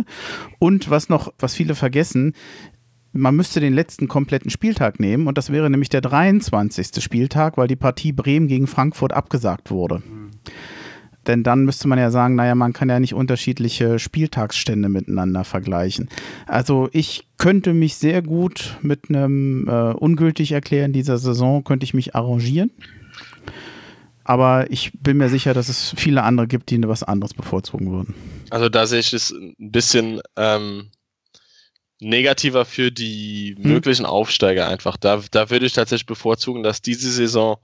und 0.59 0.89
was 0.89 1.09
noch, 1.09 1.33
was 1.39 1.55
viele 1.55 1.75
vergessen, 1.75 2.33
man 3.11 3.35
müsste 3.35 3.59
den 3.59 3.73
letzten 3.73 4.07
kompletten 4.07 4.51
Spieltag 4.51 4.99
nehmen 4.99 5.27
und 5.27 5.37
das 5.37 5.51
wäre 5.51 5.69
nämlich 5.69 5.89
der 5.89 6.01
23. 6.01 7.03
Spieltag, 7.03 7.57
weil 7.57 7.67
die 7.67 7.75
Partie 7.75 8.11
Bremen 8.11 8.47
gegen 8.47 8.67
Frankfurt 8.67 9.13
abgesagt 9.13 9.71
wurde. 9.71 9.99
Mhm. 9.99 10.29
Denn 11.27 11.43
dann 11.43 11.63
müsste 11.63 11.87
man 11.87 11.99
ja 11.99 12.09
sagen, 12.09 12.35
naja, 12.35 12.55
man 12.55 12.73
kann 12.73 12.89
ja 12.89 12.99
nicht 12.99 13.13
unterschiedliche 13.13 13.99
Spieltagsstände 13.99 14.89
miteinander 14.89 15.43
vergleichen. 15.43 16.09
Also 16.47 16.89
ich 16.91 17.27
könnte 17.37 17.73
mich 17.73 17.95
sehr 17.95 18.21
gut 18.21 18.77
mit 18.81 19.09
einem 19.09 19.67
äh, 19.67 19.91
ungültig 19.91 20.53
erklären 20.53 20.93
dieser 20.93 21.17
Saison, 21.17 21.63
könnte 21.63 21.83
ich 21.83 21.93
mich 21.93 22.15
arrangieren. 22.15 22.71
Aber 24.29 24.69
ich 24.69 24.91
bin 24.93 25.17
mir 25.17 25.27
sicher, 25.27 25.55
dass 25.55 25.69
es 25.69 25.95
viele 25.97 26.21
andere 26.21 26.45
gibt, 26.45 26.69
die 26.69 26.79
was 26.87 27.01
anderes 27.01 27.33
bevorzugen 27.33 27.91
würden. 27.91 28.13
Also 28.51 28.69
da 28.69 28.85
sehe 28.85 28.99
ich 28.99 29.11
es 29.11 29.31
ein 29.31 29.55
bisschen 29.57 30.21
ähm, 30.35 30.91
negativer 31.99 32.63
für 32.65 32.91
die 32.91 33.55
hm. 33.57 33.71
möglichen 33.71 34.05
Aufsteiger 34.05 34.67
einfach. 34.67 34.97
Da, 34.97 35.23
da 35.31 35.49
würde 35.49 35.65
ich 35.65 35.73
tatsächlich 35.73 36.05
bevorzugen, 36.05 36.61
dass 36.61 36.83
diese 36.83 37.11
Saison 37.11 37.57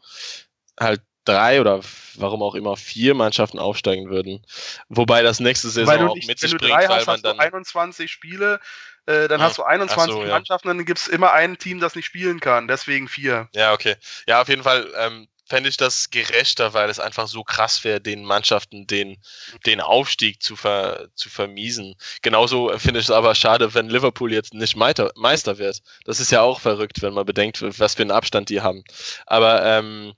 halt 0.80 1.04
drei 1.24 1.62
oder 1.62 1.82
warum 2.16 2.42
auch 2.42 2.56
immer 2.56 2.78
vier 2.78 3.14
Mannschaften 3.14 3.60
aufsteigen 3.60 4.10
würden. 4.10 4.44
Wobei 4.90 5.22
das 5.22 5.40
nächste 5.40 5.70
Saison 5.70 6.10
auch 6.10 6.16
mit 6.16 6.40
sich 6.40 6.58
bringt, 6.58 6.74
weil 6.74 6.90
hast, 6.90 7.06
man 7.06 7.22
dann 7.22 7.40
21 7.40 8.12
Spiele, 8.12 8.60
äh, 9.06 9.28
dann 9.28 9.40
hast 9.40 9.60
du 9.60 9.64
21 9.64 10.16
so, 10.16 10.22
Mannschaften, 10.22 10.68
ja. 10.70 10.74
dann 10.74 10.86
gibt 10.86 10.98
es 10.98 11.08
immer 11.10 11.32
ein 11.32 11.60
Team, 11.60 11.80
das 11.80 11.94
nicht 11.96 12.06
spielen 12.06 12.40
kann, 12.40 12.68
deswegen 12.68 13.08
vier. 13.08 13.50
Ja, 13.54 13.74
okay. 13.74 13.98
Ja, 14.28 14.42
auf 14.42 14.50
jeden 14.50 14.64
Fall 14.64 14.92
ähm, 14.98 15.28
fände 15.48 15.70
ich 15.70 15.78
das 15.78 16.10
gerechter, 16.10 16.74
weil 16.74 16.90
es 16.90 17.00
einfach 17.00 17.28
so 17.28 17.44
krass 17.44 17.84
wäre, 17.84 18.02
den 18.02 18.24
Mannschaften 18.24 18.88
den, 18.88 19.18
den 19.66 19.80
Aufstieg 19.80 20.42
zu, 20.42 20.56
ver, 20.56 21.08
zu 21.16 21.30
vermiesen. 21.30 21.96
Genauso 22.22 22.72
finde 22.78 23.00
ich 23.00 23.06
es 23.06 23.12
aber 23.12 23.36
schade, 23.36 23.74
wenn 23.74 23.90
Liverpool 23.90 24.34
jetzt 24.34 24.54
nicht 24.54 24.76
Meister, 24.76 25.12
Meister 25.16 25.58
wird. 25.58 25.82
Das 26.06 26.20
ist 26.20 26.32
ja 26.32 26.42
auch 26.42 26.60
verrückt, 26.60 27.02
wenn 27.02 27.14
man 27.14 27.26
bedenkt, 27.26 27.62
was 27.80 27.96
für 27.96 28.02
einen 28.02 28.12
Abstand 28.12 28.50
die 28.50 28.62
haben. 28.62 28.84
Aber 29.28 29.64
ähm, 29.64 30.14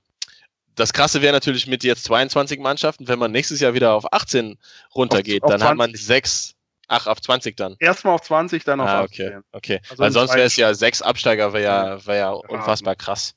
das 0.78 0.92
Krasse 0.92 1.20
wäre 1.22 1.32
natürlich 1.32 1.66
mit 1.66 1.84
jetzt 1.84 2.04
22 2.04 2.60
Mannschaften, 2.60 3.08
wenn 3.08 3.18
man 3.18 3.32
nächstes 3.32 3.60
Jahr 3.60 3.74
wieder 3.74 3.94
auf 3.94 4.12
18 4.12 4.58
runtergeht, 4.94 5.42
auf, 5.42 5.48
auf 5.48 5.50
dann 5.50 5.60
20. 5.60 5.70
hat 5.70 5.76
man 5.76 5.94
sechs. 5.94 6.54
Ach, 6.90 7.06
auf 7.06 7.20
20 7.20 7.54
dann. 7.54 7.76
Erstmal 7.80 8.14
auf 8.14 8.22
20, 8.22 8.64
dann 8.64 8.80
auf 8.80 8.88
ah, 8.88 9.02
okay, 9.02 9.26
18. 9.26 9.42
Okay, 9.52 9.80
also 9.90 10.02
weil 10.02 10.10
sonst 10.10 10.34
wäre 10.34 10.46
es 10.46 10.56
ja 10.56 10.72
sechs 10.72 11.02
Absteiger, 11.02 11.52
wäre 11.52 11.64
ja, 11.64 12.06
wär 12.06 12.16
ja 12.16 12.30
unfassbar 12.30 12.96
krass. 12.96 13.34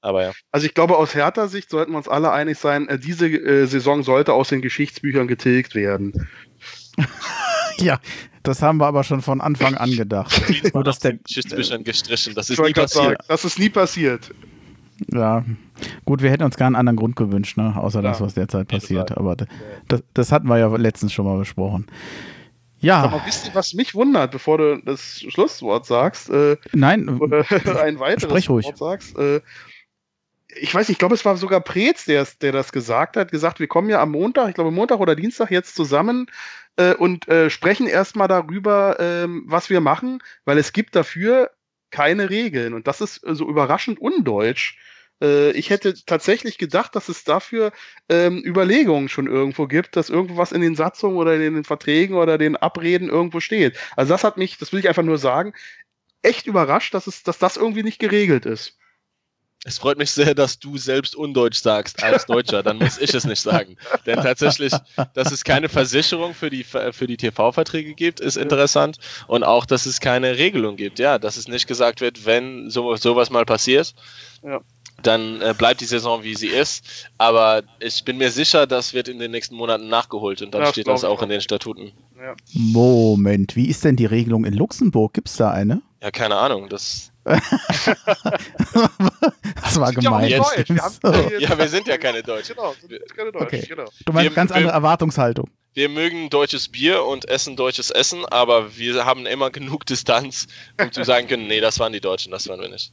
Aber 0.00 0.22
ja. 0.22 0.32
Also 0.52 0.66
ich 0.66 0.74
glaube, 0.74 0.96
aus 0.96 1.14
härter 1.14 1.48
Sicht 1.48 1.70
sollten 1.70 1.92
wir 1.92 1.98
uns 1.98 2.08
alle 2.08 2.30
einig 2.30 2.58
sein, 2.58 2.88
äh, 2.88 2.98
diese 2.98 3.26
äh, 3.26 3.66
Saison 3.66 4.02
sollte 4.02 4.32
aus 4.32 4.48
den 4.48 4.62
Geschichtsbüchern 4.62 5.26
getilgt 5.26 5.74
werden. 5.74 6.28
ja, 7.78 7.98
das 8.42 8.62
haben 8.62 8.78
wir 8.78 8.86
aber 8.86 9.04
schon 9.04 9.22
von 9.22 9.40
Anfang 9.40 9.76
an 9.76 9.90
gedacht. 9.90 10.40
Nur, 10.74 10.84
dass 10.84 11.00
der 11.00 11.14
Geschichtsbüchern 11.14 11.84
gestrichen. 11.84 12.34
Das 12.34 12.50
ist 12.50 12.60
nie 12.60 12.72
passiert. 12.72 13.04
Sagen, 13.04 13.16
das 13.26 13.44
ist 13.44 13.58
nie 13.58 13.70
passiert. 13.70 14.30
Ja, 15.12 15.44
gut, 16.04 16.22
wir 16.22 16.30
hätten 16.30 16.42
uns 16.42 16.56
gar 16.56 16.66
einen 16.66 16.76
anderen 16.76 16.96
Grund 16.96 17.14
gewünscht, 17.14 17.56
ne? 17.56 17.74
außer 17.76 18.02
ja. 18.02 18.08
das, 18.08 18.20
was 18.20 18.34
derzeit 18.34 18.66
passiert. 18.66 19.16
Aber 19.16 19.36
das, 19.86 20.02
das, 20.12 20.32
hatten 20.32 20.48
wir 20.48 20.58
ja 20.58 20.74
letztens 20.74 21.12
schon 21.12 21.24
mal 21.24 21.38
besprochen. 21.38 21.86
Ja. 22.80 23.02
Aber 23.02 23.22
wisst 23.24 23.46
ihr, 23.46 23.54
was 23.54 23.74
mich 23.74 23.94
wundert, 23.94 24.32
bevor 24.32 24.58
du 24.58 24.82
das 24.84 25.20
Schlusswort 25.28 25.86
sagst? 25.86 26.30
Äh, 26.30 26.56
Nein, 26.72 27.08
oder 27.08 27.44
ein 27.82 27.98
weiteres 28.00 28.48
Wort 28.48 28.76
sagst. 28.76 29.16
Äh, 29.18 29.40
ich 30.48 30.74
weiß 30.74 30.88
nicht, 30.88 30.96
ich 30.96 30.98
glaube, 30.98 31.14
es 31.14 31.24
war 31.24 31.36
sogar 31.36 31.60
Preetz, 31.60 32.04
der, 32.06 32.26
der 32.40 32.52
das 32.52 32.72
gesagt 32.72 33.16
hat, 33.16 33.30
gesagt, 33.30 33.60
wir 33.60 33.66
kommen 33.66 33.90
ja 33.90 34.00
am 34.00 34.12
Montag, 34.12 34.48
ich 34.48 34.54
glaube 34.54 34.70
Montag 34.70 34.98
oder 34.98 35.14
Dienstag 35.14 35.50
jetzt 35.50 35.74
zusammen 35.74 36.30
äh, 36.76 36.94
und 36.94 37.28
äh, 37.28 37.50
sprechen 37.50 37.86
erstmal 37.86 38.28
darüber, 38.28 38.98
äh, 38.98 39.26
was 39.44 39.68
wir 39.70 39.80
machen, 39.80 40.22
weil 40.44 40.58
es 40.58 40.72
gibt 40.72 40.96
dafür 40.96 41.50
keine 41.90 42.30
Regeln. 42.30 42.74
Und 42.74 42.86
das 42.86 43.00
ist 43.00 43.26
äh, 43.26 43.34
so 43.34 43.48
überraschend 43.48 44.00
undeutsch. 44.00 44.78
Äh, 45.22 45.50
ich 45.52 45.70
hätte 45.70 45.94
tatsächlich 46.04 46.58
gedacht, 46.58 46.96
dass 46.96 47.08
es 47.08 47.24
dafür 47.24 47.72
ähm, 48.08 48.42
Überlegungen 48.44 49.08
schon 49.08 49.26
irgendwo 49.26 49.66
gibt, 49.66 49.96
dass 49.96 50.10
irgendwo 50.10 50.36
was 50.38 50.52
in 50.52 50.62
den 50.62 50.76
Satzungen 50.76 51.16
oder 51.16 51.34
in 51.34 51.54
den 51.54 51.64
Verträgen 51.64 52.16
oder 52.16 52.38
den 52.38 52.56
Abreden 52.56 53.08
irgendwo 53.08 53.40
steht. 53.40 53.78
Also 53.96 54.12
das 54.14 54.24
hat 54.24 54.36
mich, 54.38 54.58
das 54.58 54.72
will 54.72 54.80
ich 54.80 54.88
einfach 54.88 55.02
nur 55.02 55.18
sagen, 55.18 55.52
echt 56.22 56.46
überrascht, 56.46 56.94
dass, 56.94 57.06
es, 57.06 57.22
dass 57.22 57.38
das 57.38 57.56
irgendwie 57.56 57.82
nicht 57.82 57.98
geregelt 57.98 58.46
ist. 58.46 58.78
Es 59.64 59.78
freut 59.78 59.98
mich 59.98 60.12
sehr, 60.12 60.34
dass 60.34 60.60
du 60.60 60.78
selbst 60.78 61.16
undeutsch 61.16 61.60
sagst 61.60 62.02
als 62.02 62.26
Deutscher. 62.26 62.62
Dann 62.62 62.78
muss 62.78 62.96
ich 62.98 63.12
es 63.12 63.24
nicht 63.24 63.40
sagen. 63.40 63.76
Denn 64.06 64.20
tatsächlich, 64.20 64.72
dass 65.14 65.32
es 65.32 65.42
keine 65.42 65.68
Versicherung 65.68 66.32
für 66.32 66.48
die, 66.48 66.62
für 66.64 67.06
die 67.06 67.16
TV-Verträge 67.16 67.94
gibt, 67.94 68.20
ist 68.20 68.36
interessant. 68.36 68.98
Und 69.26 69.42
auch, 69.42 69.66
dass 69.66 69.86
es 69.86 70.00
keine 70.00 70.38
Regelung 70.38 70.76
gibt. 70.76 71.00
Ja, 71.00 71.18
dass 71.18 71.36
es 71.36 71.48
nicht 71.48 71.66
gesagt 71.66 72.00
wird, 72.00 72.24
wenn 72.24 72.70
so, 72.70 72.94
sowas 72.94 73.30
mal 73.30 73.44
passiert, 73.44 73.94
ja. 74.44 74.60
dann 75.02 75.42
äh, 75.42 75.54
bleibt 75.58 75.80
die 75.80 75.86
Saison, 75.86 76.22
wie 76.22 76.36
sie 76.36 76.48
ist. 76.48 77.10
Aber 77.18 77.64
ich 77.80 78.04
bin 78.04 78.16
mir 78.16 78.30
sicher, 78.30 78.68
das 78.68 78.94
wird 78.94 79.08
in 79.08 79.18
den 79.18 79.32
nächsten 79.32 79.56
Monaten 79.56 79.88
nachgeholt. 79.88 80.40
Und 80.40 80.54
dann 80.54 80.62
ja, 80.62 80.68
steht 80.68 80.86
das 80.86 81.02
auch 81.02 81.20
in 81.20 81.30
den 81.30 81.40
Statuten. 81.40 81.90
Ja. 82.16 82.36
Moment, 82.52 83.56
wie 83.56 83.66
ist 83.66 83.84
denn 83.84 83.96
die 83.96 84.06
Regelung 84.06 84.44
in 84.44 84.54
Luxemburg? 84.54 85.14
Gibt 85.14 85.28
es 85.28 85.36
da 85.36 85.50
eine? 85.50 85.82
Ja, 86.00 86.12
keine 86.12 86.36
Ahnung. 86.36 86.68
Das 86.68 87.10
das 87.24 87.40
war 89.78 89.92
gemein. 89.92 90.28
Ja, 90.28 90.40
wir 90.40 91.40
ja, 91.40 91.58
wir 91.58 91.68
sind 91.68 91.86
ja 91.86 91.98
keine 91.98 92.22
Deutschen. 92.22 92.56
Genau, 92.56 92.72
sind 92.72 93.16
keine 93.16 93.32
Deutschen, 93.32 93.58
okay. 93.58 93.66
genau. 93.68 93.84
Du 94.06 94.12
meinst 94.12 94.30
wir, 94.30 94.34
ganz 94.34 94.50
andere 94.50 94.72
Erwartungshaltung 94.72 95.50
wir 95.78 95.88
mögen 95.88 96.28
deutsches 96.28 96.68
Bier 96.68 97.04
und 97.04 97.28
essen 97.28 97.54
deutsches 97.54 97.92
Essen, 97.92 98.26
aber 98.26 98.76
wir 98.76 99.06
haben 99.06 99.26
immer 99.26 99.50
genug 99.50 99.86
Distanz, 99.86 100.48
um 100.80 100.90
zu 100.90 101.04
sagen 101.04 101.28
können, 101.28 101.46
nee, 101.46 101.60
das 101.60 101.78
waren 101.78 101.92
die 101.92 102.00
Deutschen, 102.00 102.32
das 102.32 102.48
waren 102.48 102.60
wir 102.60 102.68
nicht. 102.68 102.90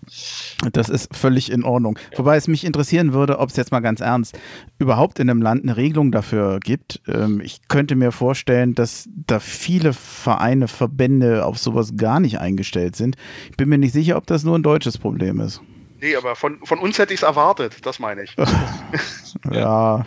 Das 0.71 0.89
ist 0.89 1.13
völlig 1.15 1.51
in 1.51 1.63
Ordnung. 1.63 1.97
Ja. 2.11 2.19
Wobei 2.19 2.37
es 2.37 2.47
mich 2.47 2.63
interessieren 2.63 3.11
würde, 3.11 3.39
ob 3.39 3.49
es 3.49 3.55
jetzt 3.55 3.71
mal 3.71 3.79
ganz 3.79 4.01
ernst 4.01 4.37
überhaupt 4.77 5.19
in 5.19 5.31
einem 5.31 5.41
Land 5.41 5.63
eine 5.63 5.77
Regelung 5.77 6.11
dafür 6.11 6.59
gibt. 6.59 7.01
Ähm, 7.07 7.41
ich 7.43 7.67
könnte 7.69 7.95
mir 7.95 8.11
vorstellen, 8.11 8.75
dass 8.75 9.09
da 9.25 9.39
viele 9.39 9.91
Vereine, 9.91 10.67
Verbände 10.67 11.43
auf 11.43 11.57
sowas 11.57 11.97
gar 11.97 12.19
nicht 12.19 12.39
eingestellt 12.39 12.95
sind. 12.95 13.15
Ich 13.49 13.57
bin 13.57 13.67
mir 13.67 13.79
nicht 13.79 13.93
sicher, 13.93 14.15
ob 14.15 14.27
das 14.27 14.43
nur 14.43 14.55
ein 14.55 14.63
deutsches 14.63 14.99
Problem 14.99 15.39
ist. 15.39 15.59
Nee, 16.01 16.15
aber 16.15 16.35
von, 16.35 16.59
von 16.63 16.77
uns 16.77 16.99
hätte 16.99 17.15
ich 17.15 17.21
es 17.21 17.23
erwartet, 17.23 17.83
das 17.83 17.97
meine 17.97 18.21
ich. 18.21 18.35
ja. 19.51 20.05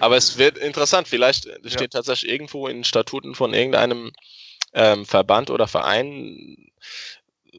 Aber 0.00 0.16
es 0.16 0.38
wird 0.38 0.58
interessant. 0.58 1.08
Vielleicht 1.08 1.48
steht 1.64 1.80
ja. 1.80 1.86
tatsächlich 1.88 2.30
irgendwo 2.30 2.68
in 2.68 2.84
Statuten 2.84 3.34
von 3.34 3.54
irgendeinem 3.54 4.12
ähm, 4.74 5.06
Verband 5.06 5.50
oder 5.50 5.66
Verein 5.66 6.56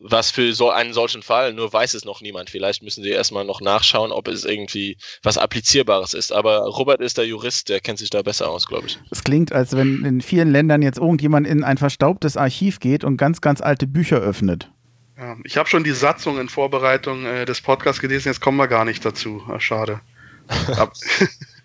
was 0.01 0.31
für 0.31 0.53
so 0.53 0.69
einen 0.69 0.93
solchen 0.93 1.23
Fall, 1.23 1.53
nur 1.53 1.71
weiß 1.71 1.93
es 1.93 2.05
noch 2.05 2.21
niemand. 2.21 2.49
Vielleicht 2.49 2.83
müssen 2.83 3.03
sie 3.03 3.09
erstmal 3.09 3.45
noch 3.45 3.61
nachschauen, 3.61 4.11
ob 4.11 4.27
es 4.27 4.45
irgendwie 4.45 4.97
was 5.23 5.37
Applizierbares 5.37 6.13
ist. 6.13 6.31
Aber 6.31 6.65
Robert 6.65 7.01
ist 7.01 7.17
der 7.17 7.25
Jurist, 7.25 7.69
der 7.69 7.79
kennt 7.79 7.99
sich 7.99 8.09
da 8.09 8.21
besser 8.21 8.49
aus, 8.49 8.67
glaube 8.67 8.87
ich. 8.87 8.99
Es 9.11 9.23
klingt, 9.23 9.51
als 9.51 9.75
wenn 9.75 10.05
in 10.05 10.21
vielen 10.21 10.51
Ländern 10.51 10.81
jetzt 10.81 10.99
irgendjemand 10.99 11.47
in 11.47 11.63
ein 11.63 11.77
verstaubtes 11.77 12.37
Archiv 12.37 12.79
geht 12.79 13.03
und 13.03 13.17
ganz, 13.17 13.41
ganz 13.41 13.61
alte 13.61 13.87
Bücher 13.87 14.17
öffnet. 14.17 14.69
Ja, 15.17 15.35
ich 15.43 15.57
habe 15.57 15.67
schon 15.67 15.83
die 15.83 15.91
Satzung 15.91 16.39
in 16.39 16.47
Vorbereitung 16.47 17.25
äh, 17.25 17.45
des 17.45 17.61
Podcasts 17.61 18.01
gelesen, 18.01 18.29
jetzt 18.29 18.39
kommen 18.39 18.57
wir 18.57 18.67
gar 18.67 18.85
nicht 18.85 19.03
dazu. 19.03 19.41
Ach, 19.51 19.61
schade. 19.61 19.99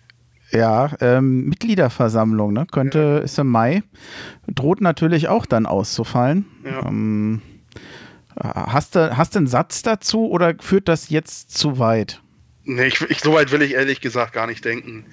Ja, 0.53 0.91
ähm, 1.01 1.45
Mitgliederversammlung, 1.45 2.53
ne? 2.53 2.67
Könnte, 2.71 3.21
ist 3.23 3.39
im 3.39 3.47
Mai. 3.47 3.81
Droht 4.47 4.81
natürlich 4.81 5.27
auch 5.27 5.47
dann 5.47 5.65
auszufallen. 5.65 6.45
Ja. 6.63 6.85
Ähm, 6.87 7.41
hast, 8.39 8.95
du, 8.95 9.17
hast 9.17 9.33
du 9.33 9.39
einen 9.39 9.47
Satz 9.47 9.81
dazu 9.81 10.29
oder 10.29 10.53
führt 10.59 10.87
das 10.87 11.09
jetzt 11.09 11.57
zu 11.57 11.79
weit? 11.79 12.21
Nee, 12.65 12.85
ich, 12.85 13.01
ich, 13.01 13.19
so 13.19 13.33
weit 13.33 13.51
will 13.51 13.61
ich 13.61 13.73
ehrlich 13.73 13.99
gesagt 13.99 14.33
gar 14.33 14.47
nicht 14.47 14.63
denken. 14.63 15.05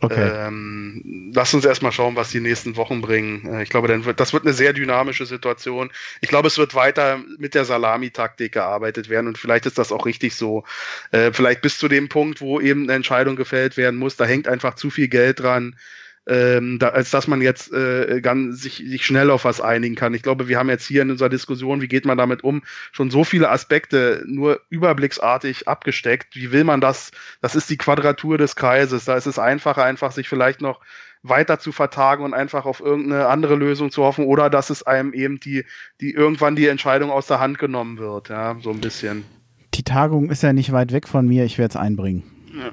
Okay. 0.00 0.30
Ähm, 0.46 1.32
lass 1.34 1.52
uns 1.54 1.64
erstmal 1.64 1.90
schauen, 1.90 2.14
was 2.14 2.30
die 2.30 2.40
nächsten 2.40 2.76
Wochen 2.76 3.00
bringen. 3.00 3.52
Äh, 3.52 3.62
ich 3.64 3.68
glaube, 3.68 3.88
wird, 4.04 4.20
das 4.20 4.32
wird 4.32 4.44
eine 4.44 4.52
sehr 4.52 4.72
dynamische 4.72 5.26
Situation. 5.26 5.90
Ich 6.20 6.28
glaube, 6.28 6.46
es 6.46 6.56
wird 6.56 6.76
weiter 6.76 7.20
mit 7.38 7.54
der 7.54 7.64
Salami-Taktik 7.64 8.52
gearbeitet 8.52 9.08
werden 9.08 9.26
und 9.26 9.38
vielleicht 9.38 9.66
ist 9.66 9.76
das 9.76 9.90
auch 9.90 10.06
richtig 10.06 10.36
so. 10.36 10.62
Äh, 11.10 11.32
vielleicht 11.32 11.62
bis 11.62 11.78
zu 11.78 11.88
dem 11.88 12.08
Punkt, 12.08 12.40
wo 12.40 12.60
eben 12.60 12.84
eine 12.84 12.94
Entscheidung 12.94 13.34
gefällt 13.34 13.76
werden 13.76 13.98
muss, 13.98 14.14
da 14.14 14.24
hängt 14.24 14.46
einfach 14.46 14.74
zu 14.74 14.90
viel 14.90 15.08
Geld 15.08 15.40
dran 15.40 15.74
ähm, 16.28 16.78
da, 16.78 16.90
als 16.90 17.10
dass 17.10 17.26
man 17.26 17.40
jetzt 17.40 17.72
äh, 17.72 18.20
ganz, 18.20 18.60
sich, 18.60 18.76
sich 18.76 19.04
schnell 19.04 19.30
auf 19.30 19.44
was 19.44 19.60
einigen 19.60 19.94
kann. 19.94 20.14
Ich 20.14 20.22
glaube, 20.22 20.46
wir 20.46 20.58
haben 20.58 20.68
jetzt 20.68 20.86
hier 20.86 21.02
in 21.02 21.10
unserer 21.10 21.30
Diskussion, 21.30 21.80
wie 21.80 21.88
geht 21.88 22.04
man 22.04 22.18
damit 22.18 22.44
um, 22.44 22.62
schon 22.92 23.10
so 23.10 23.24
viele 23.24 23.50
Aspekte 23.50 24.22
nur 24.26 24.60
überblicksartig 24.68 25.66
abgesteckt. 25.66 26.36
Wie 26.36 26.52
will 26.52 26.64
man 26.64 26.80
das? 26.80 27.10
Das 27.40 27.56
ist 27.56 27.70
die 27.70 27.78
Quadratur 27.78 28.36
des 28.36 28.56
Kreises. 28.56 29.06
Da 29.06 29.16
ist 29.16 29.26
es 29.26 29.38
einfacher, 29.38 29.84
einfach 29.84 30.12
sich 30.12 30.28
vielleicht 30.28 30.60
noch 30.60 30.80
weiter 31.22 31.58
zu 31.58 31.72
vertagen 31.72 32.24
und 32.24 32.34
einfach 32.34 32.64
auf 32.64 32.80
irgendeine 32.80 33.26
andere 33.26 33.56
Lösung 33.56 33.90
zu 33.90 34.02
hoffen 34.04 34.24
oder 34.24 34.50
dass 34.50 34.70
es 34.70 34.84
einem 34.84 35.12
eben 35.12 35.40
die, 35.40 35.64
die 36.00 36.12
irgendwann 36.12 36.56
die 36.56 36.68
Entscheidung 36.68 37.10
aus 37.10 37.26
der 37.26 37.40
Hand 37.40 37.58
genommen 37.58 37.98
wird, 37.98 38.28
ja, 38.28 38.56
so 38.62 38.70
ein 38.70 38.80
bisschen. 38.80 39.24
Die 39.74 39.82
Tagung 39.82 40.30
ist 40.30 40.42
ja 40.42 40.52
nicht 40.52 40.72
weit 40.72 40.92
weg 40.92 41.08
von 41.08 41.26
mir, 41.26 41.44
ich 41.44 41.58
werde 41.58 41.72
es 41.72 41.76
einbringen. 41.76 42.22
Ja. 42.56 42.70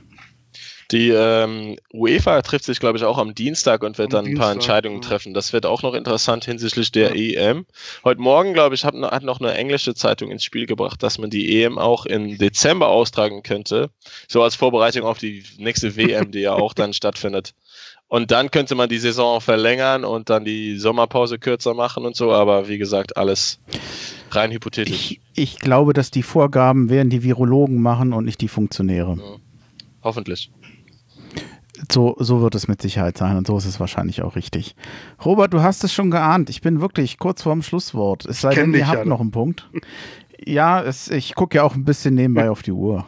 Die 0.92 1.10
ähm, 1.10 1.78
UEFA 1.94 2.42
trifft 2.42 2.66
sich, 2.66 2.80
glaube 2.80 2.98
ich, 2.98 3.04
auch 3.04 3.18
am 3.18 3.34
Dienstag 3.34 3.84
und 3.84 3.98
wird 3.98 4.14
am 4.14 4.26
dann 4.26 4.34
ein 4.34 4.38
paar 4.38 4.52
Entscheidungen 4.52 5.02
ja. 5.02 5.08
treffen. 5.08 5.34
Das 5.34 5.52
wird 5.52 5.66
auch 5.66 5.82
noch 5.82 5.94
interessant 5.94 6.46
hinsichtlich 6.46 6.92
der 6.92 7.16
ja. 7.16 7.50
EM. 7.50 7.66
Heute 8.04 8.22
Morgen, 8.22 8.54
glaube 8.54 8.76
ich, 8.76 8.86
hat, 8.86 8.94
hat 8.94 9.24
noch 9.24 9.40
eine 9.40 9.54
englische 9.56 9.96
Zeitung 9.96 10.30
ins 10.30 10.44
Spiel 10.44 10.68
gebracht, 10.68 11.02
dass 11.02 11.18
man 11.18 11.30
die 11.30 11.62
EM 11.62 11.80
auch 11.80 12.06
im 12.06 12.38
Dezember 12.38 12.90
austragen 12.90 13.42
könnte. 13.42 13.90
So 14.28 14.44
als 14.44 14.56
Vorbereitung 14.56 15.04
auf 15.04 15.18
die 15.18 15.44
nächste 15.58 15.96
WM, 15.96 16.32
die 16.32 16.42
ja 16.42 16.54
auch 16.54 16.74
dann 16.74 16.94
stattfindet. 16.94 17.54
Und 18.08 18.30
dann 18.30 18.52
könnte 18.52 18.76
man 18.76 18.88
die 18.88 19.00
Saison 19.00 19.42
verlängern 19.42 20.06
und 20.06 20.30
dann 20.30 20.46
die 20.46 20.78
Sommerpause 20.78 21.40
kürzer 21.40 21.74
machen 21.74 22.06
und 22.06 22.16
so. 22.16 22.32
Aber 22.32 22.68
wie 22.68 22.78
gesagt, 22.78 23.18
alles 23.18 23.60
rein 24.30 24.52
hypothetisch. 24.52 24.94
Ich, 24.94 25.22
ich 25.34 25.60
glaube, 25.60 25.94
dass 25.94 26.12
die 26.12 26.22
Vorgaben 26.22 26.90
werden 26.90 27.10
die 27.10 27.24
Virologen 27.24 27.82
machen 27.82 28.14
und 28.14 28.26
nicht 28.26 28.42
die 28.42 28.48
Funktionäre. 28.48 29.18
Ja. 29.18 29.38
Hoffentlich. 30.04 30.52
So, 31.92 32.16
so 32.20 32.42
wird 32.42 32.56
es 32.56 32.68
mit 32.68 32.82
Sicherheit 32.82 33.18
sein 33.18 33.38
und 33.38 33.48
so 33.48 33.58
ist 33.58 33.66
es 33.66 33.80
wahrscheinlich 33.80 34.22
auch 34.22 34.36
richtig. 34.36 34.76
Robert, 35.24 35.54
du 35.54 35.62
hast 35.62 35.84
es 35.84 35.94
schon 35.94 36.12
geahnt. 36.12 36.50
Ich 36.50 36.62
bin 36.62 36.82
wirklich 36.82 37.18
kurz 37.18 37.42
vorm 37.44 37.62
Schlusswort. 37.62 38.26
Es 38.26 38.42
sei 38.42 38.54
denn, 38.56 38.74
ihr 38.74 38.88
habt 38.88 39.00
ja. 39.00 39.06
noch 39.06 39.22
einen 39.22 39.32
Punkt. 39.32 39.70
Ja, 40.44 40.82
es, 40.82 41.10
ich 41.10 41.36
gucke 41.36 41.58
ja 41.58 41.64
auch 41.64 41.76
ein 41.76 41.86
bisschen 41.86 42.16
nebenbei 42.16 42.50
auf 42.50 42.62
die 42.62 42.72
Uhr. 42.72 43.06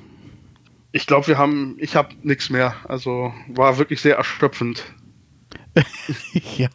Ich 0.92 1.06
glaube, 1.06 1.28
wir 1.28 1.38
haben, 1.38 1.76
ich 1.80 1.96
habe 1.96 2.10
nichts 2.24 2.50
mehr. 2.50 2.76
Also 2.88 3.34
war 3.48 3.78
wirklich 3.78 4.02
sehr 4.02 4.16
erschöpfend. 4.16 4.84
ja, 6.58 6.70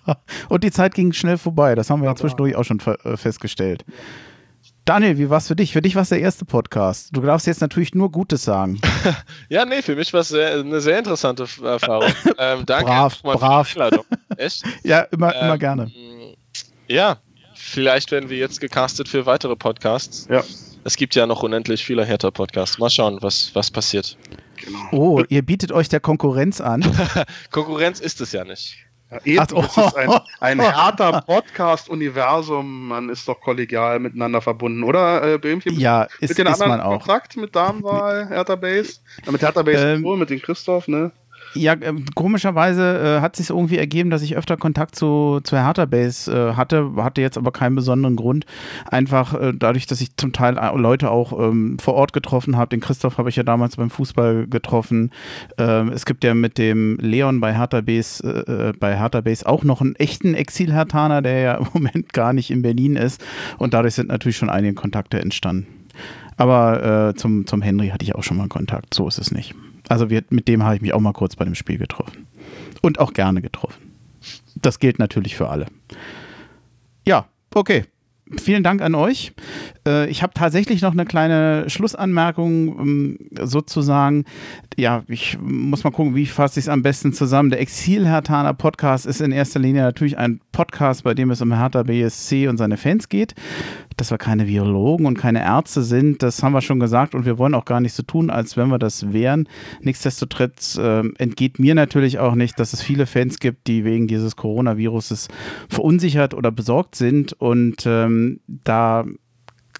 und 0.49 0.65
die 0.65 0.71
Zeit 0.71 0.95
ging 0.95 1.13
schnell 1.13 1.39
vorbei. 1.39 1.75
Das 1.75 1.91
haben 1.91 2.03
wir 2.03 2.09
ja 2.09 2.15
zwischendurch 2.15 2.55
auch 2.55 2.65
schon 2.65 2.81
äh, 2.81 3.17
festgestellt. 3.17 3.85
Daniel, 4.85 5.17
wie 5.17 5.31
war 5.31 5.39
es 5.39 5.47
für 5.47 5.55
dich? 5.55 5.73
Für 5.73 5.81
dich 5.81 5.95
war 5.95 6.03
es 6.03 6.09
der 6.09 6.19
erste 6.19 6.45
Podcast. 6.45 7.11
Du 7.13 7.21
darfst 7.21 7.47
jetzt 7.47 7.61
natürlich 7.61 7.95
nur 7.95 8.11
Gutes 8.11 8.43
sagen. 8.43 8.81
ja, 9.49 9.65
nee, 9.65 9.81
für 9.81 9.95
mich 9.95 10.13
war 10.13 10.23
es 10.23 10.35
eine 10.35 10.81
sehr 10.81 10.99
interessante 10.99 11.47
Erfahrung. 11.63 12.13
Ähm, 12.39 12.65
danke. 12.67 12.87
Brav, 12.87 13.23
brav. 13.23 13.77
Echt? 14.37 14.65
ja, 14.83 15.01
immer, 15.13 15.35
ähm, 15.35 15.45
immer 15.45 15.59
gerne. 15.59 15.93
Ja, 16.89 17.19
vielleicht 17.55 18.11
werden 18.11 18.31
wir 18.31 18.39
jetzt 18.39 18.61
gecastet 18.61 19.09
für 19.09 19.27
weitere 19.27 19.55
Podcasts. 19.55 20.27
Ja. 20.29 20.43
Es 20.83 20.97
gibt 20.97 21.15
ja 21.15 21.27
noch 21.27 21.43
unendlich 21.43 21.85
viele 21.85 22.05
Hertha-Podcasts. 22.05 22.79
Mal 22.79 22.91
schauen, 22.91 23.19
was, 23.21 23.55
was 23.55 23.71
passiert. 23.71 24.17
Genau. 24.57 24.79
Oh, 24.93 25.23
ihr 25.29 25.43
bietet 25.43 25.71
euch 25.71 25.89
der 25.89 26.01
Konkurrenz 26.01 26.61
an. 26.61 26.85
Konkurrenz 27.51 28.01
ist 28.01 28.21
es 28.21 28.33
ja 28.33 28.45
nicht. 28.45 28.77
Ja, 29.13 29.21
eben, 29.25 29.47
oh. 29.53 29.63
das 29.63 29.77
ist 29.77 29.97
ein, 29.97 30.11
ein 30.41 30.61
härter 30.75 31.21
Podcast-Universum. 31.21 32.89
Man 32.89 33.11
ist 33.11 33.29
doch 33.29 33.41
kollegial 33.41 33.99
miteinander 33.99 34.41
verbunden, 34.41 34.83
oder? 34.83 35.35
Äh, 35.35 35.39
Böhmchen, 35.39 35.79
ja, 35.79 36.05
ist, 36.21 36.31
mit 36.31 36.39
den 36.39 36.47
ist 36.47 36.55
anderen 36.55 36.79
man 36.79 36.81
auch. 36.81 36.99
Kontakt 36.99 37.37
mit 37.37 37.55
Damenwahl, 37.55 38.29
Hertha 38.29 38.57
Base? 38.57 39.01
Ja, 39.27 39.33
mit 39.33 39.43
Hertha 39.43 39.63
Base 39.63 39.93
ähm, 39.93 40.19
mit 40.19 40.31
dem 40.31 40.41
Christoph, 40.41 40.89
ne? 40.89 41.13
Ja, 41.55 41.75
äh, 41.75 41.93
komischerweise 42.15 43.19
äh, 43.19 43.21
hat 43.21 43.37
sich 43.37 43.51
irgendwie 43.51 43.77
ergeben, 43.77 44.11
dass 44.11 44.23
ich 44.23 44.37
öfter 44.37 44.57
Kontakt 44.57 44.97
zu, 44.97 45.41
zu 45.43 45.57
Hertha 45.57 45.85
Base 45.85 46.33
äh, 46.33 46.55
hatte, 46.55 46.93
hatte 46.97 47.21
jetzt 47.21 47.37
aber 47.37 47.53
keinen 47.53 47.75
besonderen 47.75 48.17
Grund. 48.17 48.47
Einfach 48.91 49.35
äh, 49.35 49.53
dadurch, 49.55 49.87
dass 49.87 50.01
ich 50.01 50.17
zum 50.17 50.33
Teil 50.33 50.57
äh, 50.57 50.77
Leute 50.77 51.11
auch 51.11 51.39
ähm, 51.39 51.79
vor 51.79 51.95
Ort 51.95 52.13
getroffen 52.13 52.57
habe. 52.57 52.71
Den 52.71 52.81
Christoph 52.81 53.19
habe 53.19 53.29
ich 53.29 53.37
ja 53.37 53.43
damals 53.43 53.77
beim 53.77 53.91
Fußball 53.91 54.47
getroffen. 54.47 55.11
Ähm, 55.59 55.91
es 55.91 56.07
gibt 56.07 56.25
ja 56.25 56.35
mit 56.35 56.57
dem 56.57 56.97
Leon 56.99 57.41
bei 57.41 57.55
Hertha 57.55 57.83
Base, 57.83 58.23
äh, 58.25 58.73
bei 58.79 58.97
Hertha 58.97 59.21
Base 59.21 59.47
auch 59.47 59.63
noch 59.63 59.83
einen 59.83 59.95
echten 59.97 60.35
Exil-Hertaner, 60.35 61.21
der 61.21 61.41
ja 61.41 61.55
im 61.59 61.67
Moment 61.75 62.13
gar 62.13 62.33
nicht 62.33 62.51
in 62.51 62.63
Berlin 62.63 62.97
ist. 62.97 63.23
Und 63.59 63.75
dadurch 63.75 63.95
sind 63.95 64.09
natürlich 64.09 64.39
schon 64.39 64.51
einige 64.51 64.75
Kontakte 64.75 65.21
entstanden. 65.21 65.67
Aber 66.39 67.13
zum, 67.15 67.47
zum 67.47 67.61
Henry 67.61 67.89
hatte 67.89 68.05
ich 68.05 68.15
auch 68.15 68.23
schon 68.23 68.39
mal 68.39 68.49
Kontakt. 68.49 68.95
So 68.95 69.07
ist 69.07 69.19
es 69.19 69.31
nicht. 69.31 69.55
Also 69.93 70.09
wir, 70.09 70.25
mit 70.31 70.49
dem 70.49 70.63
habe 70.63 70.75
ich 70.75 70.81
mich 70.81 70.95
auch 70.95 71.01
mal 71.01 71.13
kurz 71.13 71.37
bei 71.37 71.45
dem 71.45 71.55
Spiel 71.55 71.77
getroffen. 71.77 72.27
Und 72.81 72.99
auch 72.99 73.13
gerne 73.13 73.43
getroffen. 73.43 73.93
Das 74.57 74.79
gilt 74.79 74.99
natürlich 74.99 75.37
für 75.37 75.51
alle. 75.51 75.67
Ja, 77.07 77.27
okay. 77.55 77.85
Vielen 78.39 78.63
Dank 78.63 78.81
an 78.81 78.95
euch. 78.95 79.35
Äh, 79.87 80.09
ich 80.09 80.23
habe 80.23 80.33
tatsächlich 80.33 80.81
noch 80.81 80.93
eine 80.93 81.05
kleine 81.05 81.69
Schlussanmerkung 81.69 82.79
ähm, 82.81 83.19
sozusagen. 83.43 84.25
Ja, 84.79 85.03
ich 85.09 85.37
muss 85.39 85.85
mal 85.85 85.91
gucken, 85.91 86.15
wie 86.15 86.25
fasse 86.25 86.59
ich 86.59 86.65
es 86.65 86.69
am 86.71 86.81
besten 86.83 87.13
zusammen. 87.13 87.51
Der 87.51 87.61
Exil-Hertaner 87.61 88.55
Podcast 88.55 89.05
ist 89.05 89.21
in 89.21 89.33
erster 89.33 89.61
Linie 89.61 89.83
natürlich 89.83 90.17
ein 90.17 90.41
Podcast, 90.53 91.05
bei 91.05 91.13
dem 91.13 91.31
es 91.31 91.43
um 91.43 91.53
Hertha 91.53 91.83
BSC 91.83 92.49
und 92.49 92.57
seine 92.57 92.79
Fans 92.79 93.11
geht 93.11 93.35
dass 94.03 94.11
wir 94.11 94.19
keine 94.19 94.49
Virologen 94.49 95.07
und 95.07 95.17
keine 95.17 95.45
Ärzte 95.45 95.81
sind, 95.83 96.25
das 96.25 96.43
haben 96.43 96.55
wir 96.55 96.61
schon 96.61 96.81
gesagt 96.81 97.15
und 97.15 97.25
wir 97.25 97.39
wollen 97.39 97.55
auch 97.55 97.65
gar 97.65 97.81
nicht 97.81 97.93
so 97.93 98.03
tun, 98.03 98.31
als 98.31 98.57
wenn 98.57 98.67
wir 98.67 98.81
das 98.81 99.13
wären. 99.13 99.49
Nichtsdestotrotz 99.81 100.77
äh, 100.77 101.05
entgeht 101.19 101.61
mir 101.61 101.77
natürlich 101.77 102.19
auch 102.19 102.35
nicht, 102.35 102.59
dass 102.59 102.73
es 102.73 102.83
viele 102.83 103.07
Fans 103.07 103.39
gibt, 103.39 103.69
die 103.69 103.85
wegen 103.85 104.09
dieses 104.09 104.35
Coronaviruses 104.35 105.29
verunsichert 105.69 106.35
oder 106.35 106.51
besorgt 106.51 106.97
sind 106.97 107.33
und 107.35 107.87
ähm, 107.87 108.41
da 108.49 109.05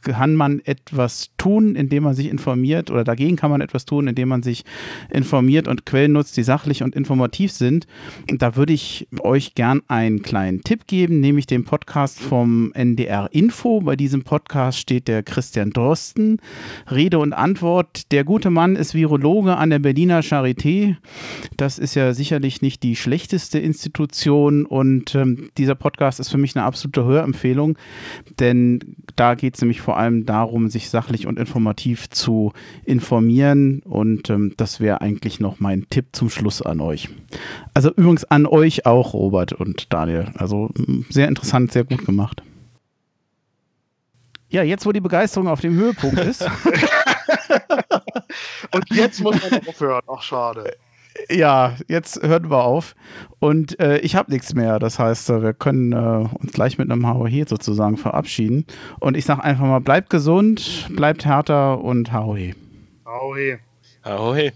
kann 0.03 0.35
man 0.35 0.61
etwas 0.65 1.31
tun, 1.39 1.75
indem 1.75 2.05
man 2.05 2.15
sich 2.15 2.29
informiert 2.29 2.91
oder 2.91 3.05
dagegen 3.05 3.37
kann 3.37 3.51
man 3.51 3.61
etwas 3.61 3.85
tun, 3.85 4.09
indem 4.09 4.29
man 4.29 4.43
sich 4.43 4.65
informiert 5.11 5.69
und 5.69 5.87
Quellen 5.87 6.13
nutzt, 6.13 6.37
die 6.37 6.43
sachlich 6.43 6.83
und 6.83 6.95
informativ 6.95 7.53
sind. 7.53 7.87
Und 8.31 8.43
da 8.43 8.57
würde 8.57 8.73
ich 8.73 9.09
euch 9.21 9.55
gern 9.55 9.83
einen 9.89 10.23
kleinen 10.23 10.63
Tipp 10.63 10.87
geben, 10.87 11.21
nämlich 11.21 11.47
den 11.47 11.65
Podcast 11.65 12.21
vom 12.21 12.73
NDR 12.75 13.29
Info. 13.33 13.81
Bei 13.81 13.97
diesem 13.97 14.23
Podcast 14.23 14.79
steht 14.79 15.09
der 15.09 15.23
Christian 15.23 15.71
Drosten. 15.71 16.39
Rede 16.91 17.19
und 17.19 17.33
Antwort. 17.33 18.13
Der 18.13 18.25
gute 18.25 18.51
Mann 18.51 18.77
ist 18.77 18.95
Virologe 18.95 19.57
an 19.57 19.71
der 19.71 19.79
Berliner 19.79 20.21
Charité. 20.21 20.97
Das 21.57 21.79
ist 21.79 21.95
ja 21.95 22.13
sicherlich 22.15 22.63
nicht 22.63 22.83
die 22.83 22.97
schlechteste 22.97 23.59
Institution 23.59 24.67
und 24.67 25.15
ähm, 25.15 25.51
dieser 25.59 25.75
Podcast 25.75 26.21
ist 26.21 26.31
für 26.31 26.39
mich 26.39 26.57
eine 26.57 26.65
absolute 26.65 27.05
Hörempfehlung, 27.05 27.77
denn 28.41 28.81
da 29.17 29.35
geht 29.35 29.55
es 29.55 29.61
nämlich 29.61 29.81
vor 29.81 29.92
vor 29.93 29.99
allem 29.99 30.25
darum, 30.25 30.71
sich 30.71 30.89
sachlich 30.89 31.27
und 31.27 31.39
informativ 31.39 32.09
zu 32.09 32.55
informieren. 32.87 33.81
Und 33.81 34.31
ähm, 34.31 34.55
das 34.57 34.81
wäre 34.81 35.03
eigentlich 35.03 35.39
noch 35.39 35.61
mein 35.61 35.87
Tipp 35.91 36.07
zum 36.13 36.31
Schluss 36.31 36.63
an 36.63 36.81
euch. 36.81 37.11
Also 37.75 37.91
übrigens 37.91 38.25
an 38.25 38.47
euch 38.47 38.87
auch, 38.87 39.13
Robert 39.13 39.53
und 39.53 39.93
Daniel. 39.93 40.33
Also 40.39 40.71
sehr 41.11 41.29
interessant, 41.29 41.73
sehr 41.73 41.85
gut 41.85 42.07
gemacht. 42.07 42.43
Ja, 44.49 44.63
jetzt, 44.63 44.87
wo 44.87 44.93
die 44.93 45.03
Begeisterung 45.03 45.47
auf 45.47 45.61
dem 45.61 45.75
Höhepunkt 45.75 46.21
ist. 46.21 46.41
und 48.71 48.85
jetzt 48.93 49.23
muss 49.23 49.37
man 49.43 49.61
aufhören. 49.69 50.03
Ach, 50.07 50.23
schade 50.23 50.73
ja, 51.31 51.77
jetzt 51.89 52.23
hören 52.23 52.51
wir 52.51 52.65
auf. 52.65 52.95
Und 53.39 53.79
äh, 53.81 53.99
ich 53.99 54.17
habe 54.17 54.31
nichts 54.31 54.55
mehr. 54.55 54.79
Das 54.79 54.99
heißt, 54.99 55.31
äh, 55.31 55.43
wir 55.43 55.53
können 55.53 55.93
äh, 55.93 56.29
uns 56.39 56.53
gleich 56.53 56.79
mit 56.79 56.91
einem 56.91 57.07
Haohe 57.07 57.45
sozusagen 57.47 57.97
verabschieden. 57.97 58.67
Und 59.01 59.17
ich 59.17 59.25
sage 59.25 59.43
einfach 59.45 59.65
mal, 59.65 59.81
bleibt 59.81 60.11
gesund, 60.11 60.89
bleibt 60.91 61.25
härter 61.25 61.81
und 61.81 62.13
Haohe. 62.13 62.55
Haohe. 63.05 63.59
Haohe. 64.05 64.53